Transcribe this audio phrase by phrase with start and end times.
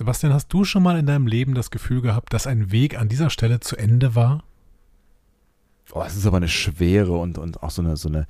[0.00, 3.10] Sebastian, hast du schon mal in deinem Leben das Gefühl gehabt, dass ein Weg an
[3.10, 4.44] dieser Stelle zu Ende war?
[5.92, 8.26] Oh, es ist aber eine schwere und, und auch so eine, so eine,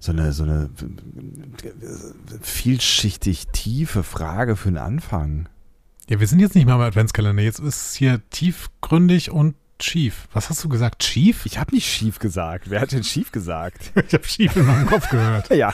[0.00, 0.68] so eine, so eine
[2.40, 5.48] vielschichtig tiefe Frage für den Anfang.
[6.08, 7.44] Ja, wir sind jetzt nicht mal im Adventskalender.
[7.44, 10.26] Jetzt ist es hier tiefgründig und schief.
[10.32, 11.04] Was hast du gesagt?
[11.04, 11.46] Schief?
[11.46, 12.68] Ich habe nicht schief gesagt.
[12.68, 13.92] Wer hat denn schief gesagt?
[14.08, 15.50] ich habe schief in meinem Kopf gehört.
[15.54, 15.72] ja.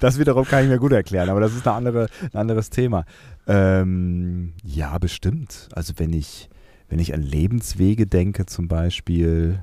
[0.00, 3.04] Das wiederum kann ich mir gut erklären, aber das ist eine andere, ein anderes Thema.
[3.46, 5.68] Ähm, ja, bestimmt.
[5.72, 6.48] Also wenn ich,
[6.88, 9.60] wenn ich an Lebenswege denke zum Beispiel,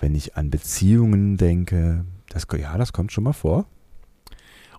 [0.00, 3.66] wenn ich an Beziehungen denke, das, ja, das kommt schon mal vor.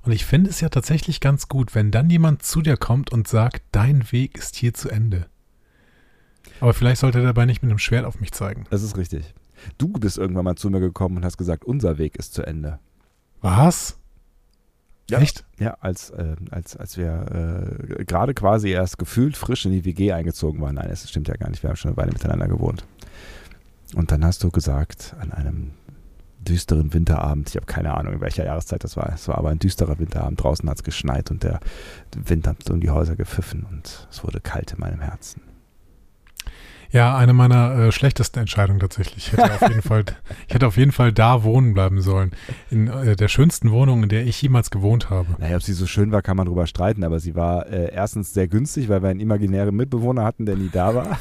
[0.04, 3.28] Und ich finde es ja tatsächlich ganz gut, wenn dann jemand zu dir kommt und
[3.28, 5.26] sagt, dein Weg ist hier zu Ende.
[6.60, 8.66] Aber vielleicht sollte er dabei nicht mit einem Schwert auf mich zeigen.
[8.70, 9.34] Das ist richtig.
[9.78, 12.80] Du bist irgendwann mal zu mir gekommen und hast gesagt, unser Weg ist zu Ende.
[13.42, 14.00] Was?
[15.10, 15.20] Ja.
[15.20, 15.46] Echt?
[15.58, 20.12] Ja, als, äh, als, als wir äh, gerade quasi erst gefühlt frisch in die WG
[20.12, 20.76] eingezogen waren.
[20.76, 21.64] Nein, das stimmt ja gar nicht.
[21.64, 22.86] Wir haben schon eine Weile miteinander gewohnt.
[23.96, 25.72] Und dann hast du gesagt, an einem
[26.40, 29.12] düsteren Winterabend, ich habe keine Ahnung, in welcher Jahreszeit das war.
[29.14, 30.44] Es war aber ein düsterer Winterabend.
[30.44, 31.60] Draußen hat es geschneit und der
[32.16, 35.42] Wind hat um die Häuser gepfiffen und es wurde kalt in meinem Herzen.
[36.92, 39.28] Ja, eine meiner äh, schlechtesten Entscheidungen tatsächlich.
[39.28, 40.06] Ich hätte, auf jeden Fall,
[40.48, 42.32] ich hätte auf jeden Fall da wohnen bleiben sollen.
[42.70, 45.28] In äh, der schönsten Wohnung, in der ich jemals gewohnt habe.
[45.38, 48.34] Naja, ob sie so schön war, kann man drüber streiten, aber sie war äh, erstens
[48.34, 51.20] sehr günstig, weil wir einen imaginären Mitbewohner hatten, der nie da war.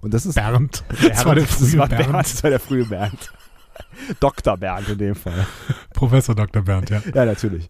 [0.00, 0.34] Und das ist.
[0.34, 0.84] Bernd.
[0.88, 1.10] Bernd.
[1.10, 2.12] Das war der frühe war Bernd.
[2.12, 2.26] Bernd.
[2.26, 3.32] Das war der frühe Bernd.
[4.20, 4.56] Dr.
[4.56, 5.46] Bernd in dem Fall.
[5.92, 6.62] Professor Dr.
[6.62, 7.02] Bernd, ja.
[7.14, 7.68] Ja, natürlich.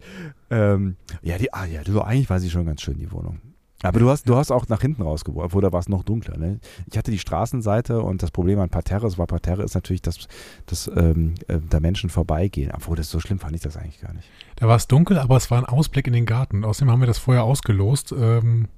[0.50, 3.40] Ähm, ja, die, ah, ja, du, eigentlich war sie schon ganz schön, die Wohnung.
[3.82, 6.38] Aber du hast, du hast auch nach hinten rausgeworfen, obwohl da war es noch dunkler.
[6.38, 6.60] Ne?
[6.90, 10.28] Ich hatte die Straßenseite und das Problem an Parterre, es war Parterre, ist natürlich, dass,
[10.64, 12.72] dass ähm, äh, da Menschen vorbeigehen.
[12.74, 14.28] Obwohl das so schlimm fand ich das eigentlich gar nicht.
[14.56, 16.64] Da war es dunkel, aber es war ein Ausblick in den Garten.
[16.64, 18.14] Außerdem haben wir das vorher ausgelost.
[18.18, 18.68] Ähm,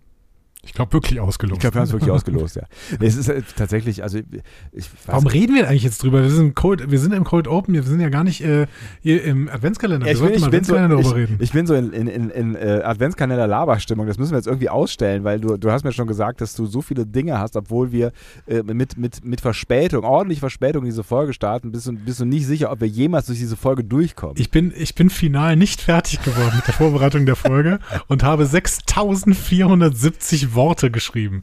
[0.65, 1.59] ich glaube wirklich ausgelost.
[1.59, 2.63] Ich glaube, wir haben es wirklich ausgelost, ja.
[3.01, 5.35] Es ist äh, tatsächlich, also ich Warum nicht.
[5.35, 6.23] reden wir eigentlich jetzt drüber?
[6.23, 8.67] Wir sind, Cold, wir sind im Cold Open, wir sind ja gar nicht äh,
[9.01, 10.07] hier im Adventskalender.
[10.07, 12.83] Ja, ich, bin, ich, bin so, ich, ich, bin so in, in, in, in äh,
[12.85, 14.09] Adventskalender-Laberstimmung.
[14.09, 16.67] Das müssen wir jetzt irgendwie ausstellen, weil du, du hast mir schon gesagt, dass du
[16.67, 18.11] so viele Dinge hast, obwohl wir
[18.49, 22.47] äh, mit, mit, mit Verspätung, ordentlich Verspätung diese Folge starten, bist du, bist du nicht
[22.47, 24.35] sicher, ob wir jemals durch diese Folge durchkommen.
[24.39, 28.45] Ich bin, ich bin final nicht fertig geworden mit der Vorbereitung der Folge und habe
[28.45, 31.43] 6470 Worte geschrieben.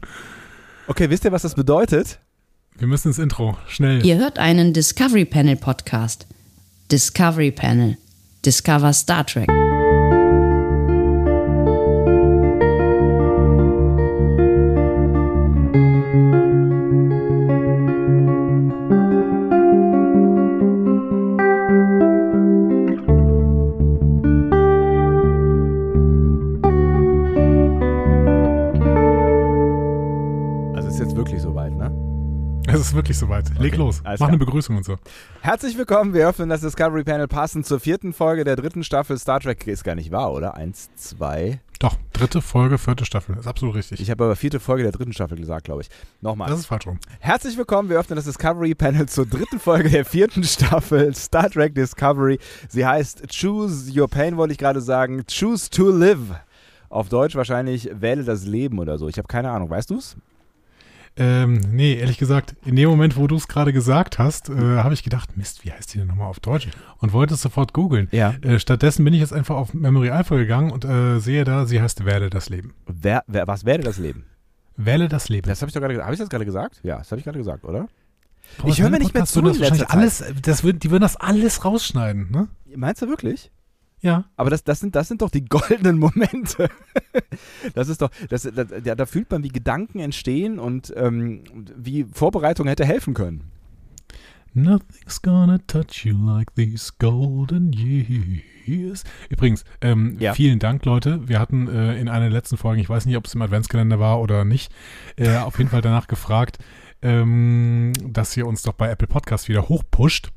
[0.88, 2.20] Okay, wisst ihr, was das bedeutet?
[2.78, 3.58] Wir müssen ins Intro.
[3.68, 4.06] Schnell.
[4.06, 6.28] Ihr hört einen Discovery Panel Podcast.
[6.92, 7.98] Discovery Panel.
[8.46, 9.50] Discover Star Trek.
[32.96, 33.50] Wirklich soweit.
[33.60, 34.02] Leg okay, los.
[34.04, 34.30] Mach klar.
[34.30, 34.96] eine Begrüßung und so.
[35.42, 36.14] Herzlich willkommen.
[36.14, 39.68] Wir öffnen das Discovery Panel passend zur vierten Folge der dritten Staffel Star Trek.
[39.68, 40.56] Ist gar nicht wahr, oder?
[40.56, 41.60] Eins, zwei.
[41.80, 43.38] Doch, dritte Folge, vierte Staffel.
[43.38, 44.00] Ist absolut richtig.
[44.00, 45.90] Ich habe aber vierte Folge der dritten Staffel gesagt, glaube ich.
[46.22, 46.50] Nochmal.
[46.50, 47.00] Das ist falsch rum.
[47.20, 47.90] Herzlich willkommen.
[47.90, 52.40] Wir öffnen das Discovery Panel zur dritten Folge der vierten Staffel Star Trek Discovery.
[52.70, 55.26] Sie heißt Choose Your Pain, wollte ich gerade sagen.
[55.28, 56.20] Choose to Live.
[56.90, 59.10] Auf Deutsch wahrscheinlich Wähle das Leben oder so.
[59.10, 59.70] Ich habe keine Ahnung.
[59.70, 60.16] Weißt du es?
[61.18, 64.94] Ähm, nee, ehrlich gesagt, in dem Moment, wo du es gerade gesagt hast, äh, habe
[64.94, 66.68] ich gedacht, Mist, wie heißt die denn nochmal auf Deutsch?
[66.98, 68.10] Und wollte es sofort googeln.
[68.12, 68.34] Ja.
[68.42, 71.82] Äh, stattdessen bin ich jetzt einfach auf Memory Alpha gegangen und äh, sehe da, sie
[71.82, 72.74] heißt Wähle das Leben.
[72.86, 74.26] Wer, wer, was wähle das Leben?
[74.76, 75.48] Wähle das Leben.
[75.48, 76.82] Das habe ich doch gerade Habe ich das gerade gesagt?
[76.84, 77.88] Ja, das habe ich gerade gesagt, oder?
[78.58, 79.42] Boah, ich höre mir nicht mehr zu.
[79.42, 82.48] Das alles, das würden, die würden das alles rausschneiden, ne?
[82.76, 83.52] Meinst du wirklich?
[84.06, 84.26] Ja.
[84.38, 86.70] Aber das, das, sind, das sind doch die goldenen Momente.
[87.74, 91.44] das ist doch, das, das, ja, da fühlt man, wie Gedanken entstehen und ähm,
[91.76, 93.52] wie Vorbereitung hätte helfen können.
[94.54, 99.04] Nothing's gonna touch you like these golden years.
[99.30, 100.34] Übrigens, ähm, ja.
[100.34, 101.28] vielen Dank, Leute.
[101.28, 104.00] Wir hatten äh, in einer der letzten Folgen, ich weiß nicht, ob es im Adventskalender
[104.00, 104.72] war oder nicht,
[105.18, 106.60] äh, auf jeden Fall danach gefragt,
[107.02, 110.32] ähm, dass ihr uns doch bei Apple Podcast wieder hochpusht.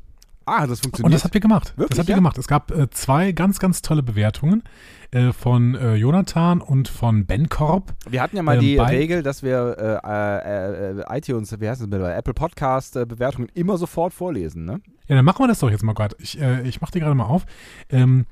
[0.49, 1.05] Ah, das funktioniert.
[1.05, 1.75] Und das habt ihr gemacht.
[1.77, 2.39] Wirklich, das habt ihr gemacht.
[2.39, 4.63] Es gab äh, zwei ganz, ganz tolle Bewertungen
[5.11, 7.95] äh, von äh, Jonathan und von Ben Korb.
[8.09, 11.91] Wir hatten ja mal ähm, die Regel, dass wir äh, äh, iTunes, wie heißt es
[11.91, 14.81] bei Apple Podcast Bewertungen immer sofort vorlesen, ne?
[15.07, 16.17] Ja, dann machen wir das doch jetzt mal gerade.
[16.19, 17.47] Ich, ich mache die gerade mal auf.
[17.89, 18.27] Ähm,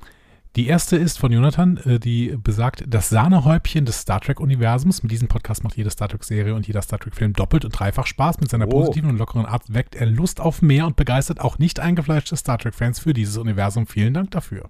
[0.55, 5.03] die erste ist von Jonathan, äh, die besagt, das Sahnehäubchen des Star Trek-Universums.
[5.03, 8.39] Mit diesem Podcast macht jede Star Trek-Serie und jeder Star Trek-Film doppelt und dreifach Spaß.
[8.39, 8.71] Mit seiner oh.
[8.71, 12.57] positiven und lockeren Art weckt er Lust auf mehr und begeistert auch nicht eingefleischte Star
[12.57, 13.85] Trek-Fans für dieses Universum.
[13.85, 14.69] Vielen Dank dafür.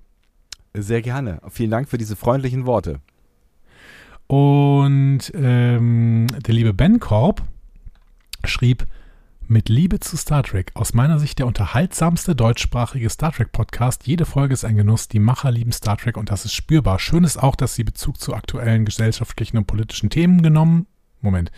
[0.74, 1.42] Sehr gerne.
[1.50, 3.00] Vielen Dank für diese freundlichen Worte.
[4.28, 7.44] Und ähm, der liebe Ben Korb
[8.44, 8.86] schrieb,
[9.50, 10.72] mit Liebe zu Star Trek.
[10.74, 14.06] Aus meiner Sicht der unterhaltsamste deutschsprachige Star Trek Podcast.
[14.06, 15.08] Jede Folge ist ein Genuss.
[15.08, 17.00] Die Macher lieben Star Trek und das ist spürbar.
[17.00, 20.88] Schön ist auch, dass sie Bezug zu aktuellen gesellschaftlichen und politischen Themen genommen.
[21.22, 21.52] Moment.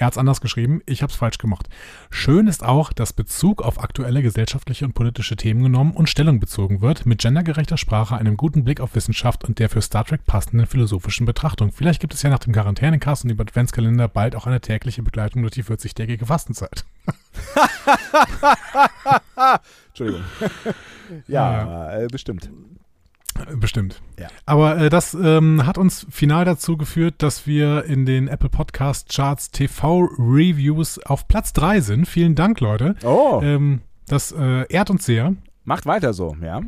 [0.00, 1.68] Er hat es anders geschrieben, ich habe es falsch gemacht.
[2.08, 6.80] Schön ist auch, dass Bezug auf aktuelle gesellschaftliche und politische Themen genommen und Stellung bezogen
[6.80, 10.66] wird, mit gendergerechter Sprache, einem guten Blick auf Wissenschaft und der für Star Trek passenden
[10.66, 11.70] philosophischen Betrachtung.
[11.70, 15.42] Vielleicht gibt es ja nach dem Quarantänecast und dem Adventskalender bald auch eine tägliche Begleitung
[15.42, 16.86] durch die 40-tägige Fastenzeit.
[19.88, 20.24] Entschuldigung.
[21.28, 21.98] ja, ja.
[21.98, 22.48] Äh, bestimmt.
[23.56, 24.02] Bestimmt.
[24.18, 24.28] Ja.
[24.46, 29.08] Aber äh, das ähm, hat uns final dazu geführt, dass wir in den Apple Podcast
[29.08, 32.06] Charts TV Reviews auf Platz 3 sind.
[32.06, 32.94] Vielen Dank, Leute.
[33.04, 33.40] Oh.
[33.42, 35.34] Ähm, das äh, ehrt uns sehr.
[35.64, 36.62] Macht weiter so, ja.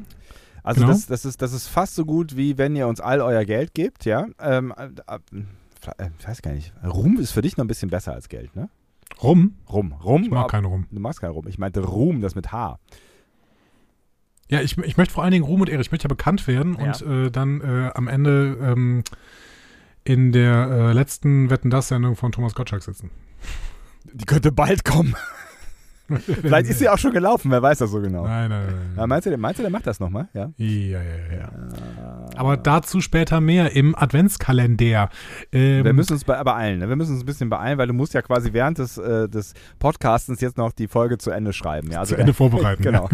[0.62, 0.92] Also genau.
[0.92, 3.74] das, das, ist, das ist fast so gut, wie wenn ihr uns all euer Geld
[3.74, 4.26] gebt, ja.
[4.40, 6.72] Ähm, äh, äh ich weiß gar nicht.
[6.84, 8.69] Ruhm ist für dich noch ein bisschen besser als Geld, ne?
[9.20, 9.56] Rum?
[9.69, 9.92] Rum.
[9.92, 10.22] Rum.
[10.22, 10.86] Ich mag keinen Rum.
[10.90, 11.46] Du magst keinen Rum.
[11.48, 12.78] Ich meinte Ruhm, das mit H.
[14.52, 15.81] Ja, ich, ich möchte vor allen Dingen Ruhm und Ehre.
[15.81, 16.84] Ich möchte ja bekannt werden ja.
[16.84, 19.02] und äh, dann äh, am Ende ähm,
[20.04, 23.10] in der äh, letzten Wetten das Sendung von Thomas Gottschalk sitzen.
[24.12, 25.16] Die könnte bald kommen.
[26.43, 28.26] Vielleicht ist sie auch schon gelaufen, wer weiß das so genau.
[28.26, 28.94] Nein, nein, nein.
[28.99, 30.28] Ja, meinst, du, meinst du, der macht das nochmal?
[30.34, 30.50] Ja?
[30.58, 32.26] Ja, ja, ja, ja.
[32.37, 35.08] Aber dazu später mehr im Adventskalender.
[35.50, 36.81] Ähm, wir müssen uns beeilen.
[36.81, 36.90] Ne?
[36.90, 39.55] Wir müssen uns ein bisschen beeilen, weil du musst ja quasi während des, äh, des
[39.78, 41.90] Podcastens jetzt noch die Folge zu Ende schreiben.
[41.90, 42.00] Ja?
[42.00, 42.82] Also, zu Ende vorbereiten.
[42.82, 43.08] genau.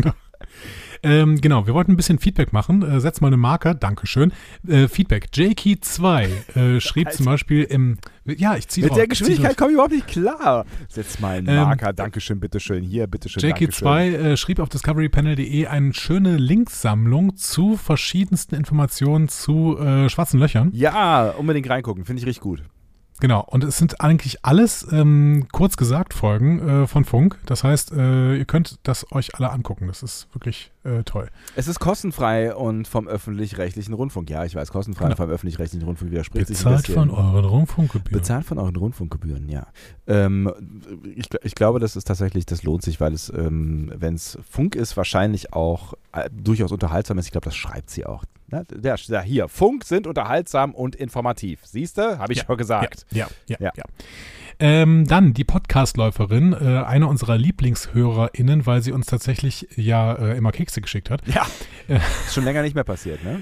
[1.03, 2.83] Ähm, genau, wir wollten ein bisschen Feedback machen.
[2.83, 4.33] Äh, setz mal eine Marker, Dankeschön.
[4.67, 5.29] Äh, Feedback.
[5.35, 7.99] Jakey2 äh, schrieb zum Beispiel im.
[8.25, 10.67] Ja, ich ziehe Mit drauf, der Geschwindigkeit komme ich überhaupt nicht klar.
[10.89, 12.83] Setz mal einen ähm, Marker, ähm, Dankeschön, bitteschön.
[12.83, 13.43] Hier, bitteschön.
[13.43, 20.71] Jakey2 äh, schrieb auf discoverypanel.de eine schöne Linksammlung zu verschiedensten Informationen zu äh, schwarzen Löchern.
[20.73, 22.63] Ja, unbedingt reingucken, finde ich richtig gut.
[23.21, 27.39] Genau, und es sind eigentlich alles, ähm, kurz gesagt, Folgen äh, von Funk.
[27.47, 29.89] Das heißt, äh, ihr könnt das euch alle angucken.
[29.89, 31.29] Das ist wirklich äh, toll.
[31.57, 34.31] Es ist kostenfrei und vom öffentlich-rechtlichen Rundfunk.
[34.31, 35.17] Ja, ich weiß, kostenfrei genau.
[35.17, 37.17] vom öffentlich-rechtlichen Rundfunk widerspricht Bezahlt sich ein bisschen.
[37.17, 38.21] von euren Rundfunkgebühren.
[38.21, 39.67] Bezahlt von euren Rundfunkgebühren, ja.
[40.07, 40.53] Ähm,
[41.17, 44.77] ich, ich, glaube, das ist tatsächlich, das lohnt sich, weil es, ähm, wenn es Funk
[44.77, 47.27] ist, wahrscheinlich auch äh, durchaus unterhaltsam ist.
[47.27, 48.25] Ich glaube, das schreibt sie auch.
[48.47, 51.61] Na, der, der, hier, Funk sind unterhaltsam und informativ.
[51.65, 52.19] Siehst du?
[52.19, 53.05] Habe ich ja, schon gesagt.
[53.11, 53.73] Ja, ja, ja.
[53.77, 53.85] ja.
[54.61, 60.51] Ähm, dann die Podcastläuferin, äh, eine unserer LieblingshörerInnen, weil sie uns tatsächlich ja äh, immer
[60.51, 61.23] Kekse geschickt hat.
[61.27, 61.47] Ja.
[61.87, 63.41] Äh, ist schon länger nicht mehr passiert, ne?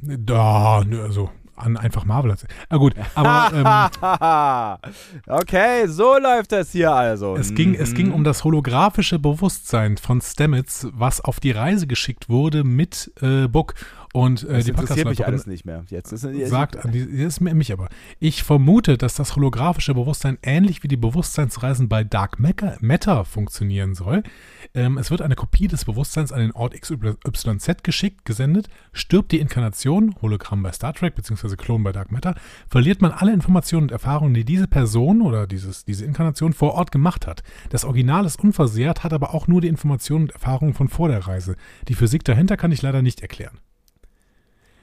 [0.00, 2.34] Da, also an einfach Marvel.
[2.68, 3.90] Ah, gut, aber.
[4.04, 7.36] Ähm, okay, so läuft das hier also.
[7.36, 7.80] Es ging, mhm.
[7.80, 13.10] es ging um das holographische Bewusstsein von Stamets, was auf die Reise geschickt wurde mit
[13.22, 13.74] äh, Book.
[14.16, 15.84] Und äh, das die interessiert mich alles nicht mehr.
[15.90, 17.90] Jetzt ist, jetzt sagt, an die, ist mich aber.
[18.18, 24.22] Ich vermute, dass das holographische Bewusstsein ähnlich wie die Bewusstseinsreisen bei Dark Matter funktionieren soll.
[24.72, 28.70] Ähm, es wird eine Kopie des Bewusstseins an den Ort XYZ geschickt, gesendet.
[28.94, 31.54] Stirbt die Inkarnation, Hologramm bei Star Trek bzw.
[31.56, 32.36] Klon bei Dark Matter,
[32.70, 36.90] verliert man alle Informationen und Erfahrungen, die diese Person oder dieses, diese Inkarnation vor Ort
[36.90, 37.42] gemacht hat.
[37.68, 41.26] Das Original ist unversehrt, hat aber auch nur die Informationen und Erfahrungen von vor der
[41.26, 41.54] Reise.
[41.88, 43.58] Die Physik dahinter kann ich leider nicht erklären.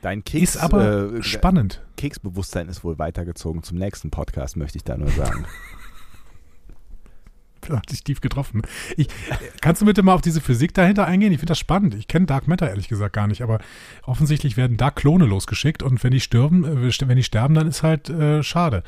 [0.04, 1.82] Dein Keks, ist aber äh, spannend.
[1.96, 5.46] Keksbewusstsein ist wohl weitergezogen zum nächsten Podcast, möchte ich da nur sagen.
[7.70, 8.64] hat sich tief getroffen.
[8.98, 9.08] Ich,
[9.62, 11.32] kannst du bitte mal auf diese Physik dahinter eingehen?
[11.32, 11.96] Ich finde das spannend.
[11.96, 13.60] Ich kenne Dark Matter ehrlich gesagt gar nicht, aber
[14.06, 17.82] offensichtlich werden da Klone losgeschickt und wenn die sterben, äh, wenn die sterben, dann ist
[17.82, 18.84] halt äh, schade.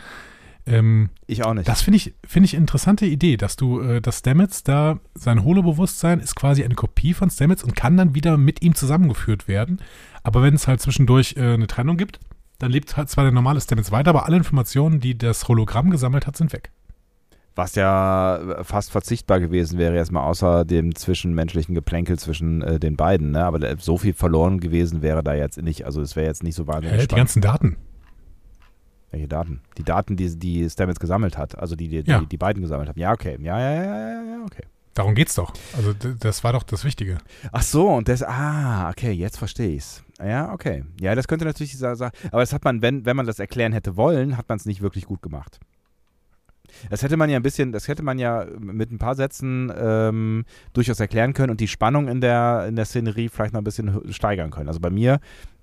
[0.67, 1.67] Ähm, ich auch nicht.
[1.67, 6.19] Das finde ich, find ich interessante Idee, dass du, äh, dass Stamets da, sein Holo-Bewusstsein
[6.19, 9.79] ist quasi eine Kopie von Stamets und kann dann wieder mit ihm zusammengeführt werden.
[10.25, 12.19] Aber wenn es halt zwischendurch äh, eine Trennung gibt,
[12.57, 16.25] dann lebt halt zwar der normale Stamets weiter, aber alle Informationen, die das Hologramm gesammelt
[16.25, 16.71] hat, sind weg.
[17.53, 22.95] Was ja äh, fast verzichtbar gewesen wäre, erstmal außer dem zwischenmenschlichen Geplänkel zwischen äh, den
[22.95, 23.31] beiden.
[23.31, 23.45] Ne?
[23.45, 25.85] Aber so viel verloren gewesen wäre da jetzt nicht.
[25.85, 27.01] Also es wäre jetzt nicht so wahnsinnig.
[27.01, 27.77] Hä, die ganzen Daten.
[29.11, 29.61] Welche Daten?
[29.77, 32.19] Die Daten, die, die Stamets gesammelt hat, also die die, ja.
[32.19, 32.99] die die beiden gesammelt haben.
[32.99, 33.37] Ja, okay.
[33.39, 34.63] Ja, ja, ja, ja, ja, okay.
[34.95, 35.53] Darum geht's doch.
[35.77, 37.19] Also das war doch das Wichtige.
[37.51, 40.04] Ach so, und das, ah, okay, jetzt verstehe ich's.
[40.19, 40.85] Ja, okay.
[40.99, 43.73] Ja, das könnte natürlich dieser Sache, aber das hat man, wenn, wenn man das erklären
[43.73, 45.59] hätte wollen, hat man es nicht wirklich gut gemacht.
[46.89, 50.45] Das hätte man ja ein bisschen, das hätte man ja mit ein paar Sätzen ähm,
[50.73, 54.11] durchaus erklären können und die Spannung in der, in der Szenerie vielleicht noch ein bisschen
[54.11, 54.67] steigern können.
[54.67, 55.19] Also bei mir,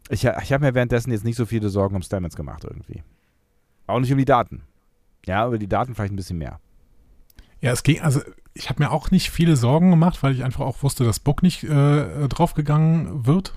[0.08, 3.02] ich, ich habe mir währenddessen jetzt nicht so viele Sorgen um Stamets gemacht irgendwie.
[3.86, 4.62] Auch nicht um die Daten.
[5.26, 6.60] Ja, über die Daten vielleicht ein bisschen mehr.
[7.60, 8.20] Ja, es ging, also
[8.54, 11.42] ich habe mir auch nicht viele Sorgen gemacht, weil ich einfach auch wusste, dass Book
[11.42, 13.54] nicht äh, draufgegangen wird.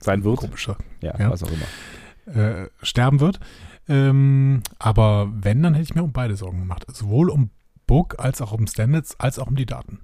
[0.00, 0.38] Sein wird.
[0.38, 0.76] Komischer.
[1.00, 2.36] Ja, ja, was auch immer.
[2.36, 3.40] Äh, sterben wird.
[3.88, 6.84] Ähm, aber wenn, dann hätte ich mir um beide Sorgen gemacht.
[6.92, 7.50] Sowohl um
[7.86, 10.00] Book als auch um Standards, als auch um die Daten.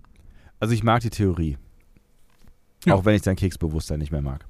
[0.60, 1.58] Also ich mag die Theorie.
[2.84, 2.94] Ja.
[2.94, 4.44] Auch wenn ich dein Keksbewusstsein nicht mehr mag.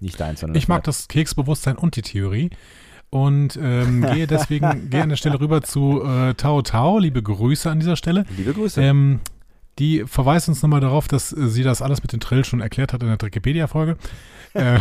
[0.00, 2.50] Nicht deins, sondern Ich mag das Keksbewusstsein und die Theorie.
[3.10, 6.98] Und ähm, gehe deswegen gehe an der Stelle rüber zu äh, Tao Tao.
[6.98, 8.24] Liebe Grüße an dieser Stelle.
[8.36, 8.82] Liebe Grüße.
[8.82, 9.20] Ähm,
[9.78, 12.92] die verweist uns nochmal darauf, dass äh, sie das alles mit den Trill schon erklärt
[12.92, 13.96] hat in der Wikipedia-Folge.
[14.54, 14.78] äh,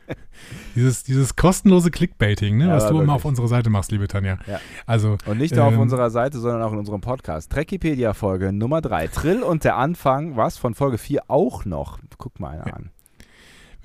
[0.74, 3.04] dieses, dieses kostenlose Clickbaiting, ne, ja, was du wirklich.
[3.04, 4.38] immer auf unserer Seite machst, liebe Tanja.
[4.46, 4.60] Ja.
[4.86, 7.50] Also, und nicht nur ähm, auf unserer Seite, sondern auch in unserem Podcast.
[7.52, 9.08] Trekipedia-Folge Nummer 3.
[9.08, 11.98] Trill und der Anfang, was von Folge 4 auch noch.
[12.18, 12.72] Guck mal einer ja.
[12.74, 12.90] an.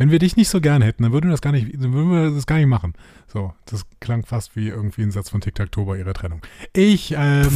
[0.01, 2.12] Wenn wir dich nicht so gern hätten, dann würden wir das gar nicht, dann würden
[2.12, 2.96] wir das gar nicht machen.
[3.27, 6.41] So, das klang fast wie irgendwie ein Satz von Toe bei ihrer Trennung.
[6.74, 7.48] Ich ähm,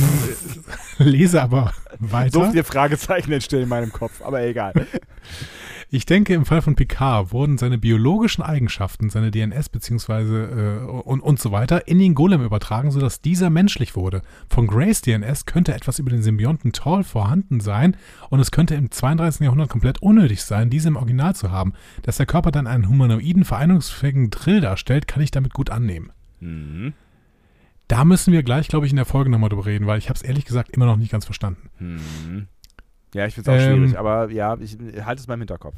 [0.99, 2.45] lese aber weiter.
[2.45, 4.73] So viele Fragezeichen entstehen in meinem Kopf, aber egal.
[5.91, 11.21] Ich denke, im Fall von Picard wurden seine biologischen Eigenschaften, seine DNS beziehungsweise äh, und,
[11.21, 14.21] und so weiter in den Golem übertragen, sodass dieser menschlich wurde.
[14.49, 17.95] Von Grace DNS könnte etwas über den Symbionten Tall vorhanden sein
[18.29, 19.41] und es könnte im 32.
[19.41, 21.73] Jahrhundert komplett unnötig sein, diese im Original zu haben.
[22.01, 26.11] Dass der Körper dann einen humanoiden, vereinigungsfähigen Drill darstellt, kann ich damit gut annehmen.
[26.41, 26.91] Mhm.
[27.87, 30.17] Da müssen wir gleich, glaube ich, in der Folge nochmal drüber reden, weil ich habe
[30.17, 31.69] es ehrlich gesagt immer noch nicht ganz verstanden.
[31.79, 32.47] Mhm.
[33.13, 35.77] Ja, ich finde es auch ähm, schwierig, aber ja, ich halte es mal im Hinterkopf.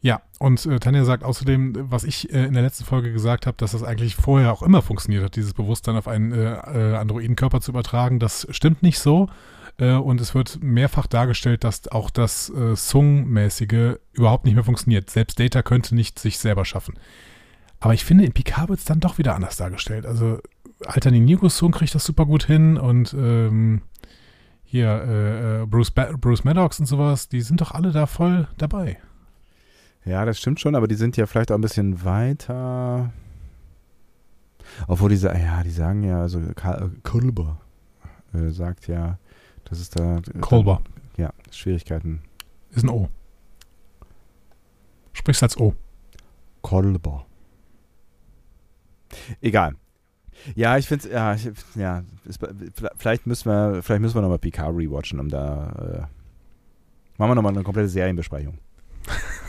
[0.00, 3.56] Ja, und äh, Tanja sagt außerdem, was ich äh, in der letzten Folge gesagt habe,
[3.56, 7.60] dass das eigentlich vorher auch immer funktioniert hat, dieses Bewusstsein auf einen äh, äh Androidenkörper
[7.60, 8.18] zu übertragen.
[8.18, 9.28] Das stimmt nicht so.
[9.78, 15.10] Äh, und es wird mehrfach dargestellt, dass auch das äh, Sung-mäßige überhaupt nicht mehr funktioniert.
[15.10, 16.94] Selbst Data könnte nicht sich selber schaffen.
[17.80, 20.06] Aber ich finde, in Picard wird es dann doch wieder anders dargestellt.
[20.06, 20.38] Also
[20.86, 23.82] Alter Ninjago-Sung kriegt das super gut hin und ähm,
[24.64, 28.48] hier äh, äh, Bruce, ba Bruce Maddox und sowas, die sind doch alle da voll
[28.58, 28.98] dabei.
[30.04, 33.12] Ja, das stimmt schon, aber die sind ja vielleicht auch ein bisschen weiter.
[34.88, 36.40] Obwohl diese, ja, die sagen ja, also
[37.02, 37.60] Kolber
[38.32, 39.18] äh, sagt ja,
[39.64, 40.20] dass es da.
[40.40, 40.82] Kolber.
[41.16, 42.22] ja, Schwierigkeiten.
[42.70, 43.08] Ist ein O.
[45.12, 45.74] Sprichst als O.
[46.62, 47.26] Kolber.
[49.40, 49.74] Egal.
[50.54, 52.40] Ja, ich finde ja, ich, ja, ist,
[52.96, 57.52] vielleicht müssen wir, vielleicht müssen wir nochmal PK rewatchen, um da, äh, machen wir nochmal
[57.52, 58.58] eine komplette Serienbesprechung.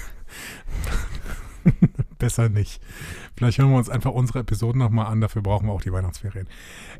[2.25, 2.81] Besser nicht.
[3.37, 6.47] Vielleicht hören wir uns einfach unsere Episoden nochmal an, dafür brauchen wir auch die Weihnachtsferien.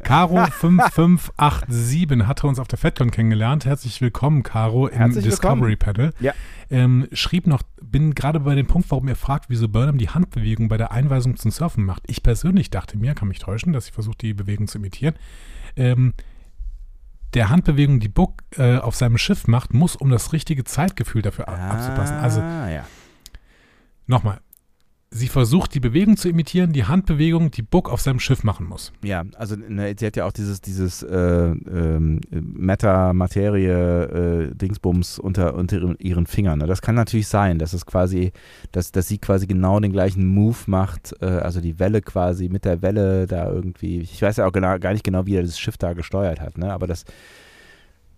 [0.03, 3.65] Caro5587 hatte uns auf der FedCon kennengelernt.
[3.65, 6.13] Herzlich willkommen, Caro, im Herzlich Discovery Panel.
[6.20, 6.36] Ja.
[6.70, 10.67] Ähm, schrieb noch, bin gerade bei dem Punkt, warum ihr fragt, wieso Burnham die Handbewegung
[10.67, 12.03] bei der Einweisung zum Surfen macht.
[12.05, 15.15] Ich persönlich dachte mir, kann mich täuschen, dass ich versuche, die Bewegung zu imitieren.
[15.75, 16.13] Ähm,
[17.34, 21.50] der Handbewegung, die Book äh, auf seinem Schiff macht, muss, um das richtige Zeitgefühl dafür
[21.50, 22.17] ah, abzupassen.
[22.17, 22.86] Also, ja.
[24.05, 24.39] nochmal,
[25.15, 28.91] sie versucht, die Bewegung zu imitieren, die Handbewegung, die Book auf seinem Schiff machen muss.
[29.01, 35.98] Ja, also ne, sie hat ja auch dieses, dieses äh, ähm, Meta-Materie-Dingsbums äh, unter, unter
[36.00, 36.60] ihren Fingern.
[36.60, 36.67] Ne?
[36.67, 38.34] Das kann natürlich sein, dass es quasi,
[38.74, 42.65] dass, dass sie quasi genau den gleichen Move macht, äh, also die Welle quasi mit
[42.65, 45.57] der Welle da irgendwie, ich weiß ja auch genau, gar nicht genau, wie er das
[45.57, 46.74] Schiff da gesteuert hat, ne?
[46.74, 47.05] aber das,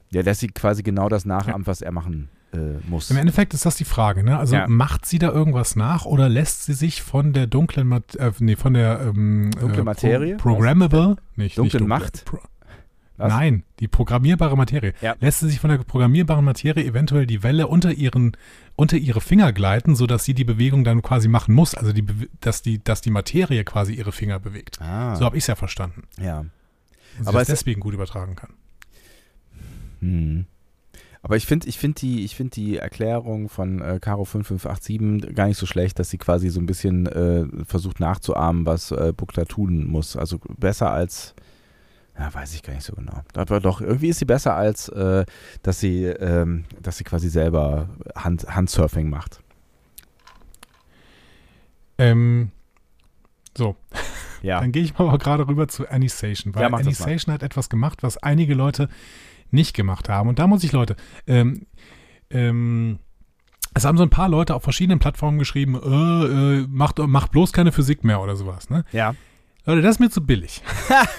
[0.10, 2.37] ja, dass sie quasi genau das nachahmt, was er machen äh,
[2.88, 3.12] muss.
[3.12, 4.38] Im Endeffekt ist das die Frage, ne?
[4.38, 4.68] Also ja.
[4.68, 8.56] macht sie da irgendwas nach oder lässt sie sich von der dunklen Mat äh, nee,
[8.56, 10.38] von der ähm, dunkle äh, Materie?
[10.38, 12.26] Pro programmable, nicht, dunklen nicht Macht?
[12.26, 12.40] Pro
[13.18, 14.94] Nein, die programmierbare Materie.
[15.02, 15.16] Ja.
[15.20, 18.38] Lässt sie sich von der programmierbaren Materie eventuell die Welle unter ihren
[18.76, 22.06] unter ihre Finger gleiten, sodass sie die Bewegung dann quasi machen muss, also die,
[22.42, 24.80] dass die dass die Materie quasi ihre Finger bewegt.
[24.82, 25.16] Ah.
[25.16, 26.04] So habe ich es ja verstanden.
[26.20, 26.46] Ja.
[27.20, 28.52] Und Aber es deswegen gut übertragen kann.
[30.02, 30.46] Hm.
[31.22, 35.58] Aber ich finde ich find die, find die Erklärung von äh, Caro 5587 gar nicht
[35.58, 39.88] so schlecht, dass sie quasi so ein bisschen äh, versucht nachzuahmen, was äh, Bukla tun
[39.88, 40.16] muss.
[40.16, 41.34] Also besser als,
[42.18, 43.22] ja, weiß ich gar nicht so genau.
[43.36, 45.26] Aber doch, irgendwie ist sie besser als, äh,
[45.64, 49.42] dass, sie, ähm, dass sie quasi selber Hand, Handsurfing macht.
[51.98, 52.52] Ähm,
[53.58, 53.76] so.
[54.44, 54.60] Ja.
[54.62, 58.18] Dann gehe ich mal gerade rüber zu Anisation, weil ja, Anisation hat etwas gemacht, was
[58.18, 58.88] einige Leute
[59.52, 60.30] nicht gemacht haben.
[60.30, 61.68] Und da muss ich, Leute, ähm,
[62.30, 63.00] ähm,
[63.74, 67.54] es haben so ein paar Leute auf verschiedenen Plattformen geschrieben, äh, äh, macht, macht bloß
[67.54, 68.84] keine Physik mehr oder sowas, ne?
[68.92, 69.16] Ja.
[69.68, 70.62] Leute, das ist mir zu billig.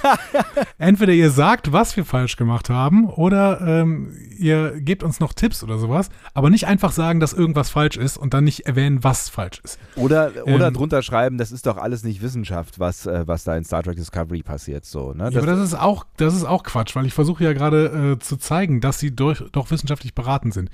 [0.78, 5.62] Entweder ihr sagt, was wir falsch gemacht haben, oder ähm, ihr gebt uns noch Tipps
[5.62, 9.28] oder sowas, aber nicht einfach sagen, dass irgendwas falsch ist und dann nicht erwähnen, was
[9.28, 9.78] falsch ist.
[9.96, 13.54] Oder, oder ähm, drunter schreiben, das ist doch alles nicht Wissenschaft, was, äh, was da
[13.54, 14.86] in Star Trek Discovery passiert.
[14.86, 15.24] So, ne?
[15.24, 18.14] das, ja, aber das ist, auch, das ist auch Quatsch, weil ich versuche ja gerade
[18.14, 20.70] äh, zu zeigen, dass sie durch, doch wissenschaftlich beraten sind.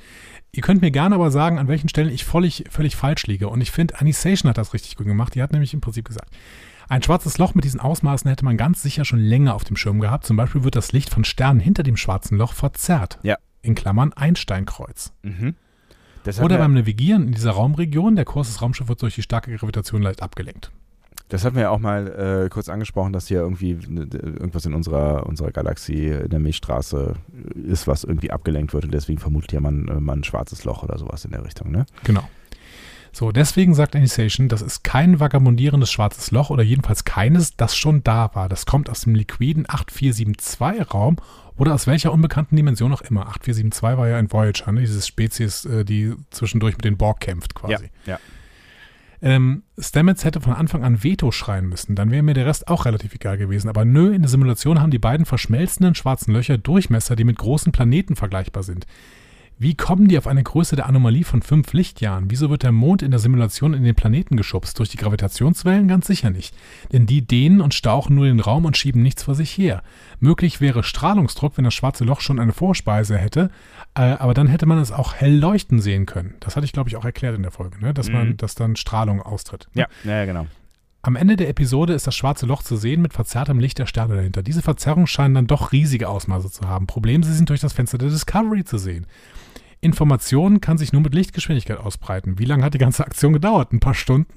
[0.53, 3.49] Ihr könnt mir gerne aber sagen, an welchen Stellen ich völlig, völlig falsch liege.
[3.49, 5.35] Und ich finde, Anisation hat das richtig gut gemacht.
[5.35, 6.31] Die hat nämlich im Prinzip gesagt,
[6.89, 10.01] Ein schwarzes Loch mit diesen Ausmaßen hätte man ganz sicher schon länger auf dem Schirm
[10.01, 10.27] gehabt.
[10.27, 13.19] Zum Beispiel wird das Licht von Sternen hinter dem schwarzen Loch verzerrt.
[13.23, 13.37] Ja.
[13.63, 15.13] In Klammern Einsteinkreuz.
[15.23, 15.55] Mhm.
[16.41, 20.01] Oder beim Navigieren in dieser Raumregion, der Kurs des Raumschiffs wird durch die starke Gravitation
[20.03, 20.71] leicht abgelenkt.
[21.29, 25.27] Das hatten wir ja auch mal äh, kurz angesprochen, dass hier irgendwie irgendwas in unserer,
[25.27, 27.15] unserer Galaxie in der Milchstraße
[27.67, 30.83] ist, was irgendwie abgelenkt wird und deswegen vermutet ja man, äh, man ein schwarzes Loch
[30.83, 31.87] oder sowas in der Richtung, ne?
[32.05, 32.29] Genau.
[33.15, 38.03] So, deswegen sagt Anisation, das ist kein vagabundierendes schwarzes Loch oder jedenfalls keines, das schon
[38.03, 38.49] da war.
[38.49, 41.19] Das kommt aus dem liquiden 8472-Raum
[41.57, 43.29] oder aus welcher unbekannten Dimension auch immer.
[43.29, 44.81] 8472 war ja ein Voyager, ne?
[44.81, 47.85] diese Spezies, äh, die zwischendurch mit den Borg kämpft quasi.
[48.05, 48.19] Ja, ja.
[49.23, 52.85] Ähm, Stamets hätte von Anfang an Veto schreien müssen, dann wäre mir der Rest auch
[52.85, 53.69] relativ egal gewesen.
[53.69, 57.71] Aber nö, in der Simulation haben die beiden verschmelzenden schwarzen Löcher Durchmesser, die mit großen
[57.71, 58.87] Planeten vergleichbar sind.
[59.57, 62.29] Wie kommen die auf eine Größe der Anomalie von fünf Lichtjahren?
[62.29, 64.79] Wieso wird der Mond in der Simulation in den Planeten geschubst?
[64.81, 65.87] Durch die Gravitationswellen?
[65.87, 66.57] Ganz sicher nicht.
[66.93, 69.83] Denn die dehnen und stauchen nur den Raum und schieben nichts vor sich her.
[70.19, 73.51] Möglich wäre Strahlungsdruck, wenn das schwarze Loch schon eine Vorspeise hätte,
[73.95, 76.35] äh, aber dann hätte man es auch hell leuchten sehen können.
[76.41, 77.95] Das hatte ich, glaube ich, auch erklärt in der Folge, ne?
[77.95, 78.37] dass, man, mhm.
[78.37, 79.69] dass dann Strahlung austritt.
[79.75, 79.87] Ne?
[80.05, 80.47] Ja, ja, genau.
[81.05, 84.17] Am Ende der Episode ist das schwarze Loch zu sehen mit verzerrtem Licht der Sterne
[84.17, 84.43] dahinter.
[84.43, 86.87] Diese Verzerrungen scheinen dann doch riesige Ausmaße zu haben.
[86.87, 89.07] Problem, sie sind durch das Fenster der Discovery zu sehen.
[89.85, 92.39] Information kann sich nur mit Lichtgeschwindigkeit ausbreiten.
[92.39, 93.73] Wie lange hat die ganze Aktion gedauert?
[93.73, 94.33] Ein paar Stunden?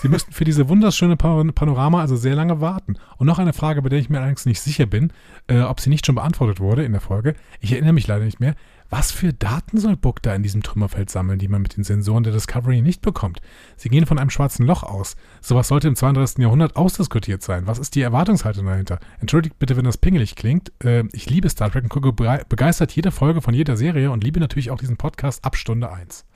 [0.00, 2.96] Sie müssten für diese wunderschöne Panorama also sehr lange warten.
[3.18, 5.12] Und noch eine Frage, bei der ich mir allerdings nicht sicher bin,
[5.48, 7.34] äh, ob sie nicht schon beantwortet wurde in der Folge.
[7.60, 8.54] Ich erinnere mich leider nicht mehr.
[8.92, 12.24] Was für Daten soll Book da in diesem Trümmerfeld sammeln, die man mit den Sensoren
[12.24, 13.40] der Discovery nicht bekommt?
[13.74, 15.16] Sie gehen von einem schwarzen Loch aus.
[15.40, 16.42] Sowas sollte im 32.
[16.42, 17.66] Jahrhundert ausdiskutiert sein.
[17.66, 19.00] Was ist die Erwartungshaltung dahinter?
[19.18, 20.72] Entschuldigt bitte, wenn das pingelig klingt.
[20.84, 24.40] Äh, ich liebe Star Trek und gucke begeistert jede Folge von jeder Serie und liebe
[24.40, 26.26] natürlich auch diesen Podcast ab Stunde 1.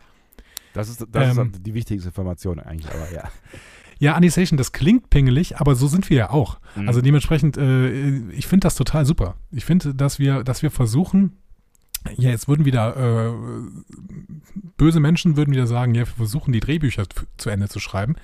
[0.73, 3.25] Das ist, das ähm, ist die wichtigste Information eigentlich, aber ja.
[3.99, 6.59] Ja, Anisation, das klingt pingelig, aber so sind wir ja auch.
[6.75, 6.89] Mhm.
[6.89, 9.37] Also dementsprechend, äh, ich finde das total super.
[9.51, 11.37] Ich finde, dass wir, dass wir versuchen,
[12.17, 13.33] ja, jetzt würden wieder äh,
[14.77, 17.05] böse Menschen würden wieder sagen, ja, wir versuchen die Drehbücher
[17.37, 18.17] zu Ende zu schreiben.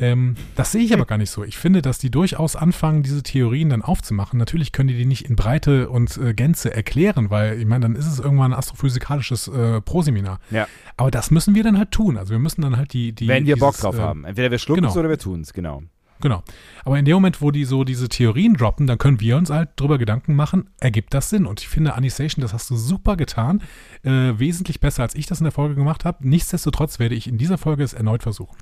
[0.00, 1.44] Ähm, das sehe ich aber gar nicht so.
[1.44, 4.38] Ich finde, dass die durchaus anfangen, diese Theorien dann aufzumachen.
[4.38, 7.96] Natürlich können die die nicht in Breite und äh, Gänze erklären, weil ich meine, dann
[7.96, 10.40] ist es irgendwann ein astrophysikalisches äh, Proseminar.
[10.50, 10.66] Ja.
[10.96, 12.16] Aber das müssen wir dann halt tun.
[12.16, 14.24] Also wir müssen dann halt die, die wenn wir dieses, Bock drauf äh, haben.
[14.24, 15.00] Entweder wir schlucken es genau.
[15.00, 15.52] oder wir tun es.
[15.52, 15.82] Genau.
[16.20, 16.42] Genau.
[16.84, 19.70] Aber in dem Moment, wo die so diese Theorien droppen, dann können wir uns halt
[19.76, 21.46] drüber Gedanken machen, ergibt das Sinn?
[21.46, 23.62] Und ich finde, Anisation, das hast du super getan.
[24.02, 26.28] Äh, wesentlich besser, als ich das in der Folge gemacht habe.
[26.28, 28.56] Nichtsdestotrotz werde ich in dieser Folge es erneut versuchen.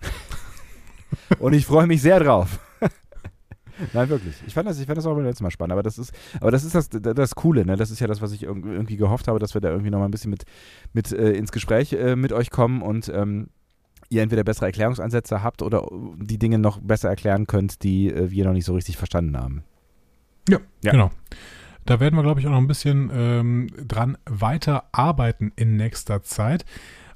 [1.38, 2.61] Und ich freue mich sehr drauf.
[3.92, 4.35] Nein, wirklich.
[4.47, 5.73] Ich fand das, ich fand das auch beim letzten Mal spannend.
[5.73, 7.77] Aber das ist, aber das ist das, das Coole, ne?
[7.77, 10.12] Das ist ja das, was ich irgendwie gehofft habe, dass wir da irgendwie nochmal ein
[10.12, 10.44] bisschen mit,
[10.92, 13.49] mit äh, ins Gespräch äh, mit euch kommen und ähm,
[14.11, 18.44] ihr entweder bessere Erklärungsansätze habt oder die Dinge noch besser erklären könnt, die äh, wir
[18.44, 19.64] noch nicht so richtig verstanden haben.
[20.49, 20.92] Ja, ja.
[20.92, 21.11] genau.
[21.85, 26.66] Da werden wir, glaube ich, auch noch ein bisschen ähm, dran weiterarbeiten in nächster Zeit.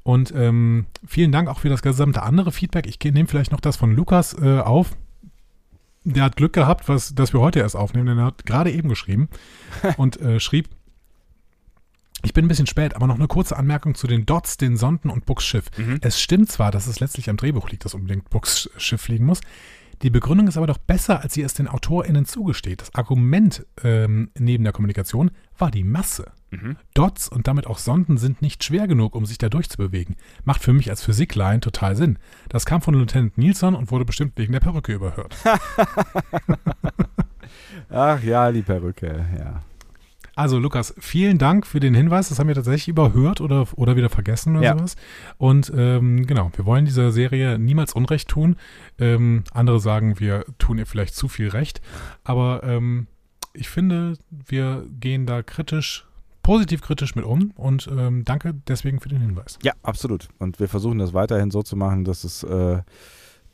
[0.03, 2.87] Und ähm, vielen Dank auch für das gesamte andere Feedback.
[2.87, 4.97] Ich nehme vielleicht noch das von Lukas äh, auf.
[6.05, 8.89] Der hat Glück gehabt, was, dass wir heute erst aufnehmen, denn er hat gerade eben
[8.89, 9.29] geschrieben
[9.97, 10.69] und äh, schrieb,
[12.23, 15.11] ich bin ein bisschen spät, aber noch eine kurze Anmerkung zu den Dots, den Sonden
[15.11, 15.67] und Bucks Schiff.
[15.77, 15.99] Mhm.
[16.03, 19.41] Es stimmt zwar, dass es letztlich am Drehbuch liegt, dass unbedingt Bucks Schiff fliegen muss.
[20.03, 22.81] Die Begründung ist aber doch besser, als sie es den AutorInnen zugesteht.
[22.81, 26.33] Das Argument ähm, neben der Kommunikation war die Masse.
[26.51, 26.77] Mhm.
[26.95, 30.17] Dots und damit auch Sonden sind nicht schwer genug, um sich da durchzubewegen.
[30.45, 32.19] Macht für mich als Physiklein total Sinn.
[32.49, 35.37] Das kam von Lieutenant Nielsen und wurde bestimmt wegen der Perücke überhört.
[37.89, 39.63] Ach ja, die Perücke, ja.
[40.35, 42.29] Also Lukas, vielen Dank für den Hinweis.
[42.29, 44.79] Das haben wir tatsächlich überhört oder, oder wieder vergessen oder ja.
[44.79, 44.97] sowas.
[45.39, 48.57] Und ähm, genau, wir wollen dieser Serie niemals Unrecht tun.
[48.99, 51.83] Ähm, andere sagen, wir tun ihr vielleicht zu viel Recht.
[52.25, 53.07] Aber ähm,
[53.53, 56.07] ich finde, wir gehen da kritisch
[56.43, 59.59] positiv kritisch mit um und ähm, danke deswegen für den Hinweis.
[59.63, 60.29] Ja, absolut.
[60.39, 62.83] Und wir versuchen das weiterhin so zu machen, dass es äh,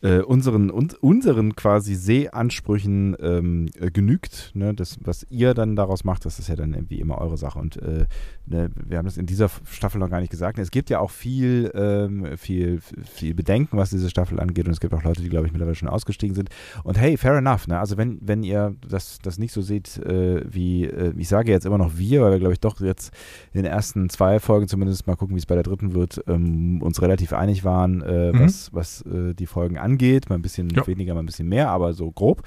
[0.01, 4.53] äh, unseren, un, unseren quasi Sehansprüchen ähm, äh, genügt.
[4.55, 4.73] Ne?
[4.73, 7.59] Das, was ihr dann daraus macht, das ist ja dann irgendwie immer eure Sache.
[7.59, 8.07] Und äh,
[8.47, 10.59] ne, wir haben das in dieser Staffel noch gar nicht gesagt.
[10.59, 14.67] Es gibt ja auch viel, ähm, viel, viel Bedenken, was diese Staffel angeht.
[14.67, 16.49] Und es gibt auch Leute, die, glaube ich, mittlerweile schon ausgestiegen sind.
[16.85, 17.67] Und hey, fair enough.
[17.67, 17.79] Ne?
[17.79, 21.67] Also wenn, wenn ihr das, das nicht so seht, äh, wie, äh, ich sage jetzt
[21.67, 23.13] immer noch wir, weil wir, glaube ich, doch jetzt
[23.53, 26.83] in den ersten zwei Folgen zumindest mal gucken, wie es bei der dritten wird, ähm,
[26.83, 28.41] uns relativ einig waren, äh, mhm.
[28.41, 30.87] was, was die Folgen angeht angeht, mal ein bisschen ja.
[30.87, 32.43] weniger, mal ein bisschen mehr, aber so grob.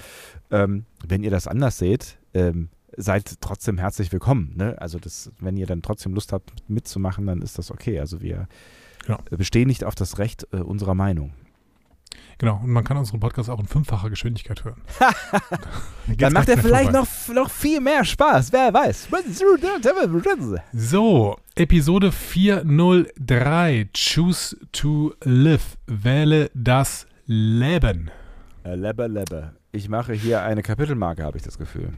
[0.52, 4.54] Ähm, wenn ihr das anders seht, ähm, seid trotzdem herzlich willkommen.
[4.56, 4.76] Ne?
[4.80, 8.00] Also das, wenn ihr dann trotzdem Lust habt mitzumachen, dann ist das okay.
[8.00, 8.48] Also wir
[9.06, 9.20] genau.
[9.30, 11.34] bestehen nicht auf das Recht äh, unserer Meinung.
[12.38, 14.82] Genau, und man kann unseren Podcast auch in fünffacher Geschwindigkeit hören.
[16.18, 19.10] Dann macht er vielleicht noch, noch viel mehr Spaß, wer weiß.
[20.74, 28.12] So, Episode 403, Choose to Live, wähle das Leben.
[28.64, 29.52] Äh, lebe, lebe.
[29.72, 31.90] Ich mache hier eine Kapitelmarke, habe ich das Gefühl.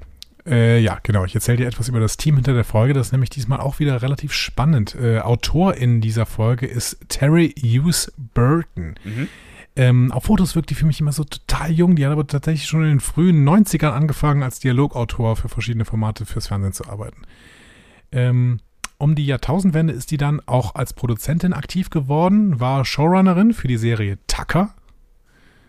[0.45, 1.25] Äh, ja, genau.
[1.25, 2.93] Ich erzähle dir etwas über das Team hinter der Folge.
[2.93, 4.95] Das ist nämlich diesmal auch wieder relativ spannend.
[4.95, 8.95] Äh, Autor in dieser Folge ist Terry Hughes Burton.
[9.03, 9.27] Mhm.
[9.75, 11.95] Ähm, auf Fotos wirkt die für mich immer so total jung.
[11.95, 16.25] Die hat aber tatsächlich schon in den frühen 90ern angefangen, als Dialogautor für verschiedene Formate
[16.25, 17.23] fürs Fernsehen zu arbeiten.
[18.11, 18.59] Ähm,
[18.97, 23.77] um die Jahrtausendwende ist die dann auch als Produzentin aktiv geworden, war Showrunnerin für die
[23.77, 24.73] Serie Tucker.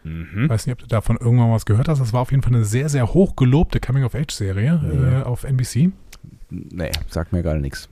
[0.05, 0.49] Mhm.
[0.49, 1.99] Weiß nicht, ob du davon irgendwann was gehört hast.
[1.99, 5.13] Das war auf jeden Fall eine sehr, sehr hoch gelobte Coming-of-Age-Serie mhm.
[5.13, 5.91] äh, auf NBC.
[6.51, 7.89] Nee, sagt mir gar nichts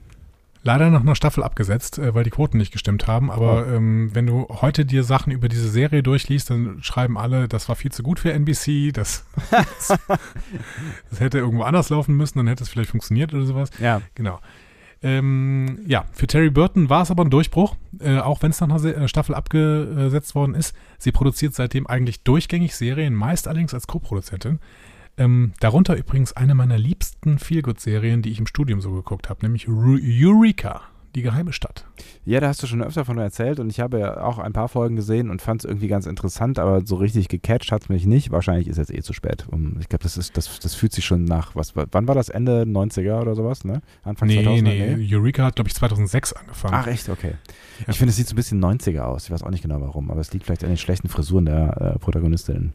[0.63, 3.29] leider nach einer Staffel abgesetzt, äh, weil die Quoten nicht gestimmt haben.
[3.29, 3.71] Aber oh.
[3.71, 7.75] ähm, wenn du heute dir Sachen über diese Serie durchliest, dann schreiben alle, das war
[7.75, 12.69] viel zu gut für NBC, das, das hätte irgendwo anders laufen müssen, dann hätte es
[12.69, 13.69] vielleicht funktioniert oder sowas.
[13.79, 14.01] Ja.
[14.15, 14.39] Genau.
[15.03, 18.69] Ähm, ja, für Terry Burton war es aber ein Durchbruch, äh, auch wenn es nach
[18.69, 20.73] einer äh, Staffel abgesetzt worden ist.
[20.97, 24.59] Sie produziert seitdem eigentlich durchgängig Serien, meist allerdings als Co-Produzentin.
[25.17, 29.67] Ähm, darunter übrigens eine meiner liebsten Feelgood-Serien, die ich im Studium so geguckt habe, nämlich
[29.67, 30.81] Eureka,
[31.15, 31.85] die geheime Stadt.
[32.25, 34.67] Ja, da hast du schon öfter von erzählt und ich habe ja auch ein paar
[34.67, 38.05] Folgen gesehen und fand es irgendwie ganz interessant, aber so richtig gecatcht hat es mich
[38.05, 38.31] nicht.
[38.31, 39.45] Wahrscheinlich ist jetzt eh zu spät.
[39.79, 42.29] Ich glaube, das das, das fühlt sich schon nach, was, wann war das?
[42.29, 43.81] Ende 90er oder sowas, ne?
[44.03, 44.61] Anfang nee, 2000er?
[44.61, 46.73] Nee, nee, Eureka hat, glaube ich, 2006 angefangen.
[46.75, 47.09] Ach, echt?
[47.09, 47.33] Okay.
[47.79, 47.85] Ja.
[47.89, 49.25] Ich finde, es sieht so ein bisschen 90er aus.
[49.25, 51.95] Ich weiß auch nicht genau warum, aber es liegt vielleicht an den schlechten Frisuren der
[51.95, 52.73] äh, Protagonistinnen.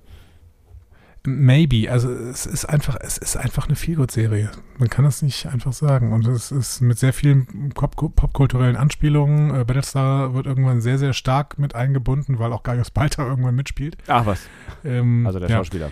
[1.29, 1.91] Maybe.
[1.91, 4.51] Also es ist einfach, es ist einfach eine Feelgood-Serie.
[4.79, 6.13] Man kann das nicht einfach sagen.
[6.13, 9.55] Und es ist mit sehr vielen popkulturellen Anspielungen.
[9.55, 13.97] Äh, Battlestar wird irgendwann sehr, sehr stark mit eingebunden, weil auch Gaius Balter irgendwann mitspielt.
[14.07, 14.41] Ach was.
[14.85, 15.57] Ähm, also der ja.
[15.57, 15.91] Schauspieler.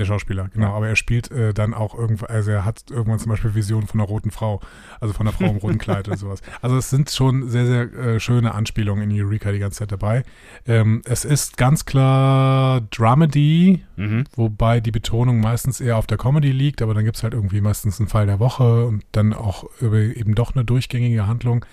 [0.00, 0.68] Der Schauspieler, genau.
[0.68, 0.72] Ja.
[0.72, 4.00] Aber er spielt äh, dann auch irgendwann, also er hat irgendwann zum Beispiel Visionen von
[4.00, 4.62] einer roten Frau,
[4.98, 6.40] also von einer Frau im roten Kleid und sowas.
[6.62, 10.22] Also es sind schon sehr, sehr äh, schöne Anspielungen in Eureka die ganze Zeit dabei.
[10.66, 14.24] Ähm, es ist ganz klar Dramedy, mhm.
[14.34, 17.60] wobei die Betonung meistens eher auf der Comedy liegt, aber dann gibt es halt irgendwie
[17.60, 21.66] meistens einen Fall der Woche und dann auch eben doch eine durchgängige Handlung.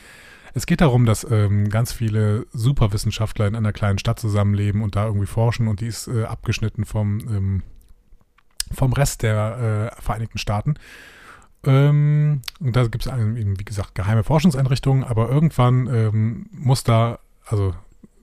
[0.54, 5.06] Es geht darum, dass ähm, ganz viele Superwissenschaftler in einer kleinen Stadt zusammenleben und da
[5.06, 7.63] irgendwie forschen und die ist äh, abgeschnitten vom ähm,
[8.74, 10.76] vom Rest der äh, Vereinigten Staaten.
[11.66, 17.74] Ähm, und da gibt es, wie gesagt, geheime Forschungseinrichtungen, aber irgendwann ähm, muss da, also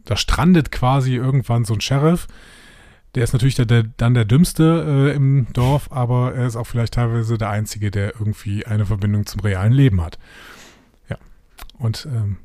[0.04, 2.26] da strandet quasi irgendwann so ein Sheriff.
[3.14, 6.66] Der ist natürlich der, der, dann der Dümmste äh, im Dorf, aber er ist auch
[6.66, 10.18] vielleicht teilweise der Einzige, der irgendwie eine Verbindung zum realen Leben hat.
[11.08, 11.16] Ja.
[11.78, 12.38] Und ähm,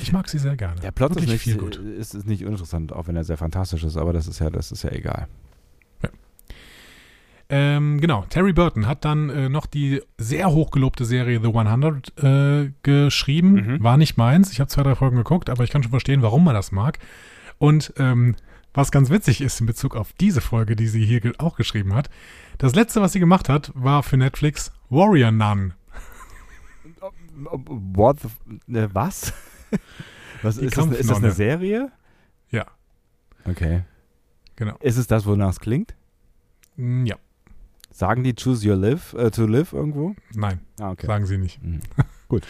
[0.00, 0.80] ich mag sie sehr gerne.
[0.80, 1.76] Der Plot ist nicht, viel gut.
[1.76, 4.72] Ist, ist nicht uninteressant, auch wenn er sehr fantastisch ist, aber das ist ja, das
[4.72, 5.28] ist ja egal.
[7.50, 12.72] Ähm, genau, Terry Burton hat dann äh, noch die sehr hochgelobte Serie The 100 äh,
[12.82, 13.52] geschrieben.
[13.52, 13.82] Mhm.
[13.82, 14.50] War nicht meins.
[14.50, 16.98] Ich habe zwei, drei Folgen geguckt, aber ich kann schon verstehen, warum man das mag.
[17.58, 18.36] Und ähm,
[18.72, 21.94] was ganz witzig ist in Bezug auf diese Folge, die sie hier ge auch geschrieben
[21.94, 22.10] hat,
[22.58, 25.74] das letzte, was sie gemacht hat, war für Netflix Warrior Nun.
[27.34, 28.28] What the,
[28.66, 29.32] ne, was?
[30.42, 31.92] was ist, das, ist das eine Serie?
[32.50, 32.66] Ja.
[33.44, 33.82] Okay.
[34.56, 34.76] Genau.
[34.80, 35.94] Ist es das, wonach es klingt?
[36.76, 37.16] Mm, ja.
[37.94, 40.16] Sagen die Choose Your Live, äh, to Live irgendwo?
[40.34, 41.06] Nein, ah, okay.
[41.06, 41.62] sagen sie nicht.
[41.62, 41.78] Mhm.
[42.28, 42.42] Gut.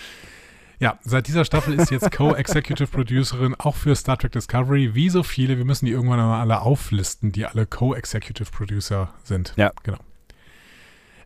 [0.80, 4.94] Ja, seit dieser Staffel ist jetzt Co-Executive Producerin auch für Star Trek Discovery.
[4.94, 9.52] Wie so viele, wir müssen die irgendwann einmal alle auflisten, die alle Co-Executive Producer sind.
[9.56, 9.72] Ja.
[9.82, 9.98] Genau.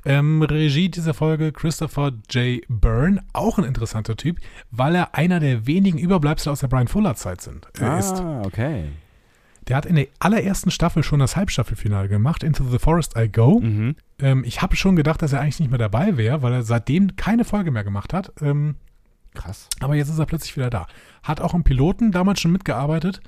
[0.05, 2.63] Ähm, Regie dieser Folge Christopher J.
[2.69, 4.39] Byrne, auch ein interessanter Typ,
[4.73, 8.21] weil er einer der wenigen Überbleibsel aus der Brian Fuller Zeit sind, äh, ah, ist.
[8.45, 8.87] okay.
[9.69, 13.61] Der hat in der allerersten Staffel schon das Halbstaffelfinale gemacht, Into the Forest I Go.
[13.61, 13.97] Mhm.
[14.19, 17.17] Ähm, ich habe schon gedacht, dass er eigentlich nicht mehr dabei wäre, weil er seitdem
[17.17, 18.33] keine Folge mehr gemacht hat.
[18.41, 18.77] Ähm,
[19.35, 19.69] Krass.
[19.81, 20.87] Aber jetzt ist er plötzlich wieder da.
[21.23, 23.21] Hat auch im Piloten damals schon mitgearbeitet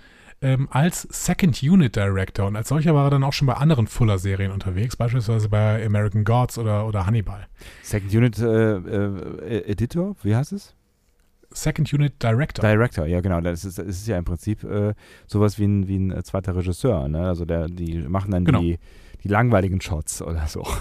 [0.43, 3.87] ähm, als Second Unit Director und als solcher war er dann auch schon bei anderen
[3.87, 7.47] Fuller-Serien unterwegs, beispielsweise bei American Gods oder, oder Hannibal.
[7.83, 10.75] Second Unit äh, äh, Editor, wie heißt es?
[11.53, 12.69] Second Unit Director.
[12.69, 13.41] Director, ja genau.
[13.41, 14.95] Das ist, das ist ja im Prinzip äh,
[15.27, 17.09] sowas wie ein, wie ein äh, zweiter Regisseur.
[17.09, 17.27] Ne?
[17.27, 18.61] Also der, die machen dann genau.
[18.61, 18.79] die,
[19.25, 20.67] die langweiligen Shots oder so.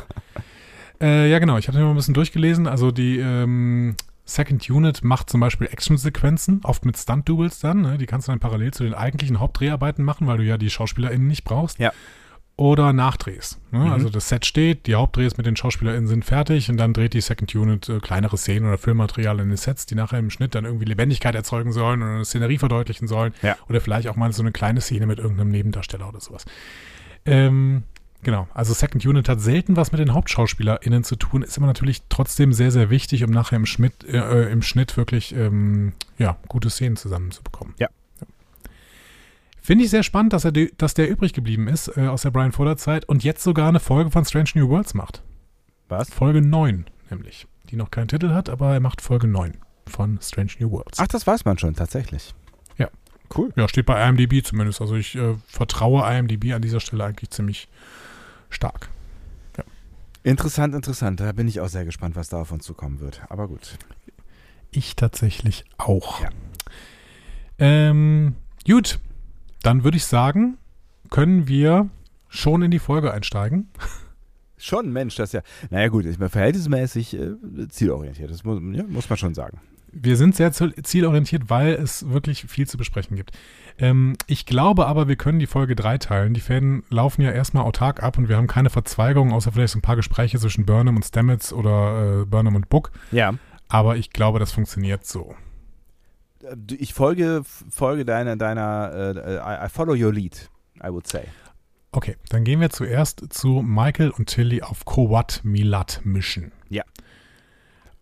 [1.01, 2.67] Äh, ja genau, ich hatte mir mal ein bisschen durchgelesen.
[2.67, 7.81] Also die ähm, Second Unit macht zum Beispiel Action-Sequenzen, oft mit Stunt-Doubles dann.
[7.81, 7.97] Ne?
[7.97, 11.27] Die kannst du dann parallel zu den eigentlichen Hauptdreharbeiten machen, weil du ja die SchauspielerInnen
[11.27, 11.79] nicht brauchst.
[11.79, 11.93] Ja.
[12.59, 13.57] Oder Nachdrehs.
[13.71, 13.79] Ne?
[13.79, 13.91] Mhm.
[13.91, 17.21] Also das Set steht, die Hauptdrehs mit den SchauspielerInnen sind fertig und dann dreht die
[17.21, 20.65] Second Unit äh, kleinere Szenen oder Filmmaterial in den Sets, die nachher im Schnitt dann
[20.65, 23.33] irgendwie Lebendigkeit erzeugen sollen oder eine Szenerie verdeutlichen sollen.
[23.41, 23.55] Ja.
[23.69, 26.43] Oder vielleicht auch mal so eine kleine Szene mit irgendeinem Nebendarsteller oder sowas.
[27.25, 27.83] Ähm,
[28.23, 32.01] genau, also Second Unit hat selten was mit den HauptschauspielerInnen zu tun, ist aber natürlich
[32.09, 36.69] trotzdem sehr, sehr wichtig, um nachher im, Schmidt, äh, im Schnitt wirklich ähm, ja, gute
[36.69, 37.73] Szenen zusammenzubekommen.
[37.79, 37.87] Ja.
[39.69, 42.51] Finde ich sehr spannend, dass, er dass der übrig geblieben ist äh, aus der Brian
[42.51, 45.21] Fuller Zeit und jetzt sogar eine Folge von Strange New Worlds macht.
[45.89, 46.09] Was?
[46.09, 47.45] Folge 9 nämlich.
[47.69, 50.97] Die noch keinen Titel hat, aber er macht Folge 9 von Strange New Worlds.
[50.97, 52.33] Ach, das weiß man schon, tatsächlich.
[52.79, 52.89] Ja.
[53.37, 53.53] Cool.
[53.55, 54.81] Ja, steht bei IMDb zumindest.
[54.81, 57.69] Also ich äh, vertraue IMDb an dieser Stelle eigentlich ziemlich
[58.49, 58.89] stark.
[59.55, 59.63] Ja.
[60.23, 61.19] Interessant, interessant.
[61.19, 63.21] Da bin ich auch sehr gespannt, was da auf uns zukommen wird.
[63.29, 63.77] Aber gut.
[64.71, 66.21] Ich tatsächlich auch.
[66.21, 66.29] Ja.
[67.59, 68.33] Ähm,
[68.65, 68.99] gut,
[69.61, 70.57] dann würde ich sagen,
[71.09, 71.89] können wir
[72.29, 73.69] schon in die Folge einsteigen.
[74.61, 78.83] Schon, Mensch, das ist ja, naja gut, ich meine, verhältnismäßig äh, zielorientiert, das muss, ja,
[78.83, 79.61] muss man schon sagen.
[79.91, 83.31] Wir sind sehr zielorientiert, weil es wirklich viel zu besprechen gibt.
[83.79, 86.35] Ähm, ich glaube aber, wir können die Folge dreiteilen.
[86.35, 89.79] Die Fäden laufen ja erstmal autark ab und wir haben keine Verzweigungen, außer vielleicht so
[89.79, 92.91] ein paar Gespräche zwischen Burnham und Stamets oder äh, Burnham und Book.
[93.11, 93.33] Ja.
[93.67, 95.35] Aber ich glaube, das funktioniert so
[96.77, 100.49] ich folge, folge deiner, deiner, uh, I follow your lead,
[100.83, 101.23] I would say.
[101.91, 106.51] Okay, dann gehen wir zuerst zu Michael und Tilly auf Kowat Milat Mission.
[106.69, 106.83] Ja.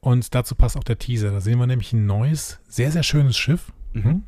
[0.02, 1.32] Und dazu passt auch der Teaser.
[1.32, 3.71] Da sehen wir nämlich ein neues, sehr, sehr schönes Schiff.
[3.93, 4.23] Mhm.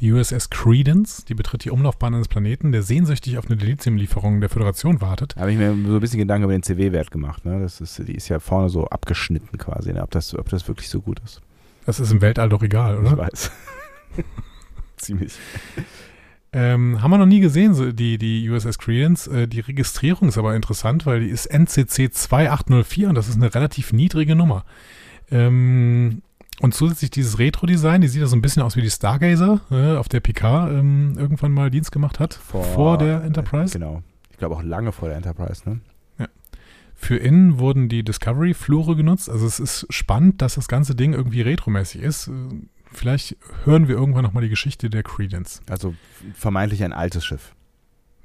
[0.00, 4.48] Die USS Credence, die betritt die Umlaufbahn eines Planeten, der sehnsüchtig auf eine Delizium-Lieferung der
[4.48, 5.34] Föderation wartet.
[5.36, 7.44] Da habe ich mir so ein bisschen Gedanken über den CW-Wert gemacht.
[7.44, 7.60] Ne?
[7.60, 10.02] Das ist, die ist ja vorne so abgeschnitten quasi, ne?
[10.02, 11.40] ob, das, ob das wirklich so gut ist.
[11.86, 13.12] Das ist im Weltall doch egal, oder?
[13.12, 13.52] Ich weiß.
[14.96, 15.34] Ziemlich.
[16.52, 19.26] Ähm, haben wir noch nie gesehen, so die, die USS Credence.
[19.26, 23.54] Äh, die Registrierung ist aber interessant, weil die ist NCC 2804 und das ist eine
[23.54, 24.64] relativ niedrige Nummer.
[25.30, 26.22] Ähm,
[26.60, 29.96] und zusätzlich dieses Retro-Design, die sieht ja so ein bisschen aus wie die Stargazer, äh,
[29.96, 32.34] auf der Picard ähm, irgendwann mal Dienst gemacht hat.
[32.34, 33.74] Vor, vor der Enterprise.
[33.74, 34.02] Äh, genau.
[34.30, 35.80] Ich glaube auch lange vor der Enterprise, ne?
[37.02, 39.28] Für innen wurden die Discovery-Flure genutzt.
[39.28, 42.30] Also es ist spannend, dass das ganze Ding irgendwie retromäßig ist.
[42.92, 45.62] Vielleicht hören wir irgendwann nochmal die Geschichte der Credence.
[45.68, 45.96] Also
[46.32, 47.56] vermeintlich ein altes Schiff.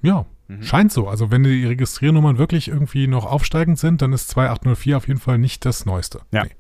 [0.04, 0.62] Ja, mhm.
[0.62, 1.08] scheint so.
[1.08, 5.40] Also wenn die Registriernummern wirklich irgendwie noch aufsteigend sind, dann ist 2804 auf jeden Fall
[5.40, 6.22] nicht das Neueste.
[6.32, 6.44] Ja.
[6.44, 6.52] Nee.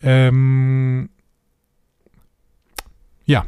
[0.00, 1.10] Ähm,
[3.24, 3.46] ja,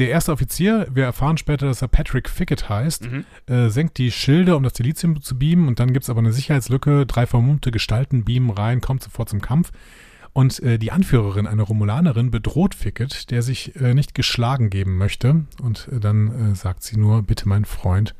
[0.00, 3.24] der erste Offizier, wir erfahren später, dass er Patrick Fickett heißt, mhm.
[3.46, 6.32] äh, senkt die Schilde, um das Delizium zu beamen und dann gibt es aber eine
[6.32, 9.70] Sicherheitslücke, drei vermummte Gestalten beamen rein, kommt sofort zum Kampf.
[10.32, 15.44] Und äh, die Anführerin, eine Romulanerin, bedroht Fickett, der sich äh, nicht geschlagen geben möchte.
[15.60, 18.14] Und äh, dann äh, sagt sie nur, bitte mein Freund,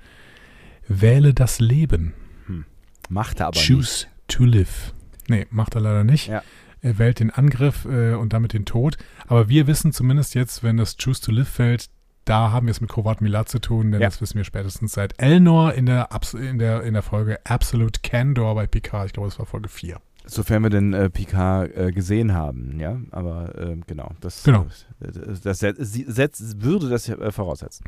[0.88, 2.12] wähle das Leben.
[2.46, 2.64] Hm.
[3.08, 4.08] Macht er aber Choose nicht.
[4.28, 4.92] to live.
[5.28, 6.26] Nee, macht er leider nicht.
[6.26, 6.42] Ja.
[6.82, 8.96] Er wählt den Angriff äh, und damit den Tod.
[9.26, 11.90] Aber wir wissen zumindest jetzt, wenn das Choose to Live fällt,
[12.24, 14.08] da haben wir es mit Kovat Milat zu tun, denn ja.
[14.08, 18.54] das wissen wir spätestens seit Elnor in der, in der, in der Folge Absolute Candor
[18.54, 19.06] bei Picard.
[19.06, 19.98] Ich glaube, es war Folge 4.
[20.26, 23.00] Sofern wir den äh, Picard äh, gesehen haben, ja.
[23.10, 24.66] Aber äh, genau, das, genau.
[25.00, 27.84] das, das, das würde das äh, voraussetzen.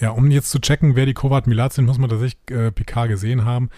[0.00, 3.08] Ja, um jetzt zu checken, wer die Kovat Milat sind, muss man tatsächlich äh, Picard
[3.08, 3.70] gesehen haben.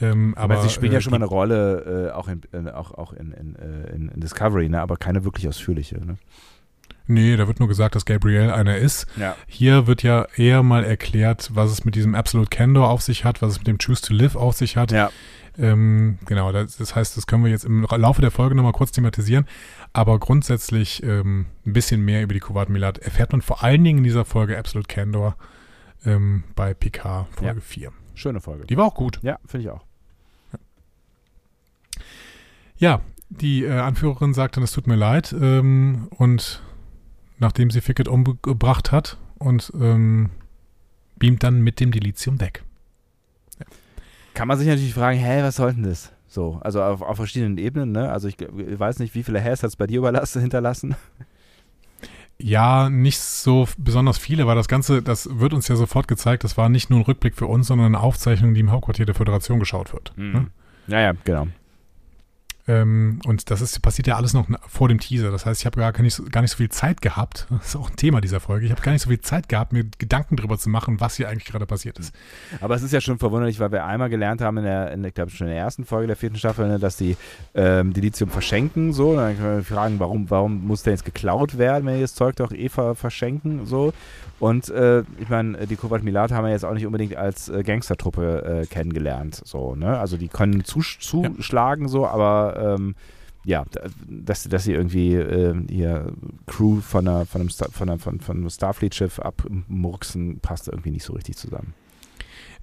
[0.00, 2.70] Ähm, aber, aber, sie spielen äh, ja schon mal eine Rolle, äh, auch, in, äh,
[2.70, 4.80] auch, auch in, in, äh, in, in, Discovery, ne?
[4.80, 5.96] aber keine wirklich ausführliche.
[6.04, 6.16] Ne?
[7.06, 9.06] Nee, da wird nur gesagt, dass Gabriel einer ist.
[9.16, 9.34] Ja.
[9.46, 13.40] Hier wird ja eher mal erklärt, was es mit diesem Absolute Candor auf sich hat,
[13.42, 14.92] was es mit dem Choose to Live auf sich hat.
[14.92, 15.10] Ja.
[15.58, 18.92] Ähm, genau, das, das, heißt, das können wir jetzt im Laufe der Folge nochmal kurz
[18.92, 19.46] thematisieren.
[19.92, 23.98] Aber grundsätzlich ähm, ein bisschen mehr über die Kuwait Milat erfährt man vor allen Dingen
[23.98, 25.34] in dieser Folge Absolute Candor
[26.04, 27.60] ähm, bei PK Folge ja.
[27.60, 27.92] 4.
[28.14, 28.66] Schöne Folge.
[28.66, 29.18] Die war auch gut.
[29.22, 29.87] Ja, finde ich auch.
[32.78, 35.34] Ja, die äh, Anführerin sagt dann, es tut mir leid.
[35.38, 36.62] Ähm, und
[37.38, 40.30] nachdem sie Fickett umgebracht hat und ähm,
[41.16, 42.64] beamt dann mit dem Delizium weg.
[43.58, 43.66] Ja.
[44.34, 46.12] Kann man sich natürlich fragen, hä, was soll denn das?
[46.28, 48.10] So, also auf, auf verschiedenen Ebenen, ne?
[48.12, 50.94] Also ich, ich weiß nicht, wie viele Hairs hat es bei dir überlassen, hinterlassen?
[52.40, 56.56] Ja, nicht so besonders viele, weil das Ganze, das wird uns ja sofort gezeigt, das
[56.56, 59.58] war nicht nur ein Rückblick für uns, sondern eine Aufzeichnung, die im Hauptquartier der Föderation
[59.58, 60.12] geschaut wird.
[60.16, 60.32] Mhm.
[60.32, 60.46] Ne?
[60.86, 61.48] Ja, ja, genau.
[62.68, 65.30] Ähm, und das ist, passiert ja alles noch vor dem Teaser.
[65.30, 67.46] Das heißt, ich habe gar, nicht so, gar nicht so viel Zeit gehabt.
[67.50, 68.66] Das ist auch ein Thema dieser Folge.
[68.66, 71.28] Ich habe gar nicht so viel Zeit gehabt, mir Gedanken darüber zu machen, was hier
[71.30, 72.14] eigentlich gerade passiert ist.
[72.60, 75.14] Aber es ist ja schon verwunderlich, weil wir einmal gelernt haben in der, in, ich
[75.14, 77.16] glaube schon in der ersten Folge der vierten Staffel, ne, dass die
[77.54, 78.92] ähm, die Lithium verschenken.
[78.92, 82.14] So, dann können wir fragen, warum, warum muss der jetzt geklaut werden, wenn die das
[82.14, 83.64] Zeug doch eh verschenken?
[83.64, 83.94] So.
[84.40, 87.62] Und äh, ich meine, die Kovat Milat haben wir jetzt auch nicht unbedingt als äh,
[87.62, 89.40] Gangstertruppe äh, kennengelernt.
[89.44, 89.98] So, ne?
[89.98, 91.88] Also die können zuschlagen, ja.
[91.88, 92.94] so, aber ähm,
[93.44, 93.64] ja,
[94.06, 96.12] dass, dass sie irgendwie äh, ihr
[96.46, 100.90] Crew von, einer, von, einem, Star, von, einer, von, von einem Starfleet-Schiff abmurksen, passt irgendwie
[100.90, 101.74] nicht so richtig zusammen.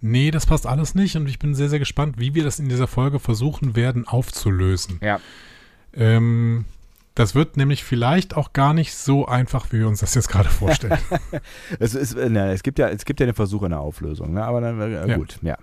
[0.01, 2.69] Nee, das passt alles nicht und ich bin sehr, sehr gespannt, wie wir das in
[2.69, 4.99] dieser Folge versuchen werden aufzulösen.
[5.01, 5.19] Ja.
[5.93, 6.65] Ähm,
[7.15, 10.49] das wird nämlich vielleicht auch gar nicht so einfach, wie wir uns das jetzt gerade
[10.49, 10.99] vorstellen.
[11.79, 14.43] es, ist, ne, es, gibt ja, es gibt ja den Versuch einer Auflösung, ne?
[14.43, 15.15] aber dann, äh, ja.
[15.15, 15.57] gut, ja.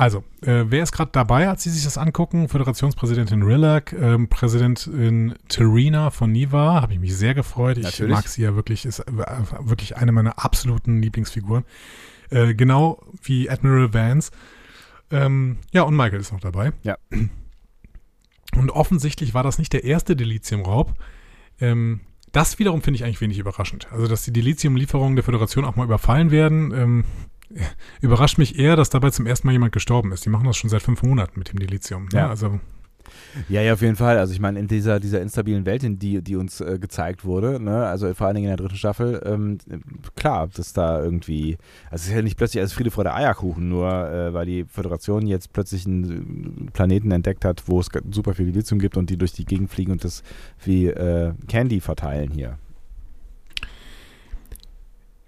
[0.00, 2.48] Also, äh, wer ist gerade dabei, als Sie sich das angucken?
[2.48, 7.76] Föderationspräsidentin Rillac, ähm, Präsidentin Terina von Niva, habe ich mich sehr gefreut.
[7.76, 8.10] Ich Natürlich.
[8.10, 9.12] mag sie ja wirklich, ist äh,
[9.60, 11.64] wirklich eine meiner absoluten Lieblingsfiguren.
[12.30, 14.30] Äh, genau wie Admiral Vance.
[15.10, 16.72] Ähm, ja, und Michael ist noch dabei.
[16.82, 16.96] Ja.
[18.56, 20.94] Und offensichtlich war das nicht der erste Dilithium-Raub.
[21.60, 22.00] Ähm,
[22.32, 23.92] das wiederum finde ich eigentlich wenig überraschend.
[23.92, 27.04] Also, dass die Dilithium-Lieferungen der Föderation auch mal überfallen werden, ähm,
[28.00, 30.24] überrascht mich eher, dass dabei zum ersten Mal jemand gestorben ist.
[30.24, 32.04] Die machen das schon seit fünf Monaten mit dem Dilithium.
[32.12, 32.20] Ne?
[32.20, 32.28] Ja.
[32.28, 32.60] Also
[33.48, 34.18] ja, ja, auf jeden Fall.
[34.18, 37.60] Also ich meine, in dieser, dieser instabilen Welt, in die, die uns äh, gezeigt wurde,
[37.62, 39.58] ne, also vor allen Dingen in der dritten Staffel, ähm,
[40.16, 41.56] klar, dass da irgendwie,
[41.90, 44.64] also es ist ja nicht plötzlich alles Friede vor der Eierkuchen, nur äh, weil die
[44.64, 49.16] Föderation jetzt plötzlich einen Planeten entdeckt hat, wo es super viel Lithium gibt und die
[49.16, 50.22] durch die Gegend fliegen und das
[50.64, 52.58] wie äh, Candy verteilen hier.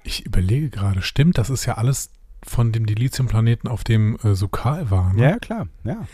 [0.04, 2.10] Ich überlege gerade, stimmt, das ist ja alles
[2.44, 5.12] von dem Dilithium-Planeten auf dem äh, Sukal war.
[5.12, 5.22] Ne?
[5.22, 6.06] Ja, klar, ja.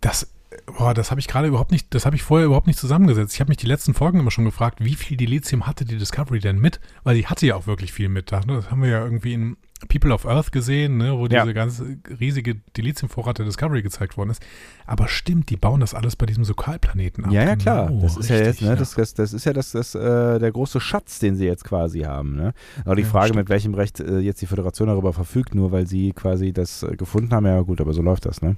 [0.00, 0.28] Das
[0.66, 3.34] boah, das habe ich gerade überhaupt nicht, das habe ich vorher überhaupt nicht zusammengesetzt.
[3.34, 6.40] Ich habe mich die letzten Folgen immer schon gefragt, wie viel Dilithium hatte die Discovery
[6.40, 6.80] denn mit?
[7.04, 8.30] Weil die hatte ja auch wirklich viel mit.
[8.32, 8.42] Ne?
[8.46, 11.42] Das haben wir ja irgendwie in People of Earth gesehen, ne, wo ja.
[11.42, 14.42] diese ganze riesige Dilithiumvorrat der Discovery gezeigt worden ist.
[14.86, 17.32] Aber stimmt, die bauen das alles bei diesem Sokalplaneten ab.
[17.32, 17.86] Ja, ja, klar.
[17.86, 18.76] Genau, das ist richtig, ja jetzt, ne, ja.
[18.76, 22.00] Das, das, das, ist ja das, das, äh, der große Schatz, den sie jetzt quasi
[22.00, 22.34] haben.
[22.34, 22.54] Ne?
[22.84, 23.38] Aber die Frage, stimmt.
[23.40, 26.96] mit welchem Recht äh, jetzt die Föderation darüber verfügt, nur weil sie quasi das äh,
[26.96, 28.56] gefunden haben, ja gut, aber so läuft das, ne?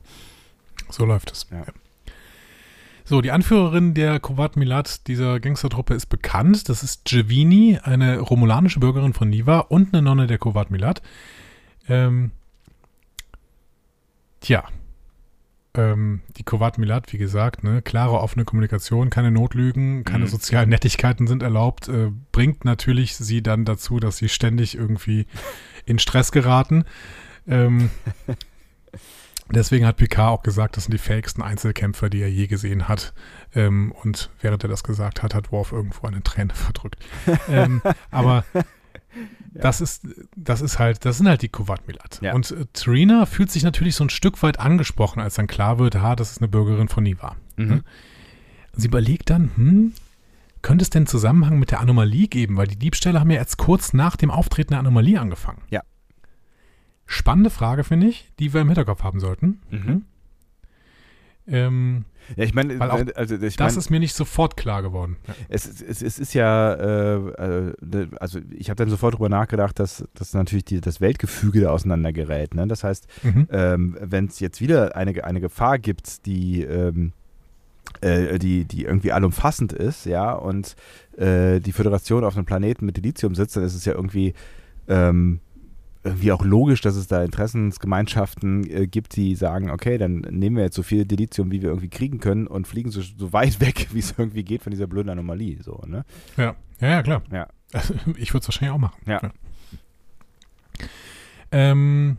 [0.89, 1.47] So läuft es.
[1.51, 1.65] Ja.
[3.11, 6.69] So, die Anführerin der Kovat Milat dieser Gangstertruppe ist bekannt.
[6.69, 11.03] Das ist Giovini, eine romulanische Bürgerin von Niva und eine Nonne der Kovat Milat.
[11.89, 12.31] Ähm,
[14.41, 14.63] tja,
[15.75, 20.29] ähm, die Kovat Milat, wie gesagt, ne, klare, offene Kommunikation, keine Notlügen, keine mhm.
[20.29, 25.27] sozialen Nettigkeiten sind erlaubt, äh, bringt natürlich sie dann dazu, dass sie ständig irgendwie
[25.85, 26.85] in Stress geraten.
[27.49, 27.91] Ähm,
[29.53, 33.13] Deswegen hat Picard auch gesagt, das sind die fähigsten Einzelkämpfer, die er je gesehen hat.
[33.55, 37.03] Ähm, und während er das gesagt hat, hat Worf irgendwo eine Träne verdrückt.
[37.49, 38.63] ähm, aber ja.
[39.55, 42.21] das ist, das ist halt, das sind halt die Kovat Milat.
[42.23, 42.35] Ja.
[42.35, 45.97] Und äh, Trina fühlt sich natürlich so ein Stück weit angesprochen, als dann klar wird,
[45.97, 47.37] ha, das ist eine Bürgerin von Niva.
[47.57, 47.67] Mhm.
[47.67, 47.85] Ne?
[48.73, 49.93] Sie überlegt dann, hm,
[50.63, 52.57] könnte es denn Zusammenhang mit der Anomalie geben?
[52.57, 55.63] Weil die Diebstähle haben ja jetzt kurz nach dem Auftreten der Anomalie angefangen.
[55.71, 55.83] Ja.
[57.13, 59.61] Spannende Frage, finde ich, die wir im Hinterkopf haben sollten.
[59.69, 60.05] Mhm.
[61.49, 62.05] Ähm,
[62.37, 62.81] ja, ich meine,
[63.17, 65.17] also ich das ist mir nicht sofort klar geworden.
[65.49, 70.05] Es, es, es, ist ja, äh, äh also ich habe dann sofort darüber nachgedacht, dass,
[70.15, 72.55] dass natürlich die, das Weltgefüge da auseinandergerät.
[72.55, 72.69] Ne?
[72.69, 73.49] Das heißt, mhm.
[73.51, 77.13] ähm, wenn es jetzt wieder eine, eine Gefahr gibt, die, ähm,
[78.03, 80.77] äh, die, die irgendwie allumfassend ist, ja, und
[81.17, 84.33] äh, die Föderation auf einem Planeten mit Dilithium sitzt, dann ist es ja irgendwie
[84.87, 85.41] ähm,
[86.03, 90.65] irgendwie auch logisch, dass es da Interessensgemeinschaften äh, gibt, die sagen, okay, dann nehmen wir
[90.65, 93.89] jetzt so viel Dilithium, wie wir irgendwie kriegen können und fliegen so, so weit weg,
[93.93, 95.63] wie es irgendwie geht von dieser blöden Anomalie.
[95.63, 96.05] So, ne?
[96.37, 97.23] Ja, ja, ja klar.
[97.31, 97.49] Ja.
[97.73, 99.01] Also, ich würde es wahrscheinlich auch machen.
[99.07, 99.21] Ja.
[99.23, 99.31] ja.
[101.53, 102.17] Ähm,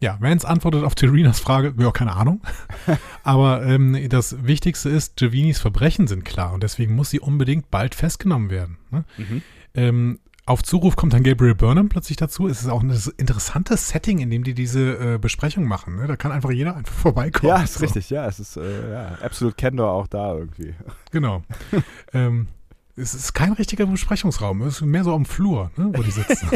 [0.00, 2.40] ja, Vance antwortet auf Terinas Frage, ja, keine Ahnung.
[3.24, 7.94] Aber ähm, das Wichtigste ist, Javinis Verbrechen sind klar und deswegen muss sie unbedingt bald
[7.94, 8.78] festgenommen werden.
[8.90, 9.04] Ne?
[9.16, 9.42] Mhm.
[9.74, 12.48] Ähm, auf Zuruf kommt dann Gabriel Burnham plötzlich dazu.
[12.48, 15.96] Es ist auch ein interessantes Setting, in dem die diese äh, Besprechung machen.
[15.96, 16.06] Ne?
[16.06, 17.48] Da kann einfach jeder einfach vorbeikommen.
[17.48, 17.80] Ja, ist so.
[17.80, 18.08] richtig.
[18.10, 20.74] Ja, es ist äh, ja, absolut Kendor auch da irgendwie.
[21.10, 21.42] Genau.
[22.14, 22.48] ähm,
[22.96, 24.62] es ist kein richtiger Besprechungsraum.
[24.62, 26.48] Es ist mehr so am Flur, ne, wo die sitzen.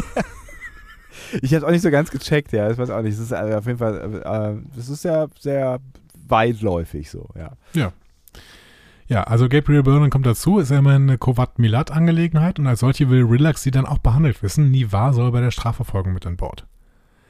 [1.42, 2.70] ich habe auch nicht so ganz gecheckt, ja.
[2.70, 3.14] Ich weiß auch nicht.
[3.14, 5.80] Es ist äh, auf jeden Fall, äh, es ist ja sehr
[6.28, 7.52] weitläufig so, ja.
[7.74, 7.92] Ja.
[9.12, 13.24] Ja, also Gabriel Byrne kommt dazu, ist ja immer eine Kovat-Milat-Angelegenheit und als solche will
[13.24, 14.70] Relax sie dann auch behandelt wissen.
[14.70, 16.66] Nivar soll bei der Strafverfolgung mit an Bord.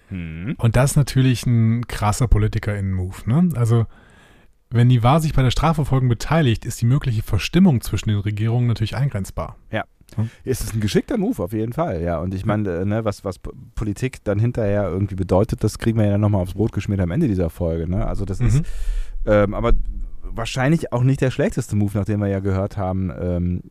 [0.07, 0.55] Hm.
[0.59, 3.49] Und das ist natürlich ein krasser Politiker-Innen-Move, ne?
[3.57, 3.87] Also
[4.71, 8.95] wenn Nivar sich bei der Strafverfolgung beteiligt, ist die mögliche Verstimmung zwischen den Regierungen natürlich
[8.95, 9.57] eingrenzbar.
[9.73, 9.83] Ja.
[10.15, 10.31] Hm?
[10.45, 12.21] Es ist ein geschickter Move auf jeden Fall, ja.
[12.21, 13.41] Und ich meine, äh, ne, was, was
[13.75, 17.11] Politik dann hinterher irgendwie bedeutet, das kriegen wir ja dann nochmal aufs Brot geschmiert am
[17.11, 17.91] Ende dieser Folge.
[17.91, 18.07] Ne?
[18.07, 18.47] Also das mhm.
[18.47, 18.63] ist,
[19.27, 19.73] ähm, aber
[20.35, 23.63] wahrscheinlich auch nicht der schlechteste Move, nachdem wir ja gehört haben, ähm,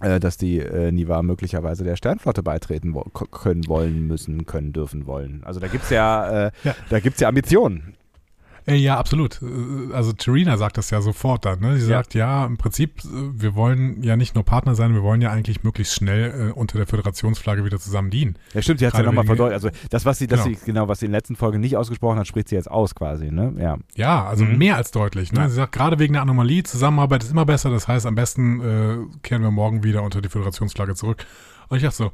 [0.00, 5.06] äh, dass die äh, Niva möglicherweise der Sternflotte beitreten wo können, wollen, müssen, können, dürfen,
[5.06, 5.42] wollen.
[5.44, 6.74] Also da gibt es ja, äh, ja.
[6.90, 7.94] da gibt's ja Ambitionen.
[8.66, 9.40] Äh, ja, absolut.
[9.42, 11.60] Äh, also Terina sagt das ja sofort dann.
[11.60, 11.78] Ne?
[11.78, 11.98] Sie ja.
[11.98, 15.30] sagt, ja, im Prinzip, äh, wir wollen ja nicht nur Partner sein, wir wollen ja
[15.30, 18.36] eigentlich möglichst schnell äh, unter der Föderationsflagge wieder zusammen dienen.
[18.54, 19.64] Ja, stimmt, sie hat es ja nochmal verdeutlicht.
[19.64, 20.56] Also das, was sie, das genau.
[20.58, 22.94] sie, genau, was sie in der letzten Folge nicht ausgesprochen hat, spricht sie jetzt aus
[22.94, 23.54] quasi, ne?
[23.58, 24.58] Ja, ja also mhm.
[24.58, 25.32] mehr als deutlich.
[25.32, 25.40] Ne?
[25.40, 25.48] Ja.
[25.48, 29.18] Sie sagt, gerade wegen der Anomalie, Zusammenarbeit ist immer besser, das heißt, am besten äh,
[29.22, 31.24] kehren wir morgen wieder unter die Föderationsflagge zurück.
[31.68, 32.12] Und ich dachte so,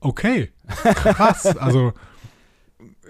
[0.00, 1.46] okay, krass.
[1.56, 1.92] also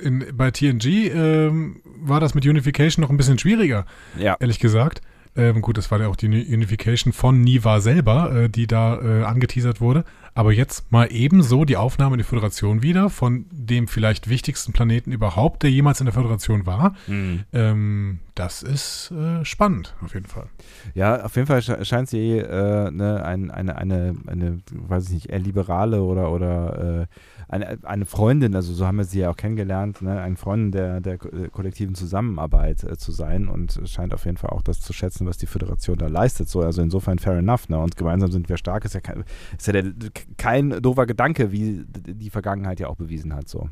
[0.01, 3.87] in, bei TNG ähm, war das mit Unification noch ein bisschen schwieriger,
[4.19, 4.37] ja.
[4.41, 5.01] ehrlich gesagt.
[5.37, 9.25] Ähm, gut, das war ja auch die Unification von Niva selber, äh, die da äh,
[9.25, 10.05] angeteasert wurde.
[10.35, 15.13] Aber jetzt mal ebenso die Aufnahme in die Föderation wieder von dem vielleicht wichtigsten Planeten
[15.13, 16.95] überhaupt, der jemals in der Föderation war.
[17.07, 17.45] Mhm.
[17.53, 20.49] Ähm, das ist äh, spannend, auf jeden Fall.
[20.95, 25.31] Ja, auf jeden Fall scheint sie äh, ne, ein, eine, eine, eine, weiß ich nicht,
[25.31, 27.07] eher liberale oder, oder äh,
[27.49, 31.01] eine, eine Freundin, also so haben wir sie ja auch kennengelernt, ne, eine Freundin der,
[31.01, 35.27] der kollektiven Zusammenarbeit äh, zu sein und scheint auf jeden Fall auch das zu schätzen,
[35.27, 36.49] was die Föderation da leistet.
[36.49, 37.69] So, also insofern fair enough.
[37.69, 37.79] Ne?
[37.79, 39.25] Und gemeinsam sind wir stark, ist ja, kein,
[39.57, 39.93] ist ja der,
[40.39, 43.49] kein doofer Gedanke, wie die Vergangenheit ja auch bewiesen hat.
[43.49, 43.69] So.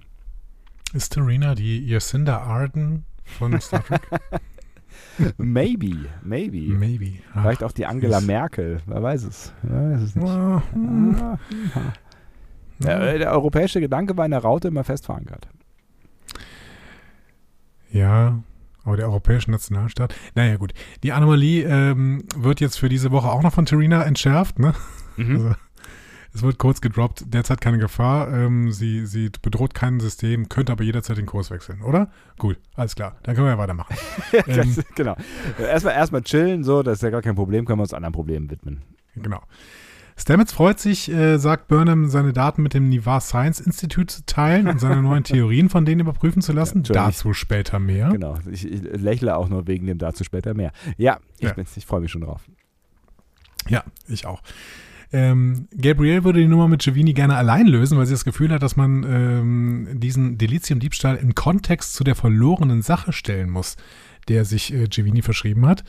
[0.92, 4.02] Ist Tarina die Jacinda Arden von Star Trek?
[5.36, 6.74] maybe, maybe.
[6.74, 7.18] Maybe.
[7.34, 9.52] Ach, Vielleicht auch die Angela Merkel, wer weiß es.
[9.62, 10.28] Wer weiß es nicht.
[10.28, 11.16] Ah, hm.
[11.20, 11.38] ah,
[12.78, 15.48] der, der europäische Gedanke war in der Raute immer fest verankert.
[17.90, 18.42] Ja,
[18.84, 20.14] aber der europäische Nationalstaat.
[20.34, 20.72] Naja, gut.
[21.02, 24.74] Die Anomalie ähm, wird jetzt für diese Woche auch noch von Terina entschärft, ne?
[25.16, 25.36] Mhm.
[25.36, 25.54] Also,
[26.34, 28.32] es wird kurz gedroppt, derzeit keine Gefahr.
[28.32, 32.10] Ähm, sie, sie bedroht kein System, könnte aber jederzeit den Kurs wechseln, oder?
[32.38, 33.16] Gut, alles klar.
[33.22, 33.96] Dann können wir ja weitermachen.
[34.46, 35.16] ähm, genau.
[35.58, 38.50] Erstmal, erstmal chillen, so, das ist ja gar kein Problem, können wir uns anderen Problemen
[38.50, 38.82] widmen.
[39.14, 39.42] Genau.
[40.16, 44.68] Stamets freut sich, äh, sagt Burnham, seine Daten mit dem Nivar Science Institute zu teilen
[44.68, 46.82] und seine neuen Theorien von denen überprüfen zu lassen.
[46.84, 48.10] Ja, dazu später mehr.
[48.10, 50.72] Genau, ich, ich, lächle auch nur wegen dem dazu später mehr.
[50.96, 51.54] Ja, ich, ja.
[51.76, 52.42] ich freue mich schon drauf.
[53.68, 54.42] Ja, ich auch.
[55.12, 58.62] Ähm, Gabrielle würde die Nummer mit Giovini gerne allein lösen, weil sie das Gefühl hat,
[58.62, 63.76] dass man ähm, diesen Delizium-Diebstahl in Kontext zu der verlorenen Sache stellen muss,
[64.28, 65.84] der sich äh, Giovini verschrieben hat.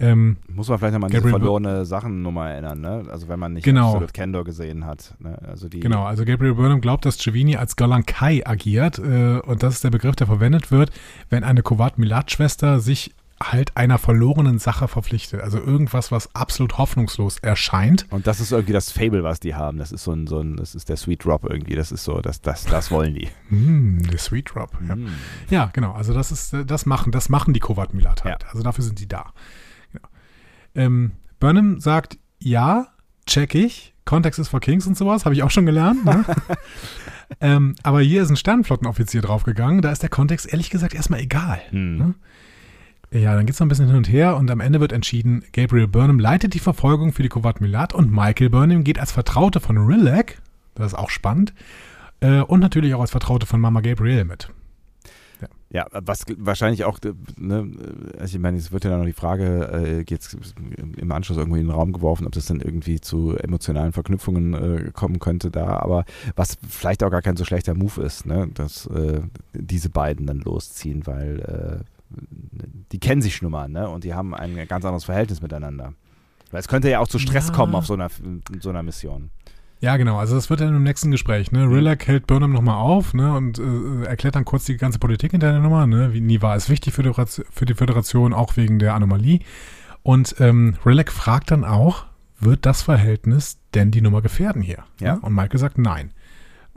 [0.00, 3.04] Ähm, Muss man vielleicht nochmal an Gabriel diese verlorene Sachennummer erinnern, ne?
[3.10, 3.88] Also wenn man nicht genau.
[3.88, 5.14] Absolute Candor gesehen hat.
[5.18, 5.36] Ne?
[5.44, 9.74] Also die genau, also Gabriel Burnham glaubt, dass Giovini als Golankai agiert äh, und das
[9.74, 10.92] ist der Begriff, der verwendet wird,
[11.30, 13.12] wenn eine Kovat-Milat-Schwester sich
[13.42, 15.40] halt einer verlorenen Sache verpflichtet.
[15.40, 18.06] Also irgendwas, was absolut hoffnungslos erscheint.
[18.10, 19.78] Und das ist irgendwie das Fable, was die haben.
[19.78, 21.74] Das ist so ein, so ein das ist der Sweet Drop irgendwie.
[21.74, 23.28] Das ist so, das, das, das wollen die.
[23.54, 24.96] mm, der Sweet Drop, ja.
[24.96, 25.08] Mm.
[25.50, 25.92] Ja, genau.
[25.92, 28.42] Also das ist, das machen, das machen die Kovat Milat halt.
[28.42, 28.48] Ja.
[28.50, 29.32] Also dafür sind die da.
[30.74, 32.88] Ähm, Burnham sagt, ja,
[33.26, 33.94] check ich.
[34.04, 36.04] Kontext ist for Kings und sowas, habe ich auch schon gelernt.
[36.04, 36.24] Ne?
[37.40, 39.82] ähm, aber hier ist ein Sternenflottenoffizier draufgegangen.
[39.82, 41.60] Da ist der Kontext ehrlich gesagt erstmal egal.
[41.70, 41.98] Hm.
[41.98, 42.14] Ne?
[43.10, 45.42] Ja, dann geht es noch ein bisschen hin und her und am Ende wird entschieden,
[45.52, 49.60] Gabriel Burnham leitet die Verfolgung für die Kovat Milat und Michael Burnham geht als Vertraute
[49.60, 50.40] von Rilek,
[50.74, 51.54] das ist auch spannend,
[52.20, 54.50] äh, und natürlich auch als Vertraute von Mama Gabriel mit.
[55.70, 56.98] Ja, was wahrscheinlich auch,
[57.36, 57.70] ne,
[58.18, 60.36] also ich meine, es wird ja noch die Frage, äh, jetzt
[60.96, 64.90] im Anschluss irgendwie in den Raum geworfen, ob das dann irgendwie zu emotionalen Verknüpfungen äh,
[64.92, 66.06] kommen könnte da, aber
[66.36, 69.20] was vielleicht auch gar kein so schlechter Move ist, ne, dass äh,
[69.52, 71.97] diese beiden dann losziehen, weil äh,
[72.92, 75.92] die kennen sich schon mal, ne, und die haben ein ganz anderes Verhältnis miteinander.
[76.50, 77.54] Weil es könnte ja auch zu Stress ja.
[77.54, 78.08] kommen auf so einer,
[78.60, 79.30] so einer Mission.
[79.80, 80.18] Ja, genau.
[80.18, 81.52] Also das wird dann im nächsten Gespräch.
[81.52, 81.64] Ne?
[81.64, 83.36] Rillac hält Burnham nochmal auf ne?
[83.36, 85.86] und äh, erklärt dann kurz die ganze Politik hinter der Nummer.
[85.86, 86.12] Ne?
[86.12, 89.40] Wie nie war es wichtig für die, für die Föderation, auch wegen der Anomalie.
[90.02, 92.06] Und ähm, Rillac fragt dann auch,
[92.40, 94.84] wird das Verhältnis denn die Nummer gefährden hier?
[95.00, 95.14] Ja.
[95.14, 96.12] Und Michael sagt nein.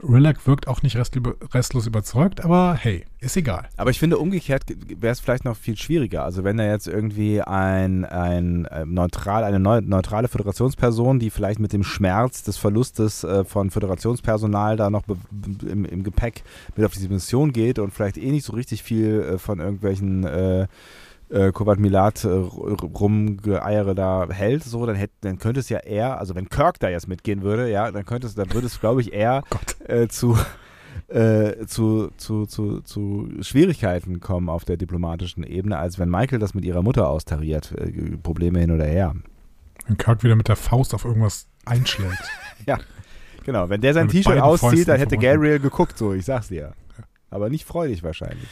[0.02, 3.68] Rillac wirkt auch nicht restlos überzeugt, aber hey, ist egal.
[3.76, 4.64] Aber ich finde, umgekehrt
[4.98, 6.24] wäre es vielleicht noch viel schwieriger.
[6.24, 11.72] Also wenn da jetzt irgendwie ein, ein äh, neutral, eine neutrale Föderationsperson, die vielleicht mit
[11.72, 15.04] dem Schmerz des Verlustes äh, von Föderationspersonal da noch
[15.62, 16.42] im, im, Gepäck
[16.74, 20.24] mit auf diese Mission geht und vielleicht eh nicht so richtig viel äh, von irgendwelchen
[20.24, 20.66] äh,
[21.32, 26.18] äh, Kovat Milat äh, rumgeeiere da hält, so, dann, hätte, dann könnte es ja eher,
[26.18, 29.00] also wenn Kirk da jetzt mitgehen würde, ja, dann könnte es, dann würde es, glaube
[29.00, 30.36] ich, eher oh äh, zu
[31.08, 36.54] äh, zu, zu, zu, zu Schwierigkeiten kommen auf der diplomatischen Ebene, als wenn Michael das
[36.54, 37.72] mit ihrer Mutter austariert.
[37.72, 39.14] Äh, Probleme hin oder her.
[39.86, 42.22] Wenn Kirk wieder mit der Faust auf irgendwas einschlägt.
[42.66, 42.78] ja,
[43.44, 43.68] genau.
[43.68, 46.72] Wenn der sein T-Shirt auszieht, dann hätte Gabriel geguckt, so, ich sag's dir.
[47.30, 48.48] Aber nicht freudig wahrscheinlich.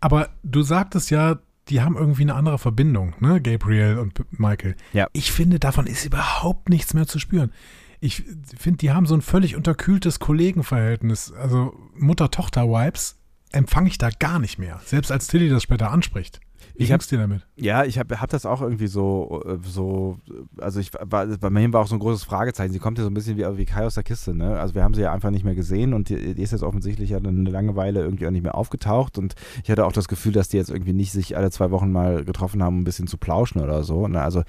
[0.00, 1.38] Aber du sagtest ja,
[1.68, 3.40] die haben irgendwie eine andere Verbindung, ne?
[3.40, 4.76] Gabriel und Michael.
[4.92, 5.08] Ja.
[5.12, 7.52] Ich finde, davon ist überhaupt nichts mehr zu spüren.
[8.00, 8.22] Ich
[8.58, 11.32] finde, die haben so ein völlig unterkühltes Kollegenverhältnis.
[11.32, 13.16] Also Mutter-Tochter-Vibes
[13.52, 14.80] empfange ich da gar nicht mehr.
[14.84, 16.40] Selbst als Tilly das später anspricht.
[16.76, 17.46] Ich hab's dir damit?
[17.56, 20.18] Ja, ich habe hab das auch irgendwie so, äh, so,
[20.58, 22.72] also ich war, bei mir war auch so ein großes Fragezeichen.
[22.72, 24.58] Sie kommt ja so ein bisschen wie, wie Kai aus der Kiste, ne?
[24.58, 27.10] Also wir haben sie ja einfach nicht mehr gesehen und die, die ist jetzt offensichtlich
[27.10, 30.48] ja eine Langeweile irgendwie auch nicht mehr aufgetaucht und ich hatte auch das Gefühl, dass
[30.48, 33.18] die jetzt irgendwie nicht sich alle zwei Wochen mal getroffen haben, um ein bisschen zu
[33.18, 34.08] plauschen oder so.
[34.08, 34.20] Ne?
[34.20, 34.42] Also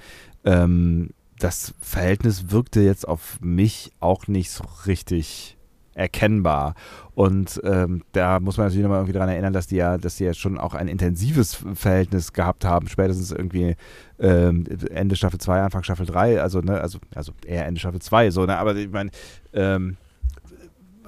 [0.44, 5.55] ähm, das Verhältnis wirkte jetzt auf mich auch nicht so richtig
[5.96, 6.74] erkennbar.
[7.14, 10.24] Und ähm, da muss man natürlich nochmal irgendwie daran erinnern, dass die ja, dass die
[10.24, 13.76] ja schon auch ein intensives Verhältnis gehabt haben, spätestens irgendwie
[14.18, 18.30] ähm, Ende Staffel 2, Anfang Staffel 3, also, ne, also, also eher Ende Staffel 2,
[18.30, 19.10] so, ne, aber ich meine,
[19.54, 19.96] ähm,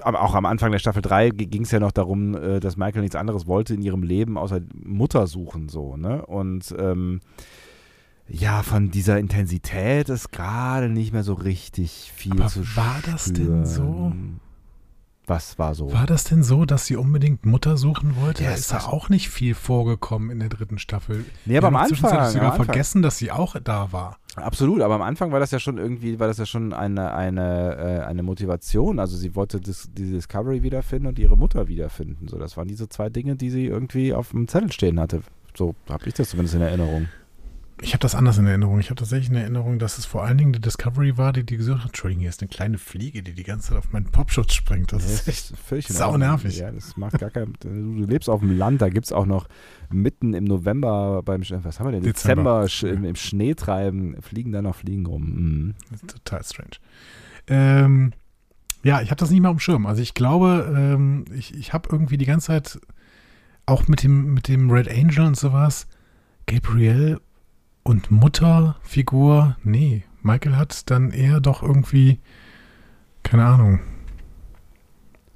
[0.01, 3.15] auch am Anfang der Staffel 3 ging es ja noch darum, äh, dass Michael nichts
[3.15, 7.21] anderes wollte in ihrem Leben, außer Mutter suchen, so, ne, und, ähm,
[8.31, 13.33] ja, von dieser Intensität ist gerade nicht mehr so richtig viel aber zu War das
[13.33, 14.11] denn so?
[15.29, 15.93] Was war so?
[15.93, 18.43] War das denn so, dass sie unbedingt Mutter suchen wollte?
[18.43, 21.23] Ja, da ist da auch nicht viel vorgekommen in der dritten Staffel.
[21.45, 22.25] Nee, aber am Anfang.
[22.25, 22.65] Ich sogar Anfang.
[22.65, 24.17] vergessen, dass sie auch da war.
[24.35, 27.75] Absolut, aber am Anfang war das ja schon irgendwie, war das ja schon eine, eine,
[27.75, 28.97] äh, eine Motivation.
[28.97, 32.27] Also sie wollte das, die Discovery wiederfinden und ihre Mutter wiederfinden.
[32.27, 35.21] So, das waren diese zwei Dinge, die sie irgendwie auf dem Zettel stehen hatte.
[35.55, 37.07] So habe ich das zumindest in Erinnerung
[37.81, 38.79] ich habe das anders in Erinnerung.
[38.79, 41.57] Ich habe tatsächlich in Erinnerung, dass es vor allen Dingen die Discovery war, die die
[41.57, 44.53] gesagt hat, Entschuldigung, hier ist eine kleine Fliege, die die ganze Zeit auf meinen Popschutz
[44.53, 44.91] springt.
[44.91, 46.57] Das, das ist echt völlig sau nervig.
[46.57, 49.47] Ja, das macht gar kein, du lebst auf dem Land, da gibt es auch noch
[49.89, 54.51] mitten im November beim, was haben wir denn, Dezember, Dezember im, im, Schnee treiben, fliegen
[54.51, 55.23] da noch Fliegen rum.
[55.23, 55.75] Mhm.
[56.07, 56.77] total strange.
[57.47, 58.11] Ähm,
[58.83, 59.85] ja, ich habe das nicht mehr auf dem Schirm.
[59.85, 62.79] Also ich glaube, ähm, ich, ich habe irgendwie die ganze Zeit
[63.65, 65.87] auch mit dem, mit dem Red Angel und sowas,
[66.45, 67.19] Gabriel
[67.89, 72.19] und Mutterfigur, nee, Michael hat dann eher doch irgendwie,
[73.23, 73.79] keine Ahnung,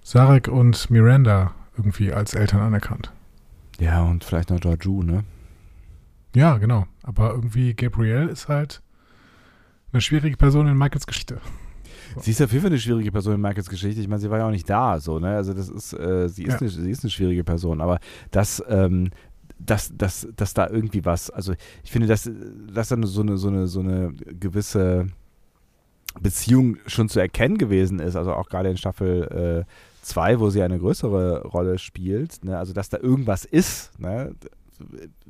[0.03, 3.11] Sarek und Miranda irgendwie als Eltern anerkannt.
[3.79, 5.23] Ja, und vielleicht noch Georgiou, ne?
[6.35, 6.85] Ja, genau.
[7.01, 8.83] Aber irgendwie Gabrielle ist halt
[9.91, 11.41] eine schwierige Person in Michaels Geschichte.
[12.17, 13.99] Sie ist auf jeden Fall eine schwierige Person in Michaels Geschichte.
[13.99, 15.35] Ich meine, sie war ja auch nicht da, so, ne?
[15.35, 16.59] Also das ist, äh, sie, ist ja.
[16.59, 17.81] eine, sie ist eine schwierige Person.
[17.81, 17.99] Aber
[18.29, 19.09] das, ähm,
[19.59, 22.29] dass, dass, dass da irgendwie was, also ich finde, dass,
[22.73, 25.07] dass dann so eine, so eine, so eine gewisse
[26.21, 29.65] Beziehung schon zu erkennen gewesen ist, also auch gerade in Staffel
[30.03, 32.57] 2, äh, wo sie eine größere Rolle spielt, ne?
[32.57, 34.35] also dass da irgendwas ist, ne?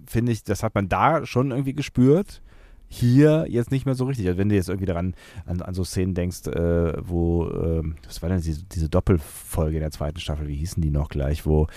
[0.05, 2.41] finde ich, das hat man da schon irgendwie gespürt.
[2.89, 4.27] Hier jetzt nicht mehr so richtig.
[4.27, 5.15] Also wenn du jetzt irgendwie daran
[5.45, 9.81] an, an so Szenen denkst, äh, wo, äh, was war denn diese, diese Doppelfolge in
[9.81, 11.67] der zweiten Staffel, wie hießen die noch gleich, wo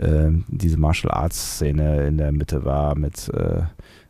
[0.00, 3.62] äh, diese Martial Arts Szene in der Mitte war mit, äh,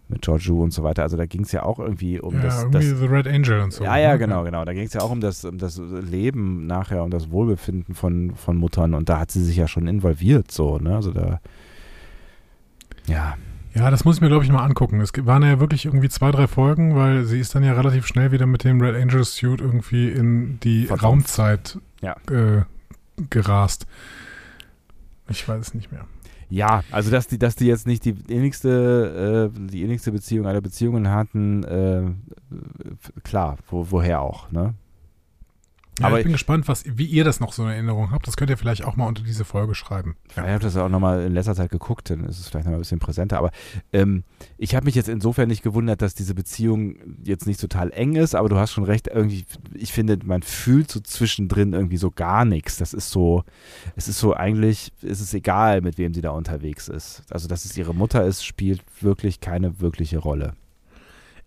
[0.08, 1.02] mit Georgiou und so weiter.
[1.02, 2.98] Also da ging es ja auch irgendwie um ja, das, irgendwie das.
[2.98, 3.84] The Red Angel und so.
[3.84, 4.18] Ja, ja, ne?
[4.18, 4.64] genau, genau.
[4.64, 8.34] Da ging es ja auch um das, um das Leben nachher, um das Wohlbefinden von,
[8.36, 10.94] von Muttern und da hat sie sich ja schon involviert, so, ne?
[10.94, 11.40] Also da.
[13.06, 13.36] Ja.
[13.72, 15.00] Ja, das muss ich mir, glaube ich, mal angucken.
[15.00, 18.32] Es waren ja wirklich irgendwie zwei, drei Folgen, weil sie ist dann ja relativ schnell
[18.32, 21.04] wieder mit dem Red Angel Suit irgendwie in die Verdammt.
[21.04, 22.16] Raumzeit ja.
[22.32, 22.62] äh,
[23.30, 23.86] gerast.
[25.30, 26.04] Ich weiß es nicht mehr.
[26.50, 30.60] Ja, also dass die, dass die jetzt nicht die innigste, äh, die innigste Beziehung aller
[30.60, 32.10] Beziehungen hatten, äh,
[33.22, 34.74] klar, wo, woher auch, ne?
[36.00, 38.26] Ja, aber ich bin gespannt, was, wie ihr das noch so in Erinnerung habt.
[38.26, 40.16] Das könnt ihr vielleicht auch mal unter diese Folge schreiben.
[40.34, 40.44] Ja.
[40.44, 42.78] Ich habe das auch nochmal in letzter Zeit geguckt, dann ist es vielleicht noch mal
[42.78, 43.38] ein bisschen präsenter.
[43.38, 43.50] Aber
[43.92, 44.24] ähm,
[44.56, 48.34] ich habe mich jetzt insofern nicht gewundert, dass diese Beziehung jetzt nicht total eng ist,
[48.34, 49.44] aber du hast schon recht, irgendwie,
[49.74, 52.78] ich finde, man fühlt so zwischendrin irgendwie so gar nichts.
[52.78, 53.44] Das ist so,
[53.94, 57.24] es ist so eigentlich, es ist egal, mit wem sie da unterwegs ist.
[57.30, 60.54] Also, dass es ihre Mutter ist, spielt wirklich keine wirkliche Rolle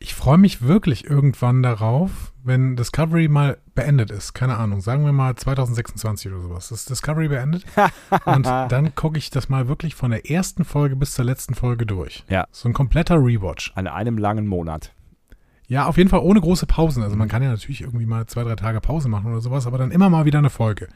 [0.04, 4.34] ich freue mich wirklich irgendwann darauf, wenn Discovery mal beendet ist.
[4.34, 6.72] Keine Ahnung, sagen wir mal 2026 oder sowas.
[6.72, 7.64] Ist Discovery beendet?
[8.26, 11.86] und dann gucke ich das mal wirklich von der ersten Folge bis zur letzten Folge
[11.86, 12.26] durch.
[12.28, 12.46] Ja.
[12.52, 13.72] So ein kompletter Rewatch.
[13.76, 14.92] An einem langen Monat.
[15.68, 17.02] Ja, auf jeden Fall ohne große Pausen.
[17.02, 19.78] Also man kann ja natürlich irgendwie mal zwei, drei Tage Pause machen oder sowas, aber
[19.78, 20.90] dann immer mal wieder eine Folge.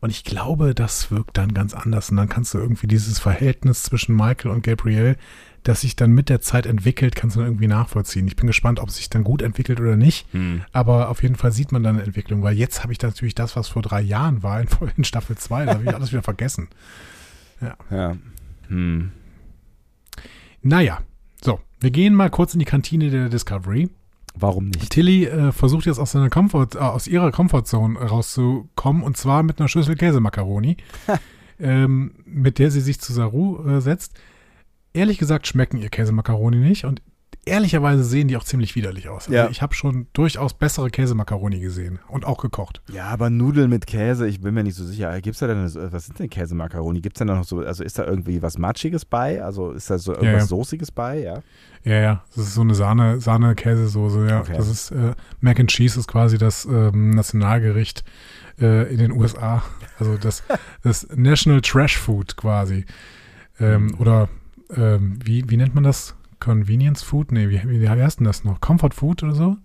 [0.00, 2.10] Und ich glaube, das wirkt dann ganz anders.
[2.10, 5.16] Und dann kannst du irgendwie dieses Verhältnis zwischen Michael und Gabrielle,
[5.62, 8.26] das sich dann mit der Zeit entwickelt, kannst du dann irgendwie nachvollziehen.
[8.26, 10.26] Ich bin gespannt, ob es sich dann gut entwickelt oder nicht.
[10.32, 10.62] Hm.
[10.72, 13.56] Aber auf jeden Fall sieht man dann eine Entwicklung, weil jetzt habe ich natürlich das,
[13.56, 16.68] was vor drei Jahren war, in, in Staffel 2, da habe ich alles wieder vergessen.
[17.60, 17.76] Ja.
[17.90, 18.16] ja.
[18.68, 19.12] Hm.
[20.62, 21.00] Naja,
[21.42, 23.88] so, wir gehen mal kurz in die Kantine der Discovery.
[24.34, 24.90] Warum nicht?
[24.90, 29.58] Tilly äh, versucht jetzt aus, seiner Comfort, äh, aus ihrer Comfortzone rauszukommen und zwar mit
[29.58, 30.76] einer Schüssel Käsemakaroni,
[31.58, 34.14] ähm, mit der sie sich zu Saru äh, setzt.
[34.92, 37.02] Ehrlich gesagt schmecken ihr Käsemakaroni nicht und
[37.46, 39.26] ehrlicherweise sehen die auch ziemlich widerlich aus.
[39.26, 39.48] Also ja.
[39.48, 42.82] Ich habe schon durchaus bessere Käsemakaroni gesehen und auch gekocht.
[42.92, 45.18] Ja, aber Nudeln mit Käse, ich bin mir nicht so sicher.
[45.20, 47.00] Gibt es da denn, was sind denn Käsemakaroni?
[47.00, 49.42] Gibt es da noch so, also ist da irgendwie was Matschiges bei?
[49.42, 50.46] Also ist da so irgendwas ja, ja.
[50.46, 51.20] Soßiges bei?
[51.20, 51.42] Ja.
[51.82, 54.40] Ja, ja, das ist so eine Sahne, Sahne-Käsesoße, ja.
[54.40, 54.54] Okay.
[54.56, 58.04] Das ist, äh, Mac and Cheese ist quasi das ähm, Nationalgericht
[58.60, 59.62] äh, in den USA.
[59.98, 60.42] Also das,
[60.82, 62.84] das National Trash Food quasi.
[63.58, 63.94] Ähm, mhm.
[63.98, 64.28] oder
[64.76, 66.14] ähm, wie, wie nennt man das?
[66.38, 67.32] Convenience Food?
[67.32, 68.60] Nee, wie, wie, heißt denn das noch?
[68.60, 69.56] Comfort Food oder so?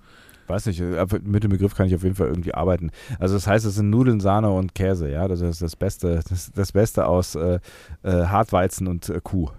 [0.47, 0.80] Weiß nicht,
[1.24, 2.91] mit dem Begriff kann ich auf jeden Fall irgendwie arbeiten.
[3.18, 5.28] Also das heißt, es sind Nudeln, Sahne und Käse, ja.
[5.28, 7.60] Das ist das Beste, das, das Beste aus äh,
[8.03, 9.49] äh, Hartweizen und äh, Kuh.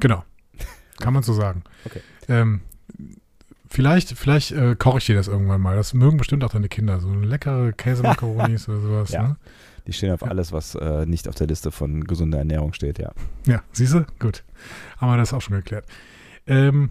[0.00, 0.24] Genau.
[1.00, 1.64] Kann man so sagen.
[1.84, 2.00] Okay.
[2.28, 2.60] Ähm,
[3.68, 5.76] vielleicht vielleicht äh, koche ich dir das irgendwann mal.
[5.76, 7.00] Das mögen bestimmt auch deine Kinder.
[7.00, 9.10] So leckere Käsemakaronis oder sowas.
[9.10, 9.22] Ja.
[9.22, 9.36] Ne?
[9.90, 10.28] Die stehen auf ja.
[10.28, 13.10] alles, was äh, nicht auf der Liste von gesunder Ernährung steht, ja.
[13.44, 14.06] Ja, siehst du?
[14.20, 14.44] Gut.
[14.98, 15.84] Haben wir das auch schon geklärt.
[16.46, 16.90] Ähm,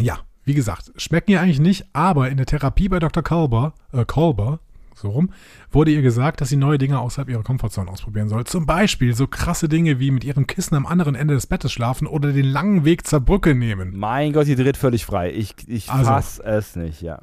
[0.00, 3.22] ja, wie gesagt, schmecken ja eigentlich nicht, aber in der Therapie bei Dr.
[3.22, 4.60] Kolber, äh, Kolber,
[4.94, 5.34] so rum,
[5.70, 8.44] wurde ihr gesagt, dass sie neue Dinge außerhalb ihrer Komfortzone ausprobieren soll.
[8.44, 12.06] Zum Beispiel so krasse Dinge wie mit ihrem Kissen am anderen Ende des Bettes schlafen
[12.06, 13.98] oder den langen Weg zur Brücke nehmen.
[13.98, 15.30] Mein Gott, die dreht völlig frei.
[15.30, 17.20] Ich, ich also, fass es nicht, ja.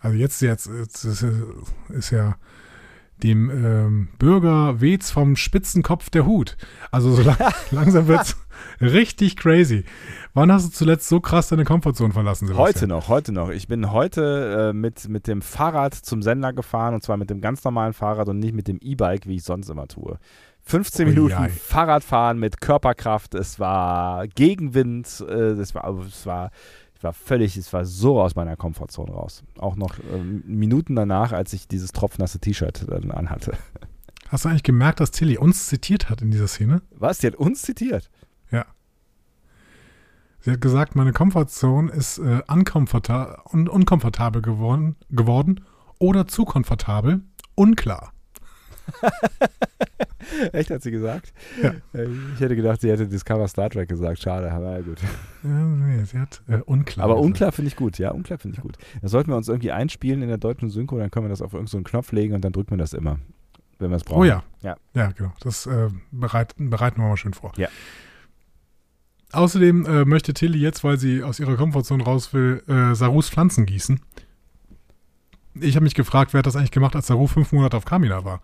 [0.00, 1.24] Also jetzt, jetzt, jetzt ist,
[1.90, 2.34] ist ja
[3.24, 6.56] dem ähm, Bürger weht's vom Spitzenkopf der Hut.
[6.90, 7.38] Also so lang,
[7.70, 8.36] langsam wird's
[8.80, 9.84] richtig crazy.
[10.34, 12.68] Wann hast du zuletzt so krass deine Komfortzone verlassen, Sebastian?
[12.68, 13.48] Heute noch, heute noch.
[13.48, 17.40] Ich bin heute äh, mit, mit dem Fahrrad zum Sender gefahren und zwar mit dem
[17.40, 20.18] ganz normalen Fahrrad und nicht mit dem E-Bike, wie ich sonst immer tue.
[20.66, 23.34] 15 Minuten Ui, Fahrradfahren mit Körperkraft.
[23.34, 25.24] Es war Gegenwind.
[25.26, 26.50] Äh, es war, es war,
[27.04, 29.44] war völlig, es war so aus meiner Komfortzone raus.
[29.58, 33.56] Auch noch äh, Minuten danach, als ich dieses tropfnasse T-Shirt dann anhatte.
[34.28, 36.82] Hast du eigentlich gemerkt, dass Tilly uns zitiert hat in dieser Szene?
[36.90, 37.18] Was?
[37.18, 38.10] Die hat uns zitiert?
[38.50, 38.64] Ja.
[40.40, 45.64] Sie hat gesagt, meine Komfortzone ist äh, un unkomfortabel geworden, geworden
[45.98, 47.22] oder zu komfortabel,
[47.54, 48.13] unklar.
[50.52, 51.32] Echt, hat sie gesagt?
[51.62, 51.74] Ja.
[51.92, 54.22] Äh, ich hätte gedacht, sie hätte Discover Star Trek gesagt.
[54.22, 54.98] Schade, aber ja, gut.
[55.42, 57.04] Ja, nee, sie hat äh, unklar.
[57.04, 57.26] Aber gesagt.
[57.26, 58.76] unklar finde ich gut, ja, unklar finde ich gut.
[59.02, 61.52] Da sollten wir uns irgendwie einspielen in der deutschen Synchro, dann können wir das auf
[61.52, 63.18] irgendeinen so Knopf legen und dann drücken wir das immer,
[63.78, 64.20] wenn wir es brauchen.
[64.20, 64.42] Oh ja.
[64.62, 65.32] Ja, ja genau.
[65.40, 67.52] Das äh, bereit, bereiten wir mal schön vor.
[67.56, 67.68] Ja.
[69.32, 73.66] Außerdem äh, möchte Tilly jetzt, weil sie aus ihrer Komfortzone raus will, äh, Sarus Pflanzen
[73.66, 74.00] gießen.
[75.60, 78.24] Ich habe mich gefragt, wer hat das eigentlich gemacht, als Saru fünf Monate auf Kamina
[78.24, 78.40] war?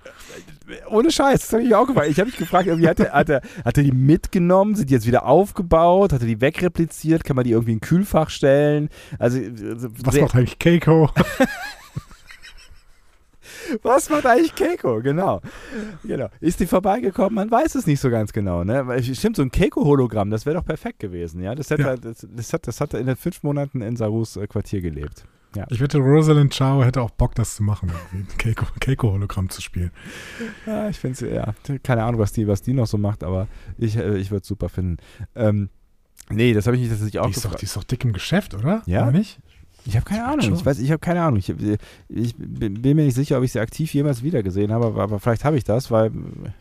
[0.88, 2.08] Ohne Scheiß, das habe ich mich auch gefragt.
[2.08, 4.94] Ich habe mich gefragt, irgendwie hat er, hat, er, hat er die mitgenommen, sind die
[4.94, 8.90] jetzt wieder aufgebaut, hat er die wegrepliziert, kann man die irgendwie in ein Kühlfach stellen?
[9.18, 11.10] Also, also Was macht eigentlich Keiko?
[13.82, 15.00] Was macht eigentlich Keiko?
[15.00, 15.40] Genau.
[16.04, 16.28] genau.
[16.40, 17.34] Ist die vorbeigekommen?
[17.34, 18.64] Man weiß es nicht so ganz genau.
[18.64, 18.84] Ne?
[19.02, 21.42] Stimmt, so ein Keiko-Hologramm, das wäre doch perfekt gewesen.
[21.42, 21.54] Ja?
[21.54, 21.96] Das, hätte, ja.
[21.96, 25.24] Das, das, hat, das hat in den fünf Monaten in Sarus äh, Quartier gelebt.
[25.56, 25.66] Ja.
[25.70, 27.90] Ich wette, Rosalind Chow hätte auch Bock, das zu machen,
[28.38, 29.90] Keiko-Hologramm zu spielen.
[30.64, 33.48] Ja, ich finde es, ja, keine Ahnung, was die, was die noch so macht, aber
[33.76, 34.98] ich, äh, ich würde es super finden.
[35.34, 35.68] Ähm,
[36.28, 38.12] nee, das habe ich nicht tatsächlich auch die ist, doch, die ist doch dick im
[38.12, 38.82] Geschäft, oder?
[38.86, 39.02] Ja.
[39.02, 39.40] Oder nicht?
[39.86, 40.54] Ich habe keine Ahnung.
[40.54, 41.38] Ich weiß, ich habe keine Ahnung.
[41.38, 41.48] Ich,
[42.08, 45.44] ich, bin mir nicht sicher, ob ich sie aktiv jemals wiedergesehen habe, aber, aber vielleicht
[45.44, 46.12] habe ich das, weil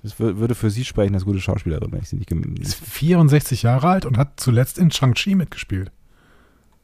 [0.03, 2.29] es würde für sie sprechen, als gute Schauspielerin, wenn ich sie nicht.
[2.29, 5.91] Sie ist 64 Jahre alt und hat zuletzt in Shang-Chi mitgespielt.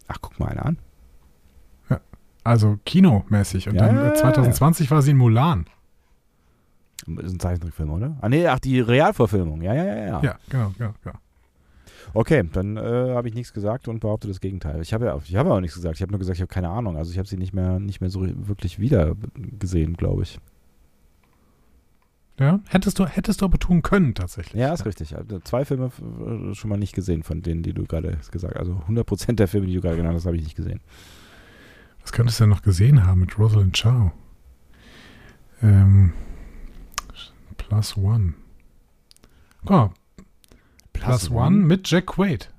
[0.07, 0.77] Ach, guck mal einer an.
[2.45, 3.67] Also kinomäßig.
[3.67, 5.65] Und ja, dann ja, 2020 war sie in Mulan.
[7.07, 8.17] Das ist ein Zeichentrickfilm, oder?
[8.21, 9.61] Ah, nee, ach, die Realvorfilmung.
[9.63, 10.21] Ja, ja, ja, ja.
[10.21, 11.15] Ja, genau, genau, genau.
[12.13, 14.79] Okay, dann äh, habe ich nichts gesagt und behaupte das Gegenteil.
[14.81, 15.95] Ich habe ja ich habe auch nichts gesagt.
[15.95, 16.97] Ich habe nur gesagt, ich habe keine Ahnung.
[16.97, 19.15] Also ich habe sie nicht mehr, nicht mehr so wirklich wieder
[19.59, 20.39] gesehen, glaube ich.
[22.39, 24.61] Ja, hättest du, hättest du aber tun können tatsächlich.
[24.61, 24.85] Ja, ist ja.
[24.85, 25.17] richtig.
[25.17, 28.59] Also zwei Filme äh, schon mal nicht gesehen von denen, die du gerade gesagt hast.
[28.59, 30.81] Also 100% der Filme, die du gerade genannt hast, habe ich nicht gesehen.
[32.05, 34.11] Was könntest du denn noch gesehen haben mit Rosalind Chow?
[35.63, 36.13] Ähm,
[37.57, 38.35] plus One.
[39.65, 39.89] Oh,
[40.93, 42.51] Plus, One mit Jack Quaid.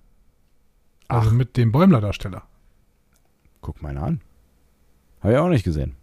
[1.07, 1.33] Also Ach.
[1.33, 2.43] mit dem Bäumler-Darsteller.
[3.61, 4.21] Guck mal an.
[5.21, 5.95] Habe ich auch nicht gesehen.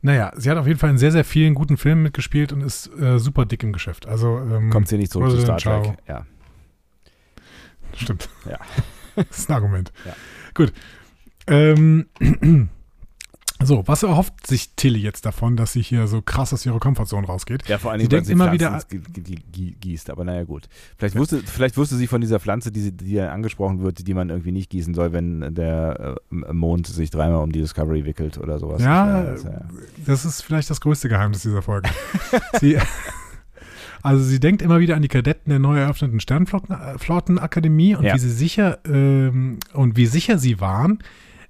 [0.00, 2.86] Naja, sie hat auf jeden Fall in sehr, sehr vielen guten Filmen mitgespielt und ist
[2.98, 4.06] äh, super dick im Geschäft.
[4.06, 5.58] Also, ähm, Kommt sie nicht zurück zu Star.
[5.58, 5.98] Trek?
[6.08, 6.24] Ja.
[7.94, 8.30] Stimmt.
[8.48, 8.58] Ja.
[9.16, 9.92] das ist ein Argument.
[10.06, 10.14] Ja.
[10.54, 10.72] Gut.
[11.46, 12.06] Ähm,
[13.62, 17.26] so, was erhofft sich Tilly jetzt davon, dass sie hier so krass aus ihrer Komfortzone
[17.26, 17.66] rausgeht?
[17.68, 20.68] Ja, vor allem, Sie denkt immer wieder- ins Ge- Ge- Ge- gießt, aber naja, gut.
[20.98, 24.28] Vielleicht wusste, vielleicht wusste sie von dieser Pflanze, die, sie- die angesprochen wird, die man
[24.30, 28.58] irgendwie nicht gießen soll, wenn der äh, Mond sich dreimal um die Discovery wickelt oder
[28.58, 28.82] sowas.
[28.82, 29.60] Ja, Das, ja,
[30.06, 31.88] Das ist vielleicht das größte Geheimnis dieser Folge.
[32.60, 32.76] sie,
[34.02, 38.14] also sie denkt immer wieder an die Kadetten der neu eröffneten Sternflottenakademie und Ja.
[38.14, 40.98] wie sie sicher ähm, und wie sicher sie waren,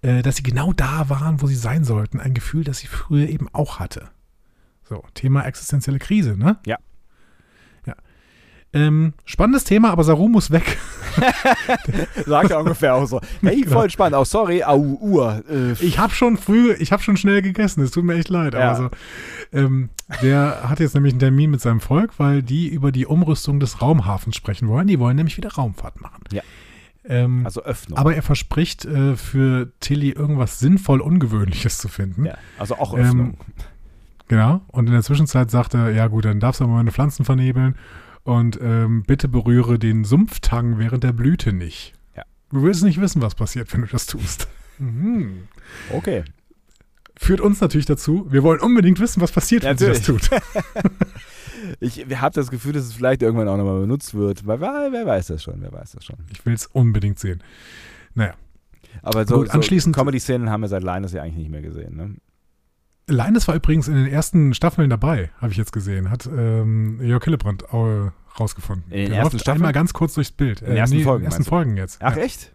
[0.04, 2.20] äh, dass sie genau da waren, wo sie sein sollten.
[2.20, 4.08] Ein Gefühl, das sie früher eben auch hatte.
[4.88, 6.58] So, Thema existenzielle Krise, ne?
[6.66, 6.76] Ja.
[7.86, 7.94] Ja.
[8.74, 10.76] Ähm, spannendes Thema, aber Saru muss weg.
[12.26, 13.20] Sagt er ungefähr auch so.
[13.40, 13.72] Hey, Genau.
[13.80, 14.14] voll spannend.
[14.16, 15.42] Auch sorry, au, Uhr.
[15.48, 17.82] Äh, Ich habe schon früh, ich habe schon schnell gegessen.
[17.82, 18.52] Es tut mir echt leid.
[18.54, 18.72] Ja.
[18.72, 18.90] Aber so,
[19.58, 19.88] ähm,
[20.22, 23.80] der hat jetzt nämlich einen Termin mit seinem Volk, weil die über die Umrüstung des
[23.80, 24.86] Raumhafens sprechen wollen.
[24.86, 26.24] Die wollen nämlich wieder Raumfahrt machen.
[26.32, 26.42] Ja.
[27.06, 27.98] Ähm, also Öffnung.
[27.98, 32.24] aber er verspricht äh, für Tilly irgendwas sinnvoll Ungewöhnliches zu finden.
[32.24, 33.38] ja, also auch Ähm, Öffnung.
[34.28, 34.62] Genau.
[34.68, 37.76] Und in der Zwischenzeit sagt er, ja gut, dann darfst du aber meine Pflanzen vernebeln
[38.22, 41.92] und ähm, bitte berühre den Sumpftang während der Blüte nicht.
[42.16, 42.22] Ja.
[42.50, 44.48] Du willst nicht wissen, was passiert, wenn du das tust.
[44.78, 45.46] Mhm.
[45.92, 46.24] okay.
[47.16, 50.28] Führt uns natürlich dazu, wir wollen unbedingt wissen, was passiert, wenn sie das tut.
[51.80, 54.46] Ich habe das Gefühl, dass es vielleicht irgendwann auch nochmal benutzt wird.
[54.46, 56.16] Weil, wer, wer weiß das schon, wer weiß das schon.
[56.32, 57.42] Ich will es unbedingt sehen.
[58.14, 58.34] Naja,
[59.02, 61.96] Aber so, Gut, anschließend- so Comedy-Szenen haben wir seit Linus ja eigentlich nicht mehr gesehen.
[61.96, 62.16] Ne?
[63.08, 66.10] Linus war übrigens in den ersten Staffeln dabei, habe ich jetzt gesehen.
[66.10, 68.84] Hat ähm, Jörg Hillebrand äh, rausgefunden.
[68.90, 69.62] In den Der ersten läuft Staffeln?
[69.62, 70.62] einmal ganz kurz durchs Bild.
[70.62, 71.44] In den ersten Folgen, In den ersten?
[71.44, 72.00] Folgen jetzt.
[72.02, 72.22] Ach, ja.
[72.22, 72.52] echt?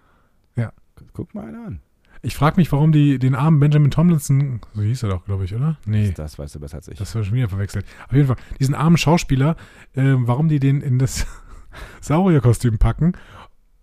[0.56, 0.72] Ja.
[1.14, 1.82] Guck mal einer an.
[2.22, 5.56] Ich frage mich, warum die den armen Benjamin Tomlinson, so hieß er doch, glaube ich,
[5.56, 5.78] oder?
[5.86, 6.12] Nee.
[6.16, 7.00] Das weißt du besser als ich.
[7.00, 7.86] Das war schon wieder verwechselt.
[8.08, 9.56] Auf jeden Fall, diesen armen Schauspieler,
[9.94, 11.26] äh, warum die den in das
[12.02, 13.14] Saurierkostüm packen,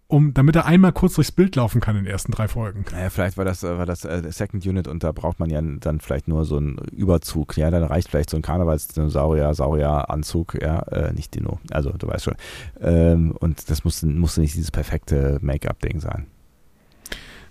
[0.09, 2.85] um, damit er einmal kurz durchs Bild laufen kann in den ersten drei Folgen.
[2.93, 5.61] Naja, vielleicht war das, äh, war das äh, Second Unit und da braucht man ja
[5.63, 7.57] dann vielleicht nur so einen Überzug.
[7.57, 12.25] Ja, dann reicht vielleicht so ein Karnevals-Dinosaurier, Saurier-Anzug, ja, äh, nicht Dino, also du weißt
[12.25, 12.37] schon.
[12.81, 16.27] Ähm, und das musste, musste nicht dieses perfekte Make-up-Ding sein.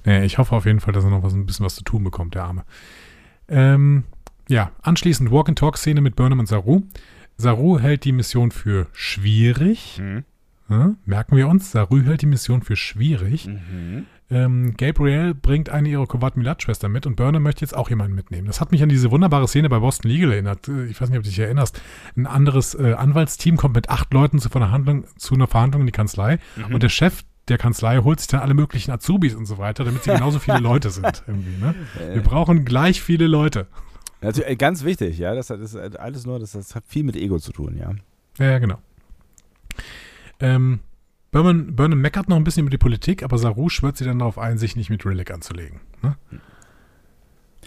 [0.06, 2.03] Nee, ich hoffe auf jeden Fall, dass er noch was, ein bisschen was zu tun
[2.03, 2.64] bekommt, der Arme.
[3.47, 4.03] Ähm,
[4.47, 6.82] ja, anschließend Walk-and-Talk-Szene mit Burnham und Saru.
[7.38, 10.01] Saru hält die Mission für schwierig.
[10.70, 13.47] Ja, merken wir uns, Saru hält die Mission für schwierig.
[13.47, 14.06] Mhm.
[14.32, 18.47] Ähm, Gabriel bringt eine ihrer Kovat Milat-Schwester mit und Burnham möchte jetzt auch jemanden mitnehmen.
[18.47, 20.68] Das hat mich an diese wunderbare Szene bei Boston Legal erinnert.
[20.68, 21.80] Äh, Ich weiß nicht, ob du dich erinnerst.
[22.18, 25.91] Ein anderes äh, Anwaltsteam kommt mit acht Leuten zu, Verhandlung, zu einer Verhandlung in die
[25.91, 26.74] Kanzlei Mhm.
[26.74, 30.04] und der Chef der Kanzlei holt sich dann alle möglichen Azubis und so weiter, damit
[30.04, 31.24] sie genauso viele Leute sind.
[31.28, 31.76] Irgendwie, ne?
[32.14, 33.68] Wir brauchen gleich viele Leute.
[34.22, 37.38] Äh, ganz wichtig, ja, das, hat- das alles nur, das, das hat viel mit Ego
[37.38, 37.91] zu tun, ja.
[38.39, 38.80] Ja, ja genau.
[40.39, 40.80] Ähm,
[41.32, 44.38] Burnham, Burnham meckert noch ein bisschen über die Politik, aber Saru schwört sie dann darauf
[44.38, 45.82] ein, sich nicht mit Rillick anzulegen.
[46.02, 46.16] Ne?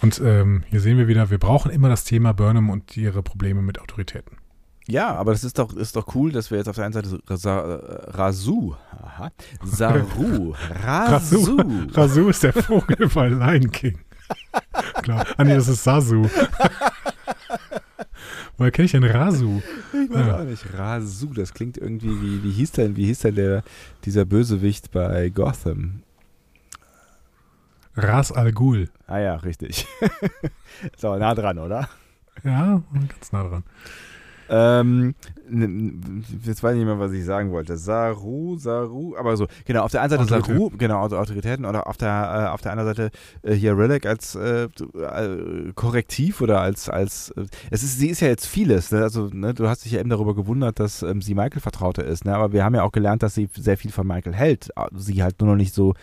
[0.01, 3.63] Und ähm, hier sehen wir wieder, wir brauchen immer das Thema Burnham und ihre Probleme
[3.63, 4.39] mit Autoritäten.
[4.91, 7.21] Ja, aber das ist doch, ist doch cool, dass wir jetzt auf der einen Seite
[7.37, 9.31] Sa äh, Rasu, aha,
[9.63, 11.59] Saru, Rasu,
[11.93, 13.99] Rasu ist der Vogel bei Lion King.
[15.03, 15.27] Klar.
[15.37, 16.27] Ah nee, das ist Sasu.
[18.57, 19.61] Woher kenne ich denn Rasu?
[19.93, 20.39] Ich weiß Ja.
[20.41, 20.65] auch nicht.
[20.75, 23.63] Rasu, das klingt irgendwie wie, wie hieß denn, wie hieß denn der,
[24.05, 26.03] dieser Bösewicht bei Gotham?
[27.95, 28.89] Ras Al Ghul.
[29.07, 29.87] Ah ja, richtig.
[30.95, 31.89] ist aber nah dran, oder?
[32.45, 33.65] Ja, ganz nah dran.
[34.49, 35.15] Ähm,
[36.45, 37.77] jetzt weiß ich nicht mehr, was ich sagen wollte.
[37.77, 40.47] Saru, Saru, aber so, genau, auf der einen Seite Autorität.
[40.47, 43.11] Saru, genau, also Autoritäten, oder auf der, äh, auf der anderen Seite
[43.43, 48.21] äh, hier Relic als äh, äh, Korrektiv oder als, als äh, es ist, sie ist
[48.21, 49.03] ja jetzt vieles, ne?
[49.03, 52.25] also ne, du hast dich ja eben darüber gewundert, dass ähm, sie Michael Vertraute ist,
[52.25, 52.35] ne?
[52.35, 55.41] aber wir haben ja auch gelernt, dass sie sehr viel von Michael hält, sie halt
[55.41, 55.95] nur noch nicht so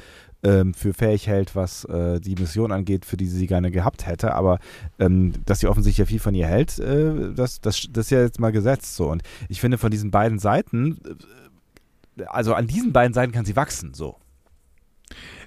[0.46, 4.34] ähm, für fähig hält, was äh, die Mission angeht, für die sie gerne gehabt hätte.
[4.34, 4.60] Aber
[5.00, 8.22] ähm, dass sie offensichtlich ja viel von ihr hält, äh, das, das, das ist ja
[8.22, 9.10] jetzt mal gesetzt so.
[9.10, 11.00] Und ich finde von diesen beiden Seiten,
[12.18, 14.18] äh, also an diesen beiden Seiten kann sie wachsen, so.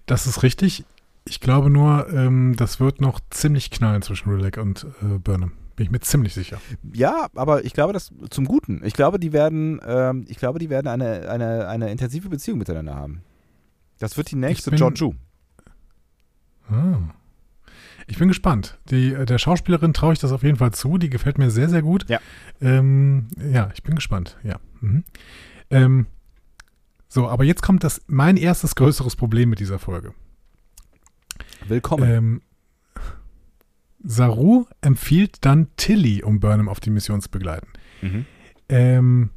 [0.06, 0.84] Das ist richtig.
[1.26, 5.52] Ich glaube nur, ähm, das wird noch ziemlich knallen zwischen Rillick und äh, Burnham.
[5.76, 6.60] Bin ich mir ziemlich sicher.
[6.92, 8.80] Ja, aber ich glaube, das zum Guten.
[8.84, 12.96] Ich glaube, die werden, ähm, ich glaube, die werden eine, eine, eine intensive Beziehung miteinander
[12.96, 13.22] haben.
[13.98, 15.14] Das wird die nächste bin- Georgiou.
[16.70, 16.98] Ah.
[18.06, 18.78] Ich bin gespannt.
[18.90, 20.98] Die, äh, der Schauspielerin traue ich das auf jeden Fall zu.
[20.98, 22.08] Die gefällt mir sehr, sehr gut.
[22.08, 22.20] Ja.
[22.60, 24.38] Ähm, ja, ich bin gespannt.
[24.42, 24.58] Ja.
[24.80, 25.04] Mhm.
[25.70, 26.06] Ähm,
[27.08, 30.14] so, aber jetzt kommt das mein erstes größeres Problem mit dieser Folge.
[31.66, 32.10] Willkommen.
[32.10, 32.42] Ähm,
[34.04, 37.68] Saru empfiehlt dann Tilly, um Burnham auf die Mission zu begleiten.
[38.00, 38.26] Mhm.
[38.68, 39.30] Ähm,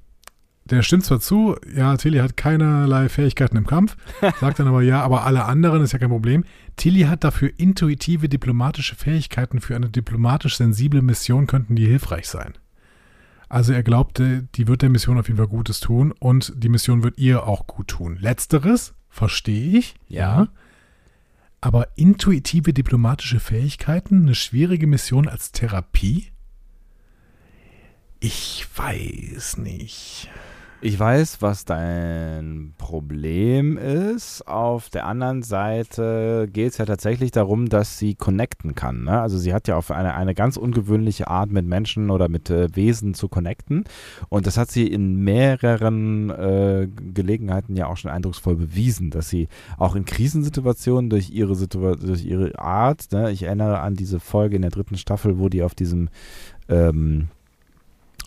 [0.72, 3.98] der stimmt zwar zu, ja, Tilly hat keinerlei Fähigkeiten im Kampf,
[4.40, 6.46] sagt dann aber ja, aber alle anderen ist ja kein Problem.
[6.78, 12.54] Tilly hat dafür intuitive diplomatische Fähigkeiten für eine diplomatisch sensible Mission, könnten die hilfreich sein.
[13.50, 17.04] Also er glaubte, die wird der Mission auf jeden Fall Gutes tun und die Mission
[17.04, 18.18] wird ihr auch gut tun.
[18.18, 20.48] Letzteres verstehe ich, ja.
[21.60, 26.32] Aber intuitive diplomatische Fähigkeiten, eine schwierige Mission als Therapie?
[28.22, 30.30] Ich weiß nicht.
[30.84, 34.48] Ich weiß, was dein Problem ist.
[34.48, 39.04] Auf der anderen Seite geht es ja tatsächlich darum, dass sie connecten kann.
[39.04, 39.22] Ne?
[39.22, 42.76] Also sie hat ja auf eine, eine ganz ungewöhnliche Art mit Menschen oder mit äh,
[42.76, 43.84] Wesen zu connecten.
[44.30, 49.50] Und das hat sie in mehreren äh, Gelegenheiten ja auch schon eindrucksvoll bewiesen, dass sie
[49.78, 53.30] auch in Krisensituationen durch ihre, Situa durch ihre Art, ne?
[53.30, 56.10] ich erinnere an diese Folge in der dritten Staffel, wo die auf diesem
[56.70, 57.28] ähm,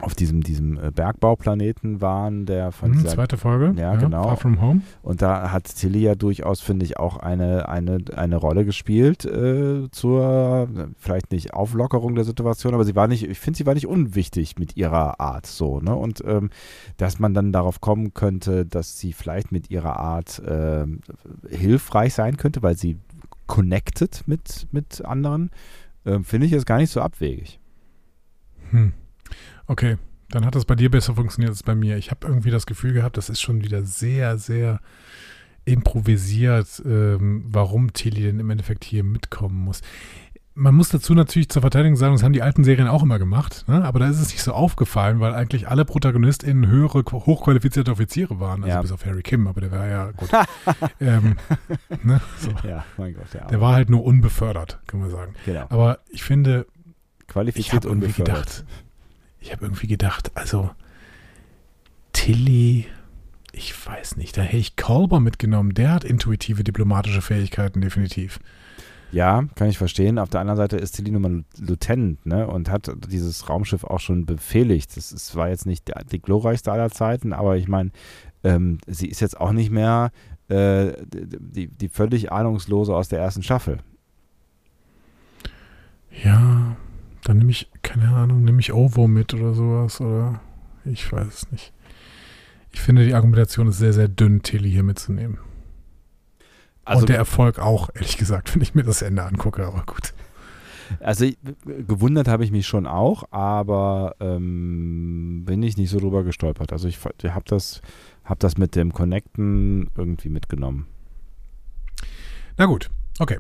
[0.05, 4.25] auf diesem, diesem äh, Bergbauplaneten waren, der von hm, dieser, zweite Folge, ja, ja, genau.
[4.25, 4.83] Far From Home.
[5.03, 9.91] Und da hat Tilly ja durchaus, finde ich, auch eine, eine, eine Rolle gespielt äh,
[9.91, 13.87] zur, vielleicht nicht Auflockerung der Situation, aber sie war nicht, ich finde, sie war nicht
[13.87, 15.95] unwichtig mit ihrer Art so, ne?
[15.95, 16.51] Und ähm,
[16.97, 20.87] dass man dann darauf kommen könnte, dass sie vielleicht mit ihrer Art äh,
[21.49, 22.99] hilfreich sein könnte, weil sie
[23.47, 25.51] connected mit, mit anderen,
[26.05, 27.59] äh, finde ich jetzt gar nicht so abwegig.
[28.71, 28.93] Hm.
[29.67, 29.97] Okay,
[30.31, 31.97] dann hat das bei dir besser funktioniert als bei mir.
[31.97, 34.81] Ich habe irgendwie das Gefühl gehabt, das ist schon wieder sehr, sehr
[35.65, 39.81] improvisiert, ähm, warum Tilly denn im Endeffekt hier mitkommen muss.
[40.57, 43.65] Man muss dazu natürlich zur Verteidigung sagen, das haben die alten Serien auch immer gemacht,
[43.67, 43.85] ne?
[43.85, 48.63] aber da ist es nicht so aufgefallen, weil eigentlich alle ProtagonistInnen höhere, hochqualifizierte Offiziere waren,
[48.63, 48.81] also ja.
[48.81, 50.31] bis auf Harry Kim, aber der war ja gut.
[51.01, 51.37] ähm,
[52.05, 52.21] ne?
[52.39, 52.51] so.
[52.69, 55.35] Ja, mein Gott, der, der war halt nur unbefördert, kann man sagen.
[55.45, 55.67] Genau.
[55.71, 56.67] Aber ich finde,
[57.27, 58.37] qualifiziert ich unbefördert.
[58.37, 58.65] Gedacht,
[59.45, 60.71] ich habe irgendwie gedacht, also
[62.13, 62.87] Tilly,
[63.53, 65.75] ich weiß nicht, da hätte ich Kolber mitgenommen.
[65.75, 68.41] Der hat intuitive diplomatische Fähigkeiten, definitiv.
[69.13, 70.19] Ja, kann ich verstehen.
[70.19, 74.01] Auf der anderen Seite ist Tilly nun mal Lieutenant ne, und hat dieses Raumschiff auch
[74.01, 74.97] schon befehligt.
[74.97, 77.91] Das ist, war jetzt nicht die, glorreichste aller Zeiten, aber ich meine,
[78.45, 80.11] ähm, sie ist jetzt auch nicht mehr
[80.49, 83.79] äh, die, die völlig ahnungslose aus der ersten Staffel.
[86.25, 86.77] Ja,
[87.25, 90.41] dann nehme ich, keine Ahnung, nehme ich Ovo mit oder sowas oder
[90.85, 91.73] ich weiß es nicht.
[92.71, 95.39] Ich finde, die Argumentation ist sehr, sehr dünn, Tilly hier mitzunehmen.
[96.85, 100.13] Also, Und der Erfolg auch, ehrlich gesagt, wenn ich mir das Ende angucke, aber gut.
[101.01, 101.27] Also
[101.65, 106.73] gewundert habe ich mich schon auch, aber ähm, bin ich nicht so drüber gestolpert.
[106.73, 107.81] Also ich, ich habe das,
[108.23, 110.87] hab das mit dem Connecten irgendwie mitgenommen.
[112.59, 113.39] Na gut, okay.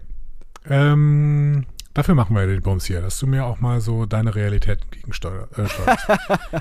[0.66, 4.90] Ähm, Dafür machen wir den Bums hier, dass du mir auch mal so deine Realität
[4.90, 5.57] gegensteuerst.
[5.57, 5.62] Äh,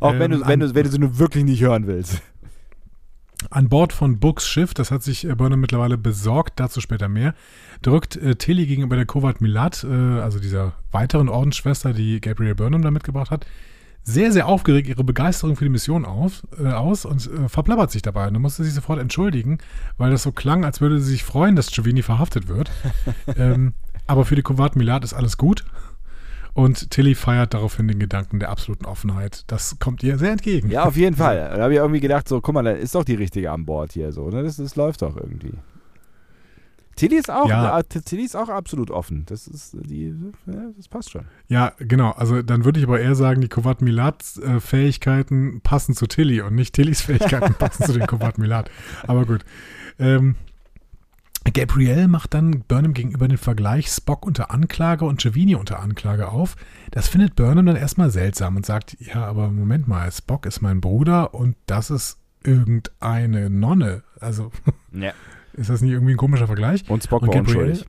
[0.00, 2.22] auch ähm, wenn, du, wenn, du, wenn du sie nur wirklich nicht hören willst.
[3.50, 7.34] An Bord von Books Schiff, das hat sich äh, Burnham mittlerweile besorgt, dazu später mehr,
[7.82, 12.80] drückt äh, Tilly gegenüber der Kovat Milat, äh, also dieser weiteren Ordensschwester, die Gabriel Burnham
[12.80, 13.46] da mitgebracht hat,
[14.02, 18.02] sehr, sehr aufgeregt ihre Begeisterung für die Mission auf, äh, aus und äh, verplappert sich
[18.02, 18.28] dabei.
[18.28, 19.58] Und dann musste sie sich sofort entschuldigen,
[19.98, 22.70] weil das so klang, als würde sie sich freuen, dass Giovanni verhaftet wird.
[23.36, 23.74] ähm,
[24.06, 25.64] aber für die Kovat Milad ist alles gut.
[26.56, 29.44] Und Tilly feiert daraufhin den Gedanken der absoluten Offenheit.
[29.46, 30.70] Das kommt ihr sehr entgegen.
[30.70, 31.36] Ja, auf jeden Fall.
[31.54, 33.92] Da habe ich irgendwie gedacht, so, guck mal, da ist doch die richtige an Bord
[33.92, 34.30] hier so.
[34.30, 34.42] Ne?
[34.42, 35.52] Das, das läuft doch irgendwie.
[36.96, 37.78] Tilly ist auch, ja.
[37.78, 39.24] äh, Tilly ist auch absolut offen.
[39.26, 40.14] Das ist die,
[40.46, 41.26] das passt schon.
[41.46, 42.12] Ja, genau.
[42.12, 46.40] Also dann würde ich aber eher sagen, die Kovat Milad äh, Fähigkeiten passen zu Tilly
[46.40, 48.70] und nicht Tillys Fähigkeiten passen zu den Kovat Milad.
[49.06, 49.44] Aber gut.
[49.98, 50.36] Ähm,
[51.52, 56.56] Gabrielle macht dann Burnham gegenüber den Vergleich Spock unter Anklage und Giovanni unter Anklage auf.
[56.90, 60.80] Das findet Burnham dann erstmal seltsam und sagt, ja, aber Moment mal, Spock ist mein
[60.80, 64.02] Bruder und das ist irgendeine Nonne.
[64.20, 64.50] Also
[64.92, 65.12] ja.
[65.52, 66.88] ist das nicht irgendwie ein komischer Vergleich?
[66.88, 67.86] Und Spock und war Gabrielle, unschuldig.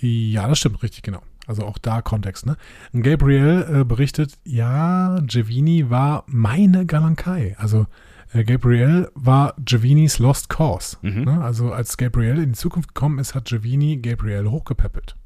[0.00, 1.22] Ja, das stimmt, richtig, genau.
[1.46, 2.56] Also auch da Kontext, ne?
[2.92, 7.56] Und Gabriel äh, berichtet, ja, Giovanni war meine Galankai.
[7.58, 7.86] Also
[8.32, 10.96] äh, Gabriel war Giovannis Lost Cause.
[11.02, 11.24] Mhm.
[11.24, 11.42] Ne?
[11.42, 15.16] Also als Gabriel in die Zukunft gekommen ist, hat Giovanni Gabriel hochgepäppelt.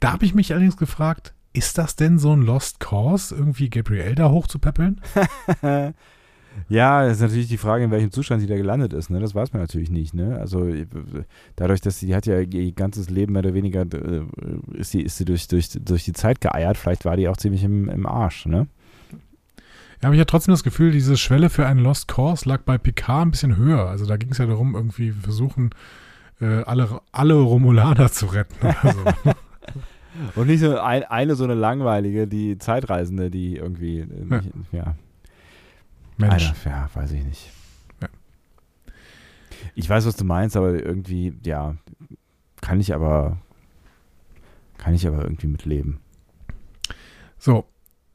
[0.00, 4.14] Da habe ich mich allerdings gefragt, ist das denn so ein Lost Cause, irgendwie Gabriel
[4.14, 5.00] da hochzupäppeln?
[6.68, 9.10] ja, das ist natürlich die Frage, in welchem Zustand sie da gelandet ist.
[9.10, 9.20] Ne?
[9.20, 10.14] Das weiß man natürlich nicht.
[10.14, 10.38] Ne?
[10.38, 10.66] Also
[11.56, 14.22] dadurch, dass sie, die hat ja ihr ganzes Leben mehr oder weniger, äh,
[14.72, 16.78] ist sie, ist sie durch, durch, durch die Zeit geeiert.
[16.78, 18.46] Vielleicht war die auch ziemlich im, im Arsch.
[18.46, 18.66] Ne?
[20.02, 22.76] Ja, aber ich habe trotzdem das Gefühl, diese Schwelle für einen Lost Course lag bei
[22.76, 23.88] Picard ein bisschen höher.
[23.88, 25.70] Also da ging es ja darum, irgendwie versuchen,
[26.40, 28.56] äh, alle, alle Romulaner zu retten.
[28.82, 29.32] So.
[30.40, 34.78] Und nicht so ein, eine so eine langweilige, die Zeitreisende, die irgendwie, äh, nicht, ja.
[34.78, 34.96] ja.
[36.16, 36.52] Mensch.
[36.64, 37.50] Einer, ja, weiß ich nicht.
[38.00, 38.08] Ja.
[39.76, 41.76] Ich weiß, was du meinst, aber irgendwie, ja,
[42.60, 43.38] kann ich aber,
[44.78, 46.00] kann ich aber irgendwie mitleben.
[47.38, 47.66] So,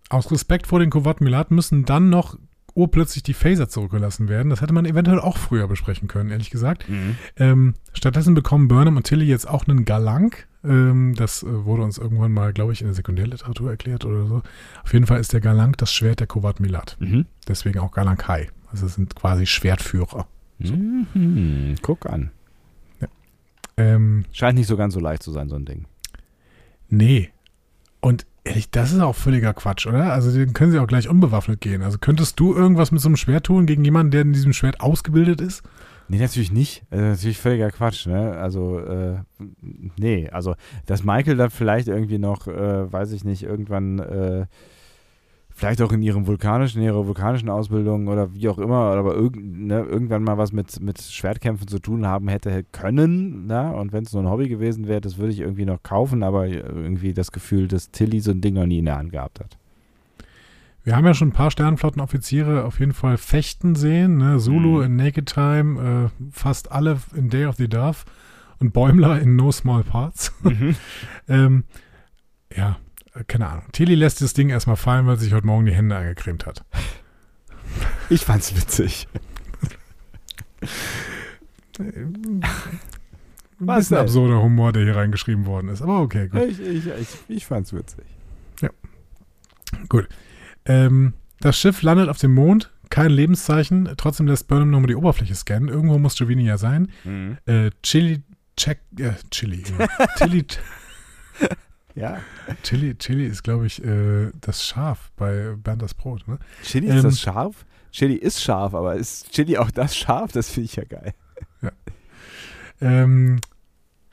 [0.10, 2.38] aus Respekt vor den Kovat Milat müssen dann noch
[2.78, 4.50] urplötzlich die Phaser zurückgelassen werden.
[4.50, 6.88] Das hätte man eventuell auch früher besprechen können, ehrlich gesagt.
[6.88, 7.18] Mhm.
[7.36, 10.48] Ähm, stattdessen bekommen Burnham und Tilly jetzt auch einen Galank.
[10.64, 14.44] Ähm, das äh, wurde uns irgendwann mal, glaube ich, in der Sekundärliteratur erklärt oder so.
[14.84, 16.98] Auf jeden Fall ist der Galank das Schwert der Kovat Milat.
[17.00, 17.26] Mhm.
[17.48, 18.50] Deswegen auch Galankai.
[18.72, 20.28] Also sind quasi Schwertführer.
[20.60, 21.76] Mhm.
[21.82, 22.32] Guck an.
[23.80, 25.86] Ähm, Scheint nicht so ganz so leicht zu sein, so ein Ding.
[26.90, 27.30] nee.
[28.00, 30.12] Und ehrlich, das ist auch völliger Quatsch, oder?
[30.14, 31.82] Also den können sie auch gleich unbewaffnet gehen.
[31.82, 34.82] Also könntest du irgendwas mit so einem Schwert tun gegen jemanden, der in diesem Schwert
[34.82, 35.64] ausgebildet ist?
[36.10, 36.84] Nee, natürlich nicht.
[36.90, 38.38] Das ist natürlich völliger Quatsch, ne?
[38.38, 39.18] Also, äh,
[39.98, 44.46] nee, also, dass Michael dann vielleicht irgendwie noch, äh, weiß ich nicht, irgendwann, äh,
[45.58, 49.36] vielleicht auch in ihrem vulkanischen, in ihrer vulkanischen Ausbildung oder wie auch immer, aber irg
[49.36, 53.74] ne, irgendwann mal was mit, mit Schwertkämpfen zu tun haben hätte können, ne?
[53.74, 56.46] Und wenn es nur ein Hobby gewesen wäre, das würde ich irgendwie noch kaufen, aber
[56.46, 59.58] irgendwie das Gefühl, dass Tilly so ein Ding noch nie in der Hand gehabt hat.
[60.84, 64.18] Wir haben ja schon ein paar Sternenflottenoffiziere auf jeden Fall fechten sehen.
[64.18, 64.38] Ne?
[64.38, 64.84] Zulu Mhm.
[64.84, 68.06] in Naked Time, äh, fast alle in Day of the Dove
[68.60, 70.32] und Bäumler in No Small Parts.
[71.28, 71.64] ähm,
[72.56, 72.87] ja, äh,
[73.28, 73.64] keine Ahnung.
[73.72, 76.64] Tilly lässt das Ding erstmal fallen, weil sie sich heute Morgen die Hände eingecremt hat.
[78.10, 79.08] Ich fand's witzig.
[81.80, 82.42] Ein
[83.60, 83.98] bisschen denn?
[83.98, 85.82] absurder Humor, der hier reingeschrieben worden ist.
[85.82, 86.42] Aber okay, gut.
[86.44, 88.06] Ich, ich, ich, ich fand's witzig.
[90.66, 92.72] Ähm, das Schiff landet auf dem Mond.
[92.90, 93.90] Kein Lebenszeichen.
[93.98, 95.70] Trotzdem lässt Burnham nochmal die Oberfläche scannen.
[95.70, 96.92] Irgendwo muss Giovanni ja sein.
[97.46, 98.24] Äh, Chili,
[98.56, 99.64] check, äh, Chili.
[101.40, 101.48] Ja.
[101.98, 102.20] Ja.
[102.64, 106.28] Chili, Chili ist, glaube ich, äh, das Schaf bei Bernd das Brot.
[106.28, 106.38] Ne?
[106.64, 107.66] Chili, Ähm, ist das scharf?
[107.92, 110.32] Chili ist scharf, aber ist Chili auch das scharf?
[110.32, 111.14] Das finde ich ja geil.
[112.80, 113.40] Ähm,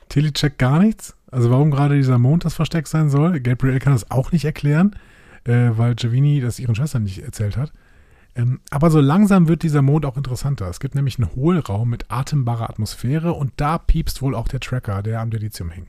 [0.09, 1.15] Tilly checkt gar nichts.
[1.31, 3.39] Also warum gerade dieser Mond das Versteck sein soll.
[3.39, 4.95] Gabriel kann das auch nicht erklären,
[5.43, 7.71] äh, weil Giovanni das ihren Schwestern nicht erzählt hat.
[8.35, 10.67] Ähm, aber so langsam wird dieser Mond auch interessanter.
[10.67, 15.03] Es gibt nämlich einen Hohlraum mit atembarer Atmosphäre und da piepst wohl auch der Tracker,
[15.03, 15.87] der am Dilithium hing.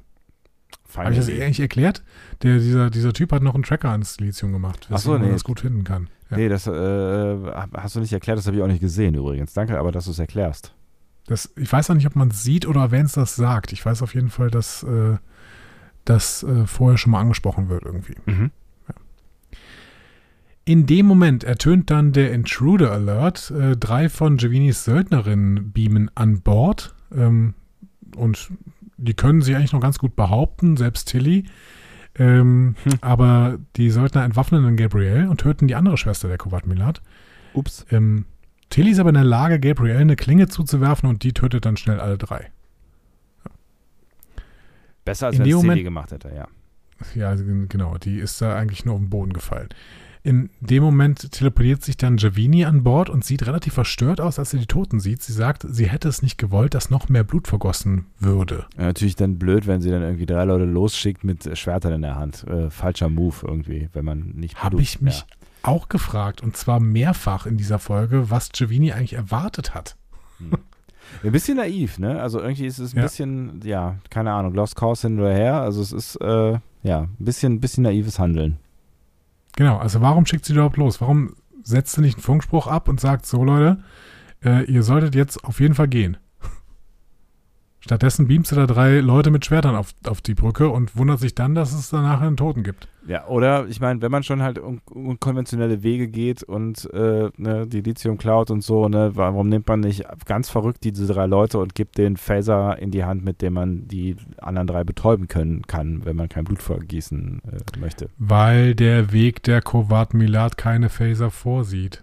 [0.97, 2.03] Habe ich das eigentlich erklärt?
[2.43, 5.29] Der, dieser, dieser Typ hat noch einen Tracker ans Lithium gemacht, Ach so, weswegen man
[5.29, 5.33] nee.
[5.35, 6.09] das gut finden kann.
[6.31, 6.37] Ja.
[6.39, 7.37] Nee, das äh,
[7.75, 9.53] hast du nicht erklärt, das habe ich auch nicht gesehen übrigens.
[9.53, 10.75] Danke, aber dass du es erklärst.
[11.27, 13.73] Das, ich weiß auch nicht, ob man es sieht oder wer es das sagt.
[13.73, 15.17] Ich weiß auf jeden Fall, dass äh,
[16.05, 18.15] das äh, vorher schon mal angesprochen wird irgendwie.
[20.65, 23.53] In dem Moment ertönt dann der Intruder Alert.
[23.53, 26.95] Äh, drei von Giovannis Söldnerinnen beamen an Bord.
[27.15, 27.55] Ähm,
[28.17, 28.51] und
[28.97, 31.45] die können sich eigentlich noch ganz gut behaupten, selbst Tilly.
[32.19, 32.93] Ähm, Hm.
[33.01, 37.03] Aber die Söldner entwaffnen dann Gabrielle und töten die andere Schwester der Kovat Milat.
[37.53, 37.85] Ups.
[37.91, 38.25] Ähm,
[38.71, 42.01] Tilly ist aber in der Lage, Gabrielle eine Klinge zuzuwerfen und die tötet dann schnell
[42.01, 42.51] alle drei.
[45.05, 46.49] Besser als wenn Tilly gemacht hätte, ja.
[47.15, 49.69] Ja, genau, die ist da eigentlich nur auf den Boden gefallen.
[50.27, 54.51] In dem Moment teleportiert sich dann Giovanni an Bord und sieht relativ verstört aus, als
[54.51, 55.23] sie die Toten sieht.
[55.23, 58.67] Sie sagt, sie hätte es nicht gewollt, dass noch mehr Blut vergossen würde.
[58.77, 62.17] Ja, Natürlich dann blöd, wenn sie dann irgendwie drei Leute losschickt mit Schwertern in der
[62.17, 62.43] Hand.
[62.49, 64.57] Äh, falscher Move irgendwie, wenn man nicht.
[64.65, 65.25] Habe ich mich
[65.63, 69.95] auch gefragt, und zwar mehrfach in dieser Folge, was Giovanni eigentlich erwartet hat.
[70.41, 70.59] Ja.
[71.23, 72.21] Ein bisschen naiv, ne?
[72.21, 73.03] Also irgendwie ist es ein Ja.
[73.05, 75.61] bisschen, ja, keine Ahnung, Lost Cause hin oder her.
[75.61, 78.57] Also es ist, äh, ja, ein bisschen, bisschen naives Handeln.
[79.57, 81.01] Genau, also warum schickt sie überhaupt los?
[81.01, 83.83] Warum setzt sie nicht einen Funkspruch ab und sagt, so Leute,
[84.45, 86.19] äh, ihr solltet jetzt auf jeden Fall gehen?
[87.87, 91.37] Stattdessen beamt sie da drei Leute mit Schwertern auf, auf die Brücke und wundert sich
[91.37, 92.89] dann, dass es danach einen Toten gibt.
[93.07, 97.69] Ja, oder ich meine, wenn man schon halt un unkonventionelle Wege geht und äh, ne,
[97.69, 101.61] die Lithium klaut und so, ne, warum nimmt man nicht ganz verrückt diese drei Leute
[101.61, 105.63] und gibt den Phaser in die Hand, mit dem man die anderen drei betäuben können
[105.69, 108.09] kann, wenn man kein Blut vergießen äh, möchte?
[108.19, 112.03] Weil der Weg der Kovat Milat keine Phaser vorsieht.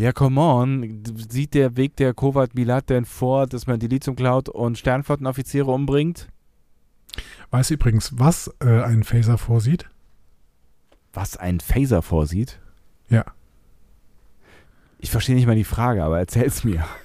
[0.00, 1.04] Ja, come on.
[1.28, 5.70] Sieht der Weg der Kovat Milat denn vor, dass man die Lithium klaut und Sternflottenoffiziere
[5.70, 6.28] umbringt?
[7.50, 9.90] Weißt du übrigens, was äh, ein Phaser vorsieht?
[11.12, 12.60] Was ein Phaser vorsieht?
[13.10, 13.26] Ja.
[15.00, 16.86] Ich verstehe nicht mal die Frage, aber erzähl's mir.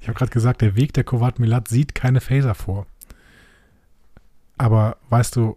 [0.00, 2.86] Ich habe gerade gesagt, der Weg der Kovat Milat sieht keine Phaser vor.
[4.56, 5.56] Aber weißt du,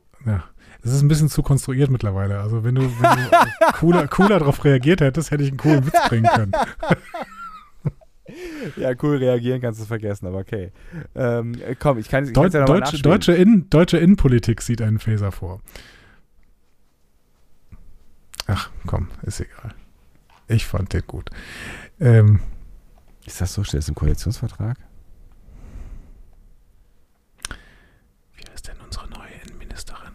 [0.83, 2.39] ja, es ist ein bisschen zu konstruiert mittlerweile.
[2.39, 6.09] Also wenn du, wenn du cooler, cooler darauf reagiert hättest, hätte ich einen coolen Witz
[6.09, 6.51] bringen können.
[8.77, 10.71] ja, cool, reagieren kannst du vergessen, aber okay.
[11.15, 15.31] Ähm, komm, ich kann es Deut, ja Deutsch, deutsche, In, deutsche Innenpolitik sieht einen Phaser
[15.31, 15.61] vor.
[18.47, 19.73] Ach, komm, ist egal.
[20.47, 21.29] Ich fand den gut.
[21.99, 22.39] Ähm,
[23.25, 23.63] ist das so?
[23.63, 24.77] Steht das im Koalitionsvertrag?
[28.35, 30.13] Wie heißt denn unsere neue Innenministerin?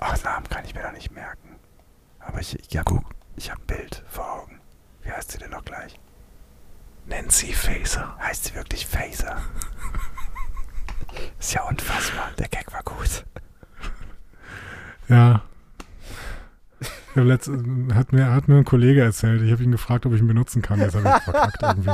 [0.00, 1.50] Ach, Namen kann ich mir da nicht merken.
[2.18, 3.04] Aber ich, ja, guck,
[3.36, 4.60] ich habe ein Bild vor Augen.
[5.02, 5.98] Wie heißt sie denn noch gleich?
[7.06, 8.16] Nancy Faser.
[8.18, 9.36] Heißt sie wirklich Faser?
[11.38, 12.30] Ist ja unfassbar.
[12.38, 13.24] Der Gag war gut.
[15.08, 15.42] Ja.
[17.14, 17.50] Letzt,
[17.94, 19.42] hat, mir, hat mir ein Kollege erzählt.
[19.42, 20.80] Ich habe ihn gefragt, ob ich ihn benutzen kann.
[20.80, 21.90] Jetzt habe ich verkackt irgendwie.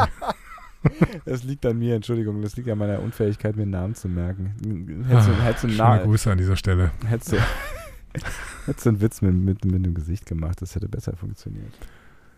[1.24, 2.40] Das liegt an mir, Entschuldigung.
[2.40, 5.05] Das liegt an meiner Unfähigkeit, mir einen Namen zu merken.
[5.09, 6.92] Hättest du, ah, hättest du Schöne Grüße an dieser Stelle.
[7.05, 7.36] Hättest du,
[8.68, 10.62] hättest du einen Witz mit, mit, mit dem Gesicht gemacht.
[10.62, 11.72] Das hätte besser funktioniert.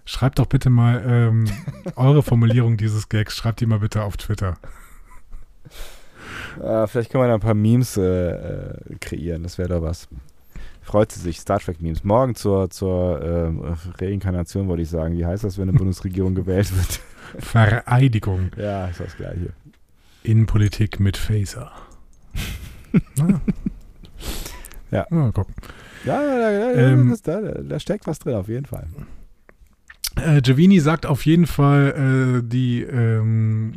[0.05, 1.45] Schreibt doch bitte mal ähm,
[1.97, 3.37] eure Formulierung dieses Gags.
[3.37, 4.57] Schreibt die mal bitte auf Twitter.
[6.63, 9.43] Äh, vielleicht können wir da ein paar Memes äh, äh, kreieren.
[9.43, 10.09] Das wäre doch was.
[10.83, 11.39] Freut sie sich.
[11.41, 12.03] Star Trek Memes.
[12.05, 15.17] Morgen zur, zur äh, Reinkarnation wollte ich sagen.
[15.17, 17.01] Wie heißt das, wenn eine Bundesregierung gewählt wird?
[17.39, 18.51] Vereidigung.
[18.57, 19.53] Ja, ist das gleiche.
[20.23, 21.71] Innenpolitik mit Phaser.
[23.21, 23.41] ah.
[24.91, 25.07] Ja.
[25.11, 25.55] Mal gucken.
[26.05, 28.87] Ja, da, da, ähm, da, da, steckt was drin, auf jeden Fall.
[30.17, 33.75] Äh, Giovini sagt auf jeden Fall, äh, die ähm,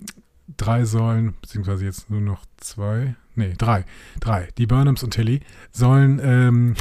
[0.58, 3.86] drei Säulen, beziehungsweise jetzt nur noch zwei, nee, drei,
[4.20, 6.76] drei, die Burnhams und Tilly, sollen ähm,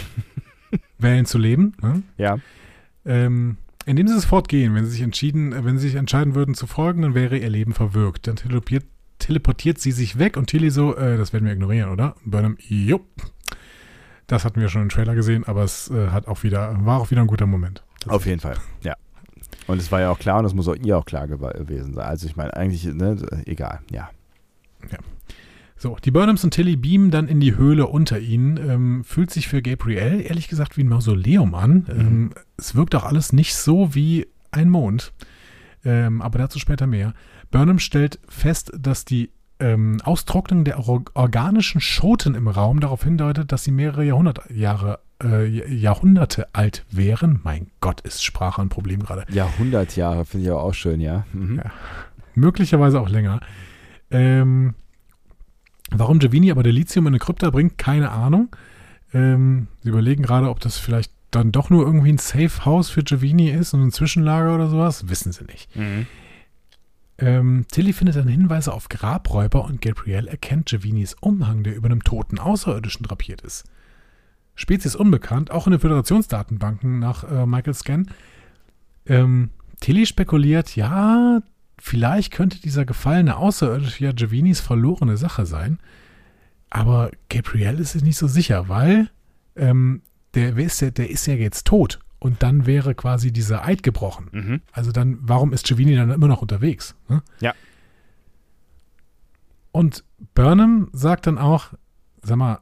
[0.98, 1.74] wählen zu leben.
[1.82, 2.02] Ne?
[2.18, 2.38] Ja.
[3.04, 6.66] Ähm, indem sie sofort gehen, wenn sie sich entschieden, wenn sie sich entscheiden würden zu
[6.66, 8.26] folgen, dann wäre ihr Leben verwirkt.
[8.28, 8.84] Dann teleportiert,
[9.18, 12.14] teleportiert sie sich weg und Tilly so, äh, das werden wir ignorieren, oder?
[12.24, 13.06] Burnham, jupp.
[14.26, 17.10] Das hatten wir schon im Trailer gesehen, aber es äh, hat auch wieder, war auch
[17.10, 17.82] wieder ein guter Moment.
[18.06, 18.94] Auf jeden Fall, ja.
[19.66, 22.06] Und es war ja auch klar und es muss auch ihr auch klar gewesen sein.
[22.06, 23.16] Also ich meine, eigentlich, ne,
[23.46, 24.10] egal, ja.
[24.90, 24.98] Ja.
[25.76, 28.56] So, die Burnhams und Tilly beamen dann in die Höhle unter ihnen.
[28.56, 31.86] Ähm, fühlt sich für Gabriel ehrlich gesagt wie ein Mausoleum an.
[31.88, 32.00] Mhm.
[32.00, 35.12] Ähm, es wirkt auch alles nicht so wie ein Mond.
[35.84, 37.14] Ähm, aber dazu später mehr.
[37.50, 39.30] Burnham stellt fest, dass die
[39.62, 46.48] ähm, Austrocknung der organischen Schoten im Raum darauf hindeutet, dass sie mehrere Jahrhundertjahre äh, Jahrhunderte
[46.52, 47.40] alt wären.
[47.44, 49.24] Mein Gott, ist Sprache ein Problem gerade.
[49.32, 51.24] Jahrhundertjahre finde ich aber auch schön, ja.
[51.32, 51.58] Mhm.
[51.58, 51.70] ja.
[52.34, 53.40] Möglicherweise auch länger.
[54.10, 54.74] Ähm,
[55.90, 58.54] warum Giovini aber der Lithium in eine Krypta bringt, keine Ahnung.
[59.14, 63.02] Ähm, sie überlegen gerade, ob das vielleicht dann doch nur irgendwie ein Safe House für
[63.02, 65.08] Giovini ist und ein Zwischenlager oder sowas.
[65.08, 65.74] Wissen sie nicht.
[65.76, 66.06] Mhm.
[67.18, 72.02] Ähm, Tilly findet dann Hinweise auf Grabräuber und Gabrielle erkennt Giovannis Umhang, der über einem
[72.02, 73.64] toten Außerirdischen drapiert ist.
[74.54, 78.06] Spezies unbekannt, auch in den Föderationsdatenbanken nach äh, Michael Scan.
[79.06, 79.50] Ähm,
[79.80, 81.40] Tilly spekuliert, ja,
[81.78, 85.78] vielleicht könnte dieser gefallene Außerirdische ja Giovannis verlorene Sache sein.
[86.70, 89.10] Aber Gabrielle ist sich nicht so sicher, weil
[89.56, 90.02] ähm,
[90.34, 91.98] der, ist ja, der ist ja jetzt tot.
[92.22, 94.28] Und dann wäre quasi dieser Eid gebrochen.
[94.30, 94.60] Mhm.
[94.70, 96.94] Also dann, warum ist Giovanni dann immer noch unterwegs?
[97.08, 97.20] Ne?
[97.40, 97.52] Ja.
[99.72, 101.72] Und Burnham sagt dann auch,
[102.22, 102.60] sag mal,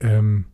[0.00, 0.46] ähm,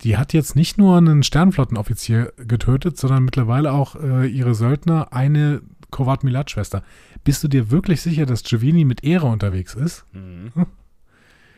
[0.00, 5.60] die hat jetzt nicht nur einen Sternflottenoffizier getötet, sondern mittlerweile auch äh, ihre Söldner, eine
[5.90, 6.82] Kovat Milat-Schwester.
[7.24, 10.06] Bist du dir wirklich sicher, dass Giovanni mit Ehre unterwegs ist?
[10.12, 10.50] Mhm.
[10.54, 10.66] Hm?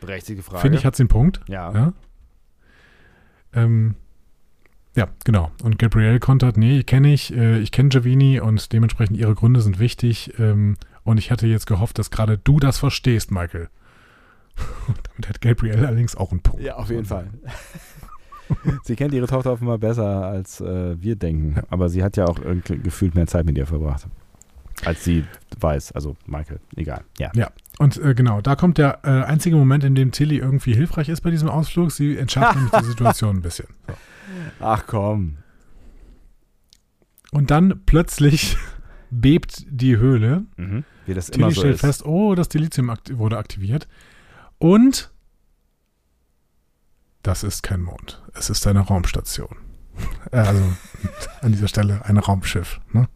[0.01, 0.59] Berechtigte Frage.
[0.59, 1.39] Finde ich, hat sie einen Punkt.
[1.47, 1.71] Ja.
[1.71, 1.93] Ja,
[3.53, 3.95] ähm,
[4.95, 5.51] ja genau.
[5.63, 9.79] Und Gabrielle kontert, nee, kenne ich, äh, ich kenne Giovanni und dementsprechend ihre Gründe sind
[9.79, 10.33] wichtig.
[10.39, 13.69] Ähm, und ich hatte jetzt gehofft, dass gerade du das verstehst, Michael.
[14.87, 16.63] Damit hat Gabrielle allerdings auch einen Punkt.
[16.63, 17.29] Ja, auf jeden Fall.
[18.83, 21.61] sie kennt ihre Tochter offenbar besser, als äh, wir denken.
[21.69, 24.07] Aber sie hat ja auch gefühlt mehr Zeit mit ihr verbracht.
[24.83, 25.23] Als sie
[25.59, 25.93] weiß.
[25.93, 27.03] Also Michael, egal.
[27.17, 27.31] Ja.
[27.33, 27.49] Ja.
[27.77, 31.21] Und äh, genau, da kommt der äh, einzige Moment, in dem Tilly irgendwie hilfreich ist
[31.21, 31.91] bei diesem Ausflug.
[31.91, 33.67] Sie entschärft nämlich die Situation ein bisschen.
[33.87, 33.93] So.
[34.59, 35.37] Ach komm.
[37.31, 38.57] Und dann plötzlich
[39.11, 40.45] bebt die Höhle.
[40.57, 40.83] Mhm.
[41.05, 41.81] Wie das Tilly immer so stellt ist.
[41.81, 43.87] fest, oh, das Dilithium akti wurde aktiviert.
[44.57, 45.11] Und
[47.23, 48.23] das ist kein Mond.
[48.33, 49.57] Es ist eine Raumstation.
[50.31, 50.63] Äh, also
[51.41, 52.79] an dieser Stelle ein Raumschiff.
[52.91, 53.07] Ne?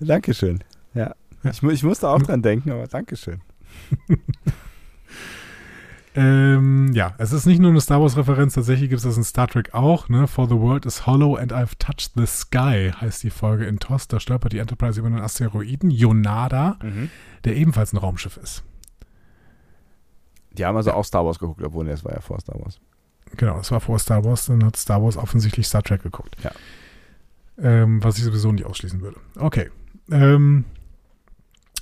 [0.00, 0.62] Dankeschön.
[0.94, 1.14] Ja.
[1.42, 1.50] ja.
[1.50, 3.40] Ich, ich, musste auch dran denken, aber Dankeschön.
[6.14, 9.48] ähm, ja, es ist nicht nur eine Star Wars-Referenz, tatsächlich gibt es das in Star
[9.48, 10.08] Trek auch.
[10.08, 10.26] Ne?
[10.26, 14.08] For the world is hollow and I've touched the sky heißt die Folge in TOS.
[14.08, 17.10] Da stolpert die Enterprise über einen Asteroiden, Yonada, mhm.
[17.44, 18.62] der ebenfalls ein Raumschiff ist.
[20.52, 20.96] Die haben also ja.
[20.96, 22.78] auch Star Wars geguckt, obwohl das war ja vor Star Wars.
[23.36, 26.36] Genau, das war vor Star Wars, dann hat Star Wars offensichtlich Star Trek geguckt.
[26.44, 26.50] Ja.
[27.58, 29.18] Ähm, was ich sowieso nicht ausschließen würde.
[29.36, 29.70] Okay.
[30.10, 30.64] Ähm,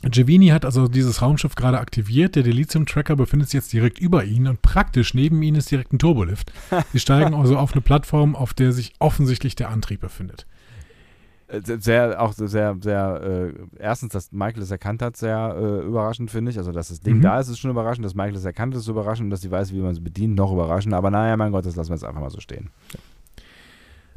[0.02, 2.34] Giovini hat also dieses Raumschiff gerade aktiviert.
[2.34, 5.98] Der Delizium-Tracker befindet sich jetzt direkt über ihnen und praktisch neben ihnen ist direkt ein
[5.98, 6.52] Turbolift.
[6.92, 10.46] Sie steigen also auf eine Plattform, auf der sich offensichtlich der Antrieb befindet.
[11.48, 16.30] Äh, sehr, auch sehr, sehr, äh, erstens, dass Michael es erkannt hat, sehr äh, überraschend,
[16.30, 16.56] finde ich.
[16.56, 17.22] Also, dass das Ding mhm.
[17.22, 18.06] da ist, ist schon überraschend.
[18.06, 19.26] Dass Michael es erkannt hat, ist überraschend.
[19.26, 20.94] Und dass sie weiß, wie man es bedient, noch überraschend.
[20.94, 22.70] Aber naja, mein Gott, das lassen wir jetzt einfach mal so stehen.
[22.94, 23.00] Ja.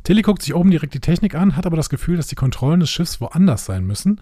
[0.03, 2.81] Tilly guckt sich oben direkt die Technik an, hat aber das Gefühl, dass die Kontrollen
[2.81, 4.19] des Schiffs woanders sein müssen.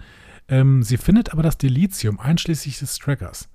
[0.47, 3.49] Ähm, sie findet aber das Delizium, einschließlich des Trackers.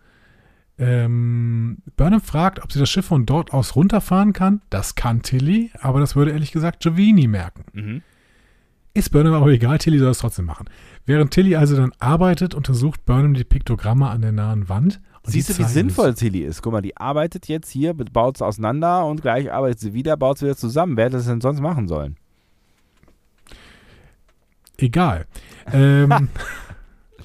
[0.79, 4.61] Ähm, Burnham fragt, ob sie das Schiff von dort aus runterfahren kann.
[4.69, 7.65] Das kann Tilly, aber das würde ehrlich gesagt Giovini merken.
[7.73, 8.03] Mhm.
[8.93, 10.69] Ist Burnham aber egal, Tilly soll es trotzdem machen.
[11.05, 15.01] Während Tilly also dann arbeitet, untersucht Burnham die Piktogramme an der nahen Wand.
[15.25, 16.63] Siehst du, wie sinnvoll Tilly ist?
[16.63, 20.37] Guck mal, die arbeitet jetzt hier, baut es auseinander und gleich arbeitet sie wieder, baut
[20.37, 20.97] es wieder zusammen.
[20.97, 22.17] Wer hätte das denn sonst machen sollen?
[24.79, 25.27] Egal.
[25.73, 26.29] Ähm,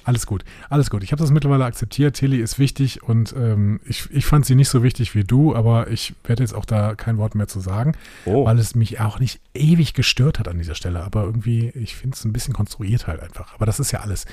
[0.04, 1.02] alles gut, alles gut.
[1.02, 2.16] Ich habe das mittlerweile akzeptiert.
[2.16, 5.90] Tilly ist wichtig und ähm, ich, ich fand sie nicht so wichtig wie du, aber
[5.90, 8.44] ich werde jetzt auch da kein Wort mehr zu sagen, oh.
[8.44, 11.02] weil es mich auch nicht ewig gestört hat an dieser Stelle.
[11.02, 13.54] Aber irgendwie, ich finde es ein bisschen konstruiert halt einfach.
[13.54, 14.26] Aber das ist ja alles.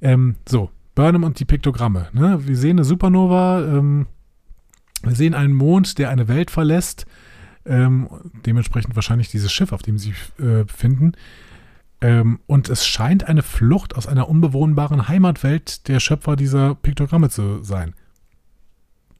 [0.00, 2.08] Ähm, so, Burnham und die Piktogramme.
[2.12, 2.38] Ne?
[2.46, 4.06] Wir sehen eine Supernova, ähm,
[5.02, 7.06] wir sehen einen Mond, der eine Welt verlässt,
[7.66, 8.08] ähm,
[8.46, 11.12] dementsprechend wahrscheinlich dieses Schiff, auf dem sie äh, befinden.
[12.00, 17.62] Ähm, und es scheint eine Flucht aus einer unbewohnbaren Heimatwelt der Schöpfer dieser Piktogramme zu
[17.62, 17.94] sein.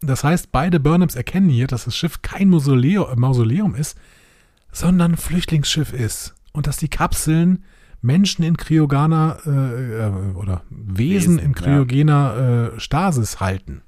[0.01, 3.98] Das heißt, beide Burnhams erkennen hier, dass das Schiff kein Mausoleum, äh, Mausoleum ist,
[4.70, 6.34] sondern ein Flüchtlingsschiff ist.
[6.52, 7.64] Und dass die Kapseln
[8.02, 12.66] Menschen in kryogener äh, äh, oder Wesen, Wesen in kryogener ja.
[12.66, 13.82] äh, Stasis halten.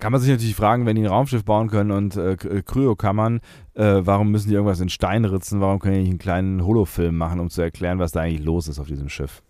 [0.00, 3.40] Kann man sich natürlich fragen, wenn die ein Raumschiff bauen können und äh, äh, Kryokammern,
[3.74, 5.60] äh, warum müssen die irgendwas in Stein ritzen?
[5.60, 8.66] Warum können die nicht einen kleinen Holofilm machen, um zu erklären, was da eigentlich los
[8.66, 9.42] ist auf diesem Schiff?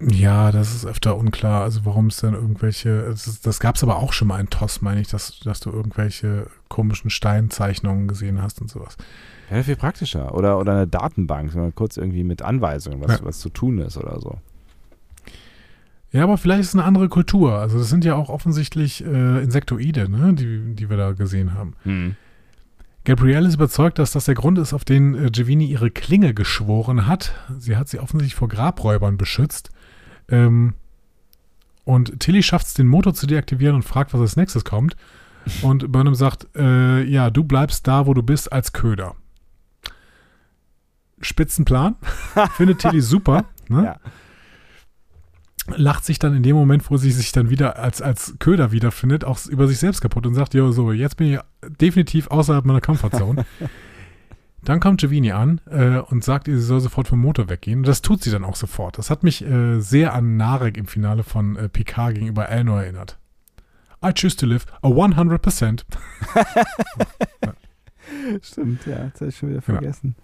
[0.00, 1.62] Ja, das ist öfter unklar.
[1.62, 4.82] Also warum es dann irgendwelche, das, das gab es aber auch schon mal in TOS,
[4.82, 8.96] meine ich, dass, dass du irgendwelche komischen Steinzeichnungen gesehen hast und sowas.
[9.50, 10.34] Ja, viel praktischer.
[10.34, 13.24] Oder, oder eine Datenbank, mal kurz irgendwie mit Anweisungen, was, ja.
[13.24, 14.36] was zu tun ist oder so.
[16.10, 17.58] Ja, aber vielleicht ist es eine andere Kultur.
[17.58, 21.74] Also das sind ja auch offensichtlich äh, Insektoide, ne, die, die wir da gesehen haben.
[21.82, 22.16] Hm.
[23.04, 27.06] Gabrielle ist überzeugt, dass das der Grund ist, auf den äh, Giovini ihre Klinge geschworen
[27.06, 27.34] hat.
[27.58, 29.70] Sie hat sie offensichtlich vor Grabräubern beschützt.
[30.28, 30.74] Ähm,
[31.84, 34.94] und Tilly schafft es, den Motor zu deaktivieren und fragt, was als nächstes kommt.
[35.62, 39.14] Und Burnham sagt, äh, ja, du bleibst da, wo du bist, als Köder.
[41.20, 41.96] Spitzenplan.
[42.56, 43.46] Findet Tilly super.
[43.68, 43.84] Ne?
[43.84, 43.96] Ja.
[45.76, 49.24] Lacht sich dann in dem Moment, wo sie sich dann wieder als, als Köder wiederfindet,
[49.24, 51.38] auch über sich selbst kaputt und sagt, ja, so, jetzt bin ich
[51.80, 53.44] definitiv außerhalb meiner Comfortzone.
[54.62, 57.80] dann kommt Giovini an äh, und sagt ihr, sie soll sofort vom Motor weggehen.
[57.80, 58.98] Und das tut sie dann auch sofort.
[58.98, 63.18] Das hat mich äh, sehr an Narek im Finale von äh, Picard gegenüber Elnor erinnert.
[64.04, 65.82] I choose to live a 100%.
[67.44, 67.54] ja.
[68.42, 70.14] Stimmt, ja, das habe ich schon wieder vergessen.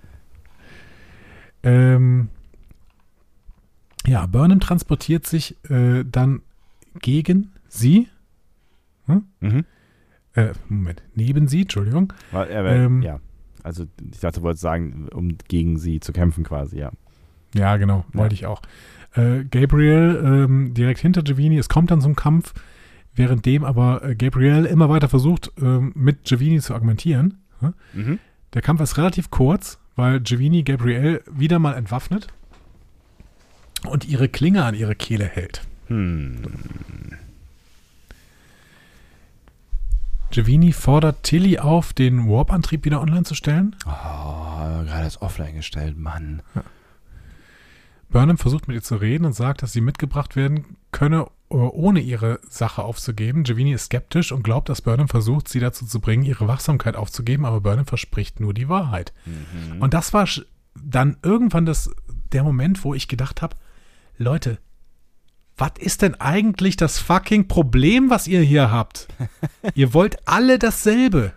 [1.65, 1.71] Ja.
[1.71, 2.29] Ähm,
[4.07, 6.43] ja, Burnham transportiert sich äh, dann
[7.01, 8.09] gegen sie.
[9.07, 9.25] Hm?
[9.41, 9.65] Mhm.
[10.35, 12.13] Äh, Moment, neben sie, Entschuldigung.
[12.33, 13.21] Aber, ähm, ja,
[13.63, 16.91] also ich dachte, du wolltest sagen, um gegen sie zu kämpfen quasi, ja.
[17.55, 18.41] Ja, genau, wollte ja.
[18.41, 18.63] ich auch.
[19.15, 22.53] Äh, Gabriel ähm, direkt hinter Giovini, es kommt dann zum Kampf,
[23.15, 27.39] währenddem aber äh, Gabriel immer weiter versucht, ähm, mit Giovini zu argumentieren.
[27.61, 27.75] Hm?
[27.93, 28.19] Mhm.
[28.55, 32.29] Der Kampf ist relativ kurz, weil Giovini Gabrielle wieder mal entwaffnet
[33.87, 35.63] und ihre Klinge an ihre Kehle hält.
[35.89, 36.43] Hm.
[40.31, 43.77] Giovini fordert Tilly auf, den Warp-Antrieb wieder online zu stellen.
[43.87, 46.43] Oh, gerade ist offline gestellt, Mann.
[46.55, 46.65] Ja.
[48.15, 52.01] Burnham versucht mit ihr zu reden und sagt, dass sie mitgebracht werden könne, äh, ohne
[52.01, 53.43] ihre Sache aufzugeben.
[53.43, 57.45] Giovanni ist skeptisch und glaubt, dass Burnham versucht, sie dazu zu bringen, ihre Wachsamkeit aufzugeben,
[57.45, 59.13] aber Burnham verspricht nur die Wahrheit.
[59.27, 59.83] Mhm.
[59.83, 60.29] Und das war
[60.77, 61.91] dann irgendwann das,
[62.33, 63.57] der Moment, wo ich gedacht habe,
[64.17, 64.59] Leute,
[65.57, 69.09] was ist denn eigentlich das fucking Problem, was ihr hier habt?
[69.75, 71.33] ihr wollt alle dasselbe.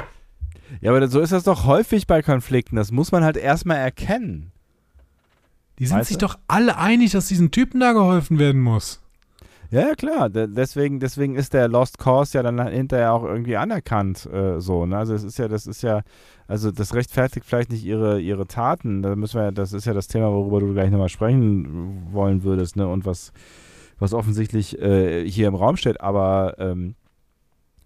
[0.82, 2.76] Ja, aber so ist das doch häufig bei Konflikten.
[2.76, 4.52] Das muss man halt erstmal erkennen.
[5.80, 6.28] Die sind weißt sich du?
[6.28, 9.02] doch alle einig, dass diesen Typen da geholfen werden muss.
[9.70, 10.30] Ja, klar.
[10.30, 14.26] Deswegen, deswegen ist der Lost Cause ja dann hinterher auch irgendwie anerkannt.
[14.26, 14.98] Äh, so, ne?
[14.98, 16.04] Also es ist ja, das ist ja,
[16.48, 19.02] also das rechtfertigt vielleicht nicht ihre, ihre Taten.
[19.02, 22.76] Da müssen wir, das ist ja das Thema, worüber du gleich nochmal sprechen wollen würdest,
[22.76, 22.88] ne?
[22.88, 23.34] Und was,
[24.00, 26.00] was offensichtlich äh, hier im Raum steht.
[26.02, 26.96] Aber ähm,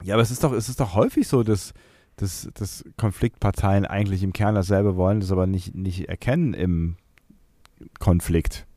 [0.03, 1.73] ja, aber es ist doch, es ist doch häufig so, dass
[2.17, 6.97] dass, dass Konfliktparteien eigentlich im Kern dasselbe wollen, das aber nicht, nicht erkennen im
[7.99, 8.67] Konflikt.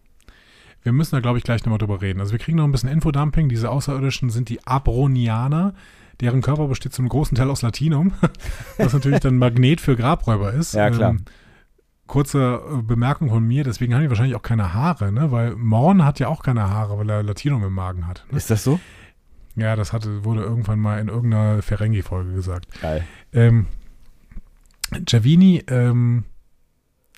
[0.84, 2.20] Wir müssen da, glaube ich, gleich nochmal drüber reden.
[2.20, 3.48] Also wir kriegen noch ein bisschen Infodumping.
[3.48, 5.74] Diese Außerirdischen sind die Abronianer,
[6.20, 8.12] deren Körper besteht zum großen Teil aus Latinum,
[8.78, 10.74] was natürlich dann Magnet für Grabräuber ist.
[10.74, 11.10] Ja, klar.
[11.10, 11.24] Ähm,
[12.06, 15.32] kurze äh, Bemerkung von mir, deswegen haben die wahrscheinlich auch keine Haare, ne?
[15.32, 18.26] Weil Morn hat ja auch keine Haare, weil er Latinum im Magen hat.
[18.30, 18.36] Ne?
[18.36, 18.78] Ist das so?
[19.56, 22.66] Ja, das hatte, wurde irgendwann mal in irgendeiner Ferengi-Folge gesagt.
[22.82, 23.04] Geil.
[23.32, 23.66] Ähm,
[24.90, 26.24] Giavini ähm,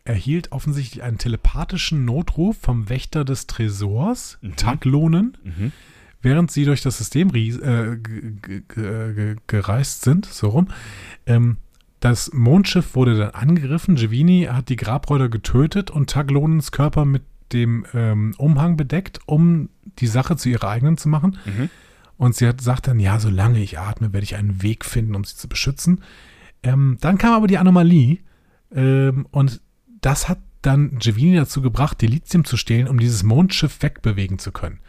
[0.06, 4.56] erhielt offensichtlich einen telepathischen Notruf vom Wächter des Tresors, mhm.
[4.56, 5.72] Taglonen, mhm.
[6.22, 7.96] während sie durch das System äh,
[9.46, 10.68] gereist sind, so rum.
[11.26, 11.56] Ähm,
[12.00, 13.96] das Mondschiff wurde dann angegriffen.
[13.96, 17.22] Giovini hat die Grabräuber getötet und Taglonens Körper mit
[17.52, 21.38] dem ähm, Umhang bedeckt, um die Sache zu ihrer eigenen zu machen.
[21.46, 21.70] Mhm.
[22.18, 25.24] Und sie hat, sagt dann, ja, solange ich atme, werde ich einen Weg finden, um
[25.24, 26.02] sie zu beschützen.
[26.62, 28.18] Ähm, dann kam aber die Anomalie
[28.74, 29.60] ähm, und
[30.00, 34.80] das hat dann Giovini dazu gebracht, Delizium zu stehlen, um dieses Mondschiff wegbewegen zu können.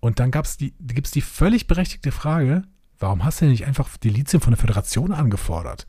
[0.00, 2.62] Und dann gab's die, gibt es die völlig berechtigte Frage,
[2.98, 5.86] warum hast du denn nicht einfach Delizium von der Föderation angefordert?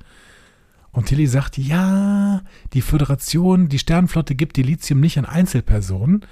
[0.92, 2.42] Und Tilly sagt, ja,
[2.74, 6.26] die Föderation, die Sternenflotte gibt Delizium nicht an Einzelpersonen.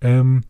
[0.00, 0.44] Ähm,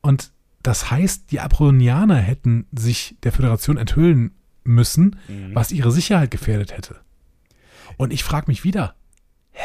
[0.00, 0.32] und
[0.62, 4.32] das heißt, die Abronianer hätten sich der Föderation enthüllen
[4.64, 5.54] müssen, mhm.
[5.54, 6.96] was ihre Sicherheit gefährdet hätte.
[7.98, 8.94] Und ich frage mich wieder,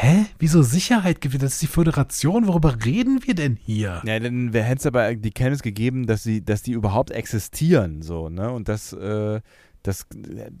[0.02, 0.24] Hä?
[0.38, 1.42] Wieso Sicherheit gewinnt?
[1.42, 2.46] Das ist die Föderation.
[2.46, 4.00] Worüber reden wir denn hier?
[4.06, 8.30] Ja, dann hätte es aber die Kenntnis gegeben, dass sie, dass die überhaupt existieren, so,
[8.30, 8.50] ne?
[8.50, 9.42] Und das, äh,
[9.82, 10.06] das,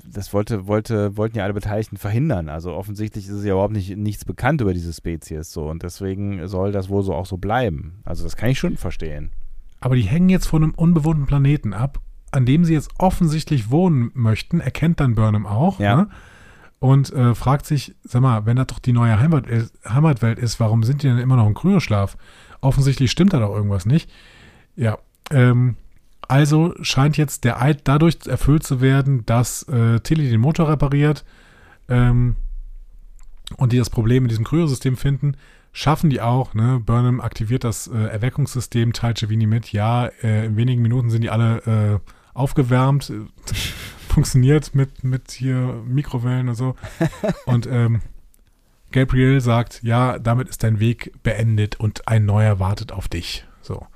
[0.06, 2.50] das wollte, wollte, wollten ja alle Beteiligten verhindern.
[2.50, 6.46] Also offensichtlich ist es ja überhaupt nicht, nichts bekannt über diese Spezies so und deswegen
[6.46, 8.02] soll das wohl so auch so bleiben.
[8.04, 9.30] Also das kann ich schon verstehen.
[9.80, 12.00] Aber die hängen jetzt von einem unbewohnten Planeten ab,
[12.30, 15.80] an dem sie jetzt offensichtlich wohnen möchten, erkennt dann Burnham auch.
[15.80, 15.96] Ja.
[15.96, 16.08] Ne?
[16.80, 20.58] Und äh, fragt sich, sag mal, wenn das doch die neue Heimat ist, Heimatwelt ist,
[20.58, 22.16] warum sind die denn immer noch im Kryoschlaf?
[22.62, 24.10] Offensichtlich stimmt da doch irgendwas nicht.
[24.76, 24.98] Ja,
[25.30, 25.76] ähm,
[26.26, 31.24] also scheint jetzt der Eid dadurch erfüllt zu werden, dass äh, Tilly den Motor repariert
[31.88, 32.36] ähm,
[33.56, 35.36] und die das Problem in diesem Kryosystem finden.
[35.72, 36.80] Schaffen die auch, ne?
[36.84, 39.72] Burnham aktiviert das äh, Erweckungssystem, teilt Giovini mit.
[39.72, 43.12] Ja, äh, in wenigen Minuten sind die alle äh, aufgewärmt
[44.10, 46.76] funktioniert mit, mit hier Mikrowellen und so.
[47.46, 48.00] Und ähm,
[48.92, 53.46] Gabriel sagt, ja, damit ist dein Weg beendet und ein neuer wartet auf dich.
[53.62, 53.86] So.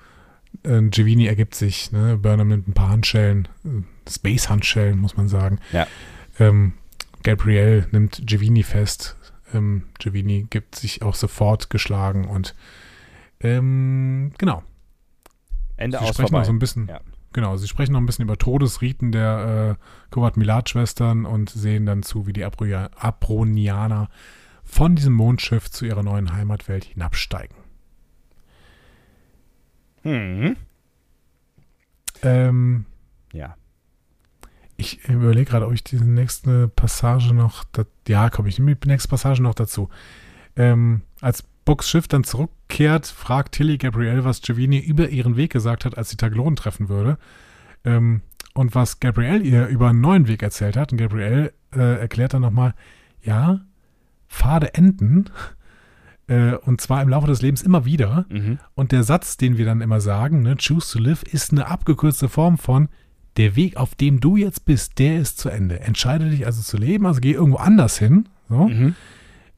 [0.62, 2.16] Äh, Giovini ergibt sich, ne?
[2.16, 5.58] Burnham nimmt ein paar Handschellen, äh, Space-Handschellen, muss man sagen.
[5.72, 5.86] Ja.
[6.38, 6.74] Ähm,
[7.24, 9.16] Gabriel nimmt Giovini fest.
[9.52, 12.54] Ähm, Giovini gibt sich auch sofort geschlagen und
[13.40, 14.62] ähm, genau.
[15.76, 16.38] Ende Sie aus sprechen vorbei.
[16.38, 17.00] Noch so ein bisschen, ja.
[17.34, 22.28] Genau, sie sprechen noch ein bisschen über Todesriten der äh, Kovat-Milat-Schwestern und sehen dann zu,
[22.28, 24.08] wie die Apronianer
[24.62, 27.56] von diesem Mondschiff zu ihrer neuen Heimatwelt hinabsteigen.
[30.02, 30.56] Hm.
[32.22, 32.86] Ähm,
[33.32, 33.56] ja.
[34.76, 37.64] Ich überlege gerade, ob ich diese nächste Passage noch.
[38.06, 39.88] Ja, komm, ich nehme die nächste Passage noch dazu.
[40.54, 45.84] Ähm, als Books Schiff dann zurückkehrt, fragt Tilly Gabrielle, was Giovanni über ihren Weg gesagt
[45.84, 47.18] hat, als sie Taglonen treffen würde.
[47.84, 48.22] Ähm,
[48.54, 50.92] und was Gabrielle ihr über einen neuen Weg erzählt hat.
[50.92, 52.74] Und Gabrielle äh, erklärt dann nochmal,
[53.22, 53.60] ja,
[54.28, 55.26] Pfade enden.
[56.26, 58.24] Äh, und zwar im Laufe des Lebens immer wieder.
[58.30, 58.58] Mhm.
[58.74, 62.30] Und der Satz, den wir dann immer sagen, ne, choose to live, ist eine abgekürzte
[62.30, 62.88] Form von,
[63.36, 65.80] der Weg, auf dem du jetzt bist, der ist zu Ende.
[65.80, 68.28] Entscheide dich also zu leben, also geh irgendwo anders hin.
[68.48, 68.68] So.
[68.68, 68.94] Mhm.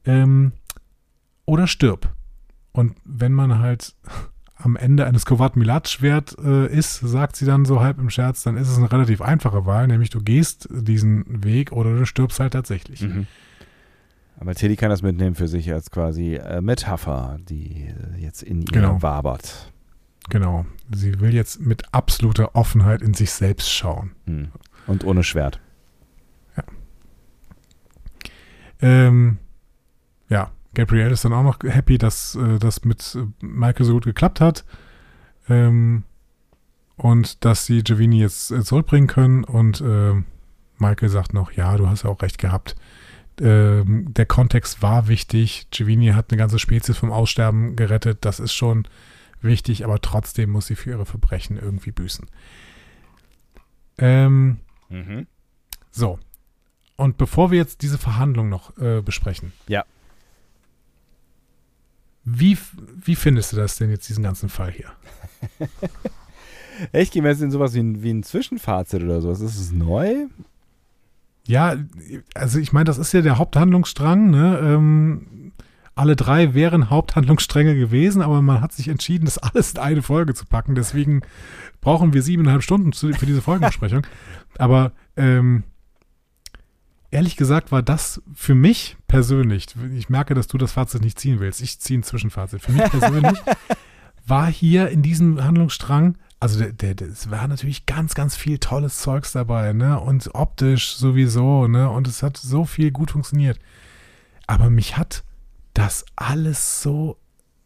[0.05, 0.51] Ähm,
[1.47, 2.13] oder stirb.
[2.73, 3.95] Und wenn man halt
[4.55, 8.43] am Ende eines Kovat Milat Schwert äh, ist, sagt sie dann so halb im Scherz,
[8.43, 12.39] dann ist es eine relativ einfache Wahl, nämlich du gehst diesen Weg oder du stirbst
[12.39, 13.01] halt tatsächlich.
[13.01, 13.27] Mhm.
[14.39, 18.61] Aber Tilly kann das mitnehmen für sich als quasi äh, Metapher, die äh, jetzt in
[18.61, 19.01] ihr genau.
[19.01, 19.71] wabert.
[20.29, 20.65] Genau.
[20.93, 24.11] Sie will jetzt mit absoluter Offenheit in sich selbst schauen.
[24.25, 24.49] Mhm.
[24.85, 25.59] Und ohne Schwert.
[26.55, 26.63] Ja.
[28.81, 29.37] Ähm,
[30.77, 34.39] Gabrielle ist dann auch noch happy, dass äh, das mit äh, Michael so gut geklappt
[34.39, 34.63] hat.
[35.49, 36.03] Ähm,
[36.97, 39.43] und dass sie Giovanni jetzt äh, zurückbringen können.
[39.43, 40.13] Und äh,
[40.77, 42.75] Michael sagt noch, ja, du hast ja auch recht gehabt.
[43.41, 45.67] Ähm, der Kontext war wichtig.
[45.71, 48.19] Giovanni hat eine ganze Spezies vom Aussterben gerettet.
[48.21, 48.87] Das ist schon
[49.41, 52.27] wichtig, aber trotzdem muss sie für ihre Verbrechen irgendwie büßen.
[53.97, 54.59] Ähm,
[54.89, 55.25] mhm.
[55.89, 56.19] So.
[56.97, 59.53] Und bevor wir jetzt diese Verhandlung noch äh, besprechen.
[59.67, 59.83] Ja.
[62.29, 62.57] Wie,
[63.05, 64.91] wie findest du das denn jetzt, diesen ganzen Fall hier?
[66.91, 67.13] Echt?
[67.13, 69.39] Gehen wir jetzt in sowas wie ein, wie ein Zwischenfazit oder sowas?
[69.39, 70.25] Ist es neu?
[71.45, 71.77] Ja,
[72.35, 74.59] also ich meine, das ist ja der Haupthandlungsstrang, ne?
[74.61, 75.53] Ähm,
[75.95, 80.33] alle drei wären Haupthandlungsstränge gewesen, aber man hat sich entschieden, das alles in eine Folge
[80.33, 80.75] zu packen.
[80.75, 81.21] Deswegen
[81.79, 84.05] brauchen wir siebeneinhalb Stunden für diese Folgenbesprechung.
[84.57, 85.63] aber ähm,
[87.11, 91.39] ehrlich gesagt war das für mich persönlich, ich merke, dass du das Fazit nicht ziehen
[91.39, 91.61] willst.
[91.61, 92.61] Ich ziehe ein Zwischenfazit.
[92.61, 93.39] Für mich persönlich
[94.25, 98.59] war hier in diesem Handlungsstrang, also der, der, der, es war natürlich ganz, ganz viel
[98.59, 99.99] tolles Zeugs dabei, ne?
[99.99, 101.89] Und optisch sowieso, ne?
[101.89, 103.57] Und es hat so viel gut funktioniert.
[104.45, 105.23] Aber mich hat
[105.73, 107.17] das alles so,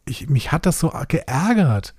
[0.04, 1.94] ich, mich hat das so geärgert.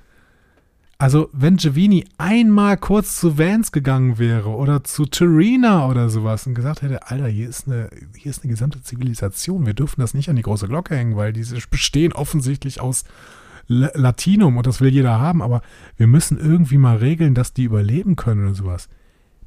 [0.97, 6.53] Also, wenn Giovini einmal kurz zu Vance gegangen wäre oder zu Terina oder sowas und
[6.53, 10.29] gesagt hätte, Alter, hier ist eine, hier ist eine gesamte Zivilisation, wir dürfen das nicht
[10.29, 13.03] an die große Glocke hängen, weil diese bestehen offensichtlich aus
[13.67, 15.61] Latinum und das will jeder haben, aber
[15.97, 18.89] wir müssen irgendwie mal regeln, dass die überleben können oder sowas.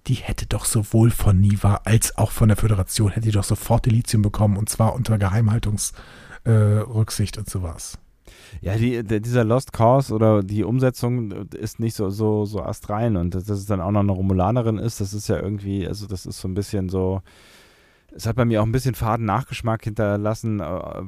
[0.06, 3.86] Die hätte doch sowohl von Niva als auch von der Föderation, hätte die doch sofort
[3.86, 7.98] Delizium bekommen und zwar unter Geheimhaltungsrücksicht äh, und sowas.
[8.60, 13.16] Ja, die, der, dieser Lost Cause oder die Umsetzung ist nicht so, so, so astrein
[13.16, 16.06] und dass, dass es dann auch noch eine Romulanerin ist, das ist ja irgendwie, also
[16.06, 17.23] das ist so ein bisschen so,
[18.16, 21.02] es hat bei mir auch ein bisschen faden Nachgeschmack hinterlassen äh,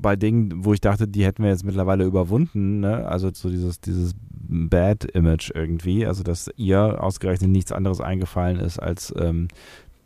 [0.00, 2.80] bei Dingen, wo ich dachte, die hätten wir jetzt mittlerweile überwunden.
[2.80, 3.06] Ne?
[3.06, 4.14] Also so dieses, dieses
[4.48, 6.06] Bad Image irgendwie.
[6.06, 9.48] Also dass ihr ausgerechnet nichts anderes eingefallen ist, als ähm,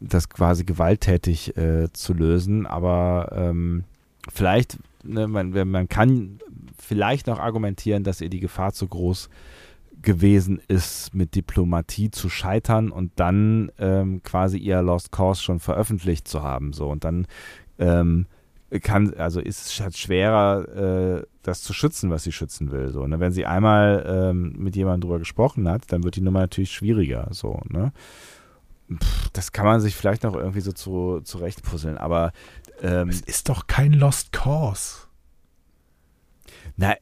[0.00, 2.66] das quasi gewalttätig äh, zu lösen.
[2.66, 3.84] Aber ähm,
[4.32, 6.38] vielleicht, ne, man, man kann
[6.78, 9.28] vielleicht noch argumentieren, dass ihr die Gefahr zu groß
[10.00, 16.26] gewesen ist, mit Diplomatie zu scheitern und dann ähm, quasi ihr Lost Cause schon veröffentlicht
[16.26, 16.72] zu haben.
[16.72, 17.26] So und dann
[17.78, 18.26] ähm,
[18.80, 22.90] kann, also ist es halt schwerer, äh, das zu schützen, was sie schützen will.
[22.90, 23.20] So, ne?
[23.20, 27.28] Wenn sie einmal ähm, mit jemandem drüber gesprochen hat, dann wird die Nummer natürlich schwieriger.
[27.32, 27.92] So, ne?
[28.92, 32.32] Pff, das kann man sich vielleicht noch irgendwie so zu, zurechtpuzzeln, aber
[32.82, 35.06] ähm, es ist doch kein Lost Cause.
[36.76, 36.94] Na,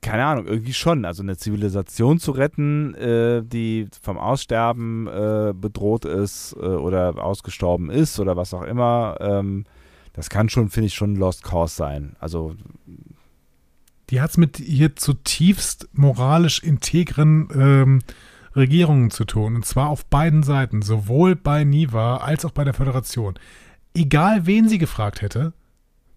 [0.00, 1.04] keine Ahnung, irgendwie schon.
[1.04, 7.90] Also eine Zivilisation zu retten, äh, die vom Aussterben äh, bedroht ist äh, oder ausgestorben
[7.90, 9.64] ist oder was auch immer, ähm,
[10.14, 12.16] das kann schon, finde ich, schon ein Lost Cause sein.
[12.18, 12.54] Also
[14.10, 18.02] die hat es mit hier zutiefst moralisch integren ähm,
[18.54, 19.56] Regierungen zu tun.
[19.56, 23.34] Und zwar auf beiden Seiten, sowohl bei Niva als auch bei der Föderation.
[23.94, 25.52] Egal, wen sie gefragt hätte,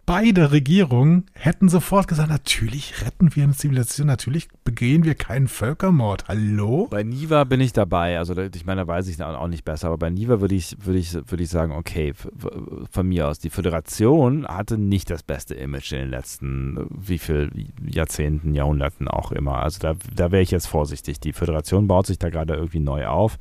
[0.05, 6.27] beide Regierungen hätten sofort gesagt, natürlich retten wir eine Zivilisation, natürlich begehen wir keinen Völkermord.
[6.27, 6.87] Hallo?
[6.89, 8.17] Bei Niva bin ich dabei.
[8.17, 10.99] Also ich meine, da weiß ich auch nicht besser, aber bei Niva würde ich, würde
[10.99, 12.13] ich, würde ich sagen, okay,
[12.91, 17.51] von mir aus, die Föderation hatte nicht das beste Image in den letzten wie viel
[17.85, 19.57] Jahrzehnten, Jahrhunderten auch immer.
[19.57, 21.19] Also da, da wäre ich jetzt vorsichtig.
[21.19, 23.37] Die Föderation baut sich da gerade irgendwie neu auf.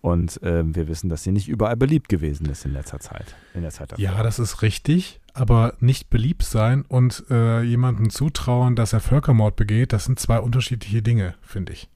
[0.00, 3.34] Und äh, wir wissen, dass sie nicht überall beliebt gewesen ist in letzter Zeit.
[3.54, 8.76] In der Zeit ja, das ist richtig aber nicht beliebt sein und äh, jemandem zutrauen,
[8.76, 11.88] dass er Völkermord begeht, das sind zwei unterschiedliche Dinge, finde ich.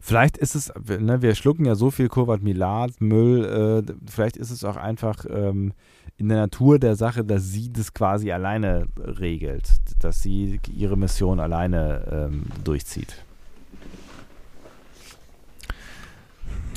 [0.00, 4.50] Vielleicht ist es, ne, wir schlucken ja so viel Kovat Milat, Müll, äh, vielleicht ist
[4.50, 5.72] es auch einfach ähm,
[6.16, 9.68] in der Natur der Sache, dass sie das quasi alleine regelt,
[10.00, 13.24] dass sie ihre Mission alleine ähm, durchzieht.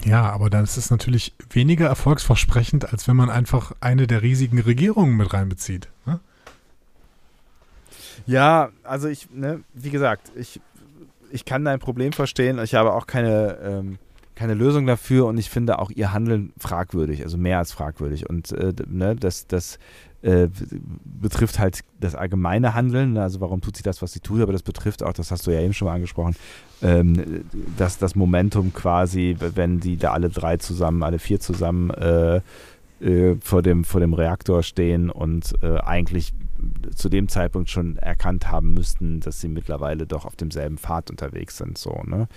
[0.06, 4.60] Ja, aber dann ist es natürlich weniger erfolgsversprechend, als wenn man einfach eine der riesigen
[4.60, 5.90] Regierungen mit reinbezieht.
[6.06, 6.20] Ne?
[8.26, 10.60] Ja, also ich, ne, wie gesagt, ich,
[11.32, 12.60] ich kann dein Problem verstehen.
[12.60, 13.98] Ich habe auch keine, ähm,
[14.36, 18.30] keine Lösung dafür und ich finde auch ihr Handeln fragwürdig, also mehr als fragwürdig.
[18.30, 19.78] Und äh, ne, das, das
[20.22, 20.48] äh,
[21.04, 24.54] betrifft halt das allgemeine Handeln, ne, also warum tut sie das, was sie tut, aber
[24.54, 26.36] das betrifft auch, das hast du ja eben schon mal angesprochen,
[26.82, 27.44] ähm,
[27.78, 32.42] dass das Momentum quasi, wenn die da alle drei zusammen, alle vier zusammen äh,
[33.02, 36.34] äh, vor, dem, vor dem Reaktor stehen und äh, eigentlich
[36.96, 41.58] zu dem Zeitpunkt schon erkannt haben müssten, dass sie mittlerweile doch auf demselben Pfad unterwegs
[41.58, 41.78] sind.
[41.80, 42.28] So, ne?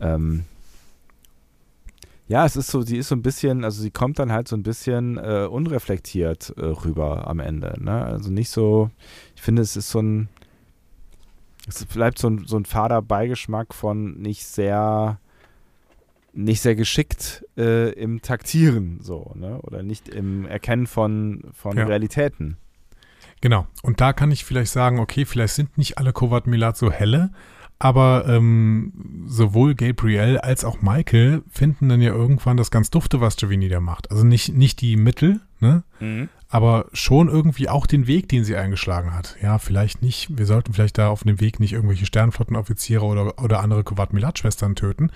[0.00, 0.44] Ähm,
[2.28, 4.56] ja, es ist so, sie ist so ein bisschen, also sie kommt dann halt so
[4.56, 7.74] ein bisschen äh, unreflektiert äh, rüber am Ende.
[7.82, 8.04] Ne?
[8.04, 8.90] Also nicht so,
[9.34, 10.28] ich finde, es ist so ein,
[11.66, 15.18] es bleibt so ein, so ein fader Beigeschmack von nicht sehr,
[16.34, 19.60] nicht sehr geschickt äh, im Taktieren, so, ne?
[19.62, 21.84] Oder nicht im Erkennen von, von ja.
[21.84, 22.58] Realitäten.
[23.40, 23.66] Genau.
[23.82, 27.30] Und da kann ich vielleicht sagen, okay, vielleicht sind nicht alle Kovat Milat so helle,
[27.78, 33.36] aber ähm, sowohl Gabriel als auch Michael finden dann ja irgendwann das ganz Dufte, was
[33.36, 34.10] Giovanni da macht.
[34.10, 35.84] Also nicht, nicht die Mittel, ne?
[36.00, 36.28] Mhm.
[36.48, 39.36] aber schon irgendwie auch den Weg, den sie eingeschlagen hat.
[39.40, 43.60] Ja, vielleicht nicht, wir sollten vielleicht da auf dem Weg nicht irgendwelche Sternflottenoffiziere oder, oder
[43.60, 45.10] andere Kovat-Milat-Schwestern töten.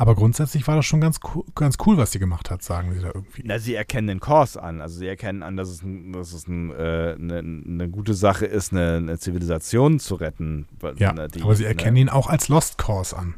[0.00, 1.20] Aber grundsätzlich war das schon ganz,
[1.54, 3.42] ganz cool, was sie gemacht hat, sagen sie da irgendwie.
[3.44, 4.80] Na, sie erkennen den Kurs an.
[4.80, 8.72] Also sie erkennen an, dass es, dass es ein, äh, eine, eine, gute Sache ist,
[8.72, 10.66] eine, eine Zivilisation zu retten.
[10.96, 13.34] Ja, die, aber sie erkennen ne, ihn auch als Lost Cause an.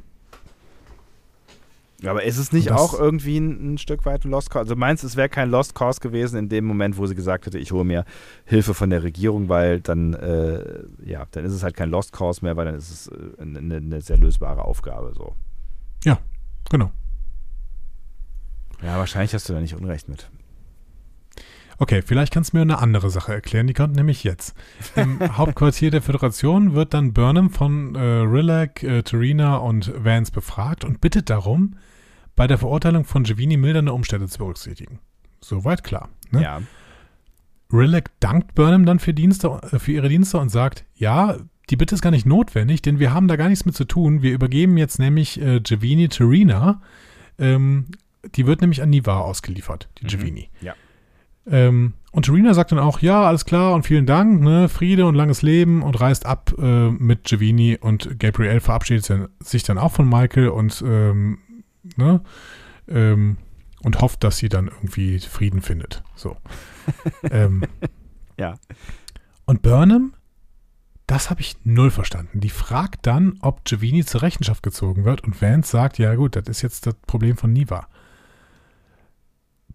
[2.04, 4.66] Aber ist es nicht auch irgendwie ein, ein, Stück weit ein Lost Cause?
[4.66, 7.44] Also meinst du, es wäre kein Lost Cause gewesen in dem Moment, wo sie gesagt
[7.44, 8.04] hätte, ich hole mir
[8.44, 12.44] Hilfe von der Regierung, weil dann, äh, ja, dann ist es halt kein Lost Cause
[12.44, 15.34] mehr, weil dann ist es äh, eine, eine sehr lösbare Aufgabe so.
[16.04, 16.18] Ja,
[16.70, 16.90] genau.
[18.82, 20.30] Ja, wahrscheinlich hast du da nicht Unrecht mit.
[21.78, 23.66] Okay, vielleicht kannst du mir eine andere Sache erklären.
[23.66, 24.54] Die kommt nämlich jetzt.
[24.94, 30.84] Im Hauptquartier der Föderation wird dann Burnham von äh, Rillac, äh, Tarina und Vance befragt
[30.84, 31.76] und bittet darum,
[32.36, 35.00] bei der Verurteilung von Giovini mildernde Umstände zu berücksichtigen.
[35.40, 36.08] Soweit klar.
[36.30, 36.42] Ne?
[36.42, 36.62] Ja.
[37.72, 41.36] Rillac dankt Burnham dann für, Dienste, äh, für ihre Dienste und sagt, ja,
[41.70, 44.22] die Bitte ist gar nicht notwendig, denn wir haben da gar nichts mit zu tun.
[44.22, 46.80] Wir übergeben jetzt nämlich äh, Giovini Terina.
[47.38, 47.86] Ähm,
[48.34, 50.08] die wird nämlich an Niva ausgeliefert, die mhm.
[50.08, 50.50] Giovini.
[50.60, 50.74] Ja.
[51.46, 55.14] Ähm, und Terina sagt dann auch, ja, alles klar und vielen Dank, ne, Friede und
[55.14, 59.10] langes Leben und reist ab äh, mit Giovini und Gabriel verabschiedet
[59.40, 61.38] sich dann auch von Michael und ähm,
[61.96, 62.22] ne?
[62.88, 63.38] Ähm,
[63.82, 66.04] und hofft, dass sie dann irgendwie Frieden findet.
[66.14, 66.36] So.
[67.30, 67.64] ähm,
[68.38, 68.54] ja.
[69.44, 70.14] Und Burnham,
[71.06, 72.40] das habe ich null verstanden.
[72.40, 76.48] Die fragt dann, ob Giovini zur Rechenschaft gezogen wird und Vance sagt, ja gut, das
[76.48, 77.88] ist jetzt das Problem von Niva.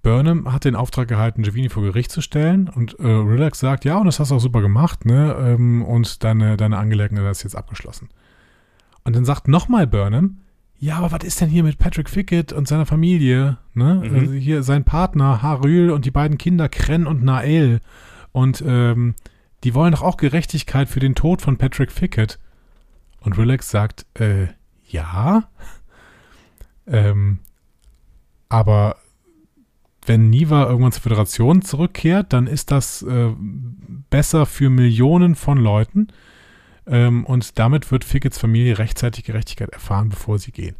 [0.01, 3.97] Burnham hat den Auftrag gehalten, Giovini vor Gericht zu stellen und äh, Relax sagt, ja,
[3.97, 5.35] und das hast du auch super gemacht, ne?
[5.39, 8.09] Ähm, und deine, deine Angelegenheit ist jetzt abgeschlossen.
[9.03, 10.39] Und dann sagt nochmal Burnham,
[10.79, 13.57] ja, aber was ist denn hier mit Patrick Fickett und seiner Familie?
[13.73, 13.95] Ne?
[13.95, 14.15] Mhm.
[14.15, 17.81] Also hier sein Partner Harül und die beiden Kinder Kren und Nael.
[18.31, 19.15] Und ähm,
[19.63, 22.39] die wollen doch auch Gerechtigkeit für den Tod von Patrick Fickett.
[23.19, 24.47] Und Relax sagt, äh,
[24.87, 25.49] ja.
[26.87, 27.39] ähm,
[28.49, 28.97] aber
[30.05, 33.33] wenn Niva irgendwann zur Föderation zurückkehrt, dann ist das äh,
[34.09, 36.07] besser für Millionen von Leuten.
[36.85, 40.77] Ähm, und damit wird Fickets Familie rechtzeitig Gerechtigkeit erfahren, bevor sie gehen.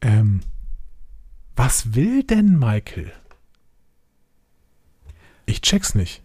[0.00, 0.40] Ähm,
[1.54, 3.12] was will denn Michael?
[5.44, 6.22] Ich check's nicht.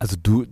[0.00, 0.46] Also du,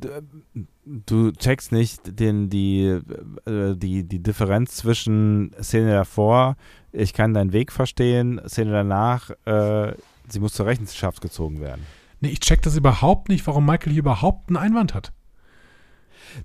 [0.84, 3.00] du checkst nicht den, die,
[3.46, 6.56] äh, die, die Differenz zwischen Szene davor,
[6.92, 9.94] ich kann deinen Weg verstehen, Szene danach, äh,
[10.28, 11.86] sie muss zur Rechenschaft gezogen werden.
[12.20, 15.12] Nee, ich check das überhaupt nicht, warum Michael hier überhaupt einen Einwand hat.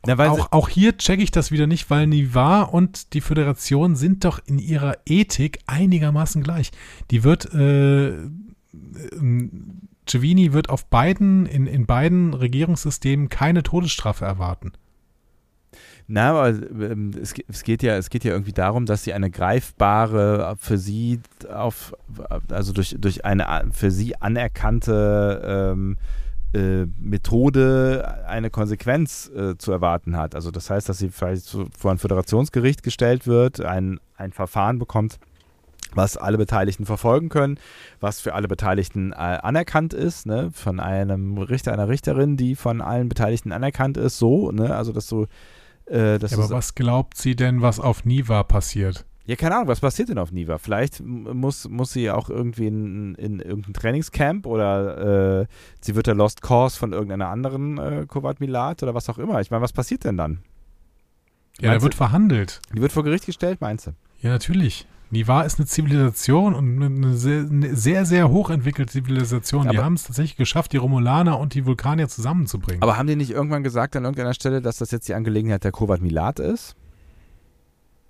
[0.05, 4.23] Na, auch, auch, hier checke ich das wieder nicht, weil Nivar und die Föderation sind
[4.23, 6.71] doch in ihrer Ethik einigermaßen gleich.
[7.11, 8.13] Die wird, äh,
[10.05, 14.73] Cevini wird auf beiden, in, in beiden Regierungssystemen keine Todesstrafe erwarten.
[16.07, 19.31] Na, aber ähm, es, es, geht ja, es geht ja irgendwie darum, dass sie eine
[19.31, 21.21] greifbare, für sie
[21.51, 21.95] auf,
[22.49, 25.97] also durch, durch eine für sie anerkannte ähm,
[26.53, 30.35] äh, Methode eine Konsequenz äh, zu erwarten hat.
[30.35, 35.19] Also das heißt, dass sie vielleicht vor ein Föderationsgericht gestellt wird, ein, ein Verfahren bekommt,
[35.95, 37.59] was alle Beteiligten verfolgen können,
[37.99, 42.81] was für alle Beteiligten äh, anerkannt ist, ne, von einem Richter, einer Richterin, die von
[42.81, 45.27] allen Beteiligten anerkannt ist, so, ne, also dass du,
[45.85, 49.05] äh, dass ja, aber was glaubt sie denn, was auf Niva passiert?
[49.25, 50.57] Ja, keine Ahnung, was passiert denn auf Niva?
[50.57, 55.45] Vielleicht muss, muss sie auch irgendwie in, in irgendein Trainingscamp oder äh,
[55.79, 59.39] sie wird der Lost Cause von irgendeiner anderen äh, Kovat Milat oder was auch immer.
[59.39, 60.43] Ich meine, was passiert denn dann?
[61.61, 62.61] Ja, da wird verhandelt.
[62.75, 63.91] Die wird vor Gericht gestellt, meinst du?
[64.21, 64.87] Ja, natürlich.
[65.11, 69.69] Niva ist eine Zivilisation und eine sehr, eine sehr, sehr hochentwickelte Zivilisation.
[69.69, 72.81] die haben es tatsächlich geschafft, die Romulaner und die Vulkanier zusammenzubringen.
[72.81, 75.71] Aber haben die nicht irgendwann gesagt an irgendeiner Stelle, dass das jetzt die Angelegenheit der
[75.71, 76.75] Kovat Milat ist?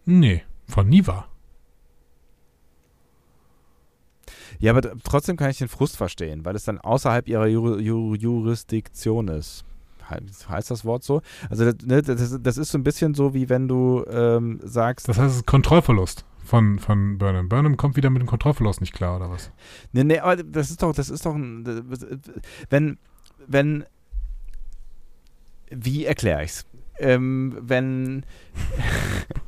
[0.06, 0.44] Nee.
[0.68, 1.28] Von Niva.
[4.60, 8.16] Ja, aber trotzdem kann ich den Frust verstehen, weil es dann außerhalb ihrer Jur Jur
[8.16, 9.66] Jurisdiktion ist.
[10.48, 11.22] Heißt das Wort so?
[11.50, 15.08] Also das, ne, das, das, ist so ein bisschen so, wie wenn du ähm, sagst.
[15.08, 17.50] Das heißt, es ist Kontrollverlust von, von Burnham.
[17.50, 19.52] Burnham kommt wieder mit dem Kontrollverlust nicht klar, oder was?
[19.92, 21.66] Nee, nee, aber das ist doch, das ist doch ein,
[22.70, 22.98] wenn,
[23.48, 23.86] wenn,
[25.70, 26.66] wie erkläre ich's?
[27.00, 28.26] Ähm, wenn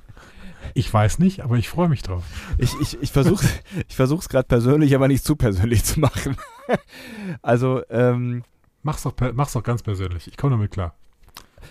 [0.77, 2.25] Ich weiß nicht, aber ich freue mich drauf.
[2.57, 3.45] Ich, ich, ich versuche
[3.87, 6.35] ich es gerade persönlich, aber nicht zu persönlich zu machen.
[7.41, 8.43] also, ähm,
[8.85, 10.27] mach's doch, mach's doch ganz persönlich.
[10.27, 10.93] Ich komme damit klar.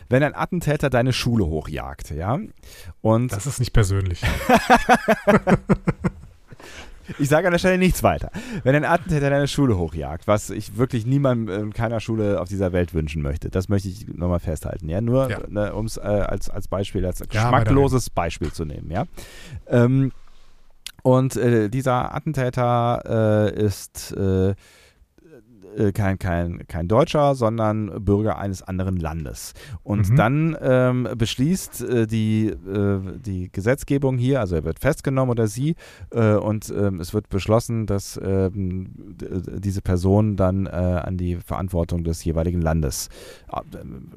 [0.09, 2.41] Wenn ein Attentäter deine Schule hochjagt, ja,
[3.01, 3.33] und.
[3.33, 4.21] Das ist nicht persönlich.
[7.19, 8.33] ich sage an der Stelle nichts weiter.
[8.65, 12.73] Wenn ein Attentäter deine Schule hochjagt, was ich wirklich niemandem in keiner Schule auf dieser
[12.73, 14.89] Welt wünschen möchte, das möchte ich nochmal festhalten.
[14.89, 15.39] Ja, nur ja.
[15.49, 18.91] ne, um es äh, als, als Beispiel, als geschmackloses Beispiel zu nehmen.
[18.91, 19.05] Ja.
[19.69, 20.11] Ähm,
[21.05, 24.13] und äh, dieser Attentäter äh, ist
[25.77, 29.53] äh, äh, kein, kein, kein Deutscher, sondern Bürger eines anderen Landes.
[29.83, 30.17] Und mhm.
[30.17, 35.77] dann ähm, beschließt äh, die, äh, die Gesetzgebung hier, also er wird festgenommen oder sie,
[36.11, 42.05] äh, und ähm, es wird beschlossen, dass ähm, diese Person dann äh, an die Verantwortung
[42.05, 43.09] des jeweiligen Landes,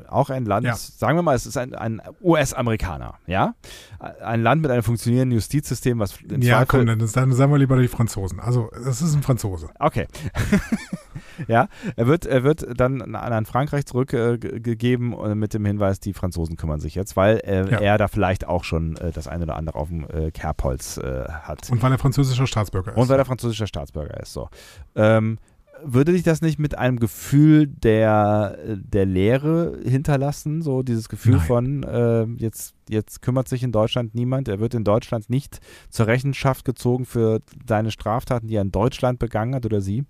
[0.07, 0.75] auch ein Land, ja.
[0.75, 3.53] sagen wir mal, es ist ein, ein US-Amerikaner, ja?
[3.99, 7.87] Ein Land mit einem funktionierenden Justizsystem, was Ja, komm, dann, dann sagen wir lieber die
[7.87, 8.39] Franzosen.
[8.39, 9.69] Also, es ist ein Franzose.
[9.79, 10.07] Okay.
[11.47, 16.57] Ja, er wird, er wird dann an Frankreich zurückgegeben äh, mit dem Hinweis, die Franzosen
[16.57, 17.79] kümmern sich jetzt, weil äh, ja.
[17.79, 21.25] er da vielleicht auch schon äh, das eine oder andere auf dem äh, Kerbholz äh,
[21.27, 21.69] hat.
[21.69, 22.97] Und weil er französischer Staatsbürger ist.
[22.97, 24.49] Und weil er französischer Staatsbürger ist, so.
[24.95, 25.37] Ähm,
[25.83, 30.61] würde dich das nicht mit einem Gefühl der, der Leere hinterlassen?
[30.61, 31.45] So dieses Gefühl Nein.
[31.45, 35.59] von, äh, jetzt, jetzt kümmert sich in Deutschland niemand, er wird in Deutschland nicht
[35.89, 40.05] zur Rechenschaft gezogen für seine Straftaten, die er in Deutschland begangen hat oder sie?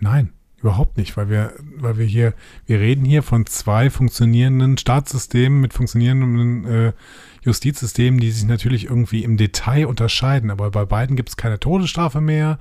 [0.00, 2.34] Nein, überhaupt nicht, weil wir, weil wir hier,
[2.66, 6.92] wir reden hier von zwei funktionierenden Staatssystemen mit funktionierenden äh,
[7.42, 10.50] Justizsystemen, die sich natürlich irgendwie im Detail unterscheiden.
[10.50, 12.58] Aber bei beiden gibt es keine Todesstrafe mehr.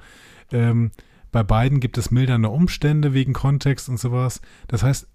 [0.52, 0.92] Ähm,
[1.32, 4.42] bei beiden gibt es mildernde Umstände wegen Kontext und sowas.
[4.68, 5.08] Das heißt,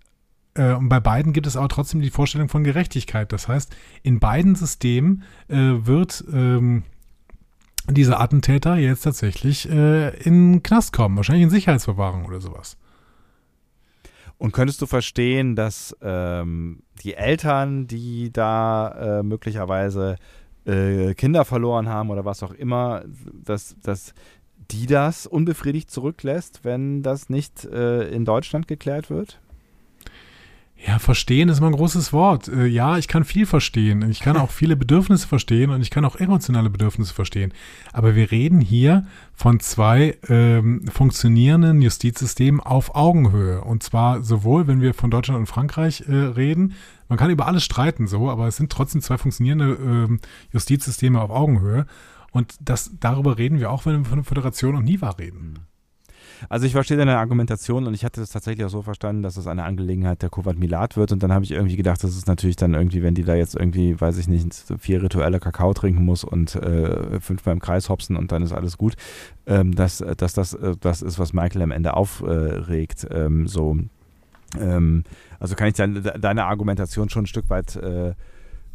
[0.55, 3.33] äh, und bei beiden gibt es aber trotzdem die Vorstellung von Gerechtigkeit.
[3.33, 6.83] Das heißt, in beiden Systemen äh, wird ähm,
[7.89, 12.77] dieser Attentäter jetzt tatsächlich äh, in den Knast kommen, wahrscheinlich in Sicherheitsverwahrung oder sowas.
[14.39, 20.17] Und könntest du verstehen, dass ähm, die Eltern, die da äh, möglicherweise
[20.65, 24.15] äh, Kinder verloren haben oder was auch immer, dass, dass
[24.71, 29.41] die das unbefriedigt zurücklässt, wenn das nicht äh, in Deutschland geklärt wird?
[30.87, 32.49] Ja, verstehen ist immer ein großes Wort.
[32.49, 34.09] Äh, ja, ich kann viel verstehen.
[34.11, 37.53] Ich kann auch viele Bedürfnisse verstehen und ich kann auch emotionale Bedürfnisse verstehen.
[37.93, 39.05] Aber wir reden hier
[39.35, 43.61] von zwei ähm, funktionierenden Justizsystemen auf Augenhöhe.
[43.63, 46.75] Und zwar sowohl, wenn wir von Deutschland und Frankreich äh, reden,
[47.09, 50.21] man kann über alles streiten so, aber es sind trotzdem zwei funktionierende ähm,
[50.51, 51.85] Justizsysteme auf Augenhöhe.
[52.33, 55.59] Und das, darüber reden wir auch, wenn wir von Föderation und NIVA reden.
[56.49, 59.47] Also ich verstehe deine Argumentation und ich hatte es tatsächlich auch so verstanden, dass es
[59.47, 61.13] eine Angelegenheit der Kovat Milat wird.
[61.13, 63.55] Und dann habe ich irgendwie gedacht, das ist natürlich dann irgendwie, wenn die da jetzt
[63.55, 68.17] irgendwie, weiß ich nicht, vier rituelle Kakao trinken muss und äh, fünfmal im Kreis hopsen
[68.17, 68.95] und dann ist alles gut,
[69.47, 73.07] ähm, dass, dass das äh, das ist, was Michael am Ende aufregt.
[73.11, 73.77] Ähm, so,
[74.59, 75.05] ähm,
[75.39, 78.15] also kann ich deine, deine Argumentation schon ein Stück weit äh,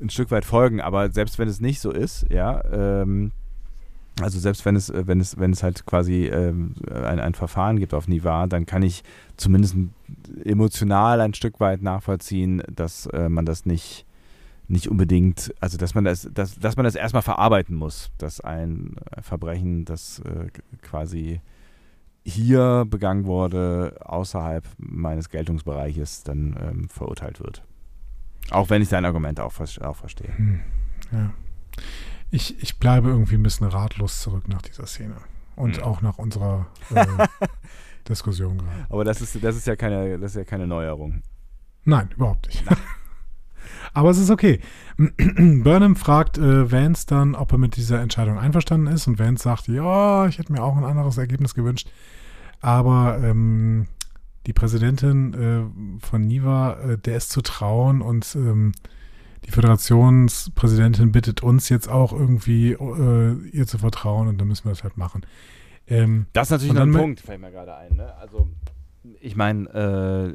[0.01, 3.31] ein Stück weit folgen, aber selbst wenn es nicht so ist, ja, ähm,
[4.21, 7.93] also selbst wenn es, wenn es, wenn es halt quasi ähm, ein, ein Verfahren gibt
[7.93, 9.03] auf Niva, dann kann ich
[9.35, 9.75] zumindest
[10.43, 14.05] emotional ein Stück weit nachvollziehen, dass äh, man das nicht,
[14.69, 18.95] nicht unbedingt, also dass man das, dass, dass man das erstmal verarbeiten muss, dass ein
[19.21, 20.47] Verbrechen, das äh,
[20.81, 21.41] quasi
[22.23, 27.63] hier begangen wurde, außerhalb meines Geltungsbereiches, dann ähm, verurteilt wird.
[28.49, 30.35] Auch wenn ich dein Argument auch, auch verstehe.
[30.37, 30.61] Hm,
[31.11, 31.33] ja
[32.31, 35.15] ich, ich bleibe irgendwie ein bisschen ratlos zurück nach dieser Szene.
[35.55, 35.83] Und mhm.
[35.83, 37.05] auch nach unserer äh,
[38.09, 38.85] Diskussion gerade.
[38.89, 41.23] Aber das ist, das ist ja keine, das ist ja keine Neuerung.
[41.85, 42.63] Nein, überhaupt nicht.
[43.93, 44.59] Aber es ist okay.
[44.97, 49.07] Burnham fragt äh, Vance dann, ob er mit dieser Entscheidung einverstanden ist.
[49.07, 51.89] Und Vance sagt, ja, ich hätte mir auch ein anderes Ergebnis gewünscht.
[52.59, 53.87] Aber ähm,
[54.45, 58.73] die Präsidentin äh, von Niva, äh, der ist zu trauen und ähm,
[59.45, 64.71] die Föderationspräsidentin bittet uns jetzt auch irgendwie äh, ihr zu vertrauen und dann müssen wir
[64.71, 65.25] das halt machen.
[65.87, 67.95] Ähm, das ist natürlich noch ein Punkt, fällt mir gerade ein.
[67.95, 68.15] Ne?
[68.19, 68.47] Also
[69.19, 69.69] ich meine,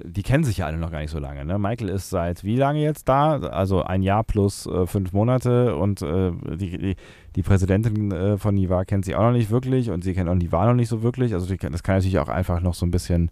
[0.04, 1.44] äh, die kennen sich ja alle noch gar nicht so lange.
[1.44, 1.58] Ne?
[1.58, 3.38] Michael ist seit wie lange jetzt da?
[3.38, 6.96] Also ein Jahr plus äh, fünf Monate und äh, die, die,
[7.36, 10.34] die, Präsidentin äh, von Niva kennt sie auch noch nicht wirklich und sie kennt auch
[10.34, 11.34] Niva noch nicht so wirklich.
[11.34, 13.30] Also die, das kann natürlich auch einfach noch so ein bisschen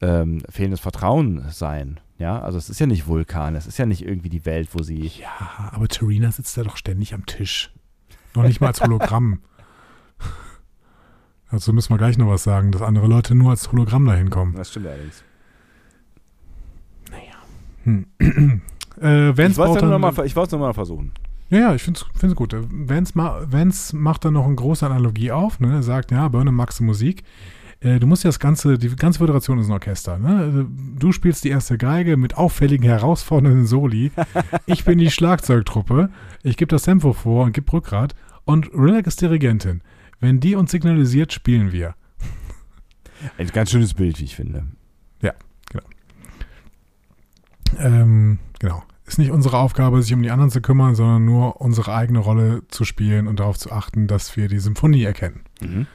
[0.00, 2.00] ähm, fehlendes Vertrauen sein.
[2.18, 4.82] Ja, also es ist ja nicht Vulkan, es ist ja nicht irgendwie die Welt, wo
[4.82, 5.06] sie.
[5.06, 7.72] Ja, aber Terina sitzt da doch ständig am Tisch.
[8.34, 9.40] Noch nicht mal als Hologramm.
[11.48, 14.54] also müssen wir gleich noch was sagen, dass andere Leute nur als Hologramm dahin kommen.
[14.56, 15.22] Das stimmt allerdings.
[17.10, 17.34] Naja.
[17.84, 18.06] Hm.
[19.00, 21.12] äh, Vance ich wollte es nur, mal versuchen.
[21.50, 22.54] Ja, ja, ich finde es gut.
[22.54, 25.60] Vance, ma Vance macht dann noch eine große Analogie auf.
[25.60, 25.72] Ne?
[25.72, 27.22] Er sagt, ja, Burnham magst Musik.
[27.80, 30.18] Äh, du musst ja das ganze, die ganze Föderation ist ein Orchester.
[30.18, 30.66] Ne?
[30.98, 34.12] Du spielst die erste Geige mit auffälligen, herausfordernden Soli.
[34.66, 36.10] Ich bin die Schlagzeugtruppe.
[36.42, 38.14] Ich gebe das Tempo vor und gebe Rückgrat.
[38.44, 39.82] Und Rilek ist Dirigentin.
[40.20, 41.94] Wenn die uns signalisiert, spielen wir.
[43.36, 44.64] Ein ganz schönes Bild, wie ich finde.
[45.22, 45.32] Ja,
[45.70, 45.84] genau.
[47.78, 48.82] Ähm, genau.
[49.06, 52.62] Ist nicht unsere Aufgabe, sich um die anderen zu kümmern, sondern nur unsere eigene Rolle
[52.68, 55.40] zu spielen und darauf zu achten, dass wir die Symphonie erkennen.
[55.60, 55.86] Mhm.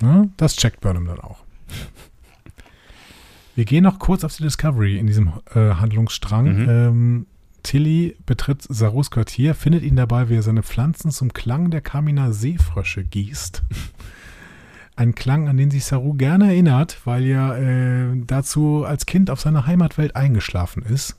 [0.00, 0.30] Ne?
[0.36, 1.44] Das checkt Burnham dann auch.
[3.54, 6.62] Wir gehen noch kurz auf die Discovery in diesem äh, Handlungsstrang.
[6.62, 6.68] Mhm.
[6.68, 7.26] Ähm,
[7.62, 12.32] Tilly betritt Sarus Quartier, findet ihn dabei, wie er seine Pflanzen zum Klang der Kamina
[12.32, 13.62] Seefrösche gießt.
[14.96, 19.40] Ein Klang, an den sich Saru gerne erinnert, weil er äh, dazu als Kind auf
[19.40, 21.16] seiner Heimatwelt eingeschlafen ist.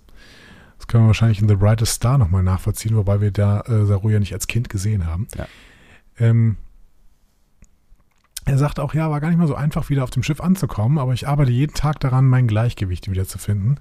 [0.78, 4.10] Das können wir wahrscheinlich in The Brightest Star nochmal nachvollziehen, wobei wir da äh, Saru
[4.10, 5.28] ja nicht als Kind gesehen haben.
[5.36, 5.48] Ja.
[6.20, 6.58] Ähm,
[8.46, 10.98] er sagt auch, ja, war gar nicht mal so einfach, wieder auf dem Schiff anzukommen,
[10.98, 13.80] aber ich arbeite jeden Tag daran, mein Gleichgewicht wiederzufinden.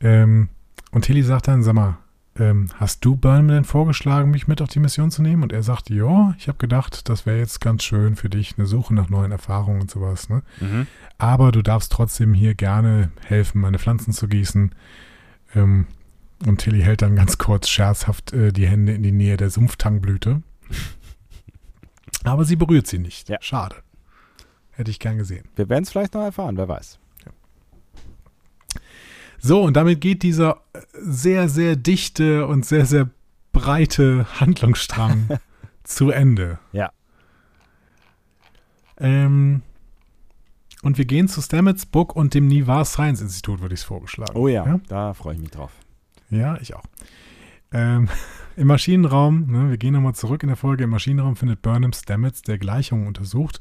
[0.00, 0.48] Ähm,
[0.92, 1.98] und Tilly sagt dann, sag mal,
[2.36, 5.42] ähm, hast du Burnham denn vorgeschlagen, mich mit auf die Mission zu nehmen?
[5.42, 8.66] Und er sagt, ja, ich habe gedacht, das wäre jetzt ganz schön für dich, eine
[8.66, 10.28] Suche nach neuen Erfahrungen und sowas.
[10.28, 10.42] Ne?
[10.60, 10.86] Mhm.
[11.18, 14.72] Aber du darfst trotzdem hier gerne helfen, meine Pflanzen zu gießen.
[15.54, 15.86] Ähm,
[16.46, 20.42] und Tilly hält dann ganz kurz scherzhaft äh, die Hände in die Nähe der Sumpftangbblüte.
[22.24, 23.28] Aber sie berührt sie nicht.
[23.28, 23.38] Ja.
[23.40, 23.76] Schade.
[24.72, 25.48] Hätte ich gern gesehen.
[25.54, 26.98] Wir werden es vielleicht noch erfahren, wer weiß.
[29.38, 30.62] So, und damit geht dieser
[30.94, 33.10] sehr, sehr dichte und sehr, sehr
[33.52, 35.38] breite Handlungsstrang
[35.84, 36.58] zu Ende.
[36.72, 36.90] Ja.
[38.98, 39.62] Ähm,
[40.82, 44.34] und wir gehen zu Stamets Book und dem Nivar Science Institut, würde ich es vorgeschlagen.
[44.34, 44.80] Oh ja, ja?
[44.88, 45.72] da freue ich mich drauf.
[46.30, 46.84] Ja, ich auch.
[47.72, 48.08] Ähm,
[48.56, 52.42] Im Maschinenraum, ne, wir gehen nochmal zurück in der Folge, im Maschinenraum findet Burnham Stamets,
[52.42, 53.58] der Gleichungen untersucht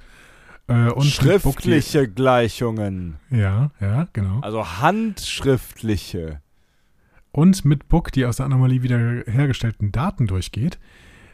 [0.67, 3.15] äh, und Schriftliche Gleichungen.
[3.31, 4.39] Ja, ja, genau.
[4.41, 6.41] Also handschriftliche.
[7.31, 10.77] Und mit Book die aus der Anomalie wiederhergestellten Daten durchgeht.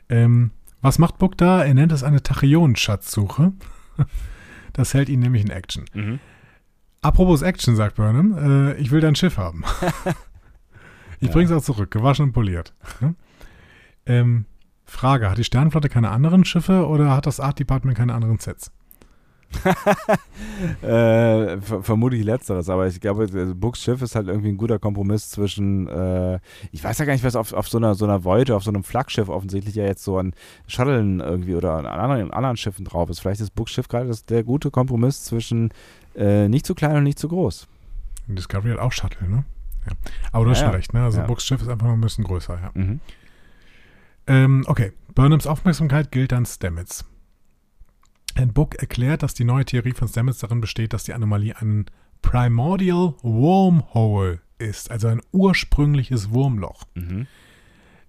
[0.07, 1.64] Ähm, was macht Book da?
[1.64, 3.52] Er nennt es eine Tachyon-Schatzsuche.
[4.73, 5.86] das hält ihn nämlich in Action.
[5.94, 6.19] Mhm.
[7.02, 9.65] Apropos Action, sagt Burnham, äh, ich will dein Schiff haben.
[11.19, 11.34] ich ja.
[11.34, 12.73] bring's auch zurück, gewaschen und poliert.
[14.10, 14.45] Ähm,
[14.86, 18.72] Frage, hat die Sternflotte keine anderen Schiffe oder hat das Art Department keine anderen Sets?
[20.84, 25.88] äh, vermutlich letzteres, aber ich glaube, Books Schiff ist halt irgendwie ein guter Kompromiss zwischen,
[25.88, 26.40] äh,
[26.72, 28.69] ich weiß ja gar nicht, was auf, auf so einer so einer Voyager, auf so
[28.69, 30.34] einem Flaggschiff offensichtlich ja jetzt so an
[30.68, 33.19] Shuttlen irgendwie oder an anderen, anderen Schiffen drauf ist.
[33.19, 35.72] Vielleicht ist Books Schiff gerade der gute Kompromiss zwischen
[36.15, 37.68] äh, nicht zu klein und nicht zu groß.
[38.27, 39.45] Discovery hat auch Shuttle, ne?
[39.88, 39.94] Ja.
[40.31, 41.03] Aber du hast ja, schon recht, ne?
[41.03, 41.26] Also ja.
[41.26, 42.72] Books Schiff ist einfach noch ein bisschen größer, ja.
[42.76, 42.99] Mhm.
[44.30, 47.03] Ähm, okay, Burnhams Aufmerksamkeit gilt an Stamets.
[48.35, 51.88] Ein Book erklärt, dass die neue Theorie von Stamets darin besteht, dass die Anomalie ein
[52.22, 56.84] Primordial Wormhole ist, also ein ursprüngliches Wurmloch.
[56.93, 57.26] Mhm.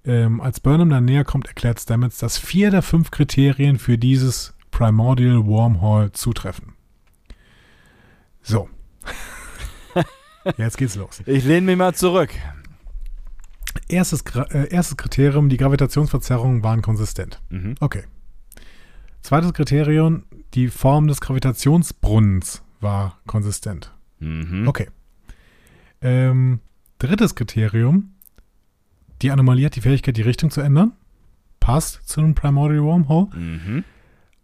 [0.05, 4.55] Ähm, als Burnham dann näher kommt, erklärt Stamets, dass vier der fünf Kriterien für dieses
[4.71, 6.75] Primordial Wormhole zutreffen.
[8.43, 8.69] So.
[10.59, 11.23] Jetzt geht's los.
[11.25, 12.31] Ich lehne mich mal zurück.
[13.89, 17.41] Erstes, äh, erstes Kriterium, die Gravitationsverzerrungen waren konsistent.
[17.51, 17.75] Mhm.
[17.81, 18.05] Okay,
[19.23, 20.25] Zweites Kriterium,
[20.55, 23.93] die Form des Gravitationsbrunnens war konsistent.
[24.19, 24.67] Mhm.
[24.67, 24.89] Okay.
[26.01, 26.61] Ähm,
[26.99, 28.15] drittes Kriterium,
[29.23, 30.93] die Anomalie hat die Fähigkeit, die Richtung zu ändern.
[31.61, 33.29] Passt zu einem Primordial Wormhole.
[33.37, 33.85] Mhm.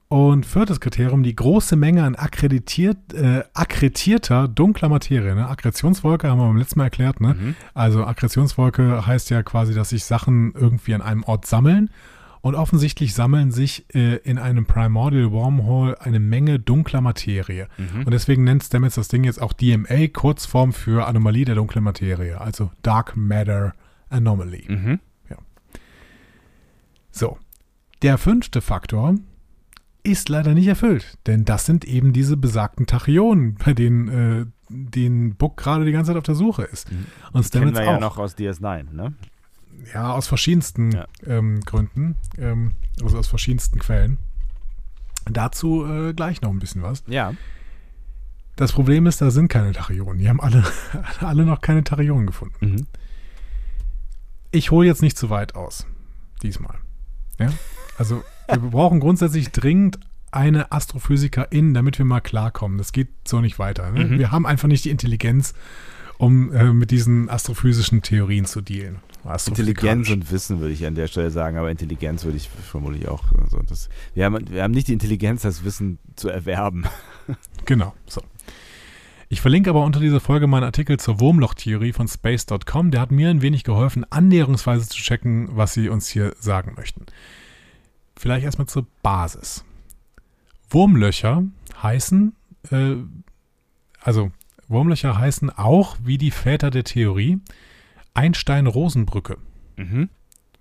[0.09, 5.35] Und viertes Kriterium, die große Menge an akkreditiert, äh, akkretierter dunkler Materie.
[5.35, 5.49] Ne?
[5.49, 7.21] Akkretionswolke haben wir beim letzten Mal erklärt.
[7.21, 7.35] Ne?
[7.35, 7.55] Mhm.
[7.75, 11.91] Also Akkretionswolke heißt ja quasi, dass sich Sachen irgendwie an einem Ort sammeln
[12.41, 17.67] und offensichtlich sammeln sich äh, in einem Primordial Wormhole eine Menge dunkler Materie.
[17.77, 18.05] Mhm.
[18.05, 22.41] Und deswegen nennt Stamets das Ding jetzt auch DMA, Kurzform für Anomalie der dunklen Materie,
[22.41, 23.75] also Dark Matter
[24.09, 24.67] Anomaly.
[24.69, 25.01] Mhm.
[25.29, 25.37] Ja.
[27.11, 27.39] So.
[28.03, 29.17] Der fünfte Faktor
[30.07, 35.35] ist leider nicht erfüllt, denn das sind eben diese besagten Tachyonen, bei denen äh, den
[35.35, 36.91] Book gerade die ganze Zeit auf der Suche ist.
[36.91, 37.07] Mhm.
[37.33, 37.95] Und Stamets Kennen wir auch.
[37.95, 39.15] ja noch aus DS9, ne?
[39.93, 41.07] Ja, aus verschiedensten ja.
[41.27, 42.73] Ähm, Gründen, ähm,
[43.03, 44.19] also aus verschiedensten Quellen.
[45.31, 47.03] Dazu äh, gleich noch ein bisschen was.
[47.09, 47.35] Ja.
[48.55, 50.19] Das Problem ist, da sind keine Tachyonen.
[50.19, 50.65] Die haben alle,
[51.21, 52.67] alle noch keine Tachyonen gefunden.
[52.67, 52.87] Mhm.
[54.51, 55.87] Ich hole jetzt nicht zu weit aus.
[56.43, 56.79] Diesmal.
[57.39, 57.53] Ja?
[57.99, 59.99] Also, wir brauchen grundsätzlich dringend
[60.31, 62.79] eine Astrophysikerin, damit wir mal klarkommen.
[62.79, 63.91] Das geht so nicht weiter.
[63.91, 64.05] Ne?
[64.05, 64.19] Mhm.
[64.19, 65.55] Wir haben einfach nicht die Intelligenz,
[66.19, 68.99] um äh, mit diesen astrophysischen Theorien zu dealen.
[69.47, 73.25] Intelligenz und Wissen würde ich an der Stelle sagen, aber Intelligenz würde ich vermutlich auch.
[73.43, 76.85] Also das, wir, haben, wir haben nicht die Intelligenz, das Wissen zu erwerben.
[77.65, 78.23] Genau, so.
[79.29, 82.93] Ich verlinke aber unter dieser Folge meinen Artikel zur Wurmlochtheorie von space.com.
[82.93, 87.07] Der hat mir ein wenig geholfen, annäherungsweise zu checken, was sie uns hier sagen möchten.
[88.17, 89.65] Vielleicht erstmal zur Basis.
[90.71, 91.45] Wurmlöcher
[91.83, 92.35] heißen,
[92.71, 92.97] äh,
[94.01, 94.31] also
[94.69, 97.39] Wurmlöcher heißen auch, wie die Väter der Theorie,
[98.15, 99.37] Einstein-Rosenbrücke.
[99.77, 100.09] Mhm.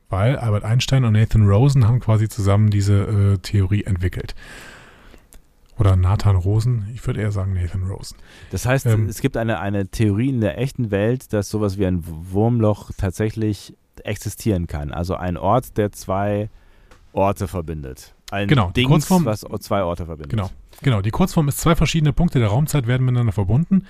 [0.10, 2.94] Weil Albert Einstein und Nathan Rosen haben quasi zusammen diese
[3.34, 4.36] äh, Theorie entwickelt.
[5.78, 8.18] Oder Nathan Rosen, ich würde eher sagen Nathan Rosen.
[8.52, 11.86] Das heißt, Ähm, es gibt eine, eine Theorie in der echten Welt, dass sowas wie
[11.86, 14.92] ein Wurmloch tatsächlich existieren kann.
[14.92, 16.50] Also ein Ort, der zwei
[17.16, 18.14] Orte verbindet.
[18.32, 20.30] Ein Genau, die Dings, Kurzform- was zwei Orte verbindet.
[20.32, 20.50] Genau.
[20.82, 23.86] Genau, die Kurzform ist, zwei verschiedene Punkte der Raumzeit werden miteinander verbunden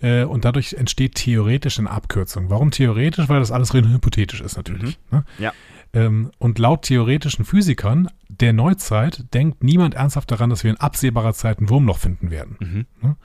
[0.00, 2.48] äh, und dadurch entsteht theoretisch eine Abkürzung.
[2.48, 3.28] Warum theoretisch?
[3.28, 4.98] Weil das alles rein hypothetisch ist natürlich.
[5.10, 5.24] Ne?
[5.38, 5.52] Ja.
[5.92, 11.34] Ähm, und laut theoretischen Physikern der Neuzeit denkt niemand ernsthaft daran, dass wir in absehbarer
[11.34, 12.56] Zeit ein Wurmloch finden werden.
[13.02, 13.16] Mhm.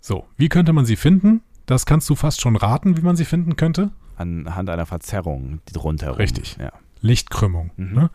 [0.00, 1.42] So, wie könnte man sie finden?
[1.66, 3.90] Das kannst du fast schon raten, wie man sie finden könnte.
[4.16, 6.16] Anhand einer Verzerrung die rundherum.
[6.16, 6.56] Richtig.
[6.60, 6.72] Ja.
[7.00, 7.70] Lichtkrümmung.
[7.76, 7.92] Mhm.
[7.92, 8.10] Ne?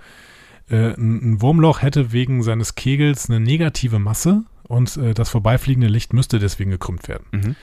[0.69, 5.87] Äh, ein, ein Wurmloch hätte wegen seines Kegels eine negative Masse und äh, das vorbeifliegende
[5.87, 7.25] Licht müsste deswegen gekrümmt werden.
[7.31, 7.55] Mhm.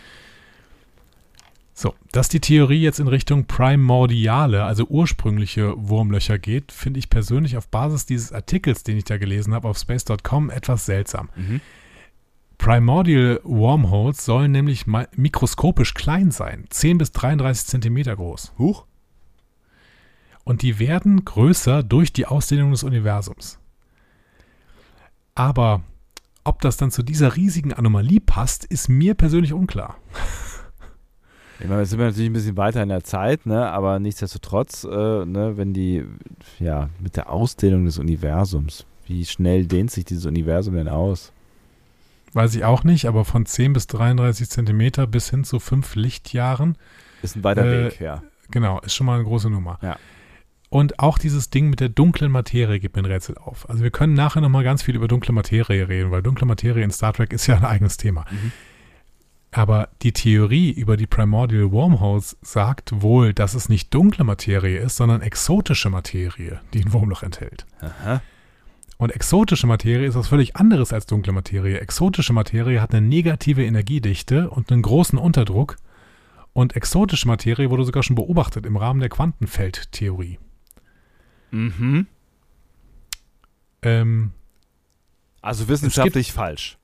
[1.75, 7.57] So, dass die Theorie jetzt in Richtung primordiale, also ursprüngliche Wurmlöcher geht, finde ich persönlich
[7.57, 11.31] auf Basis dieses Artikels, den ich da gelesen habe auf space.com, etwas seltsam.
[11.35, 11.61] Mhm.
[12.59, 18.53] Primordial Wormholes sollen nämlich mikroskopisch klein sein, 10 bis 33 Zentimeter groß.
[18.59, 18.85] Huch.
[20.45, 23.59] Und die werden größer durch die Ausdehnung des Universums.
[25.35, 25.83] Aber
[26.45, 29.97] ob das dann zu dieser riesigen Anomalie passt, ist mir persönlich unklar.
[31.61, 33.69] Ich meine, jetzt sind wir natürlich ein bisschen weiter in der Zeit, ne?
[33.71, 36.05] aber nichtsdestotrotz, äh, ne, wenn die,
[36.59, 41.33] ja, mit der Ausdehnung des Universums, wie schnell dehnt sich dieses Universum denn aus?
[42.33, 46.77] Weiß ich auch nicht, aber von 10 bis 33 Zentimeter bis hin zu 5 Lichtjahren,
[47.23, 48.23] Ist ein weiter Äh, Weg, ja.
[48.51, 49.79] genau, ist schon mal eine große Nummer.
[49.83, 49.97] Ja.
[50.73, 53.69] Und auch dieses Ding mit der dunklen Materie gibt mir ein Rätsel auf.
[53.69, 56.91] Also wir können nachher nochmal ganz viel über dunkle Materie reden, weil dunkle Materie in
[56.91, 58.25] Star Trek ist ja ein eigenes Thema.
[58.31, 58.53] Mhm.
[59.51, 64.97] Aber die Theorie über die Primordial Wormholes sagt wohl, dass es nicht dunkle Materie ist,
[64.97, 67.67] sondern exotische Materie, die ein Wurmloch enthält.
[67.83, 68.23] Aha.
[68.97, 71.81] Und exotische Materie ist was völlig anderes als dunkle Materie.
[71.81, 75.77] Exotische Materie hat eine negative Energiedichte und einen großen Unterdruck.
[76.55, 80.39] Und exotische Materie wurde sogar schon beobachtet im Rahmen der Quantenfeldtheorie.
[81.53, 82.07] Mhm.
[83.83, 84.33] Ähm,
[85.41, 86.79] Also wissenschaftlich falsch.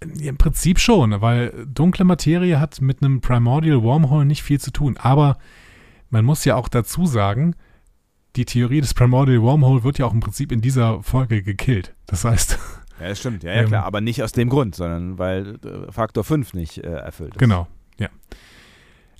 [0.00, 4.96] Im Prinzip schon, weil dunkle Materie hat mit einem Primordial Wormhole nicht viel zu tun.
[4.96, 5.38] Aber
[6.08, 7.54] man muss ja auch dazu sagen,
[8.36, 11.94] die Theorie des Primordial Wormhole wird ja auch im Prinzip in dieser Folge gekillt.
[12.06, 12.58] Das heißt,
[12.98, 15.92] Ja, das stimmt, ja, ja Ähm, klar, aber nicht aus dem Grund, sondern weil äh,
[15.92, 17.38] Faktor 5 nicht äh, erfüllt ist.
[17.38, 17.66] genau,
[17.98, 18.08] ja.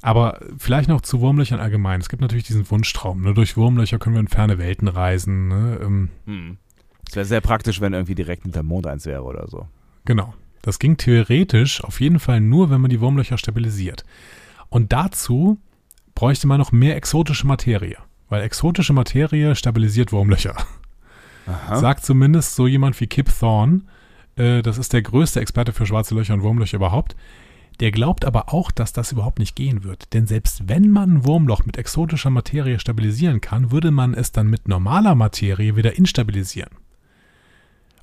[0.02, 2.00] Aber vielleicht noch zu Wurmlöchern allgemein.
[2.00, 3.22] Es gibt natürlich diesen Wunschtraum.
[3.22, 3.34] Ne?
[3.34, 5.48] Durch Wurmlöcher können wir in ferne Welten reisen.
[5.48, 5.78] Ne?
[5.82, 6.56] Ähm, Hm.
[7.08, 9.66] Es wäre sehr praktisch, wenn irgendwie direkt hinter Mond eins wäre oder so.
[10.04, 10.32] Genau.
[10.62, 14.04] Das ging theoretisch auf jeden Fall nur, wenn man die Wurmlöcher stabilisiert.
[14.68, 15.58] Und dazu
[16.14, 17.96] bräuchte man noch mehr exotische Materie.
[18.28, 20.54] Weil exotische Materie stabilisiert Wurmlöcher.
[21.46, 21.76] Aha.
[21.76, 23.80] Sagt zumindest so jemand wie Kip Thorne.
[24.36, 27.16] Äh, das ist der größte Experte für schwarze Löcher und Wurmlöcher überhaupt.
[27.80, 30.12] Der glaubt aber auch, dass das überhaupt nicht gehen wird.
[30.12, 34.48] Denn selbst wenn man ein Wurmloch mit exotischer Materie stabilisieren kann, würde man es dann
[34.48, 36.70] mit normaler Materie wieder instabilisieren.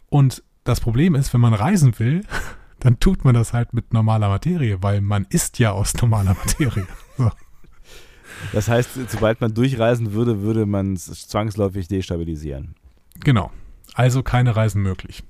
[0.10, 2.24] Und das Problem ist, wenn man reisen will,
[2.80, 6.88] dann tut man das halt mit normaler Materie, weil man ist ja aus normaler Materie.
[7.18, 7.32] So.
[8.54, 12.76] Das heißt, sobald man durchreisen würde, würde man es zwangsläufig destabilisieren.
[13.22, 13.50] Genau.
[13.96, 15.24] Also keine Reisen möglich.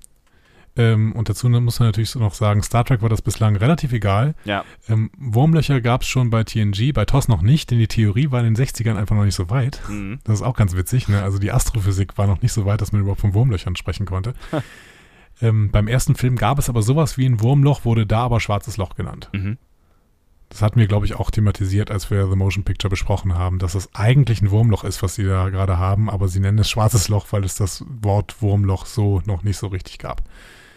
[0.78, 3.92] Ähm, und dazu muss man natürlich so noch sagen, Star Trek war das bislang relativ
[3.92, 4.36] egal.
[4.46, 4.64] Ja.
[4.88, 8.44] Ähm, Wurmlöcher gab es schon bei TNG, bei TOS noch nicht, denn die Theorie war
[8.44, 9.82] in den 60ern einfach noch nicht so weit.
[9.90, 10.20] Mhm.
[10.24, 11.10] Das ist auch ganz witzig.
[11.10, 11.24] Ne?
[11.24, 14.36] Also die Astrophysik war noch nicht so weit, dass man überhaupt von Wurmlöchern sprechen konnte.
[15.42, 18.78] ähm, beim ersten Film gab es aber sowas wie ein Wurmloch, wurde da aber schwarzes
[18.78, 19.30] Loch genannt.
[19.34, 19.58] Mhm.
[20.50, 23.76] Das hatten wir, glaube ich, auch thematisiert, als wir The Motion Picture besprochen haben, dass
[23.76, 27.10] es eigentlich ein Wurmloch ist, was sie da gerade haben, aber sie nennen es schwarzes
[27.10, 30.24] Loch, weil es das Wort Wurmloch so noch nicht so richtig gab.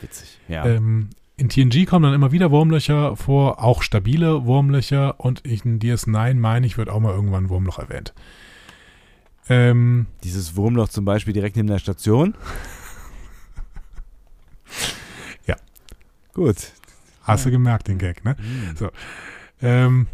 [0.01, 0.39] Witzig.
[0.49, 0.65] Ja.
[0.67, 6.35] Ähm, in TNG kommen dann immer wieder Wurmlöcher vor, auch stabile Wurmlöcher und in DS9,
[6.35, 8.13] meine ich, wird auch mal irgendwann ein Wurmloch erwähnt.
[9.49, 12.35] Ähm, Dieses Wurmloch zum Beispiel direkt neben der Station.
[15.47, 15.57] Ja.
[16.35, 16.73] Gut.
[17.23, 18.37] hast du gemerkt, den Gag, ne?
[18.77, 18.91] So.
[19.61, 20.07] Ähm.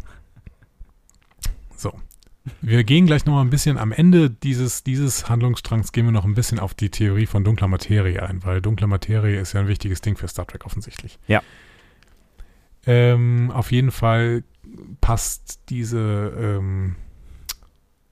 [2.61, 6.25] Wir gehen gleich noch mal ein bisschen am Ende dieses, dieses Handlungsstrangs gehen wir noch
[6.25, 9.67] ein bisschen auf die Theorie von dunkler Materie ein, weil dunkle Materie ist ja ein
[9.67, 11.19] wichtiges Ding für Star Trek offensichtlich.
[11.27, 11.41] Ja.
[12.85, 14.43] Ähm, auf jeden Fall
[15.01, 16.95] passt diese ähm,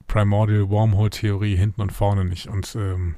[0.08, 3.16] Primordial Wormhole Theorie hinten und vorne nicht und ähm,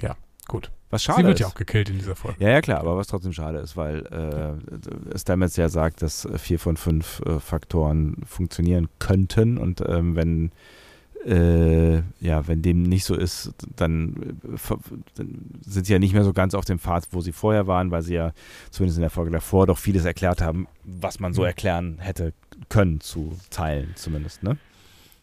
[0.00, 0.16] ja,
[0.48, 0.72] Gut.
[0.90, 1.40] Was schade Sie wird ist.
[1.40, 2.42] ja auch gekillt in dieser Folge.
[2.42, 6.58] Ja, ja, klar, aber was trotzdem schade ist, weil äh, Stamets ja sagt, dass vier
[6.58, 10.50] von fünf äh, Faktoren funktionieren könnten und ähm, wenn
[11.26, 14.74] äh, ja, wenn dem nicht so ist, dann, äh,
[15.16, 17.90] dann, sind sie ja nicht mehr so ganz auf dem Pfad, wo sie vorher waren,
[17.90, 18.32] weil sie ja
[18.70, 21.46] zumindest in der Folge davor doch vieles erklärt haben, was man so Mhm.
[21.48, 22.32] erklären hätte
[22.68, 24.56] können zu Teilen zumindest, ne?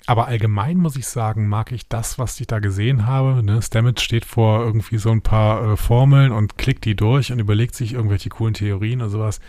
[0.08, 3.42] Aber allgemein muss ich sagen, mag ich das, was ich da gesehen habe.
[3.44, 3.62] Ne?
[3.62, 7.74] Stamets steht vor irgendwie so ein paar äh, Formeln und klickt die durch und überlegt
[7.76, 9.40] sich irgendwelche coolen Theorien und sowas.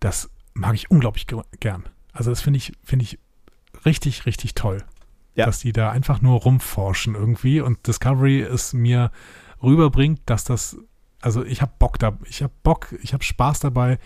[0.00, 1.84] Das mag ich unglaublich ge- gern.
[2.12, 3.18] Also das finde ich, finde ich
[3.86, 4.84] richtig, richtig toll.
[5.34, 5.46] Ja.
[5.46, 9.10] Dass die da einfach nur rumforschen irgendwie und Discovery es mir
[9.62, 10.76] rüberbringt, dass das,
[11.22, 13.98] also ich habe Bock da, ich habe Bock, ich habe Spaß dabei,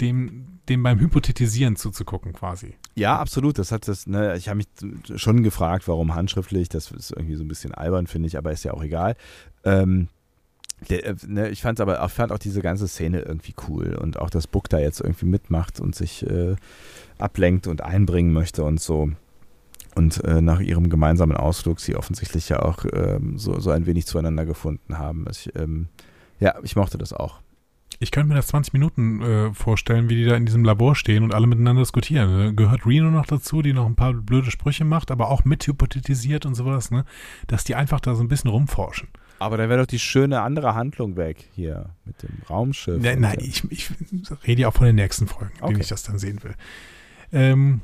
[0.00, 2.76] dem, dem beim Hypothetisieren zuzugucken quasi.
[2.98, 3.58] Ja, absolut.
[3.58, 4.66] Das hat das, ne, ich habe mich
[5.20, 6.68] schon gefragt, warum handschriftlich.
[6.68, 9.14] Das ist irgendwie so ein bisschen albern, finde ich, aber ist ja auch egal.
[9.62, 10.08] Ähm,
[10.90, 14.18] der, äh, ne, ich fand aber auch, fand auch diese ganze Szene irgendwie cool und
[14.18, 16.56] auch, dass Book da jetzt irgendwie mitmacht und sich äh,
[17.18, 19.10] ablenkt und einbringen möchte und so.
[19.94, 24.06] Und äh, nach ihrem gemeinsamen Ausflug sie offensichtlich ja auch ähm, so, so ein wenig
[24.06, 25.24] zueinander gefunden haben.
[25.30, 25.86] Ich, ähm,
[26.40, 27.40] ja, ich mochte das auch.
[28.00, 31.24] Ich könnte mir das 20 Minuten äh, vorstellen, wie die da in diesem Labor stehen
[31.24, 32.36] und alle miteinander diskutieren.
[32.36, 32.54] Ne?
[32.54, 36.46] Gehört Reno noch dazu, die noch ein paar blöde Sprüche macht, aber auch mit hypothetisiert
[36.46, 37.04] und sowas, ne?
[37.48, 39.08] Dass die einfach da so ein bisschen rumforschen.
[39.40, 43.02] Aber da wäre doch die schöne andere Handlung weg hier mit dem Raumschiff.
[43.02, 43.90] Nein, nein ich, ich
[44.46, 45.72] rede ja auch von den nächsten Folgen, Okay.
[45.72, 46.54] denen ich das dann sehen will.
[47.32, 47.80] Ähm,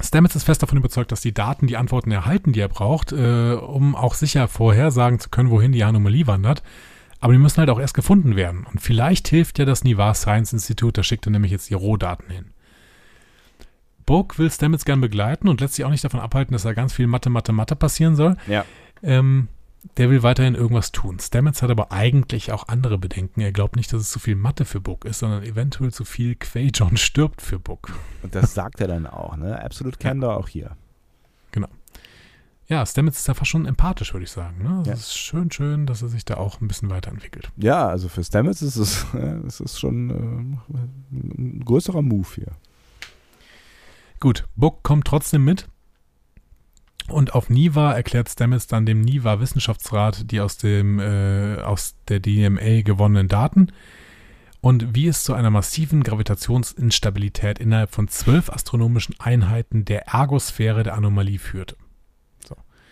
[0.00, 3.54] Stamets ist fest davon überzeugt, dass die Daten die Antworten erhalten, die er braucht, äh,
[3.54, 6.62] um auch sicher vorhersagen zu können, wohin die Anomalie wandert.
[7.20, 8.66] Aber die müssen halt auch erst gefunden werden.
[8.70, 12.30] Und vielleicht hilft ja das Nivar Science Institute, da schickt er nämlich jetzt die Rohdaten
[12.30, 12.46] hin.
[14.04, 16.92] Book will Stamets gern begleiten und lässt sich auch nicht davon abhalten, dass da ganz
[16.92, 18.36] viel Mathe, Mathe, Mathe passieren soll.
[18.46, 18.64] Ja.
[19.02, 19.48] Ähm,
[19.96, 21.18] der will weiterhin irgendwas tun.
[21.18, 23.40] Stamets hat aber eigentlich auch andere Bedenken.
[23.40, 26.34] Er glaubt nicht, dass es zu viel Mathe für Book ist, sondern eventuell zu viel
[26.34, 27.92] Quajon stirbt für Book.
[28.22, 29.62] Und das sagt er dann auch, ne?
[29.62, 30.76] Absolut Candor auch hier.
[32.68, 34.62] Ja, Stamets ist da fast schon empathisch, würde ich sagen.
[34.62, 34.80] Ne?
[34.82, 34.94] Es Ja.
[34.94, 37.50] ist schön, schön, dass er sich da auch ein bisschen weiterentwickelt.
[37.56, 39.06] Ja, also für Stamets ist es,
[39.46, 40.74] es ist schon äh,
[41.38, 42.52] ein größerer Move hier.
[44.18, 45.68] Gut, Book kommt trotzdem mit.
[47.08, 52.18] Und auf Niva erklärt Stamets dann dem Niva Wissenschaftsrat die aus dem äh, aus der
[52.18, 53.68] DMA gewonnenen Daten
[54.60, 60.94] und wie es zu einer massiven Gravitationsinstabilität innerhalb von zwölf astronomischen Einheiten der Ergosphäre der
[60.96, 61.76] Anomalie führte.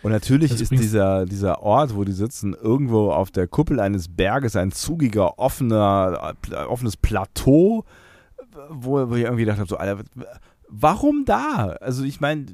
[0.04, 4.08] Und natürlich Das ist dieser, dieser Ort, wo die sitzen, irgendwo auf der Kuppel eines
[4.08, 7.84] Berges ein zugiger, offener, äh, offenes Plateau,
[8.68, 10.04] wo, wo ich irgendwie gedacht habe, so, Alter,
[10.68, 11.76] warum da?
[11.80, 12.44] Also ich meine,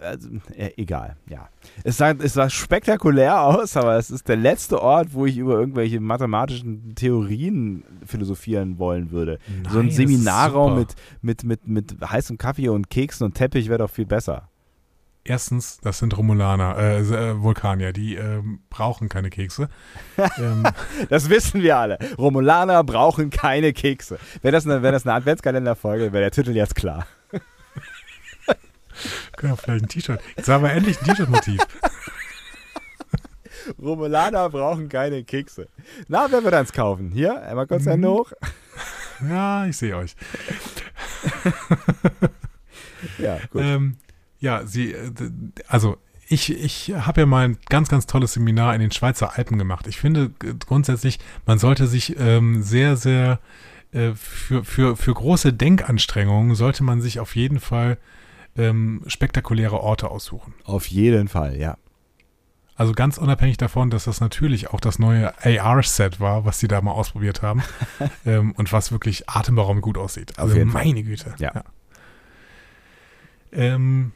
[0.00, 1.50] also, äh, egal, ja.
[1.84, 5.60] Es sah, es sah spektakulär aus, aber es ist der letzte Ort, wo ich über
[5.60, 9.40] irgendwelche mathematischen Theorien philosophieren wollen würde.
[9.70, 13.34] so ein Nein, das ist Seminarraum mit, mit, mit, mit heißem Kaffee und Keksen und
[13.34, 14.48] Teppich wäre doch viel besser.
[15.28, 19.68] Erstens, das sind Romulaner, äh, äh, Vulkanier, die ähm, brauchen keine Kekse.
[20.38, 20.64] ähm,
[21.10, 21.98] Das wissen wir alle.
[22.16, 24.18] Romulaner brauchen keine Kekse.
[24.40, 27.06] Wäre das eine, wäre das eine Adventskalenderfolge, wäre der Titel jetzt klar.
[29.36, 30.20] können wir vielleicht ein T-Shirt.
[30.36, 31.60] Jetzt haben wir endlich ein T-Shirt-Motiv.
[33.82, 35.68] Romulaner brauchen keine Kekse.
[36.08, 37.10] Na, wer wird eins kaufen?
[37.12, 37.90] Hier, einmal kurz Mhm.
[37.90, 38.32] Hände hoch.
[39.28, 40.16] Ja, ich sehe euch.
[43.18, 43.62] Ja, gut.
[43.62, 43.96] Ähm,
[44.40, 45.12] ja, sie, äh,
[45.66, 45.98] also
[46.28, 49.86] ich, ich habe ja mal ein ganz, ganz tolles Seminar in den Schweizer Alpen gemacht.
[49.86, 50.30] Ich finde
[50.66, 53.40] grundsätzlich, man sollte sich ähm, sehr, sehr
[53.92, 57.96] äh, für, für, für große Denkanstrengungen sollte man sich auf jeden Fall
[58.56, 60.54] ähm, spektakuläre Orte aussuchen.
[60.64, 61.78] Auf jeden Fall, ja.
[62.76, 66.80] Also ganz unabhängig davon, dass das natürlich auch das neue AR-Set war, was sie da
[66.80, 67.62] mal ausprobiert haben
[68.26, 70.38] ähm, und was wirklich atemberaubend gut aussieht.
[70.38, 71.34] Also meine Güte.
[71.38, 71.64] Ja.
[73.50, 74.12] Ähm,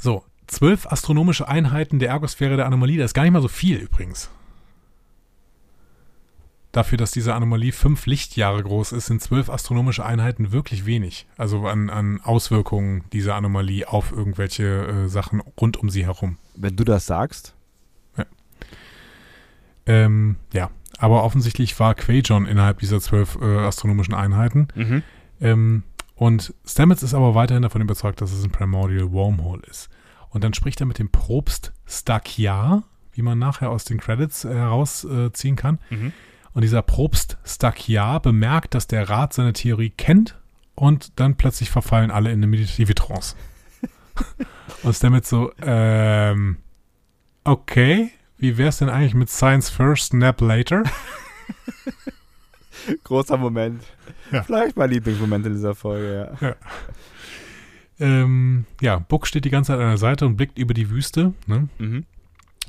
[0.00, 3.76] so, zwölf astronomische Einheiten der Ergosphäre der Anomalie, das ist gar nicht mal so viel
[3.76, 4.30] übrigens.
[6.72, 11.26] Dafür, dass diese Anomalie fünf Lichtjahre groß ist, sind zwölf astronomische Einheiten wirklich wenig.
[11.36, 16.38] Also an, an Auswirkungen dieser Anomalie auf irgendwelche äh, Sachen rund um sie herum.
[16.54, 17.54] Wenn du das sagst,
[19.86, 24.68] Ähm, ja, aber offensichtlich war Quajon innerhalb dieser zwölf äh, astronomischen Einheiten.
[25.40, 25.82] Ähm,
[26.20, 29.88] und Stamets ist aber weiterhin davon überzeugt, dass es ein Primordial Wormhole ist.
[30.28, 32.82] Und dann spricht er mit dem Probst Stakiar,
[33.12, 35.78] wie man nachher aus den Credits äh, herausziehen kann.
[35.88, 36.12] Mhm.
[36.52, 40.36] Und dieser Probst Stakiar bemerkt, dass der Rat seine Theorie kennt
[40.74, 43.34] und dann plötzlich verfallen alle in eine meditative Trance.
[44.82, 46.58] und Stamets so, ähm,
[47.44, 50.82] okay, wie wär's denn eigentlich mit Science First, Nap Later?
[53.04, 53.84] Großer Moment.
[54.32, 54.42] Ja.
[54.42, 56.48] Vielleicht mein Lieblingsmoment in dieser Folge, ja.
[56.48, 56.56] Ja.
[58.00, 61.34] Ähm, ja, Book steht die ganze Zeit an der Seite und blickt über die Wüste.
[61.46, 61.68] Ne?
[61.78, 62.06] Mhm.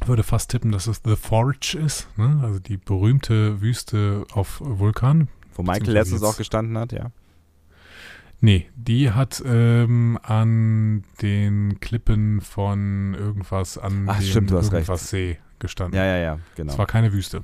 [0.05, 2.39] Würde fast tippen, dass es The Forge ist, ne?
[2.43, 5.29] also die berühmte Wüste auf Vulkan.
[5.53, 7.11] Wo Michael letztens auch gestanden hat, ja.
[8.41, 14.73] Nee, die hat ähm, an den Klippen von irgendwas an Ach, dem stimmt, du hast
[14.73, 15.09] irgendwas recht.
[15.09, 15.97] See gestanden.
[15.97, 16.73] Ja, ja, ja, genau.
[16.73, 17.43] Es war keine Wüste.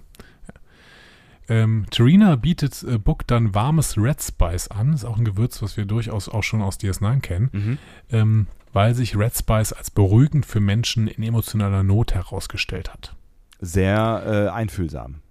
[1.49, 4.93] Ähm, Tarina bietet äh, Book dann warmes Red Spice an.
[4.93, 7.49] Ist auch ein Gewürz, was wir durchaus auch schon aus DS9 kennen.
[7.53, 7.77] Mhm.
[8.11, 13.15] Ähm, weil sich Red Spice als beruhigend für Menschen in emotionaler Not herausgestellt hat.
[13.59, 15.21] Sehr äh, einfühlsam.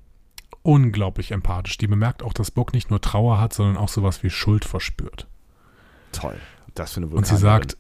[0.62, 1.78] Unglaublich empathisch.
[1.78, 5.28] Die bemerkt auch, dass Book nicht nur Trauer hat, sondern auch sowas wie Schuld verspürt.
[6.12, 6.36] Toll.
[6.74, 7.76] Das für eine Und sie sagt,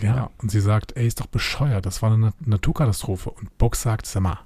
[0.00, 3.30] ja, und sie sagt, ey, ist doch bescheuert, das war eine Nat- Naturkatastrophe.
[3.30, 4.38] Und Bock sagt, sag mal,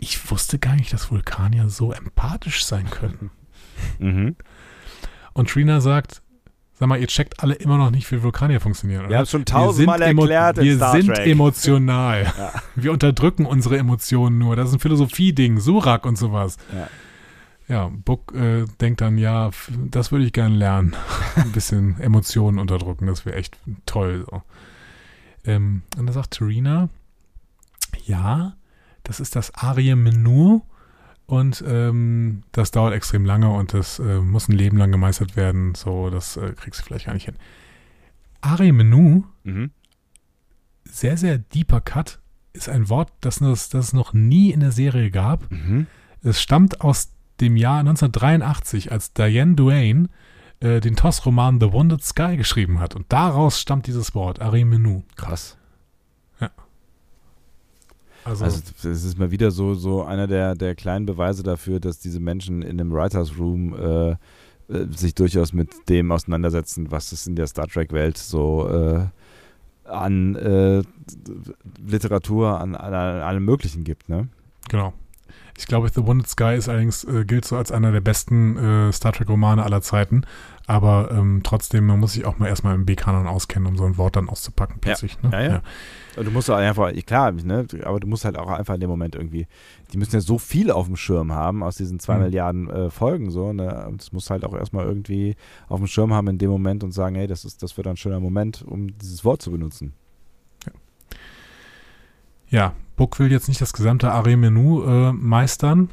[0.00, 3.30] ich wusste gar nicht, dass Vulkanier so empathisch sein können.
[3.98, 4.36] Mhm.
[5.32, 6.22] Und Trina sagt,
[6.74, 9.10] sag mal, ihr checkt alle immer noch nicht, wie Vulkanier funktionieren, oder?
[9.10, 12.32] Wir haben schon tausendmal erklärt Wir sind emotional.
[12.36, 12.52] Ja.
[12.74, 14.56] Wir unterdrücken unsere Emotionen nur.
[14.56, 16.56] Das ist ein Philosophie-Ding, Surak und sowas.
[16.72, 16.88] Ja.
[17.66, 19.50] Ja, Buck äh, denkt dann, ja,
[19.90, 20.94] das würde ich gerne lernen.
[21.36, 23.56] Ein bisschen Emotionen unterdrücken, das wäre echt
[23.86, 24.26] toll.
[24.30, 24.42] So.
[25.46, 26.90] Ähm, und da sagt Terina,
[28.04, 28.54] ja,
[29.04, 30.60] das ist das Arie-Menü
[31.26, 35.74] und ähm, das dauert extrem lange und das äh, muss ein Leben lang gemeistert werden.
[35.74, 37.36] So, das äh, kriegst du vielleicht gar nicht hin.
[38.40, 39.70] Arie-Menü Mhm.
[40.84, 42.18] sehr, sehr deeper Cut
[42.54, 45.50] ist ein Wort, das, das, das es noch nie in der Serie gab.
[45.50, 45.86] Mhm.
[46.22, 47.10] Es stammt aus
[47.40, 50.08] dem Jahr 1983, als Diane Duane
[50.60, 52.94] äh, den TOS-Roman The Wounded Sky geschrieben hat.
[52.94, 55.02] Und daraus stammt dieses Wort, Arimenu.
[55.16, 55.58] Krass.
[58.24, 61.98] Also, Also es ist mal wieder so, so einer der, der kleinen Beweise dafür, dass
[61.98, 64.16] diese Menschen in einem Writers Room äh, äh,
[64.96, 69.06] sich durchaus mit dem auseinandersetzen, was es in der Star Trek-Welt so äh,
[69.88, 70.82] an äh,
[71.86, 74.08] Literatur, an, an, an allem Möglichen gibt.
[74.08, 74.28] Ne?
[74.68, 74.94] genau.
[75.56, 78.92] Ich glaube, The Wounded Sky ist allerdings, äh, gilt so als einer der besten äh,
[78.92, 80.24] Star Trek-Romane aller Zeiten.
[80.66, 83.98] Aber ähm, trotzdem, man muss sich auch mal erstmal im B-Kanon auskennen, um so ein
[83.98, 85.20] Wort dann auszupacken plötzlich.
[85.22, 85.28] Ne?
[85.30, 85.62] Ja, ja.
[86.16, 88.88] Und du musst halt einfach, klar, ne, aber du musst halt auch einfach in dem
[88.88, 89.46] Moment irgendwie,
[89.92, 92.22] die müssen ja so viel auf dem Schirm haben aus diesen zwei Mhm.
[92.22, 95.36] Milliarden äh, Folgen so, ne, und das muss halt auch erstmal irgendwie
[95.68, 97.98] auf dem Schirm haben in dem Moment und sagen, hey, das ist, das wird ein
[97.98, 99.92] schöner Moment, um dieses Wort zu benutzen.
[102.48, 105.90] Ja, Buck will jetzt nicht das gesamte Are-Menü äh, meistern.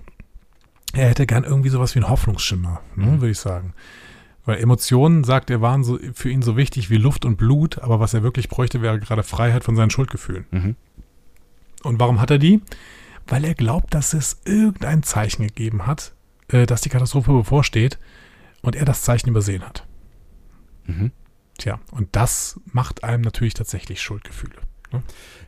[0.93, 3.21] Er hätte gern irgendwie sowas wie einen Hoffnungsschimmer, ne, Mhm.
[3.21, 3.73] würde ich sagen.
[4.45, 7.99] Weil Emotionen, sagt er, waren so, für ihn so wichtig wie Luft und Blut, aber
[7.99, 10.45] was er wirklich bräuchte, wäre gerade Freiheit von seinen Schuldgefühlen.
[10.51, 10.75] Mhm.
[11.83, 12.61] Und warum hat er die?
[13.27, 16.13] Weil er glaubt, dass es irgendein Zeichen gegeben hat,
[16.47, 17.99] äh, dass die Katastrophe bevorsteht
[18.61, 19.85] und er das Zeichen übersehen hat.
[20.85, 21.11] Mhm.
[21.57, 24.55] Tja, und das macht einem natürlich tatsächlich Schuldgefühle.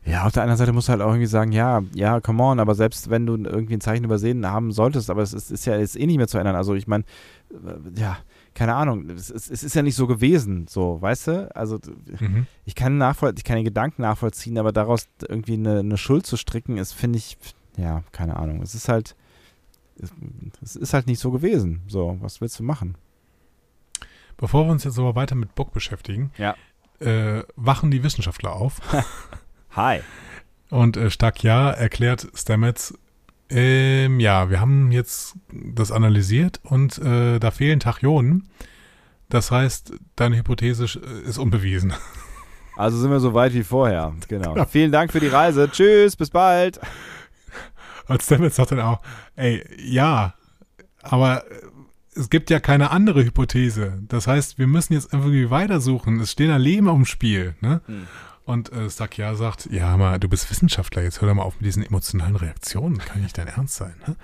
[0.06, 2.60] Ja, auf der anderen Seite musst du halt auch irgendwie sagen, ja, ja, come on,
[2.60, 5.78] aber selbst wenn du irgendwie ein Zeichen übersehen haben solltest, aber es ist, ist ja
[5.78, 6.56] jetzt eh nicht mehr zu ändern.
[6.56, 7.04] Also ich meine,
[7.52, 8.18] äh, ja,
[8.54, 11.56] keine Ahnung, es, es, es ist ja nicht so gewesen, so, weißt du?
[11.56, 11.80] Also
[12.20, 12.48] Mhm.
[12.66, 16.38] ich kann nachvoll ich kann den Gedanken nachvollziehen, aber daraus irgendwie eine, eine Schuld zu
[16.38, 17.38] stricken, ist, finde ich,
[17.78, 18.62] ja, keine Ahnung.
[18.62, 19.16] Es ist halt,
[20.00, 20.12] es,
[20.62, 21.82] es ist halt nicht so gewesen.
[21.88, 22.96] So, was willst du machen?
[24.38, 26.56] Bevor wir uns jetzt aber weiter mit Book beschäftigen, Ja.
[27.00, 28.80] äh, wachen die Wissenschaftler auf.
[29.72, 30.02] Hi.
[30.70, 32.94] Und äh, Stakja erklärt Stamets,
[33.50, 38.50] ähm, ja, wir haben jetzt das analysiert und äh, da fehlen Tachyonen.
[39.30, 41.94] Das heißt, deine Hypothese äh, ist unbewiesen.
[42.76, 44.16] Also sind wir so weit wie vorher.
[44.28, 44.56] Genau.
[44.58, 44.66] Ja.
[44.66, 45.70] Vielen Dank für die Reise.
[45.70, 46.80] Tschüss, bis bald.
[48.08, 49.00] Und Stamets sagt dann auch,
[49.36, 50.34] ey, ja,
[51.04, 51.62] aber äh,
[52.16, 54.02] es gibt ja keine andere Hypothese.
[54.08, 56.20] Das heißt, wir müssen jetzt irgendwie weitersuchen.
[56.20, 57.56] Es stehen da Leben auf dem Spiel.
[57.62, 57.82] Ne?
[57.86, 58.08] Hm.
[58.46, 61.66] Und äh, Sakya sagt, ja, mal, du bist Wissenschaftler, jetzt hör doch mal auf mit
[61.66, 62.98] diesen emotionalen Reaktionen.
[62.98, 63.94] Kann nicht dein Ernst sein.
[64.06, 64.16] Ne?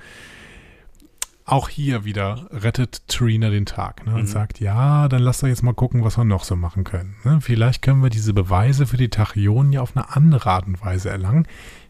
[1.46, 4.14] Auch hier wieder rettet Trina den Tag ne?
[4.14, 4.28] und Mhm.
[4.28, 7.16] sagt, ja, dann lass doch jetzt mal gucken, was wir noch so machen können.
[7.24, 7.40] Ne?
[7.42, 11.10] Vielleicht können wir diese Beweise für die Tachyonen ja auf eine andere Art und Weise
[11.10, 11.48] erlangen.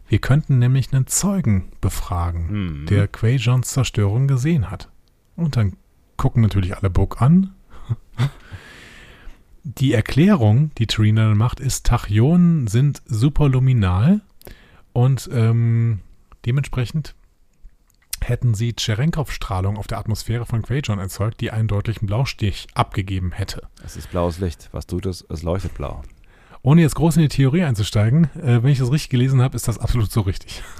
[0.08, 2.86] Wir könnten nämlich einen Zeugen befragen, Mhm.
[2.86, 4.88] der Quajons Zerstörung gesehen hat.
[5.36, 5.76] Und dann
[6.16, 7.50] gucken natürlich alle Book an.
[9.62, 14.20] Die Erklärung, die Trina dann macht, ist, Tachyonen sind superluminal
[14.92, 16.00] und ähm,
[16.46, 17.14] dementsprechend
[18.22, 23.62] hätten sie Cherenkov-Strahlung auf der Atmosphäre von Quajon erzeugt, die einen deutlichen Blaustich abgegeben hätte.
[23.84, 24.68] Es ist blaues Licht.
[24.72, 25.24] Was tut es?
[25.28, 26.02] Es leuchtet blau.
[26.62, 29.68] Ohne jetzt groß in die Theorie einzusteigen, äh, wenn ich das richtig gelesen habe, ist
[29.68, 30.62] das absolut so richtig.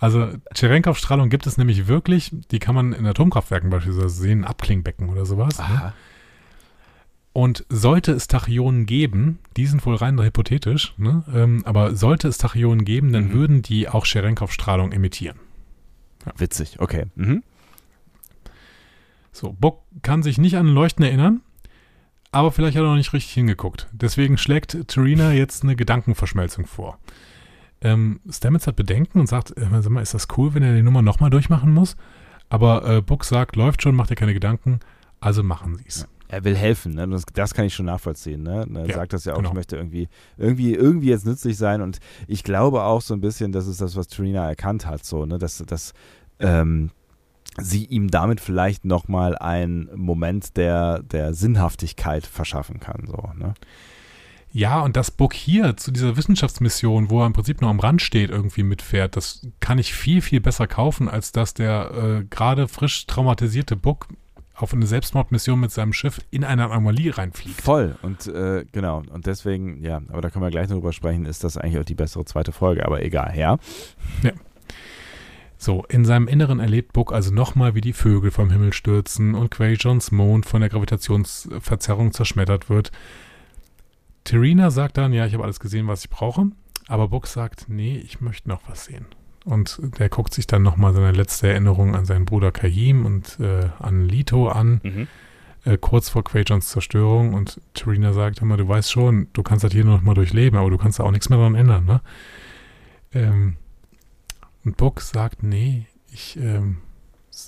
[0.00, 5.26] Also Cherenkov-Strahlung gibt es nämlich wirklich, die kann man in Atomkraftwerken beispielsweise sehen, Abklingbecken oder
[5.26, 5.58] sowas.
[5.60, 5.92] Ne?
[7.38, 11.22] Und sollte es Tachyonen geben, die sind wohl rein hypothetisch, ne?
[11.32, 13.32] ähm, aber sollte es Tachyonen geben, dann mhm.
[13.32, 15.38] würden die auch Cherenkov-Strahlung emittieren.
[16.26, 16.32] Ja.
[16.36, 17.04] Witzig, okay.
[17.14, 17.44] Mhm.
[19.30, 21.42] So, Bock kann sich nicht an Leuchten erinnern,
[22.32, 23.86] aber vielleicht hat er noch nicht richtig hingeguckt.
[23.92, 26.98] Deswegen schlägt Terina jetzt eine Gedankenverschmelzung vor.
[27.80, 30.82] Ähm, Stamets hat Bedenken und sagt, äh, sag mal, ist das cool, wenn er die
[30.82, 31.96] Nummer nochmal durchmachen muss?
[32.48, 34.80] Aber äh, Book sagt, läuft schon, macht dir keine Gedanken,
[35.20, 36.00] also machen sie es.
[36.00, 36.17] Ja.
[36.28, 37.08] Er will helfen, ne?
[37.08, 38.42] das, das, kann ich schon nachvollziehen.
[38.42, 38.66] Ne?
[38.74, 39.50] Er ja, sagt das ja auch, genau.
[39.50, 43.50] ich möchte irgendwie, irgendwie, irgendwie jetzt nützlich sein und ich glaube auch so ein bisschen,
[43.52, 45.38] das ist das, was Trina erkannt hat, so, ne?
[45.38, 45.94] dass, dass
[46.38, 46.90] ähm,
[47.56, 53.06] sie ihm damit vielleicht nochmal einen Moment der, der Sinnhaftigkeit verschaffen kann.
[53.06, 53.54] So, ne?
[54.50, 58.00] Ja, und das Book hier zu dieser Wissenschaftsmission, wo er im Prinzip nur am Rand
[58.00, 62.66] steht, irgendwie mitfährt, das kann ich viel, viel besser kaufen, als dass der äh, gerade
[62.66, 64.08] frisch traumatisierte Book
[64.58, 67.62] auf eine Selbstmordmission mit seinem Schiff in eine Anomalie reinfliegt.
[67.62, 67.96] Voll.
[68.02, 69.02] Und äh, genau.
[69.12, 71.84] Und deswegen, ja, aber da können wir gleich noch drüber sprechen, ist das eigentlich auch
[71.84, 73.58] die bessere zweite Folge, aber egal, ja.
[74.22, 74.32] Ja.
[75.60, 79.50] So, in seinem Inneren erlebt Book also nochmal, wie die Vögel vom Himmel stürzen und
[79.50, 82.92] Quajons Mond von der Gravitationsverzerrung zerschmettert wird.
[84.22, 86.50] Terina sagt dann, ja, ich habe alles gesehen, was ich brauche.
[86.86, 89.06] Aber Book sagt, nee, ich möchte noch was sehen.
[89.44, 93.68] Und der guckt sich dann nochmal seine letzte Erinnerung an seinen Bruder Kahim und äh,
[93.78, 95.08] an Lito an, mhm.
[95.64, 97.34] äh, kurz vor Quajons Zerstörung.
[97.34, 100.70] Und Terina sagt immer, du weißt schon, du kannst das hier noch mal durchleben, aber
[100.70, 101.84] du kannst da auch nichts mehr daran ändern.
[101.86, 102.00] Ne?
[103.14, 103.56] Ähm,
[104.64, 106.78] und Book sagt, nee, ich ähm,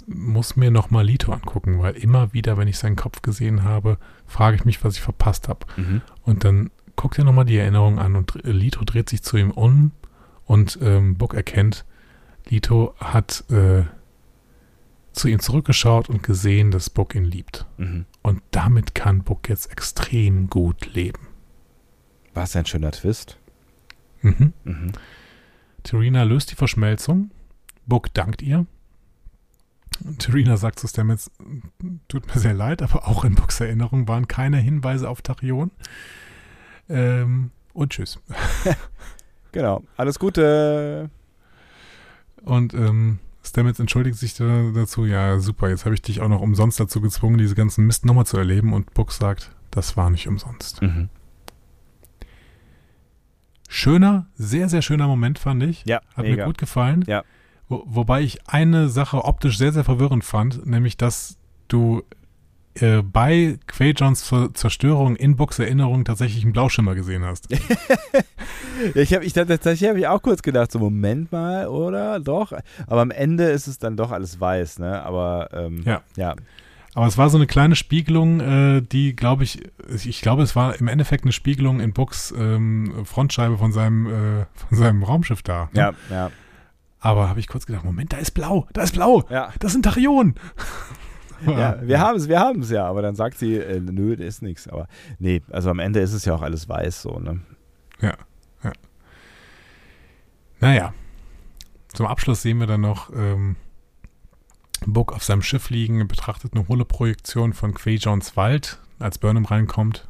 [0.07, 4.57] muss mir nochmal Lito angucken, weil immer wieder, wenn ich seinen Kopf gesehen habe, frage
[4.57, 5.67] ich mich, was ich verpasst habe.
[5.77, 6.03] Mhm.
[6.23, 9.93] Und dann guckt er nochmal die Erinnerung an und Lito dreht sich zu ihm um
[10.51, 11.85] und ähm, Book erkennt,
[12.49, 13.85] Lito hat äh,
[15.13, 17.67] zu ihm zurückgeschaut und gesehen, dass Book ihn liebt.
[17.77, 18.07] Mhm.
[18.23, 21.29] Und damit kann Book jetzt extrem gut leben.
[22.35, 23.39] Was ein schöner Twist.
[24.23, 24.53] Mhm.
[24.65, 24.93] Mhm.
[25.85, 27.31] Terina löst die Verschmelzung.
[27.87, 28.67] Book dankt ihr.
[30.19, 31.31] Terina sagt zu Stamets,
[32.09, 35.71] tut mir sehr leid, aber auch in Books Erinnerung waren keine Hinweise auf Tachyon.
[36.89, 38.19] Ähm, und tschüss.
[39.53, 39.83] genau.
[39.97, 41.11] Alles Gute.
[42.43, 46.41] Und ähm, Stamets entschuldigt sich da, dazu, ja, super, jetzt habe ich dich auch noch
[46.41, 48.73] umsonst dazu gezwungen, diese ganzen Mist nochmal zu erleben.
[48.73, 50.83] Und Book sagt, das war nicht umsonst.
[50.83, 51.09] Mhm.
[53.69, 55.85] Schöner, sehr, sehr schöner Moment, fand ich.
[55.85, 56.37] Ja, Hat mega.
[56.37, 57.05] mir gut gefallen.
[57.07, 57.23] Ja.
[57.69, 62.03] Wo, wobei ich eine Sache optisch sehr, sehr verwirrend fand, nämlich, dass du
[62.75, 67.49] äh, bei Quajons Zerstörung in Books Erinnerung tatsächlich einen Blauschimmer gesehen hast.
[68.95, 72.21] ich habe ich, tatsächlich habe ich auch kurz gedacht, so Moment mal, oder?
[72.21, 72.53] Doch.
[72.87, 75.03] Aber am Ende ist es dann doch alles weiß, ne?
[75.03, 76.03] Aber ähm, ja.
[76.17, 76.37] ja.
[76.95, 79.63] Aber es war so eine kleine Spiegelung, äh, die, glaube ich,
[80.05, 84.47] ich glaube, es war im Endeffekt eine Spiegelung in Books ähm, Frontscheibe von seinem, äh,
[84.55, 85.69] von seinem Raumschiff da.
[85.73, 85.81] Ne?
[85.81, 86.31] Ja, ja.
[86.99, 89.53] Aber habe ich kurz gedacht, Moment, da ist blau, da ist blau, ja.
[89.59, 90.35] das sind Tachyonen.
[91.47, 94.25] Ja, wir haben es, wir haben es ja, aber dann sagt sie, äh, nö, da
[94.25, 94.69] ist nichts.
[94.69, 94.87] Aber
[95.19, 97.41] nee, also am Ende ist es ja auch alles weiß so, ne?
[98.01, 98.15] Ja,
[98.65, 98.73] ja.
[100.61, 100.95] Naja,
[101.93, 103.57] zum Abschluss sehen wir dann noch ähm,
[104.87, 110.09] Book auf seinem Schiff liegen, betrachtet eine hohle Projektion von Quajons Wald, als Burnham reinkommt.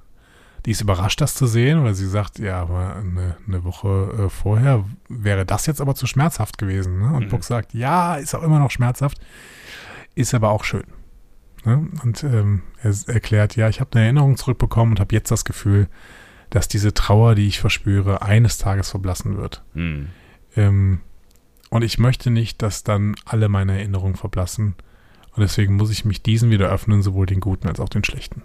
[0.66, 4.28] Die ist überrascht, das zu sehen, weil sie sagt, ja, aber eine, eine Woche äh,
[4.28, 7.00] vorher wäre das jetzt aber zu schmerzhaft gewesen.
[7.00, 7.14] Ne?
[7.14, 7.28] Und mhm.
[7.30, 9.18] Book sagt, ja, ist auch immer noch schmerzhaft,
[10.14, 10.84] ist aber auch schön.
[11.64, 11.88] Ne?
[12.02, 15.88] Und ähm, er erklärt, ja, ich habe eine Erinnerung zurückbekommen und habe jetzt das Gefühl,
[16.50, 19.62] dass diese Trauer, die ich verspüre, eines Tages verblassen wird.
[19.74, 20.08] Mhm.
[20.56, 21.00] Ähm,
[21.70, 24.74] und ich möchte nicht, dass dann alle meine Erinnerungen verblassen.
[25.32, 28.42] Und deswegen muss ich mich diesen wieder öffnen, sowohl den guten als auch den schlechten.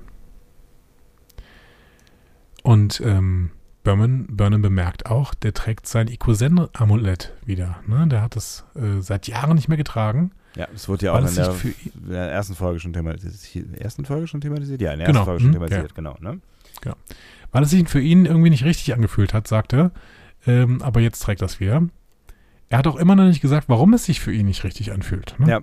[2.61, 3.51] Und ähm,
[3.83, 7.81] Burnham, Burnham bemerkt auch, der trägt sein Ikosen-Amulett wieder.
[7.87, 8.07] Ne?
[8.07, 10.31] Der hat das äh, seit Jahren nicht mehr getragen.
[10.55, 13.77] Ja, das wurde ja auch in der, in der, ersten Folge schon thematisiert.
[13.77, 14.81] Ersten Folge schon thematisiert?
[14.81, 15.25] Ja, in der ersten genau.
[15.25, 15.95] Folge schon hm, thematisiert, ja.
[15.95, 16.15] genau.
[16.21, 16.39] Ne?
[16.81, 16.95] genau.
[17.51, 19.91] Weil es sich für ihn irgendwie nicht richtig angefühlt hat, sagte er.
[20.47, 21.83] Ähm, aber jetzt trägt das wieder.
[22.69, 25.35] Er hat auch immer noch nicht gesagt, warum es sich für ihn nicht richtig anfühlt.
[25.39, 25.49] Ne?
[25.49, 25.59] Ja.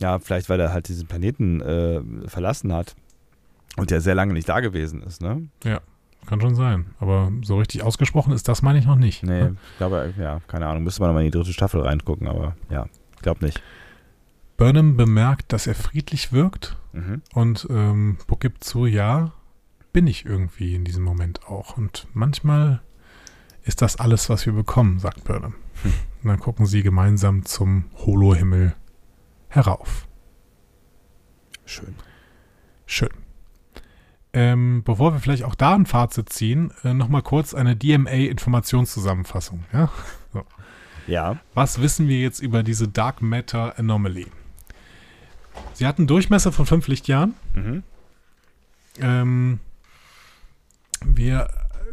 [0.00, 2.94] ja, vielleicht weil er halt diesen Planeten äh, verlassen hat
[3.76, 5.22] und der sehr lange nicht da gewesen ist.
[5.22, 5.48] Ne?
[5.64, 5.80] Ja,
[6.26, 6.86] kann schon sein.
[7.00, 9.22] Aber so richtig ausgesprochen ist das, meine ich noch nicht.
[9.22, 9.56] Nee, ne?
[9.72, 10.84] ich glaube, ja, keine Ahnung.
[10.84, 12.86] Müsste man nochmal in die dritte Staffel reingucken, aber ja,
[13.16, 13.62] ich glaube nicht.
[14.62, 17.20] Burnham bemerkt, dass er friedlich wirkt mhm.
[17.34, 19.32] und ähm, gibt zu, ja,
[19.92, 21.76] bin ich irgendwie in diesem Moment auch.
[21.76, 22.80] Und manchmal
[23.64, 25.56] ist das alles, was wir bekommen, sagt Burnham.
[25.82, 25.92] Hm.
[26.22, 28.76] Und dann gucken sie gemeinsam zum Holohimmel
[29.48, 30.06] herauf.
[31.64, 31.96] Schön.
[32.86, 33.10] Schön.
[34.32, 39.64] Ähm, bevor wir vielleicht auch da ein Fazit ziehen, äh, nochmal kurz eine DMA-Informationszusammenfassung.
[39.72, 39.90] Ja?
[40.32, 40.44] So.
[41.08, 41.40] Ja.
[41.52, 44.28] Was wissen wir jetzt über diese Dark Matter Anomaly?
[45.74, 47.34] Sie hat einen Durchmesser von fünf Lichtjahren.
[47.54, 47.82] Mhm.
[49.00, 49.60] Ähm,
[51.04, 51.48] wir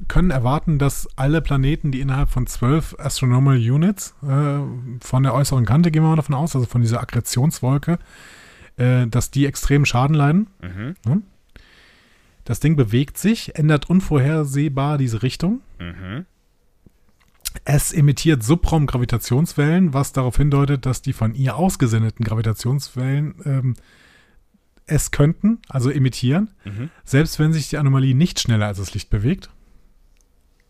[0.08, 4.60] können erwarten, dass alle Planeten, die innerhalb von zwölf Astronomical Units äh,
[5.02, 8.00] von der äußeren Kante, gehen wir mal davon aus, also von dieser Akkretionswolke,
[8.78, 10.48] äh, dass die extrem Schaden leiden.
[10.62, 11.24] Mhm.
[12.46, 15.62] Das Ding bewegt sich, ändert unvorhersehbar diese Richtung.
[15.80, 16.26] Mhm.
[17.66, 23.74] Es emittiert Subraumgravitationswellen, was darauf hindeutet, dass die von ihr ausgesendeten Gravitationswellen ähm,
[24.86, 26.90] es könnten, also emittieren, Mhm.
[27.04, 29.50] selbst wenn sich die Anomalie nicht schneller als das Licht bewegt.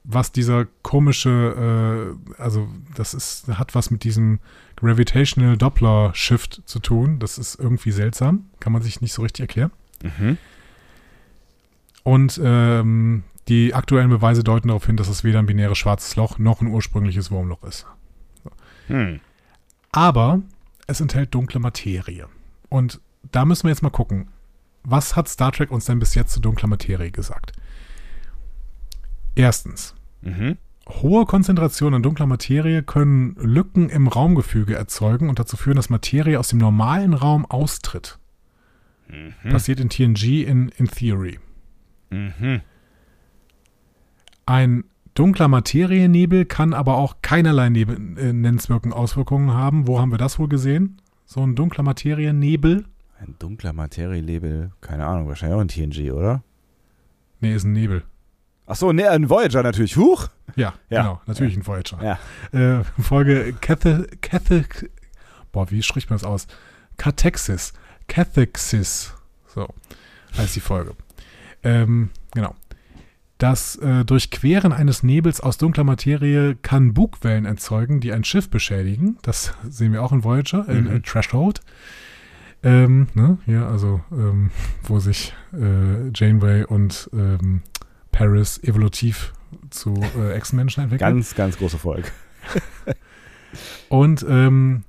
[0.03, 4.39] Was dieser komische, äh, also das ist, hat was mit diesem
[4.77, 7.19] Gravitational Doppler Shift zu tun.
[7.19, 9.71] Das ist irgendwie seltsam, kann man sich nicht so richtig erklären.
[10.01, 10.37] Mhm.
[12.03, 16.37] Und ähm, die aktuellen Beweise deuten darauf hin, dass es weder ein binäres schwarzes Loch
[16.37, 17.85] noch ein ursprüngliches Wurmloch ist.
[18.87, 19.19] Hm.
[19.91, 20.41] Aber
[20.87, 22.27] es enthält dunkle Materie.
[22.69, 23.01] Und
[23.31, 24.27] da müssen wir jetzt mal gucken,
[24.83, 27.53] was hat Star Trek uns denn bis jetzt zu dunkler Materie gesagt?
[29.35, 30.57] Erstens, Mhm.
[30.87, 36.39] hohe Konzentrationen an dunkler Materie können Lücken im Raumgefüge erzeugen und dazu führen, dass Materie
[36.39, 38.19] aus dem normalen Raum austritt.
[39.07, 39.49] Mhm.
[39.49, 41.39] Passiert in TNG in, in Theory.
[42.09, 42.61] Mhm.
[44.49, 49.85] Ein dunkler Materiennebel kann aber auch keinerlei Nebel, äh, nennenswerten Auswirkungen haben.
[49.85, 50.99] Wo haben wir das wohl gesehen?
[51.27, 52.85] So ein dunkler Materiennebel?
[53.19, 56.41] Ein dunkler Materielabel, keine Ahnung, wahrscheinlich auch ein TNG, oder?
[57.41, 58.01] Nee, ist ein Nebel.
[58.65, 59.95] Ach so, ne, ein Voyager natürlich.
[59.97, 60.29] Huch!
[60.55, 61.01] Ja, Ja.
[61.03, 62.17] genau, natürlich ein Voyager.
[62.51, 62.79] Ja.
[62.79, 64.65] Äh, Folge Cathe, Cathe,
[65.51, 66.47] boah, wie spricht man das aus?
[66.97, 67.73] Catexis,
[68.07, 69.13] Cathexis,
[69.45, 69.67] so
[70.35, 70.95] heißt die Folge.
[71.61, 72.55] Ähm, genau.
[73.39, 79.17] Das äh, Durchqueren eines Nebels aus dunkler Materie kann Bugwellen erzeugen, die ein Schiff beschädigen.
[79.21, 80.91] Das sehen wir auch in Voyager, in, Mhm.
[80.91, 81.61] in Threshold.
[82.61, 84.51] Ähm, ne, hier, also, ähm,
[84.83, 87.61] wo sich äh, Janeway und ähm,
[88.11, 89.31] Paris evolutiv
[89.69, 91.13] zu äh, Echsenmenschen entwickeln.
[91.15, 92.09] Ganz, ganz große Folge.
[93.87, 94.83] Und ähm,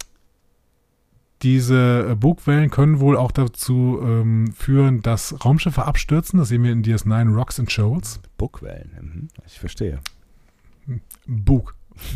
[1.42, 6.38] diese äh, Bugwellen können wohl auch dazu ähm, führen, dass Raumschiffe abstürzen.
[6.38, 8.20] Das sehen wir in DS9 Rocks and Shoals.
[8.36, 8.90] Bugwellen.
[9.00, 9.28] Mhm.
[9.46, 10.00] Ich verstehe.
[11.26, 11.74] Bug.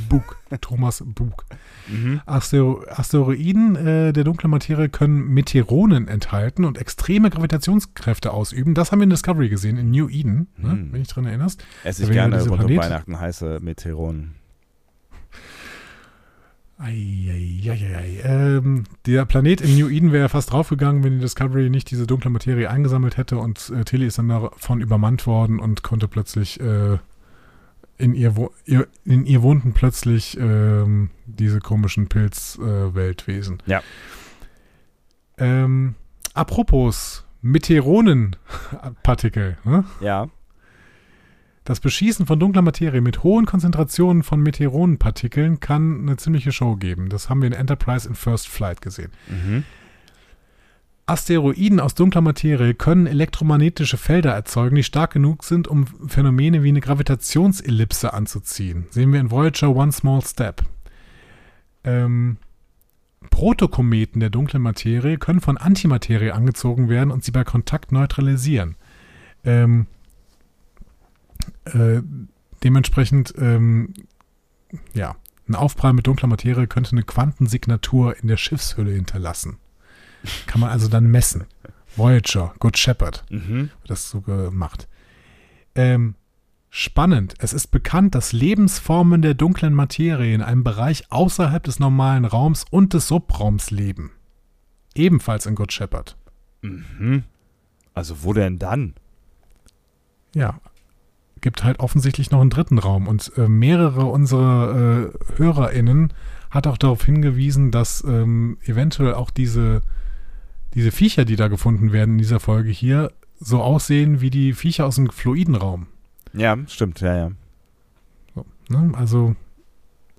[0.08, 0.36] Bug.
[0.62, 1.44] Thomas Bug.
[1.88, 2.20] Mhm.
[2.24, 8.74] Astero Asteroiden äh, der dunklen Materie können Meteoronen enthalten und extreme Gravitationskräfte ausüben.
[8.74, 10.92] Das haben wir in Discovery gesehen, in New Eden, ne, Hm.
[10.92, 11.62] wenn ich dran erinnerst.
[11.84, 14.36] Esse ich gerne rund um Planet- Weihnachten heiße Meteoronen.
[16.78, 18.20] Eieieiei.
[18.24, 22.30] Ähm, der Planet in New Eden wäre fast draufgegangen, wenn die Discovery nicht diese dunkle
[22.30, 26.98] Materie eingesammelt hätte und äh, Tilly ist dann davon übermannt worden und konnte plötzlich äh,
[27.96, 32.90] in ihr, wo ihr in ihr wohnten plötzlich ähm, diese komischen Pilzweltwesen.
[32.90, 33.62] Äh, Weltwesen.
[33.66, 33.82] Ja.
[35.38, 35.94] Ähm,
[36.32, 39.84] apropos Meteoronenpartikel, ne?
[40.00, 40.28] Ja.
[41.64, 47.08] Das Beschießen von dunkler Materie mit hohen Konzentrationen von Meteoronenpartikeln kann eine ziemliche Show geben.
[47.08, 49.10] Das haben wir in Enterprise in First Flight gesehen.
[49.28, 49.64] Mhm.
[51.06, 56.68] Asteroiden aus dunkler Materie können elektromagnetische Felder erzeugen, die stark genug sind, um Phänomene wie
[56.68, 58.86] eine Gravitationsellipse anzuziehen.
[58.90, 60.62] Sehen wir in Voyager One Small Step.
[61.82, 62.38] Ähm,
[63.30, 68.76] Protokometen der dunklen Materie können von Antimaterie angezogen werden und sie bei Kontakt neutralisieren.
[69.44, 69.86] Ähm,
[71.64, 72.02] äh,
[72.62, 73.94] dementsprechend, ähm,
[74.92, 75.16] ja,
[75.48, 79.58] ein Aufprall mit dunkler Materie könnte eine Quantensignatur in der Schiffshülle hinterlassen.
[80.46, 81.44] Kann man also dann messen.
[81.96, 83.70] Voyager, Good Shepherd Mhm.
[83.86, 84.88] das so gemacht.
[85.74, 86.14] Ähm,
[86.70, 87.34] spannend.
[87.38, 92.64] Es ist bekannt, dass Lebensformen der dunklen Materie in einem Bereich außerhalb des normalen Raums
[92.70, 94.10] und des Subraums leben.
[94.94, 96.16] Ebenfalls in Good Shepherd.
[96.62, 97.24] Mhm.
[97.92, 98.94] Also wo denn dann?
[100.34, 100.58] Ja.
[101.44, 106.10] Gibt halt offensichtlich noch einen dritten Raum und äh, mehrere unserer äh, HörerInnen
[106.50, 109.82] hat auch darauf hingewiesen, dass ähm, eventuell auch diese,
[110.72, 114.86] diese Viecher, die da gefunden werden in dieser Folge hier, so aussehen wie die Viecher
[114.86, 115.88] aus dem Fluidenraum.
[116.32, 117.30] Ja, stimmt, ja, ja.
[118.34, 118.94] So, ne?
[118.96, 119.36] Also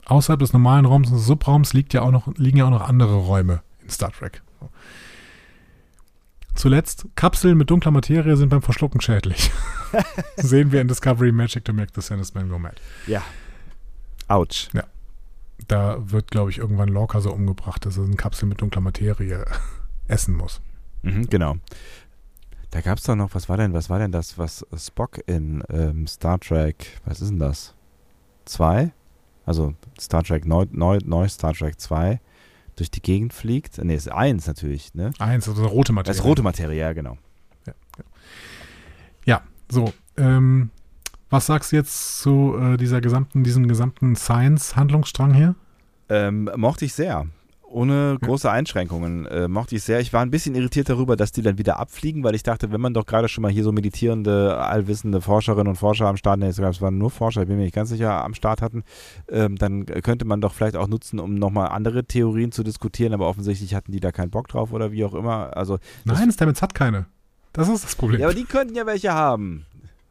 [0.06, 2.88] außerhalb des normalen Raums und des Subraums liegt ja auch noch, liegen ja auch noch
[2.88, 4.44] andere Räume in Star Trek.
[4.60, 4.70] So.
[6.56, 9.52] Zuletzt, Kapseln mit dunkler Materie sind beim Verschlucken schädlich.
[10.38, 12.76] Sehen wir in Discovery Magic to Make the Sandest Man Go Mad.
[13.08, 13.22] Ja.
[14.28, 14.70] Autsch.
[15.68, 19.46] da wird, glaube ich, irgendwann Lorca so umgebracht, dass er eine Kapsel mit dunkler Materie
[20.08, 20.62] essen muss.
[21.04, 21.58] Mhm, genau.
[22.72, 25.64] Da gab es doch noch, was war denn, was war denn das, was Spock in
[25.70, 27.74] ähm, Star Trek, was ist denn das?
[28.46, 28.92] Zwei?
[29.46, 32.20] Also Star Trek, neu, neu, neu Star Trek 2
[32.76, 33.84] durch die Gegend fliegt.
[33.84, 35.12] Ne, ist eins natürlich, ne?
[35.20, 36.16] Eins, also rote Materie.
[36.16, 37.18] Das rote Materie, ja, genau.
[37.66, 38.04] Ja, ja.
[39.26, 39.94] ja so.
[40.18, 40.70] Ähm,
[41.30, 45.56] was sagst du jetzt zu äh, dieser gesamten, diesem gesamten Science-Handlungsstrang hier?
[46.08, 47.28] Ähm, mochte ich sehr
[47.76, 49.26] ohne große Einschränkungen.
[49.26, 50.00] Äh, mochte ich sehr.
[50.00, 52.80] Ich war ein bisschen irritiert darüber, dass die dann wieder abfliegen, weil ich dachte, wenn
[52.80, 56.48] man doch gerade schon mal hier so meditierende, allwissende Forscherinnen und Forscher am Start, nee,
[56.48, 58.84] es waren nur Forscher, ich bin mir nicht ganz sicher, am Start hatten,
[59.30, 63.28] ähm, dann könnte man doch vielleicht auch nutzen, um nochmal andere Theorien zu diskutieren, aber
[63.28, 65.56] offensichtlich hatten die da keinen Bock drauf oder wie auch immer.
[65.56, 67.08] Also, Nein, Stamets hat keine.
[67.52, 68.22] Das ist das Problem.
[68.22, 69.66] Ja, aber die könnten ja welche haben.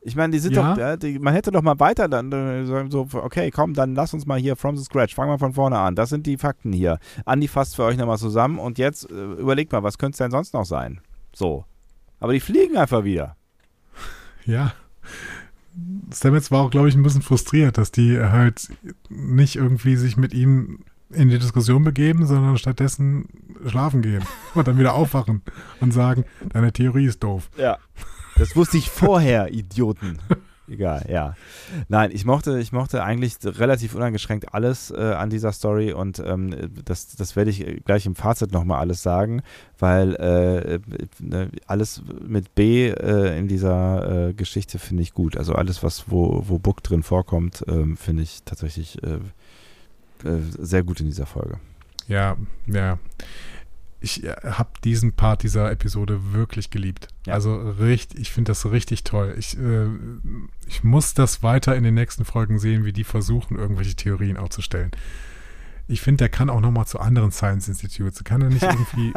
[0.06, 0.74] Ich meine, die sind ja.
[0.74, 4.12] doch, ja, die, man hätte doch mal weiter dann äh, so, okay, komm, dann lass
[4.12, 5.94] uns mal hier from the scratch, fangen wir von vorne an.
[5.94, 6.98] Das sind die Fakten hier.
[7.24, 10.30] Andi fasst für euch nochmal zusammen und jetzt äh, überlegt mal, was könnte es denn
[10.30, 11.00] sonst noch sein?
[11.32, 11.64] So.
[12.20, 13.36] Aber die fliegen einfach wieder.
[14.44, 14.74] Ja.
[16.12, 18.68] Stamets war auch, glaube ich, ein bisschen frustriert, dass die halt
[19.08, 23.26] nicht irgendwie sich mit ihm in die Diskussion begeben, sondern stattdessen
[23.66, 24.22] schlafen gehen
[24.54, 25.40] und dann wieder aufwachen
[25.80, 27.48] und sagen, deine Theorie ist doof.
[27.56, 27.78] Ja.
[28.36, 30.18] Das wusste ich vorher, Idioten.
[30.66, 31.34] Egal, ja.
[31.88, 36.54] Nein, ich mochte, ich mochte eigentlich relativ uneingeschränkt alles äh, an dieser Story und ähm,
[36.84, 39.42] das, das werde ich gleich im Fazit nochmal alles sagen,
[39.78, 45.36] weil äh, äh, alles mit B äh, in dieser äh, Geschichte finde ich gut.
[45.36, 49.18] Also alles, was wo, wo Book drin vorkommt, ähm, finde ich tatsächlich äh,
[50.58, 51.58] sehr gut in dieser Folge.
[52.08, 52.36] Ja,
[52.66, 52.98] ja
[54.04, 57.08] ich äh, habe diesen Part dieser Episode wirklich geliebt.
[57.26, 57.34] Ja.
[57.34, 59.34] Also richtig, ich finde das richtig toll.
[59.38, 59.86] Ich, äh,
[60.66, 64.92] ich muss das weiter in den nächsten Folgen sehen, wie die versuchen, irgendwelche Theorien aufzustellen.
[65.86, 68.22] Ich finde, der kann auch noch mal zu anderen Science Institutes.
[68.24, 69.12] Kann er nicht irgendwie,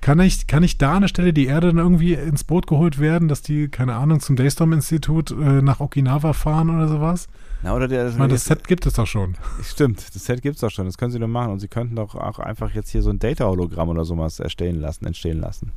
[0.00, 2.98] kann ich, kann ich da an der Stelle die Erde dann irgendwie ins Boot geholt
[2.98, 7.28] werden, dass die, keine Ahnung, zum Daystorm Institut äh, nach Okinawa fahren oder sowas?
[7.62, 9.36] Na, oder der, ich meine, das Set gibt es doch schon.
[9.62, 10.86] Stimmt, das Set gibt es doch schon.
[10.86, 11.52] Das können sie doch machen.
[11.52, 15.06] Und sie könnten doch auch einfach jetzt hier so ein Data-Hologramm oder sowas erstellen lassen,
[15.06, 15.72] entstehen lassen.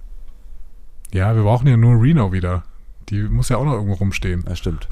[1.13, 2.63] Ja, wir brauchen ja nur Reno wieder.
[3.09, 4.43] Die muss ja auch noch irgendwo rumstehen.
[4.47, 4.87] Ja, stimmt.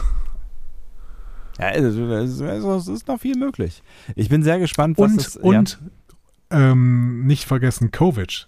[1.59, 3.83] Ja, es ist noch viel möglich.
[4.15, 5.79] Ich bin sehr gespannt, was und, es, Und
[6.51, 6.71] ja.
[6.71, 8.47] ähm, nicht vergessen, Kovic.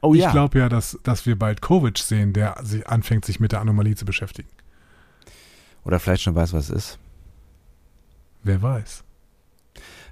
[0.00, 0.30] Oh ich ja.
[0.30, 3.96] glaube ja, dass, dass wir bald Kovic sehen, der sich anfängt, sich mit der Anomalie
[3.96, 4.48] zu beschäftigen.
[5.84, 6.98] Oder vielleicht schon weiß, was es ist.
[8.42, 9.04] Wer weiß.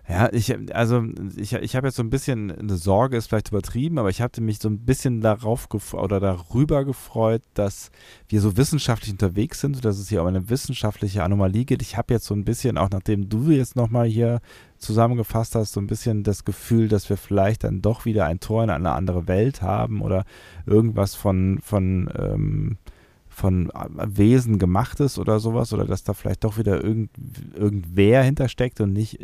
[0.08, 1.04] Ja, ich, also
[1.36, 4.40] ich, ich habe jetzt so ein bisschen eine Sorge, ist vielleicht übertrieben, aber ich hatte
[4.40, 7.90] mich so ein bisschen darauf oder darüber gefreut, dass
[8.28, 11.82] wir so wissenschaftlich unterwegs sind, dass es hier um eine wissenschaftliche Anomalie geht.
[11.82, 14.40] Ich habe jetzt so ein bisschen, auch nachdem du jetzt nochmal hier
[14.78, 18.62] zusammengefasst hast, so ein bisschen das Gefühl, dass wir vielleicht dann doch wieder ein Tor
[18.62, 20.24] in eine andere Welt haben oder
[20.66, 22.76] irgendwas von, von ähm,
[23.36, 27.10] von Wesen gemachtes oder sowas oder dass da vielleicht doch wieder irgend,
[27.54, 29.18] irgendwer hintersteckt und nicht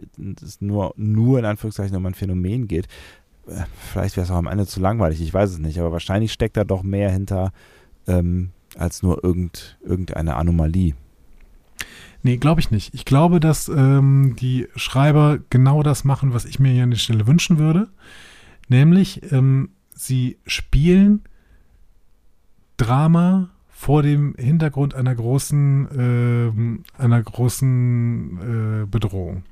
[0.45, 2.89] es nur, nur in Anführungszeichen um ein Phänomen geht.
[3.47, 6.31] Äh, vielleicht wäre es auch am Ende zu langweilig, ich weiß es nicht, aber wahrscheinlich
[6.31, 7.53] steckt da doch mehr hinter
[8.07, 10.93] ähm, als nur irgend, irgendeine Anomalie.
[12.23, 12.93] Nee, glaube ich nicht.
[12.93, 16.99] Ich glaube, dass ähm, die Schreiber genau das machen, was ich mir hier an der
[16.99, 17.89] Stelle wünschen würde.
[18.69, 21.23] Nämlich, ähm, sie spielen
[22.77, 23.49] Drama
[23.83, 29.43] vor dem Hintergrund einer großen, äh, einer großen äh, Bedrohung.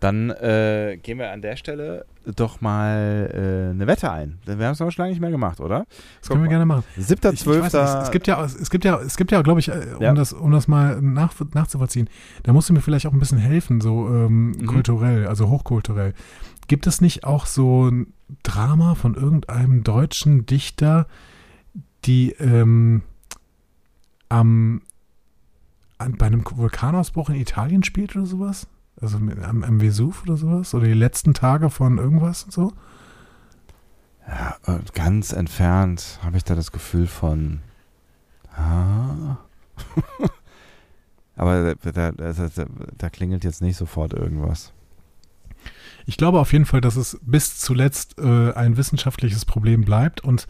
[0.00, 4.38] Dann äh, gehen wir an der Stelle doch mal äh, eine Wette ein.
[4.44, 5.86] Wir haben es aber schon lange nicht mehr gemacht, oder?
[6.20, 6.84] Das können wir gerne machen.
[6.98, 8.02] 7.12.
[8.02, 10.12] Es gibt ja, es gibt ja, es gibt ja, glaube ich, äh, um, ja.
[10.12, 12.10] Das, um das mal nach, nachzuvollziehen,
[12.42, 14.66] da musst du mir vielleicht auch ein bisschen helfen, so ähm, mhm.
[14.66, 16.12] kulturell, also hochkulturell.
[16.68, 21.06] Gibt es nicht auch so ein Drama von irgendeinem deutschen Dichter,
[22.04, 23.00] die ähm,
[24.32, 24.82] am,
[25.98, 28.66] an, bei einem Vulkanausbruch in Italien spielt oder sowas?
[29.00, 30.74] Also am, am Vesuv oder sowas?
[30.74, 32.72] Oder die letzten Tage von irgendwas und so?
[34.26, 34.56] Ja,
[34.94, 37.60] ganz entfernt habe ich da das Gefühl von.
[38.56, 39.38] Ah.
[41.36, 42.48] Aber da, da, da,
[42.98, 44.72] da, klingelt jetzt nicht sofort irgendwas.
[46.06, 50.46] Ich glaube auf jeden Fall, dass es bis zuletzt äh, ein wissenschaftliches Problem bleibt und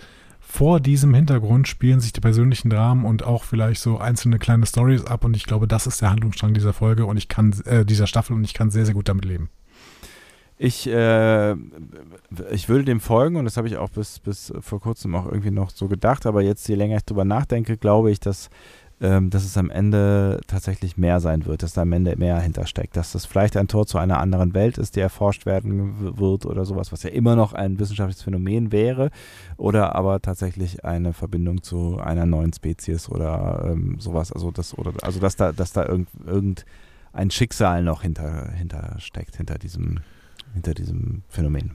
[0.53, 5.07] vor diesem Hintergrund spielen sich die persönlichen Dramen und auch vielleicht so einzelne kleine Stories
[5.07, 8.07] ab und ich glaube, das ist der Handlungsstrang dieser Folge und ich kann, äh, dieser
[8.07, 9.49] Staffel und ich kann sehr, sehr gut damit leben.
[10.59, 11.53] Ich, äh,
[12.51, 15.51] ich würde dem folgen und das habe ich auch bis, bis vor kurzem auch irgendwie
[15.51, 18.51] noch so gedacht, aber jetzt, je länger ich drüber nachdenke, glaube ich, dass
[19.03, 22.97] ähm, dass es am Ende tatsächlich mehr sein wird, dass da am Ende mehr hintersteckt,
[22.97, 26.65] dass das vielleicht ein Tor zu einer anderen Welt ist, die erforscht werden wird oder
[26.65, 29.11] sowas, was ja immer noch ein wissenschaftliches Phänomen wäre,
[29.57, 34.93] oder aber tatsächlich eine Verbindung zu einer neuen Spezies oder ähm, sowas, also das oder
[35.03, 38.97] also dass da dass da irgend, irgendein Schicksal noch hinter hinter
[39.37, 39.99] hinter diesem
[40.55, 41.73] hinter diesem Phänomen.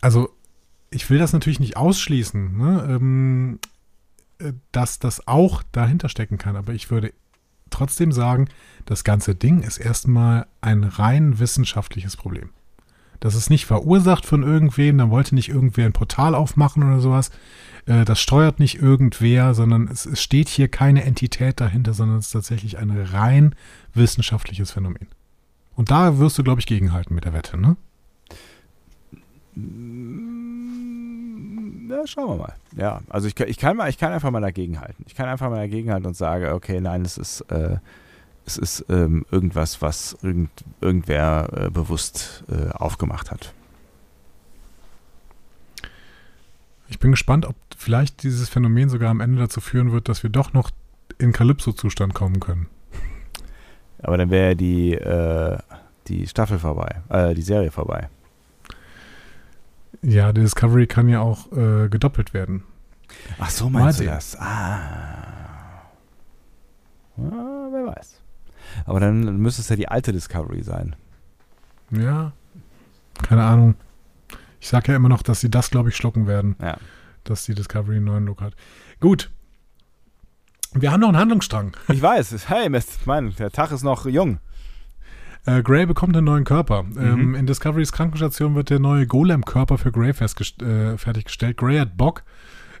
[0.00, 0.30] Also
[0.90, 2.58] ich will das natürlich nicht ausschließen.
[2.58, 2.86] Ne?
[2.88, 3.58] Ähm,
[4.72, 6.56] dass das auch dahinter stecken kann.
[6.56, 7.12] Aber ich würde
[7.70, 8.48] trotzdem sagen,
[8.86, 12.50] das ganze Ding ist erstmal ein rein wissenschaftliches Problem.
[13.20, 17.30] Das ist nicht verursacht von irgendwem, da wollte nicht irgendwer ein Portal aufmachen oder sowas.
[17.86, 22.32] Äh, das steuert nicht irgendwer, sondern es steht hier keine Entität dahinter, sondern es ist
[22.32, 23.54] tatsächlich ein rein
[23.94, 25.06] wissenschaftliches Phänomen.
[25.74, 27.76] Und da wirst du, glaube ich, gegenhalten mit der Wette, ne?
[31.90, 32.54] Ja, schauen wir mal.
[32.76, 35.04] Ja, also ich, ich, kann mal, ich kann einfach mal dagegenhalten.
[35.06, 37.76] Ich kann einfach mal dagegenhalten und sage, okay, nein, es ist, äh,
[38.46, 40.50] es ist ähm, irgendwas, was irgend,
[40.80, 43.52] irgendwer äh, bewusst äh, aufgemacht hat.
[46.88, 50.30] Ich bin gespannt, ob vielleicht dieses Phänomen sogar am Ende dazu führen wird, dass wir
[50.30, 50.70] doch noch
[51.18, 52.68] in Kalypso-Zustand kommen können.
[54.02, 55.58] Aber dann wäre die, äh,
[56.08, 58.08] die Staffel vorbei, äh, die Serie vorbei.
[60.00, 62.64] Ja, die Discovery kann ja auch äh, gedoppelt werden.
[63.38, 64.36] Ach so, meinst Mal du das?
[64.40, 65.82] Ah.
[67.18, 68.20] Ja, wer weiß.
[68.86, 70.96] Aber dann müsste es ja die alte Discovery sein.
[71.90, 72.32] Ja,
[73.22, 73.74] keine Ahnung.
[74.60, 76.56] Ich sage ja immer noch, dass sie das, glaube ich, schlucken werden.
[76.60, 76.78] Ja.
[77.24, 78.54] Dass die Discovery einen neuen Look hat.
[79.00, 79.30] Gut.
[80.72, 81.76] Wir haben noch einen Handlungsstrang.
[81.88, 82.48] Ich weiß.
[82.48, 83.06] Hey, Mist.
[83.06, 84.38] Mein, der Tag ist noch jung.
[85.44, 86.84] Äh, Gray bekommt einen neuen Körper.
[86.84, 86.98] Mhm.
[86.98, 91.56] Ähm, in Discoverys Krankenstation wird der neue Golem-Körper für Gray äh, fertiggestellt.
[91.56, 92.22] Gray hat Bock.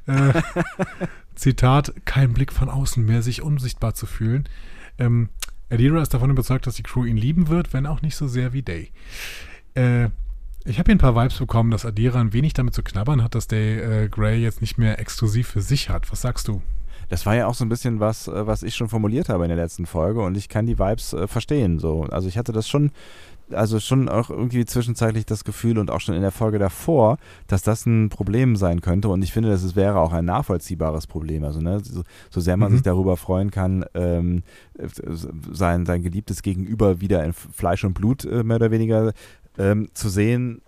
[0.06, 0.42] Äh,
[1.34, 4.48] Zitat, kein Blick von außen mehr, sich unsichtbar zu fühlen.
[4.98, 5.28] Ähm,
[5.70, 8.52] Adira ist davon überzeugt, dass die Crew ihn lieben wird, wenn auch nicht so sehr
[8.52, 8.92] wie Day.
[9.74, 10.10] Äh,
[10.64, 13.34] ich habe hier ein paar Vibes bekommen, dass Adira ein wenig damit zu knabbern hat,
[13.34, 16.12] dass Day äh, Gray jetzt nicht mehr exklusiv für sich hat.
[16.12, 16.62] Was sagst du?
[17.12, 19.50] Das war ja auch so ein bisschen was, äh, was ich schon formuliert habe in
[19.50, 21.78] der letzten Folge und ich kann die Vibes äh, verstehen.
[21.78, 22.04] So.
[22.04, 22.90] Also ich hatte das schon,
[23.50, 27.18] also schon auch irgendwie zwischenzeitlich das Gefühl und auch schon in der Folge davor,
[27.48, 31.06] dass das ein Problem sein könnte und ich finde, dass es wäre auch ein nachvollziehbares
[31.06, 31.44] Problem.
[31.44, 32.76] Also ne, so, so sehr man mhm.
[32.76, 34.42] sich darüber freuen kann, ähm,
[35.52, 39.12] sein, sein geliebtes Gegenüber wieder in Fleisch und Blut äh, mehr oder weniger
[39.58, 40.62] ähm, zu sehen,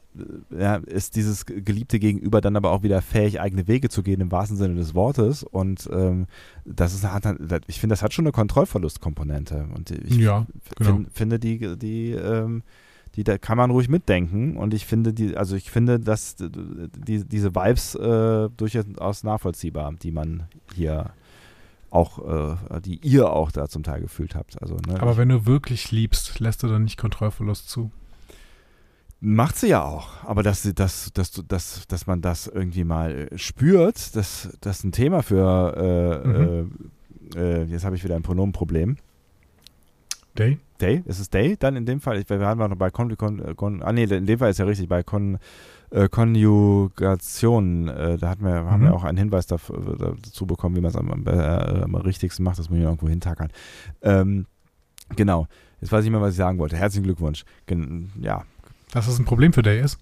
[0.50, 4.30] ja, ist dieses geliebte Gegenüber dann aber auch wieder fähig, eigene Wege zu gehen im
[4.30, 5.42] wahrsten Sinne des Wortes.
[5.42, 6.26] Und ähm,
[6.64, 7.24] das ist hat,
[7.66, 9.66] ich finde, das hat schon eine Kontrollverlustkomponente.
[9.74, 10.46] Und ich ja,
[10.76, 10.90] genau.
[10.90, 12.62] find, finde die, die, ähm,
[13.16, 14.56] die, da kann man ruhig mitdenken.
[14.56, 20.12] Und ich finde die, also ich finde, dass die, diese Vibes äh, durchaus nachvollziehbar, die
[20.12, 21.10] man hier
[21.90, 22.18] auch,
[22.70, 24.60] äh, die ihr auch da zum Teil gefühlt habt.
[24.60, 27.90] Also, ne, aber wenn du wirklich liebst, lässt du dann nicht Kontrollverlust zu?
[29.26, 33.38] Macht sie ja auch, aber dass, dass, dass, dass, dass man das irgendwie mal äh,
[33.38, 36.90] spürt, das, das ist ein Thema für, äh, mhm.
[37.34, 38.98] äh, äh jetzt habe ich wieder ein Pronomenproblem.
[40.38, 40.58] Day?
[40.78, 41.02] Day?
[41.06, 42.18] Ist es Day dann in dem Fall?
[42.18, 44.66] Ich, wir waren noch bei Kon, Kon, Kon, ah nee, in dem Fall ist ja
[44.66, 45.38] richtig, bei Kon,
[45.88, 48.70] äh, Konjugation, äh, da hatten wir, mhm.
[48.70, 52.58] haben wir auch einen Hinweis dafür, dazu bekommen, wie man es am, am, richtigsten macht,
[52.58, 53.48] das muss ich irgendwo hintackern.
[54.02, 54.44] Ähm,
[55.16, 55.46] genau,
[55.80, 56.76] jetzt weiß ich nicht mehr, was ich sagen wollte.
[56.76, 57.46] Herzlichen Glückwunsch.
[57.64, 58.44] Gen ja,
[58.94, 59.98] dass das ein Problem für Day ist?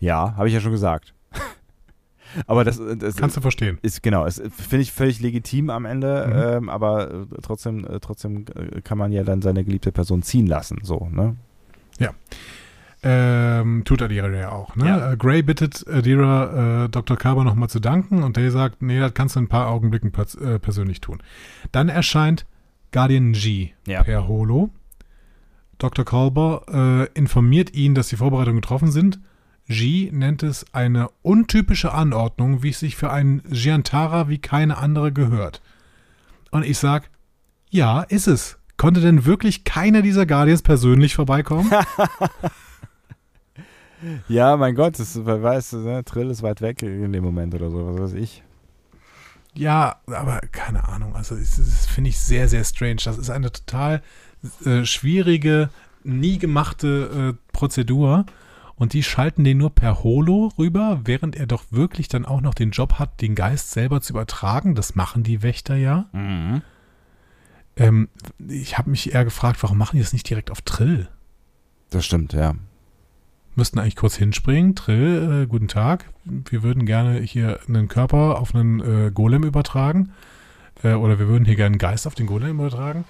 [0.00, 1.12] Ja, habe ich ja schon gesagt.
[2.46, 3.78] aber das, das, kannst du verstehen.
[3.82, 6.64] Ist genau, finde ich völlig legitim am Ende, mhm.
[6.64, 10.46] ähm, aber äh, trotzdem, äh, trotzdem äh, kann man ja dann seine geliebte Person ziehen
[10.46, 11.36] lassen, so ne?
[11.98, 12.14] Ja.
[13.02, 14.74] Ähm, tut Adira ja auch.
[14.74, 14.86] Ne?
[14.86, 15.12] Ja.
[15.12, 17.16] Äh, Gray bittet Adira, äh, Dr.
[17.18, 20.12] Carver nochmal zu danken und Day sagt, nee, das kannst du in ein paar Augenblicken
[20.12, 21.22] pers äh, persönlich tun.
[21.72, 22.46] Dann erscheint
[22.90, 24.02] Guardian G ja.
[24.02, 24.70] per Holo
[25.80, 26.04] Dr.
[26.04, 29.18] Kalber äh, informiert ihn, dass die Vorbereitungen getroffen sind.
[29.66, 35.12] G nennt es eine untypische Anordnung, wie es sich für einen Giantara wie keine andere
[35.12, 35.60] gehört.
[36.50, 37.08] Und ich sag,
[37.70, 38.58] ja, ist es.
[38.76, 41.70] Konnte denn wirklich keiner dieser Guardians persönlich vorbeikommen?
[44.28, 46.04] ja, mein Gott, das, weißt du, ne?
[46.04, 48.42] Trill ist weit weg in dem Moment oder so, was weiß ich.
[49.54, 51.14] Ja, aber keine Ahnung.
[51.14, 53.02] Also, das finde ich sehr, sehr strange.
[53.04, 54.02] Das ist eine total
[54.64, 55.70] äh, schwierige,
[56.04, 58.26] nie gemachte äh, Prozedur.
[58.76, 62.54] Und die schalten den nur per Holo rüber, während er doch wirklich dann auch noch
[62.54, 64.74] den Job hat, den Geist selber zu übertragen.
[64.74, 66.06] Das machen die Wächter ja.
[66.12, 66.62] Mhm.
[67.76, 68.08] Ähm,
[68.48, 71.08] ich habe mich eher gefragt, warum machen die das nicht direkt auf Trill?
[71.90, 72.54] Das stimmt, ja.
[73.54, 74.74] Müssten eigentlich kurz hinspringen.
[74.74, 76.06] Trill, äh, guten Tag.
[76.24, 80.12] Wir würden gerne hier einen Körper auf einen äh, Golem übertragen
[80.82, 83.04] Äh, oder wir würden hier gerne einen Geist auf den Golem übertragen.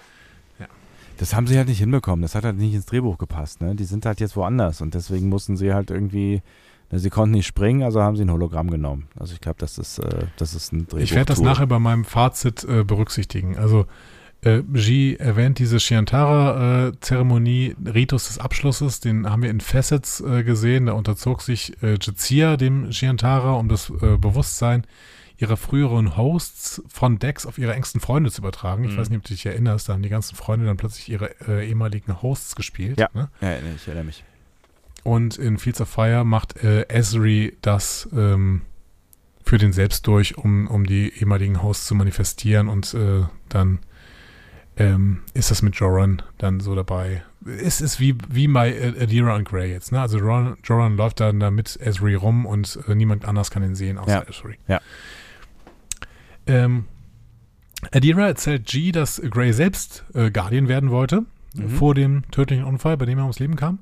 [1.20, 2.22] Das haben sie halt nicht hinbekommen.
[2.22, 3.60] Das hat halt nicht ins Drehbuch gepasst.
[3.60, 3.74] Ne?
[3.74, 6.40] Die sind halt jetzt woanders und deswegen mussten sie halt irgendwie.
[6.90, 9.06] Ne, sie konnten nicht springen, also haben sie ein Hologramm genommen.
[9.16, 11.04] Also ich glaube, das ist, äh, das ist ein Drehbuch.
[11.04, 13.58] Ich werde das nachher bei meinem Fazit äh, berücksichtigen.
[13.58, 13.84] Also
[14.40, 20.42] äh, G erwähnt diese Shiantara-Zeremonie, äh, Ritus des Abschlusses, den haben wir in Facets äh,
[20.42, 20.86] gesehen.
[20.86, 24.84] Da unterzog sich äh, Jizia dem Shiantara, um das äh, Bewusstsein
[25.40, 28.84] ihrer früheren Hosts von Dex auf ihre engsten Freunde zu übertragen.
[28.84, 28.98] Ich mhm.
[28.98, 31.66] weiß nicht, ob du dich erinnerst, da haben die ganzen Freunde dann plötzlich ihre äh,
[31.66, 32.98] ehemaligen Hosts gespielt.
[32.98, 33.30] Ja, ne?
[33.40, 34.22] ja ich erinnere mich.
[35.02, 38.62] Und in Fields of Fire macht äh, Esri das ähm,
[39.42, 43.78] für den selbst durch, um, um die ehemaligen Hosts zu manifestieren und äh, dann
[44.76, 47.22] ähm, ist das mit Joran dann so dabei.
[47.46, 50.00] Es ist wie, wie bei Adira und Grey jetzt, ne?
[50.02, 53.74] Also Joran, Joran läuft dann da mit Esri rum und äh, niemand anders kann ihn
[53.74, 54.22] sehen außer ja.
[54.28, 54.58] Esri.
[54.68, 54.80] Ja.
[56.50, 56.86] Ähm,
[57.92, 61.24] Adira erzählt G, dass Grey selbst äh, Guardian werden wollte,
[61.54, 61.68] mhm.
[61.70, 63.78] vor dem tödlichen Unfall, bei dem er ums Leben kam.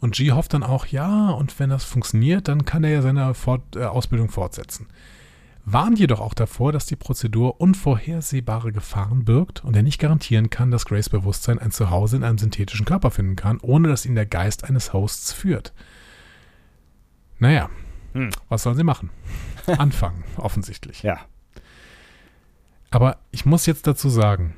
[0.00, 3.34] Und G hofft dann auch, ja, und wenn das funktioniert, dann kann er ja seine
[3.34, 4.86] Fort äh, Ausbildung fortsetzen.
[5.64, 10.72] Warnt jedoch auch davor, dass die Prozedur unvorhersehbare Gefahren birgt und er nicht garantieren kann,
[10.72, 14.26] dass Grays Bewusstsein ein Zuhause in einem synthetischen Körper finden kann, ohne dass ihn der
[14.26, 15.72] Geist eines Hosts führt.
[17.38, 17.70] Naja,
[18.12, 18.30] hm.
[18.48, 19.10] was sollen sie machen?
[19.66, 21.04] Anfangen, offensichtlich.
[21.04, 21.18] Ja.
[22.92, 24.54] Aber ich muss jetzt dazu sagen,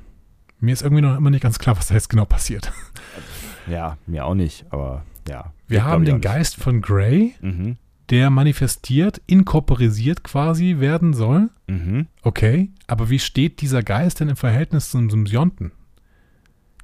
[0.61, 2.73] mir ist irgendwie noch immer nicht ganz klar, was da jetzt genau passiert.
[3.67, 5.53] Ja, mir auch nicht, aber ja.
[5.69, 7.79] Wir haben den Geist von Gray, mhm.
[8.11, 11.49] der manifestiert, inkorporisiert quasi werden soll.
[11.67, 12.09] Mhm.
[12.23, 15.73] Okay, aber wie steht dieser Geist denn im Verhältnis zum Symbionten?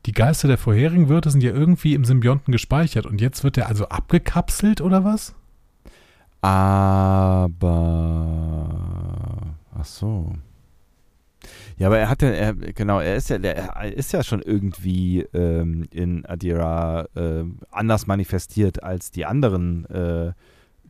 [0.06, 3.68] Die Geister der vorherigen Wörter sind ja irgendwie im Symbionten gespeichert und jetzt wird er
[3.68, 5.35] also abgekapselt oder was?
[6.40, 7.77] Aber.
[9.78, 10.32] Ach so.
[11.79, 15.23] Ja, aber er hat ja, er, genau, er ist ja, er ist ja schon irgendwie
[15.33, 20.33] ähm, in Adira äh, anders manifestiert als die anderen äh,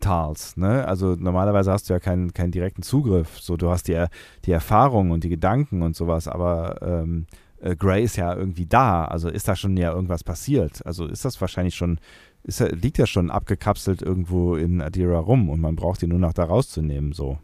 [0.00, 0.88] Tals, ne?
[0.88, 3.38] Also normalerweise hast du ja keinen, keinen direkten Zugriff.
[3.38, 4.06] So, du hast die,
[4.46, 7.26] die Erfahrung und die Gedanken und sowas, aber ähm,
[7.60, 9.04] äh, Gray ist ja irgendwie da.
[9.04, 10.84] Also ist da schon ja irgendwas passiert.
[10.86, 12.00] Also ist das wahrscheinlich schon,
[12.42, 16.32] ist liegt ja schon abgekapselt irgendwo in Adira rum und man braucht ihn nur noch
[16.32, 17.38] da rauszunehmen, so.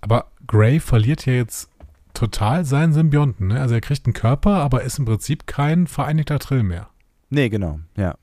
[0.00, 1.70] Aber Gray verliert ja jetzt
[2.14, 3.48] total seinen Symbionten.
[3.48, 3.60] Ne?
[3.60, 6.88] Also er kriegt einen Körper, aber ist im Prinzip kein vereinigter Trill mehr.
[7.30, 8.16] Nee, genau, ja.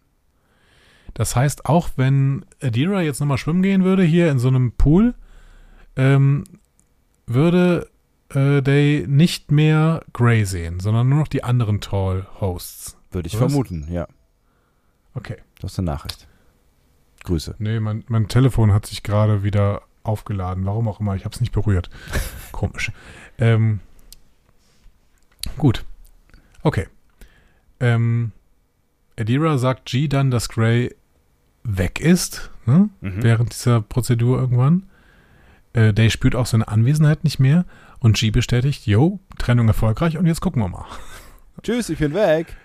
[1.14, 5.16] Das heißt, auch wenn Adira jetzt nochmal schwimmen gehen würde, hier in so einem Pool,
[5.96, 6.44] ähm,
[7.26, 7.90] würde
[8.34, 12.98] äh, Day nicht mehr Grey sehen, sondern nur noch die anderen Tall-Hosts.
[13.12, 13.40] Würde ich Was?
[13.40, 14.08] vermuten, ja.
[15.14, 15.38] Okay.
[15.62, 16.28] Das ist eine Nachricht.
[17.24, 17.56] Grüße.
[17.60, 20.65] Nee, mein, mein Telefon hat sich gerade wieder aufgeladen.
[20.65, 21.90] Warum auch immer, ich habe es nicht berührt.
[22.52, 22.91] Komisch.
[23.38, 23.80] Ähm,
[25.57, 25.86] gut.
[26.64, 26.88] Okay.
[27.80, 28.32] Ähm,
[29.19, 30.95] Adira sagt G dann, dass Gray
[31.64, 32.90] weg ist, ne?
[33.02, 33.23] mhm.
[33.23, 34.90] während dieser Prozedur irgendwann.
[35.73, 37.65] Äh, Day spürt auch seine Anwesenheit nicht mehr
[37.99, 40.86] und G bestätigt, yo, Trennung erfolgreich und jetzt gucken wir mal.
[41.64, 42.56] Tschüss, ich bin weg.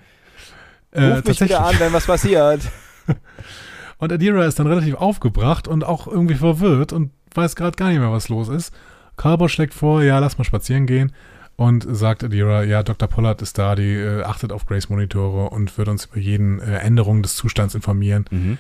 [0.93, 2.63] Äh, Ruf mich wieder an, wenn was passiert.
[3.99, 7.99] und Adira ist dann relativ aufgebracht und auch irgendwie verwirrt und weiß gerade gar nicht
[7.99, 8.75] mehr, was los ist.
[9.17, 11.13] Carbo schlägt vor, ja, lass mal spazieren gehen
[11.57, 13.07] und sagt Adira, ja, Dr.
[13.07, 16.79] Pollard ist da, die äh, achtet auf Grace Monitore und wird uns über jeden äh,
[16.79, 18.25] Änderung des Zustands informieren.
[18.31, 18.59] Mhm.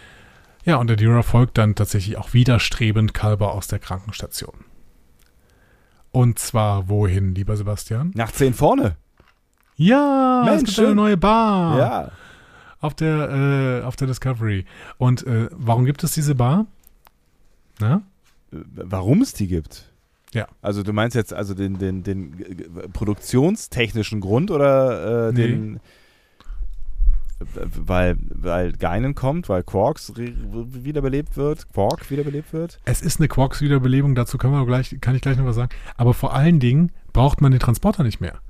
[0.65, 4.67] Ja, und Adira folgt dann tatsächlich auch widerstrebend Kalber aus der Krankenstation.
[6.13, 8.11] Und zwar wohin, lieber Sebastian?
[8.15, 8.97] Nach 10 vorne.
[9.77, 11.79] Ja, Mensch, es gibt eine neue Bar.
[11.79, 12.11] Ja.
[12.81, 14.67] Auf der, äh, auf der Discovery.
[14.99, 16.67] Und äh, warum gibt es diese Bar?
[17.79, 18.03] Na?
[18.51, 19.93] Warum es die gibt?
[20.33, 20.47] Ja.
[20.63, 22.35] Also du meinst jetzt also den, den, den
[22.93, 25.49] produktionstechnischen Grund oder äh, nee.
[25.49, 25.81] den
[27.41, 32.79] weil, weil Geinen kommt, weil Quarks wiederbelebt wird, Quark wiederbelebt wird?
[32.85, 35.71] Es ist eine Quarks-Wiederbelebung, dazu können wir gleich, kann ich gleich noch was sagen.
[35.97, 38.41] Aber vor allen Dingen braucht man den Transporter nicht mehr.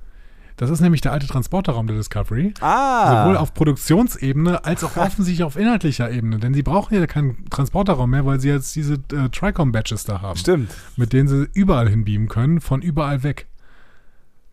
[0.61, 2.53] Das ist nämlich der alte Transporterraum der Discovery.
[2.61, 3.23] Ah.
[3.23, 6.37] Sowohl auf Produktionsebene als auch offensichtlich auf inhaltlicher Ebene.
[6.37, 10.37] Denn sie brauchen ja keinen Transporterraum mehr, weil sie jetzt diese äh, Tricom-Badges da haben.
[10.37, 10.69] Stimmt.
[10.97, 13.47] Mit denen sie überall hinbeamen können, von überall weg.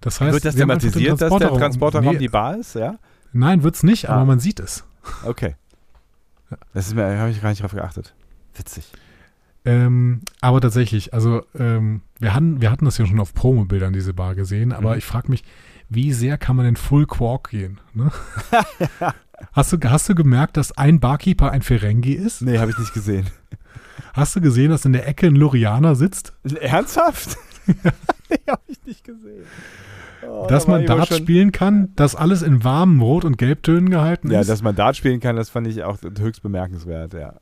[0.00, 2.94] Das heißt, wird das thematisiert, dass der Transporterraum nee, die Bar ist, ja?
[3.34, 4.14] Nein, wird es nicht, ah.
[4.14, 4.86] aber man sieht es.
[5.26, 5.56] Okay.
[6.72, 8.14] Das ist mir, habe ich gar nicht drauf geachtet.
[8.54, 8.90] Witzig.
[9.66, 14.14] Ähm, aber tatsächlich, also ähm, wir, hatten, wir hatten das ja schon auf Promo-Bildern, diese
[14.14, 14.98] Bar gesehen, aber mhm.
[14.98, 15.44] ich frage mich,
[15.88, 17.80] wie sehr kann man in Full Quark gehen?
[17.94, 18.10] Ne?
[19.52, 22.42] hast, du, hast du gemerkt, dass ein Barkeeper ein Ferengi ist?
[22.42, 23.26] Nee, habe ich nicht gesehen.
[24.12, 26.34] Hast du gesehen, dass in der Ecke ein Lorianer sitzt?
[26.60, 27.36] Ernsthaft?
[27.66, 29.44] nee, habe ich nicht gesehen.
[30.26, 34.30] Oh, dass da man Dart spielen kann, dass alles in warmen Rot- und Gelbtönen gehalten
[34.30, 34.48] ja, ist.
[34.48, 37.34] Ja, dass man Dart spielen kann, das fand ich auch höchst bemerkenswert, ja.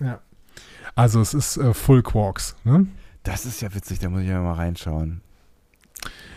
[0.00, 0.20] Ja.
[0.94, 2.86] Also es ist äh, Full Quarks, ne?
[3.22, 5.20] Das ist ja witzig, da muss ich ja mal reinschauen.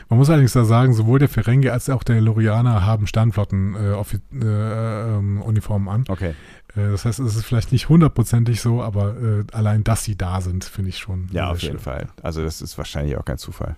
[0.09, 5.91] Man muss allerdings da sagen, sowohl der Ferengi als auch der Lorianer haben Sternflotten-Uniformen äh,
[5.91, 6.05] äh, an.
[6.07, 6.33] Okay.
[6.75, 10.41] Äh, das heißt, es ist vielleicht nicht hundertprozentig so, aber äh, allein, dass sie da
[10.41, 11.29] sind, finde ich schon.
[11.31, 12.07] Ja, auf jeden Fall.
[12.23, 13.75] Also das ist wahrscheinlich auch kein Zufall.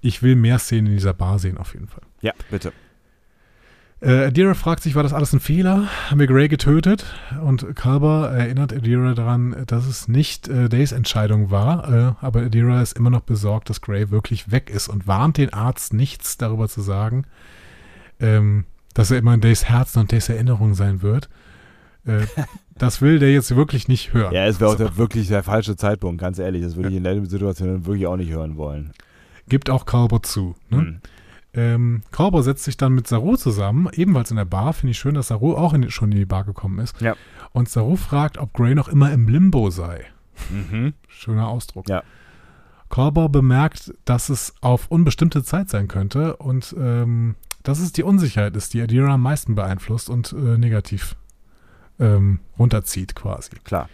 [0.00, 2.04] Ich will mehr Szenen in dieser Bar sehen, auf jeden Fall.
[2.20, 2.72] Ja, bitte.
[4.02, 5.86] Äh, Adira fragt sich, war das alles ein Fehler?
[6.10, 7.04] Haben wir Gray getötet?
[7.40, 12.82] Und Kalber erinnert Adira daran, dass es nicht äh, Days Entscheidung war, äh, aber Adira
[12.82, 16.68] ist immer noch besorgt, dass Gray wirklich weg ist und warnt den Arzt, nichts darüber
[16.68, 17.26] zu sagen,
[18.18, 21.28] ähm, dass er immer in Days Herzen und Days Erinnerung sein wird.
[22.04, 22.26] Äh,
[22.76, 24.34] das will der jetzt wirklich nicht hören.
[24.34, 26.64] Ja, es wäre auch der, wirklich der falsche Zeitpunkt, ganz ehrlich.
[26.64, 28.90] Das würde ich in der Situation wirklich auch nicht hören wollen.
[29.48, 30.56] Gibt auch Kalber zu.
[30.70, 30.78] Ne?
[30.78, 31.00] Hm.
[31.54, 34.72] Ähm, Korber setzt sich dann mit Saru zusammen, ebenfalls in der Bar.
[34.72, 37.00] Finde ich schön, dass Saru auch in, schon in die Bar gekommen ist.
[37.00, 37.14] Ja.
[37.52, 40.06] Und Saru fragt, ob Gray noch immer im Limbo sei.
[40.50, 40.94] Mhm.
[41.08, 41.88] Schöner Ausdruck.
[41.88, 42.02] Ja.
[42.88, 48.56] Korber bemerkt, dass es auf unbestimmte Zeit sein könnte und ähm, dass es die Unsicherheit
[48.56, 51.16] ist, die Adira am meisten beeinflusst und äh, negativ
[51.98, 53.52] ähm, runterzieht quasi.
[53.64, 53.88] Klar.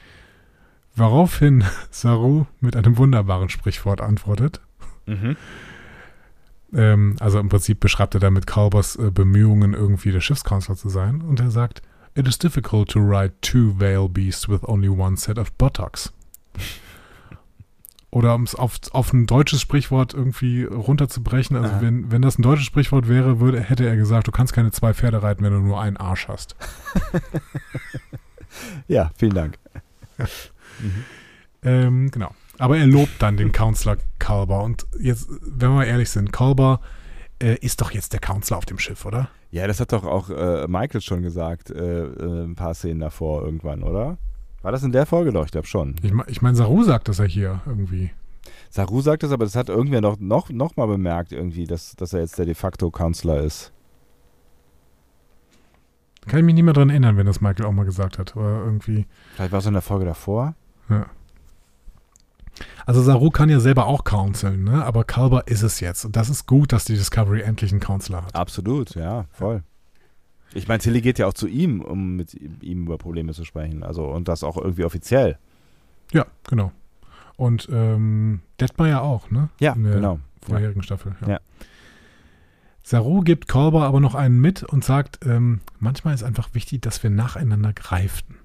[0.96, 4.60] Woraufhin Saru mit einem wunderbaren Sprichwort antwortet.
[5.06, 5.36] Mhm.
[6.74, 11.22] Ähm, also im Prinzip beschreibt er damit Kalbers äh, Bemühungen, irgendwie der Schiffskanzler zu sein.
[11.22, 11.82] Und er sagt,
[12.14, 16.12] It is difficult to ride two whale beasts with only one set of buttocks.
[18.10, 22.42] Oder um es auf, auf ein deutsches Sprichwort irgendwie runterzubrechen, also wenn, wenn das ein
[22.42, 25.60] deutsches Sprichwort wäre, würde, hätte er gesagt, du kannst keine zwei Pferde reiten, wenn du
[25.60, 26.56] nur einen Arsch hast.
[28.88, 29.58] ja, vielen Dank.
[30.16, 31.04] mhm.
[31.62, 32.34] ähm, genau.
[32.58, 34.62] Aber er lobt dann den Counselor Kalber.
[34.62, 36.80] Und jetzt, wenn wir ehrlich sind, Kalber
[37.40, 39.30] äh, ist doch jetzt der Counselor auf dem Schiff, oder?
[39.50, 43.42] Ja, das hat doch auch äh, Michael schon gesagt, äh, äh ein paar Szenen davor
[43.44, 44.18] irgendwann, oder?
[44.62, 45.44] War das in der Folge doch?
[45.44, 45.94] Ich glaube schon.
[46.02, 48.10] Ich, ich meine, Saru sagt das ja hier irgendwie.
[48.70, 52.12] Saru sagt das, aber das hat irgendwer noch, noch, noch mal bemerkt, irgendwie, dass, dass
[52.12, 53.72] er jetzt der de facto Counselor ist.
[56.26, 58.36] Kann ich mich nicht mehr dran erinnern, wenn das Michael auch mal gesagt hat.
[58.36, 59.06] Oder irgendwie.
[59.34, 60.54] Vielleicht war es in der Folge davor.
[60.90, 61.06] Ja.
[62.88, 64.82] Also Saru kann ja selber auch counseln, ne?
[64.82, 66.06] aber Kalber ist es jetzt.
[66.06, 68.34] Und das ist gut, dass die Discovery endlich einen Counselor hat.
[68.34, 69.62] Absolut, ja, voll.
[70.54, 73.82] Ich meine, Tilly geht ja auch zu ihm, um mit ihm über Probleme zu sprechen.
[73.82, 75.36] Also und das auch irgendwie offiziell.
[76.14, 76.72] Ja, genau.
[77.36, 79.50] Und ähm, Detmar auch, ne?
[79.60, 80.20] Ja, In der genau.
[80.40, 80.84] Vorherigen ja.
[80.84, 81.14] Staffel.
[81.20, 81.28] Ja.
[81.28, 81.40] ja.
[82.82, 87.02] Saru gibt Kalber aber noch einen mit und sagt, ähm, manchmal ist einfach wichtig, dass
[87.02, 88.37] wir nacheinander greifen.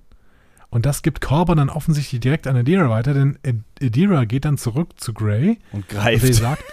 [0.73, 3.37] Und das gibt Corbin dann offensichtlich direkt an Adira weiter, denn
[3.79, 5.59] Adira geht dann zurück zu Gray.
[5.71, 6.25] Und greift.
[6.25, 6.63] Und sagt,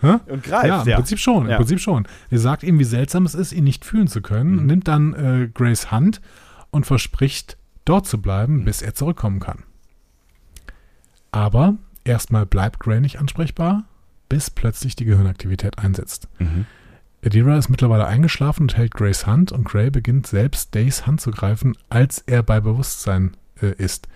[0.00, 0.82] und greift, ja.
[0.82, 0.94] Im ja.
[0.94, 1.56] Prinzip schon, im ja.
[1.56, 2.06] Prinzip schon.
[2.30, 4.66] Er sagt ihm, wie seltsam es ist, ihn nicht fühlen zu können, mhm.
[4.66, 6.20] nimmt dann äh, Grays Hand
[6.70, 8.64] und verspricht, dort zu bleiben, mhm.
[8.64, 9.64] bis er zurückkommen kann.
[11.32, 11.74] Aber
[12.04, 13.86] erstmal bleibt Gray nicht ansprechbar,
[14.28, 16.28] bis plötzlich die Gehirnaktivität einsetzt.
[16.38, 16.66] Mhm.
[17.24, 21.30] Adira ist mittlerweile eingeschlafen und hält Grays Hand und Gray beginnt selbst Days Hand zu
[21.30, 24.08] greifen, als er bei Bewusstsein äh, ist.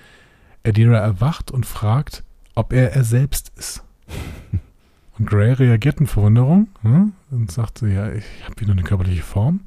[0.65, 2.23] Adira erwacht und fragt,
[2.55, 3.83] ob er er selbst ist.
[5.19, 9.61] Und Gray reagiert in Verwunderung hm, und sagt, ja, ich habe wieder eine körperliche Form.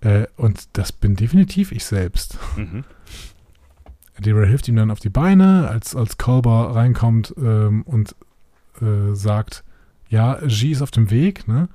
[0.00, 2.38] Äh, und das bin definitiv ich selbst.
[2.54, 2.84] Mhm.
[4.18, 8.14] Adira hilft ihm dann auf die Beine, als, als Kolber reinkommt ähm, und
[8.82, 9.64] äh, sagt,
[10.10, 11.68] ja, G ist auf dem Weg, ne?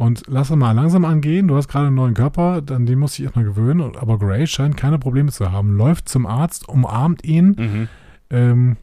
[0.00, 1.46] Und lass mal langsam angehen.
[1.46, 3.96] Du hast gerade einen neuen Körper, an den muss ich erstmal gewöhnen.
[3.96, 5.76] Aber Gray scheint keine Probleme zu haben.
[5.76, 7.88] Läuft zum Arzt, umarmt ihn mhm.
[8.30, 8.76] ähm,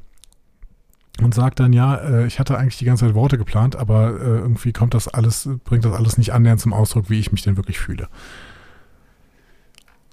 [1.19, 4.25] und sagt dann, ja, äh, ich hatte eigentlich die ganze Zeit Worte geplant, aber äh,
[4.25, 7.57] irgendwie kommt das alles, bringt das alles nicht annähernd zum Ausdruck, wie ich mich denn
[7.57, 8.09] wirklich fühle.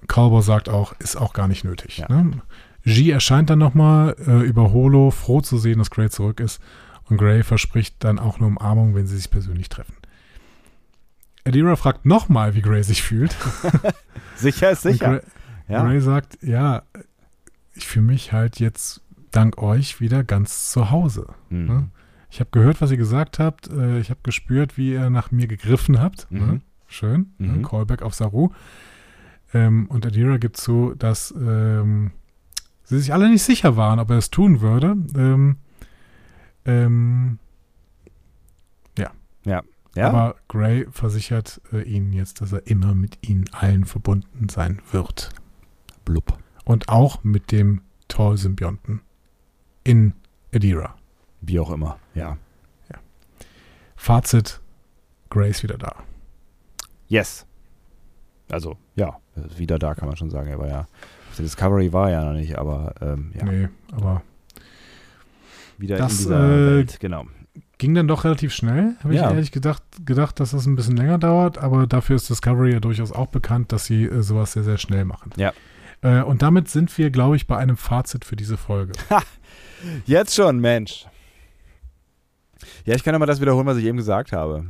[0.07, 1.99] Calber sagt auch, ist auch gar nicht nötig.
[1.99, 2.09] Ja.
[2.09, 2.41] Ne?
[2.83, 6.59] G erscheint dann nochmal äh, über Holo, froh zu sehen, dass Gray zurück ist.
[7.07, 9.93] Und Gray verspricht dann auch eine Umarmung, wenn sie sich persönlich treffen.
[11.45, 13.35] Adira fragt nochmal, wie Gray sich fühlt.
[14.35, 15.19] sicher ist sicher.
[15.19, 15.21] Gray,
[15.67, 15.83] ja.
[15.83, 16.83] Gray sagt, ja,
[17.73, 19.01] ich fühle mich halt jetzt
[19.31, 21.27] dank euch wieder ganz zu Hause.
[21.49, 21.65] Mhm.
[21.65, 21.89] Ne?
[22.31, 23.69] Ich habe gehört, was ihr gesagt habt.
[23.69, 26.31] Äh, ich habe gespürt, wie ihr nach mir gegriffen habt.
[26.31, 26.39] Ne?
[26.39, 26.61] Mhm.
[26.87, 27.33] Schön.
[27.37, 27.53] Ne?
[27.53, 27.63] Mhm.
[27.63, 28.49] Callback auf Saru.
[29.53, 32.11] Ähm, und Adira gibt zu, dass ähm,
[32.83, 34.97] sie sich alle nicht sicher waren, ob er es tun würde.
[35.15, 35.57] Ähm,
[36.65, 37.39] ähm
[38.97, 39.11] ja.
[39.45, 39.61] Ja.
[39.95, 40.09] Ja?
[40.09, 45.29] Aber Gray versichert äh, ihnen jetzt, dass er immer mit ihnen allen verbunden sein wird.
[46.03, 46.37] Blub.
[46.65, 49.01] Und auch mit dem Tor-Symbionten
[49.83, 50.13] in
[50.53, 50.95] Adira.
[51.41, 52.37] Wie auch immer, ja.
[52.89, 52.99] ja.
[53.95, 54.61] Fazit,
[55.29, 55.95] Grace wieder da.
[57.07, 57.45] Yes.
[58.49, 59.19] Also, ja,
[59.57, 60.49] wieder da kann man schon sagen.
[60.49, 60.79] Er war ja,
[61.29, 63.45] auf der Discovery war er ja noch nicht, aber ähm, ja.
[63.45, 64.21] Nee, aber
[65.77, 67.25] wieder das, in dieser äh, Welt, genau.
[67.77, 68.95] Ging dann doch relativ schnell.
[69.03, 69.29] Habe ich Ja.
[69.31, 73.11] ehrlich gedacht, gedacht, dass das ein bisschen länger dauert, aber dafür ist Discovery ja durchaus
[73.11, 75.31] auch bekannt, dass sie äh, sowas sehr, sehr schnell machen.
[75.35, 75.53] Ja.
[76.01, 78.93] Äh, und damit sind wir, glaube ich, bei einem Fazit für diese Folge.
[80.05, 81.05] Jetzt schon, Mensch.
[82.85, 84.65] Ja, ich kann nochmal das wiederholen, was ich eben gesagt habe.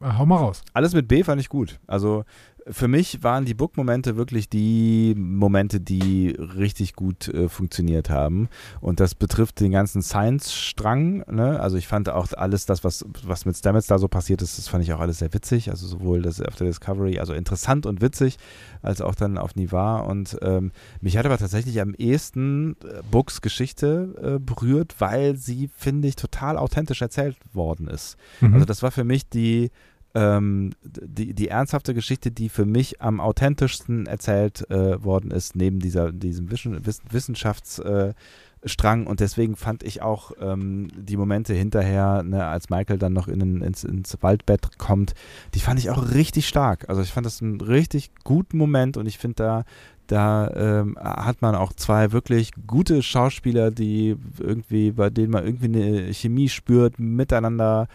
[0.00, 0.62] Äh, hau mal raus.
[0.72, 1.78] Alles mit B fand ich gut.
[1.86, 2.24] Also
[2.70, 8.48] für mich waren die Book-Momente wirklich die Momente, die richtig gut äh, funktioniert haben.
[8.80, 11.24] Und das betrifft den ganzen Science-Strang.
[11.30, 11.60] Ne?
[11.60, 14.68] Also ich fand auch alles das, was, was mit Stamets da so passiert ist, das
[14.68, 15.70] fand ich auch alles sehr witzig.
[15.70, 18.38] Also sowohl das auf der Discovery, also interessant und witzig,
[18.82, 20.06] als auch dann auf Nivar.
[20.06, 25.70] Und ähm, mich hat aber tatsächlich am ehesten äh, Books Geschichte äh, berührt, weil sie,
[25.76, 28.16] finde ich, total authentisch erzählt worden ist.
[28.40, 28.54] Mhm.
[28.54, 29.70] Also das war für mich die,
[30.14, 35.78] ähm, die, die ernsthafte Geschichte, die für mich am authentischsten erzählt äh, worden ist, neben
[35.78, 38.14] dieser, diesem Wiss, Wissenschaftsstrang.
[39.04, 43.28] Äh, und deswegen fand ich auch ähm, die Momente hinterher, ne, als Michael dann noch
[43.28, 45.14] in, ins, ins Waldbett kommt,
[45.54, 46.88] die fand ich auch richtig stark.
[46.88, 49.64] Also ich fand das einen richtig guten Moment und ich finde da,
[50.08, 55.66] da ähm, hat man auch zwei wirklich gute Schauspieler, die irgendwie, bei denen man irgendwie
[55.66, 57.88] eine Chemie spürt, miteinander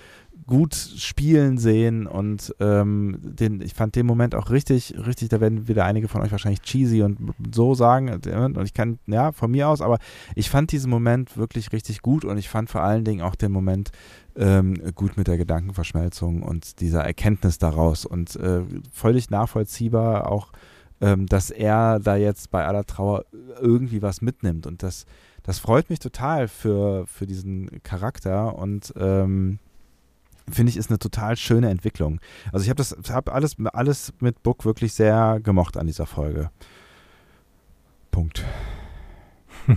[0.48, 5.68] gut spielen sehen und ähm, den, ich fand den Moment auch richtig, richtig, da werden
[5.68, 7.18] wieder einige von euch wahrscheinlich cheesy und
[7.54, 10.00] so sagen und ich kann, ja, von mir aus, aber
[10.36, 13.52] ich fand diesen Moment wirklich richtig gut und ich fand vor allen Dingen auch den
[13.52, 13.92] Moment
[14.38, 18.62] ähm, gut mit der Gedankenverschmelzung und dieser Erkenntnis daraus und äh,
[18.92, 20.54] völlig nachvollziehbar auch,
[21.02, 23.26] ähm, dass er da jetzt bei aller Trauer
[23.60, 25.06] irgendwie was mitnimmt und das,
[25.44, 29.60] das freut mich total für, für diesen Charakter und ähm,
[30.50, 32.20] finde ich, ist eine total schöne Entwicklung.
[32.52, 36.52] Also ich habe das, habe alles, alles mit Book wirklich sehr gemocht an dieser Folge.
[38.12, 38.46] Punkt.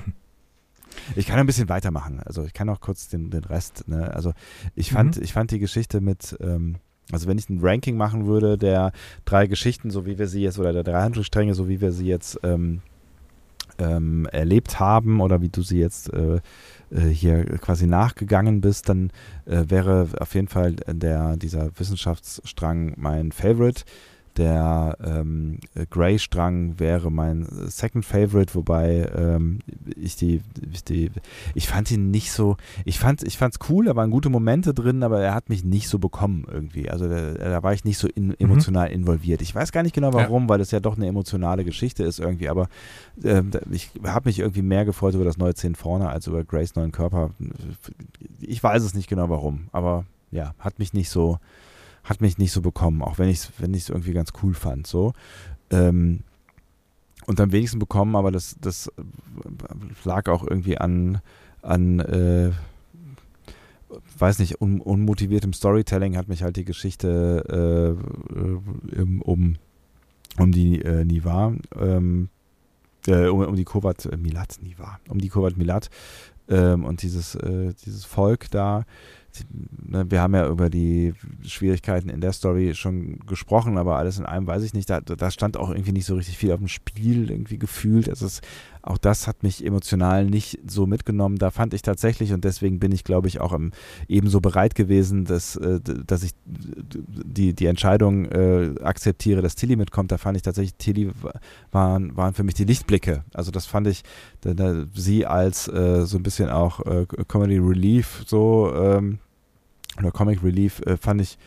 [1.17, 2.21] Ich kann ein bisschen weitermachen.
[2.25, 3.89] Also ich kann auch kurz den, den Rest.
[3.89, 4.15] Ne?
[4.15, 4.33] Also
[4.75, 6.77] ich fand, ich fand die Geschichte mit, ähm,
[7.11, 8.93] also wenn ich ein Ranking machen würde der
[9.25, 12.07] drei Geschichten, so wie wir sie jetzt, oder der drei Handlungsstränge, so wie wir sie
[12.07, 12.83] jetzt ähm,
[13.79, 16.41] ähm, erlebt haben oder wie du sie jetzt äh,
[16.91, 19.11] hier quasi nachgegangen bist, dann
[19.47, 23.85] äh, wäre auf jeden Fall der, dieser Wissenschaftsstrang mein Favorite.
[24.37, 25.59] Der ähm,
[25.91, 29.59] Grey-Strang wäre mein Second Favorite, wobei ähm,
[29.97, 30.41] ich die,
[30.73, 31.11] ich die,
[31.55, 35.03] ich fand ihn nicht so, ich fand, ich fand's cool, da waren gute Momente drin,
[35.03, 36.89] aber er hat mich nicht so bekommen irgendwie.
[36.89, 39.43] Also da, da war ich nicht so in, emotional involviert.
[39.43, 42.49] Ich weiß gar nicht genau warum, weil das ja doch eine emotionale Geschichte ist irgendwie,
[42.49, 42.69] aber
[43.51, 46.77] da- ich habe mich irgendwie mehr gefreut über das neue Zehn vorne als über Grace
[46.77, 47.31] neuen Körper.
[48.41, 51.39] Ich weiß es nicht genau warum, aber ja, hat mich nicht so,
[52.11, 54.85] hat mich nicht so bekommen, auch wenn ich es wenn irgendwie ganz cool fand.
[54.85, 55.13] So.
[55.71, 56.25] Ähm,
[57.27, 58.91] und am wenigsten bekommen, aber das, das
[60.03, 61.21] lag auch irgendwie an,
[61.63, 62.51] an äh,
[64.19, 68.35] weiß nicht, un, unmotiviertem Storytelling hat mich halt die Geschichte äh,
[69.23, 69.57] um,
[70.37, 72.29] um die äh, Niva, ähm,
[73.07, 75.91] äh, um, um die Kovat Milat, Niva, um die Kovat Milat
[76.49, 78.85] ähm, und dieses, äh, dieses Volk da.
[79.91, 84.27] Ne, wir haben ja über die Schwierigkeiten in der Story schon gesprochen, aber alles in
[84.27, 84.89] allem weiß ich nicht.
[84.91, 88.09] Da, da stand auch irgendwie nicht so richtig viel auf dem Spiel irgendwie gefühlt.
[88.09, 88.43] Es ist,
[88.83, 91.37] auch das hat mich emotional nicht so mitgenommen.
[91.37, 93.73] Da fand ich tatsächlich, und deswegen bin ich, glaube ich, auch im,
[94.09, 100.13] ebenso bereit gewesen, dass, äh, dass ich die, die Entscheidung äh, akzeptiere, dass Tilly mitkommt.
[100.13, 101.33] Da fand ich tatsächlich, Tilly wa-
[101.73, 103.25] waren, waren für mich die Lichtblicke.
[103.35, 104.03] Also das fand ich,
[104.41, 109.19] da, da, sie als äh, so ein bisschen auch äh, Comedy Relief so ähm,
[109.99, 111.39] oder Comic Relief äh, fand ich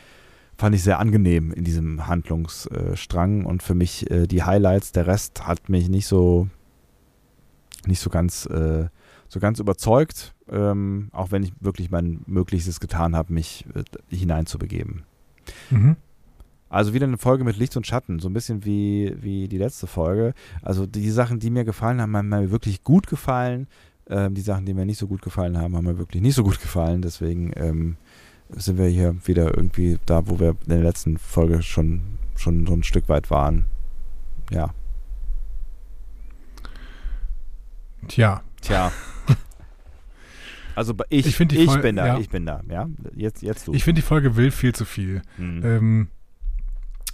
[0.55, 5.47] fand ich sehr angenehm in diesem Handlungsstrang und für mich äh, die Highlights, der Rest
[5.47, 6.47] hat mich nicht so
[7.87, 8.87] nicht so ganz äh,
[9.33, 13.83] so ganz überzeugt, ähm, auch wenn ich wirklich mein Möglichstes getan habe, mich äh,
[14.15, 15.03] hineinzubegeben.
[15.71, 15.97] Mhm.
[16.69, 19.87] Also wieder eine Folge mit Licht und Schatten, so ein bisschen wie, wie die letzte
[19.87, 20.33] Folge.
[20.61, 23.67] Also die Sachen, die mir gefallen haben, haben mir wirklich gut gefallen.
[24.09, 26.43] Ähm, die Sachen, die mir nicht so gut gefallen haben, haben mir wirklich nicht so
[26.43, 27.01] gut gefallen.
[27.01, 27.97] Deswegen ähm,
[28.49, 32.01] sind wir hier wieder irgendwie da, wo wir in der letzten Folge schon,
[32.35, 33.65] schon so ein Stück weit waren.
[34.51, 34.73] Ja.
[38.07, 38.91] Tja, Tja.
[40.75, 42.17] Also ich, Ich ich, find die Fol- bin da, ja.
[42.17, 42.87] ich bin da, ja.
[43.15, 43.73] Jetzt, jetzt du.
[43.73, 45.21] ich finde, die Folge will viel zu viel.
[45.37, 45.61] Mhm.
[45.63, 46.07] Ähm,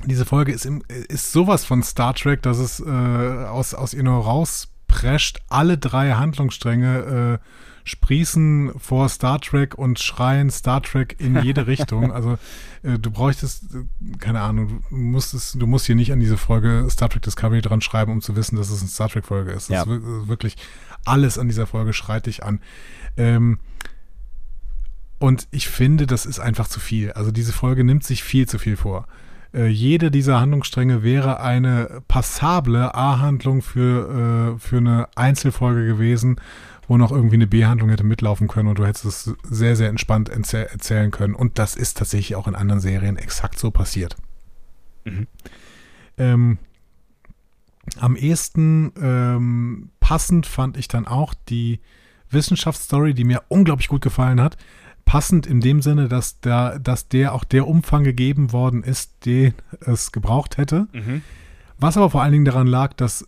[0.05, 4.03] diese Folge ist, im, ist sowas von Star Trek, dass es äh, aus, aus ihr
[4.03, 7.45] nur rausprescht, alle drei Handlungsstränge äh,
[7.89, 12.11] sprießen vor Star Trek und schreien Star Trek in jede Richtung.
[12.11, 12.37] Also
[12.83, 16.87] äh, du bräuchtest, äh, keine Ahnung, du musstest, du musst hier nicht an diese Folge
[16.89, 19.69] Star Trek Discovery dran schreiben, um zu wissen, dass es eine Star Trek Folge ist.
[19.69, 19.85] Ja.
[19.85, 20.55] Das ist wirklich
[21.05, 22.59] alles an dieser Folge schreit dich an.
[23.17, 23.57] Ähm,
[25.17, 27.11] und ich finde, das ist einfach zu viel.
[27.13, 29.07] Also diese Folge nimmt sich viel zu viel vor.
[29.51, 36.39] Äh, jede dieser Handlungsstränge wäre eine passable A-Handlung für, äh, für eine Einzelfolge gewesen,
[36.89, 40.27] wo noch irgendwie eine B-Handlung hätte mitlaufen können und du hättest es sehr, sehr entspannt
[40.27, 41.35] erzäh erzählen können.
[41.35, 44.17] Und das ist tatsächlich auch in anderen Serien exakt so passiert.
[45.05, 45.27] Mhm.
[46.17, 46.57] Ähm,
[47.99, 51.79] am ehesten ähm, passend fand ich dann auch die
[52.31, 54.57] Wissenschaftsstory, die mir unglaublich gut gefallen hat.
[55.05, 59.53] Passend in dem Sinne, dass, da, dass der auch der Umfang gegeben worden ist, den
[59.81, 60.87] es gebraucht hätte.
[60.91, 61.21] Mhm.
[61.77, 63.27] Was aber vor allen Dingen daran lag, dass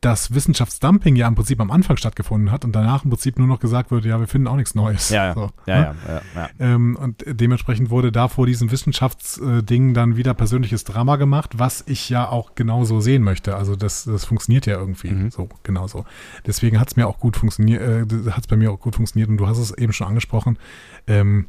[0.00, 3.60] das Wissenschaftsdumping ja im Prinzip am Anfang stattgefunden hat und danach im Prinzip nur noch
[3.60, 5.10] gesagt wurde, ja, wir finden auch nichts Neues.
[5.10, 5.34] Ja, ja.
[5.34, 5.96] So, ja, ne?
[6.06, 6.48] ja, ja, ja.
[6.58, 12.08] Ähm, und dementsprechend wurde da vor diesem Wissenschaftsding dann wieder persönliches Drama gemacht, was ich
[12.08, 13.56] ja auch genauso sehen möchte.
[13.56, 15.30] Also das, das funktioniert ja irgendwie Mhm.
[15.30, 16.04] so, genauso.
[16.46, 19.28] Deswegen hat es mir auch gut funktioniert, äh, hat es bei mir auch gut funktioniert
[19.28, 20.58] und du hast es eben schon angesprochen.
[21.06, 21.46] Ähm,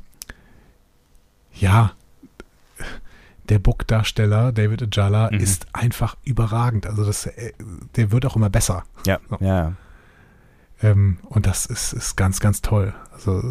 [1.53, 1.91] ja,
[3.51, 5.39] der Book-Darsteller David Ajala Mhm.
[5.39, 6.87] ist einfach überragend.
[6.87, 7.51] Also das, äh,
[7.95, 8.83] der wird auch immer besser.
[9.05, 9.37] Ja, So.
[9.41, 9.73] ja.
[10.81, 12.93] Ähm, und das ist, ist ganz, ganz toll.
[13.13, 13.43] Also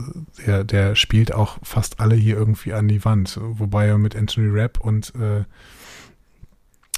[0.44, 3.38] der, der spielt auch fast alle hier irgendwie an die Wand.
[3.40, 5.44] Wobei er mit Anthony Rapp und äh,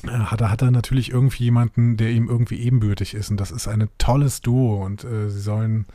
[0.08, 3.30] hat, er, hat er natürlich irgendwie jemanden, der ihm irgendwie ebenbürtig ist.
[3.30, 4.82] Und das ist ein tolles Duo.
[4.84, 5.86] Und äh, sie sollen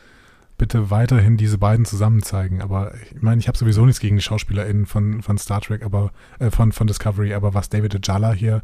[0.57, 2.61] bitte weiterhin diese beiden zusammen zeigen.
[2.61, 6.11] Aber ich meine, ich habe sowieso nichts gegen die SchauspielerInnen von, von Star Trek, aber
[6.39, 8.63] äh, von, von Discovery, aber was David Ajala hier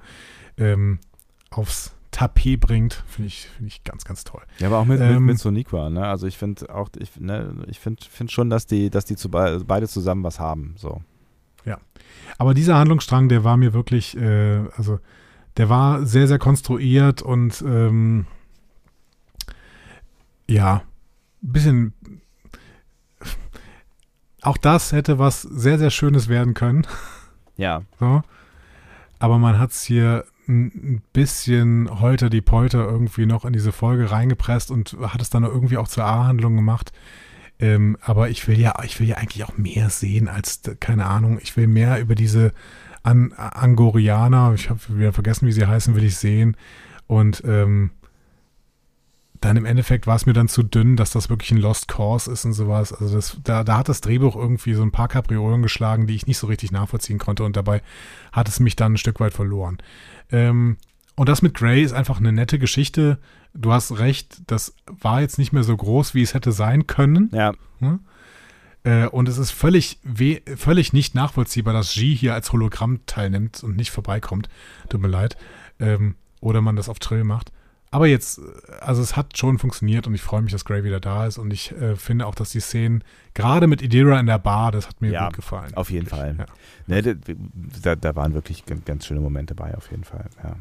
[0.57, 0.99] ähm,
[1.49, 4.41] aufs Tapet bringt, finde ich, finde ich ganz, ganz toll.
[4.59, 6.05] Ja, aber auch mit, Ähm, mit, mit Soniqua, ne?
[6.05, 9.29] Also ich finde auch, ich, ne, ich finde find schon, dass die, dass die zu
[9.29, 10.75] be beide zusammen was haben.
[10.77, 11.01] So.
[12.37, 14.99] Aber dieser Handlungsstrang, der war mir wirklich, äh, also
[15.57, 18.25] der war sehr, sehr konstruiert und ähm,
[20.49, 20.83] ja,
[21.51, 21.93] bisschen.
[24.41, 26.85] Auch das hätte was sehr, sehr Schönes werden können.
[27.55, 27.83] Ja.
[27.99, 28.23] So.
[29.19, 34.11] Aber man hat es hier ein bisschen holter die Polter irgendwie noch in diese Folge
[34.11, 36.91] reingepresst und hat es dann irgendwie auch zur A-Handlung gemacht.
[37.59, 41.39] Ähm, aber ich will ja, ich will ja eigentlich auch mehr sehen als, keine Ahnung,
[41.41, 42.51] ich will mehr über diese
[43.03, 46.57] An Angorianer, ich habe wieder vergessen, wie sie heißen, will ich sehen.
[47.07, 47.91] Und ähm,
[49.43, 52.31] dann im Endeffekt war es mir dann zu dünn, dass das wirklich ein Lost Cause
[52.31, 52.93] ist und sowas.
[52.93, 56.27] Also das, da, da hat das Drehbuch irgendwie so ein paar Kapriolen geschlagen, die ich
[56.27, 57.81] nicht so richtig nachvollziehen konnte und dabei
[58.31, 59.79] hat es mich dann ein Stück weit verloren.
[60.31, 60.77] Ähm,
[61.15, 63.19] und das mit Grey ist einfach eine nette Geschichte.
[63.53, 67.29] Du hast recht, das war jetzt nicht mehr so groß, wie es hätte sein können.
[67.33, 67.53] Ja.
[68.83, 69.99] Äh, und es ist völlig,
[70.55, 74.49] völlig nicht nachvollziehbar, dass G hier als Hologramm teilnimmt und nicht vorbeikommt.
[74.89, 75.37] Tut mir leid.
[75.79, 77.51] Ähm, oder man das auf Trill macht.
[77.93, 78.41] Aber jetzt, äh,
[78.81, 81.37] also es hat schon funktioniert und ich freue mich, dass Grey wieder da ist.
[81.37, 83.03] Und ich äh, finde auch, dass die Szenen,
[83.35, 85.73] gerade mit Idira in der Bar, das hat mir Ja, gut gefallen.
[85.75, 86.47] auf jeden Wirklich, Fall.
[86.87, 87.01] Ja.
[87.01, 87.17] Ne,
[87.83, 90.25] da, da waren wirklich ganz, schöne Momente bei, auf jeden Fall.
[90.43, 90.55] Ja.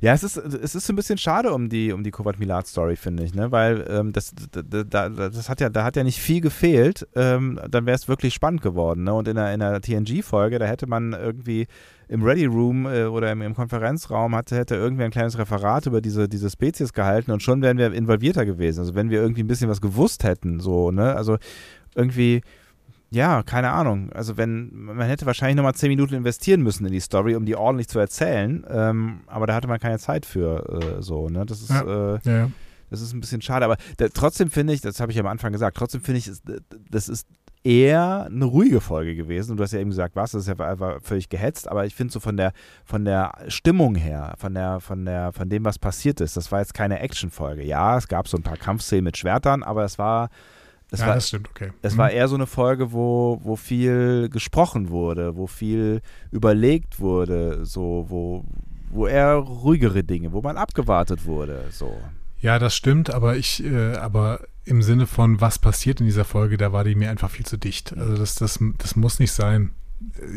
[0.00, 2.96] Ja, es ist, es ist ein bisschen schade um die, um die Kovat Milat Story,
[2.96, 3.50] finde ich, ne?
[3.50, 7.08] Weil ähm, das, da, da, das hat ja, da hat ja nicht viel gefehlt.
[7.16, 9.12] Ähm, dann wäre es wirklich spannend geworden, ne?
[9.14, 11.66] Und in der, in der TNG-Folge, da hätte man irgendwie
[12.08, 16.00] im Ready Room äh, oder im, im Konferenzraum hatte, hätte irgendwie ein kleines Referat über
[16.00, 18.80] diese, diese Spezies gehalten und schon wären wir involvierter gewesen.
[18.80, 21.14] Also wenn wir irgendwie ein bisschen was gewusst hätten, so, ne?
[21.14, 21.36] Also
[21.94, 22.42] irgendwie
[23.10, 24.10] ja, keine Ahnung.
[24.12, 27.54] Also wenn, man hätte wahrscheinlich nochmal zehn Minuten investieren müssen in die Story, um die
[27.54, 28.66] ordentlich zu erzählen.
[28.68, 31.46] Ähm, aber da hatte man keine Zeit für äh, so, ne?
[31.46, 32.14] Das ist, Ja.
[32.14, 32.50] äh, Ja, ja.
[32.90, 33.66] das ist ein bisschen schade.
[33.66, 36.42] Aber da, trotzdem finde ich, das habe ich am Anfang gesagt, trotzdem finde ich, ist-
[36.90, 37.28] das ist
[37.64, 39.52] eher eine ruhige Folge gewesen.
[39.52, 41.94] Und du hast ja eben gesagt, was, das ist ja einfach völlig gehetzt, aber ich
[41.94, 42.52] finde so von der,
[42.84, 46.60] von der Stimmung her, von der, von der, von dem, was passiert ist, das war
[46.60, 47.64] jetzt keine Actionfolge.
[47.64, 50.28] Ja, es gab so ein paar Kampfszenen mit Schwertern, aber es war,
[50.90, 51.72] es ja, war das stimmt, okay.
[51.80, 51.98] es Mhm.
[51.98, 58.04] war eher so eine Folge, wo, wo viel gesprochen wurde, wo viel überlegt wurde, so,
[58.08, 58.44] wo,
[58.90, 61.96] wo eher ruhigere Dinge, wo man abgewartet wurde, so.
[62.44, 66.58] Ja, das stimmt, aber ich, äh, aber im Sinne von, was passiert in dieser Folge,
[66.58, 67.96] da war die mir einfach viel zu dicht.
[67.96, 69.70] Also das, das, das muss nicht sein.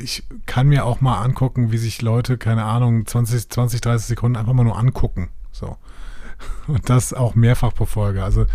[0.02, 4.38] Ich kann mir auch mal angucken, wie sich Leute, keine Ahnung, 20, 20, 30 Sekunden
[4.38, 5.32] einfach mal nur angucken.
[5.52, 5.76] So.
[6.68, 8.24] Und das auch mehrfach pro Folge.
[8.24, 8.46] Also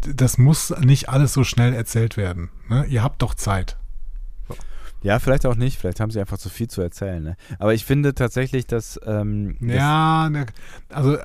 [0.00, 2.50] das muss nicht alles so schnell erzählt werden.
[2.68, 2.86] Ne?
[2.86, 3.76] Ihr habt doch Zeit.
[5.02, 7.36] Ja, vielleicht auch nicht, vielleicht haben sie einfach zu viel zu erzählen, ne?
[7.60, 10.46] Aber ich finde tatsächlich, dass, ähm, das- Ja, ne,
[10.88, 11.16] also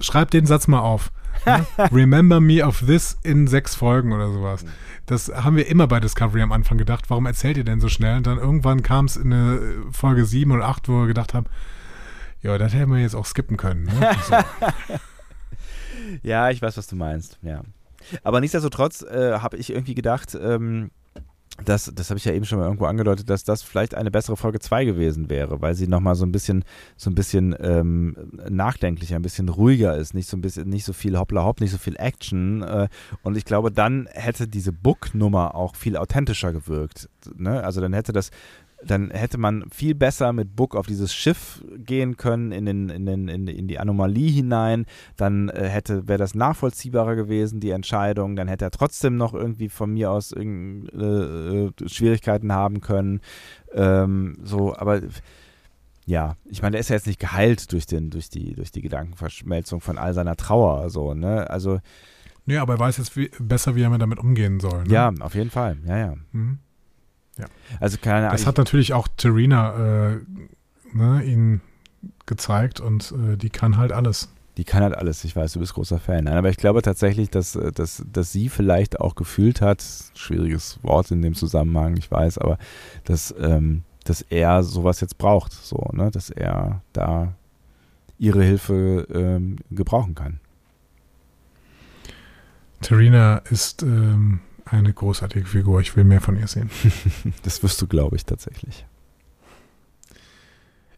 [0.00, 1.10] schreib den Satz mal auf.
[1.44, 1.66] ne?
[1.92, 4.64] Remember me of this in sechs Folgen oder sowas.
[5.06, 7.04] Das haben wir immer bei Discovery am Anfang gedacht.
[7.08, 8.16] Warum erzählt ihr denn so schnell?
[8.16, 9.60] Und dann irgendwann kam es in eine
[9.92, 11.46] Folge sieben oder acht, wo wir gedacht haben,
[12.42, 13.84] ja, das hätten wir jetzt auch skippen können.
[13.84, 14.10] Ne?
[14.28, 14.36] So.
[16.22, 17.38] ja, ich weiß, was du meinst.
[17.42, 17.62] Ja.
[18.22, 20.90] Aber nichtsdestotrotz äh, habe ich irgendwie gedacht, ähm,
[21.64, 24.36] das, das habe ich ja eben schon mal irgendwo angedeutet, dass das vielleicht eine bessere
[24.36, 26.64] Folge 2 gewesen wäre, weil sie nochmal so ein bisschen,
[26.96, 28.16] so ein bisschen ähm,
[28.48, 31.72] nachdenklicher, ein bisschen ruhiger ist, nicht so ein bisschen, nicht so viel Hoppla Hopp, nicht
[31.72, 32.62] so viel Action.
[32.62, 32.88] Äh,
[33.22, 37.08] und ich glaube, dann hätte diese Book-Nummer auch viel authentischer gewirkt.
[37.36, 37.62] Ne?
[37.62, 38.30] Also dann hätte das
[38.84, 43.06] dann hätte man viel besser mit Book auf dieses Schiff gehen können, in, den, in,
[43.06, 44.86] den, in, in die Anomalie hinein.
[45.16, 48.36] Dann äh, hätte, wäre das nachvollziehbarer gewesen, die Entscheidung.
[48.36, 53.20] Dann hätte er trotzdem noch irgendwie von mir aus äh, Schwierigkeiten haben können.
[53.72, 55.00] Ähm, so, aber
[56.04, 58.82] ja, ich meine, er ist ja jetzt nicht geheilt durch, den, durch, die, durch die
[58.82, 60.90] Gedankenverschmelzung von all seiner Trauer.
[60.90, 61.50] So, ne?
[61.50, 61.80] Also.
[62.46, 64.84] Ja, aber er weiß jetzt wie, besser, wie er damit umgehen soll.
[64.84, 64.92] Ne?
[64.92, 65.78] Ja, auf jeden Fall.
[65.84, 66.14] Ja, ja.
[66.30, 66.58] Mhm.
[67.38, 67.46] Ja.
[67.80, 70.20] Also keine Das hat natürlich auch Terina äh,
[70.92, 71.60] ne, ihn
[72.26, 74.28] gezeigt und äh, die kann halt alles.
[74.56, 75.22] Die kann halt alles.
[75.24, 76.24] Ich weiß, du bist großer Fan.
[76.24, 79.84] Nein, aber ich glaube tatsächlich, dass, äh, dass, dass sie vielleicht auch gefühlt hat,
[80.14, 82.58] schwieriges Wort in dem Zusammenhang, ich weiß, aber
[83.04, 86.10] dass, ähm, dass er sowas jetzt braucht, so, ne?
[86.10, 87.34] dass er da
[88.18, 90.40] ihre Hilfe ähm, gebrauchen kann.
[92.80, 95.80] Terina ist ähm, eine großartige Figur.
[95.80, 96.70] Ich will mehr von ihr sehen.
[97.42, 98.84] das wirst du, glaube ich, tatsächlich.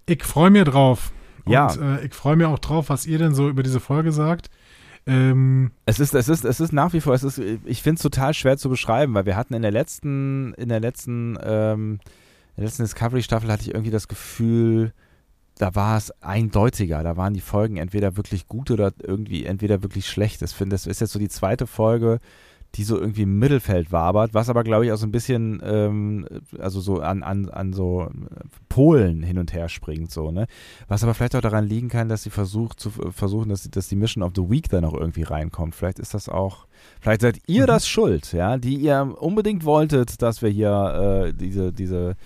[0.07, 1.13] Ich freue mich drauf.
[1.45, 1.75] Und, ja.
[1.75, 4.51] Äh, ich freue mich auch drauf, was ihr denn so über diese Folge sagt.
[5.07, 8.03] Ähm, es ist, es ist, es ist nach wie vor, es ist, ich finde es
[8.03, 12.01] total schwer zu beschreiben, weil wir hatten in der letzten, in der letzten, ähm,
[12.57, 14.93] in der letzten Discovery-Staffel hatte ich irgendwie das Gefühl,
[15.57, 17.03] da war es eindeutiger.
[17.03, 20.43] Da waren die Folgen entweder wirklich gut oder irgendwie entweder wirklich schlecht.
[20.43, 22.21] Ich finde, das ist jetzt so die zweite Folge,
[22.75, 26.27] die so irgendwie im Mittelfeld wabert, was aber, glaube ich, auch so ein bisschen, ähm,
[26.59, 28.09] also so an, an, an so
[28.69, 30.47] Polen hin und her springt, so, ne?
[30.87, 33.97] Was aber vielleicht auch daran liegen kann, dass sie versucht zu versuchen, dass, dass die
[33.97, 35.75] Mission of the Week da noch irgendwie reinkommt.
[35.75, 36.67] Vielleicht ist das auch,
[37.01, 37.69] vielleicht seid ihr mhm.
[37.69, 42.17] das schuld, ja, die ihr unbedingt wolltet, dass wir hier äh, diese, diese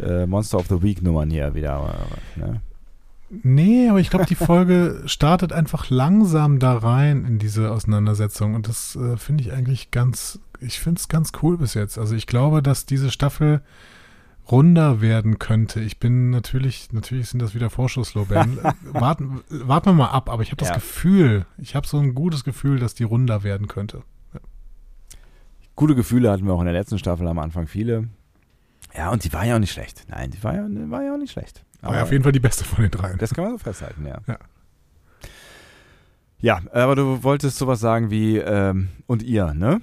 [0.00, 1.94] äh, Monster of the Week Nummern hier wieder,
[2.36, 2.60] äh, ne?
[3.30, 8.68] Nee, aber ich glaube, die Folge startet einfach langsam da rein in diese Auseinandersetzung und
[8.68, 11.98] das äh, finde ich eigentlich ganz, ich finde es ganz cool bis jetzt.
[11.98, 13.62] Also ich glaube, dass diese Staffel
[14.50, 15.80] runder werden könnte.
[15.80, 18.58] Ich bin natürlich, natürlich sind das wieder Vorschusslorbeeren.
[18.92, 20.74] warten, warten wir mal ab, aber ich habe das ja.
[20.74, 24.02] Gefühl, ich habe so ein gutes Gefühl, dass die runder werden könnte.
[24.32, 24.40] Ja.
[25.76, 28.08] Gute Gefühle hatten wir auch in der letzten Staffel am Anfang viele.
[28.98, 30.06] Ja, und die war ja auch nicht schlecht.
[30.08, 31.64] Nein, die war ja, war ja auch nicht schlecht.
[31.82, 33.16] War ja auf jeden Fall die beste von den dreien.
[33.16, 34.18] Das kann man so festhalten, ja.
[34.26, 34.38] Ja,
[36.40, 39.80] ja aber du wolltest sowas sagen wie ähm, und ihr, ne?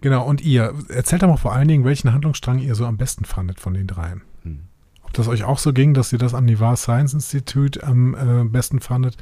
[0.00, 0.74] Genau, und ihr.
[0.88, 3.86] Erzählt doch mal vor allen Dingen, welchen Handlungsstrang ihr so am besten fandet von den
[3.86, 4.22] dreien.
[4.42, 4.62] Hm.
[5.04, 8.44] Ob das euch auch so ging, dass ihr das am Nivar Science Institute am äh,
[8.44, 9.18] besten fandet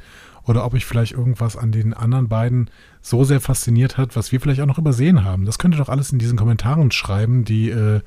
[0.47, 4.41] oder ob euch vielleicht irgendwas an den anderen beiden so sehr fasziniert hat, was wir
[4.41, 5.45] vielleicht auch noch übersehen haben.
[5.45, 8.01] Das könnt ihr doch alles in diesen Kommentaren schreiben, die äh,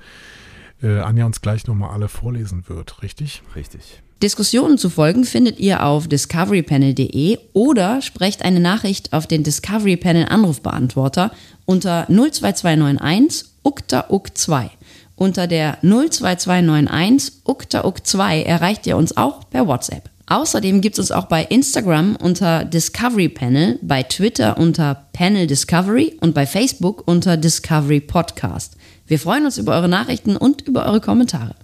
[0.84, 3.42] äh, Anja uns gleich nochmal alle vorlesen wird, richtig?
[3.56, 4.02] Richtig.
[4.22, 10.26] Diskussionen zu folgen findet ihr auf discoverypanel.de oder sprecht eine Nachricht auf den Discovery Panel
[10.28, 11.32] Anrufbeantworter
[11.66, 14.70] unter 02291 ukta uk 2
[15.16, 20.10] Unter der 02291 ukta uk 2 erreicht ihr uns auch per WhatsApp.
[20.26, 26.16] Außerdem gibt es uns auch bei Instagram unter Discovery Panel, bei Twitter unter Panel Discovery
[26.20, 28.76] und bei Facebook unter Discovery Podcast.
[29.06, 31.54] Wir freuen uns über eure Nachrichten und über eure Kommentare.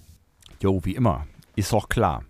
[0.61, 1.25] Jo, wie immer.
[1.55, 2.23] Ist doch klar.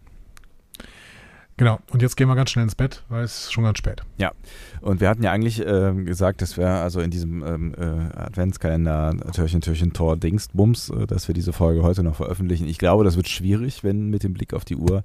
[1.57, 4.01] Genau, und jetzt gehen wir ganz schnell ins Bett, weil es ist schon ganz spät.
[4.17, 4.31] Ja,
[4.79, 9.15] und wir hatten ja eigentlich ähm, gesagt, dass wir also in diesem ähm, äh, Adventskalender
[9.33, 12.67] Türchen, Türchen, Tor, Dingsbums, äh, dass wir diese Folge heute noch veröffentlichen.
[12.67, 15.03] Ich glaube, das wird schwierig, wenn mit dem Blick auf die Uhr.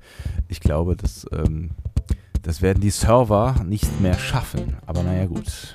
[0.49, 1.73] Ich glaube, dass ähm,
[2.47, 4.77] das werden die Server nicht mehr schaffen.
[4.87, 5.75] Aber naja, gut.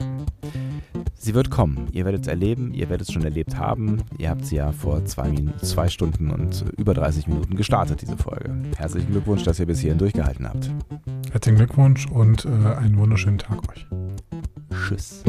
[1.15, 1.89] Sie wird kommen.
[1.91, 2.73] Ihr werdet es erleben.
[2.73, 4.01] Ihr werdet es schon erlebt haben.
[4.17, 8.55] Ihr habt sie ja vor zwei, zwei Stunden und über 30 Minuten gestartet, diese Folge.
[8.77, 10.71] Herzlichen Glückwunsch, dass ihr bis hierhin durchgehalten habt.
[11.31, 13.85] Herzlichen Glückwunsch und äh, einen wunderschönen Tag euch.
[14.71, 15.23] Tschüss.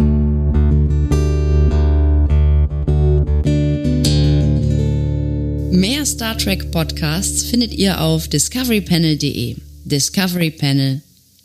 [5.73, 9.57] Mehr Star Trek Podcasts findet ihr auf discoverypanel.de.
[9.85, 11.03] Discovery Panel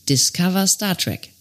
[0.08, 1.37] Discover Star Trek.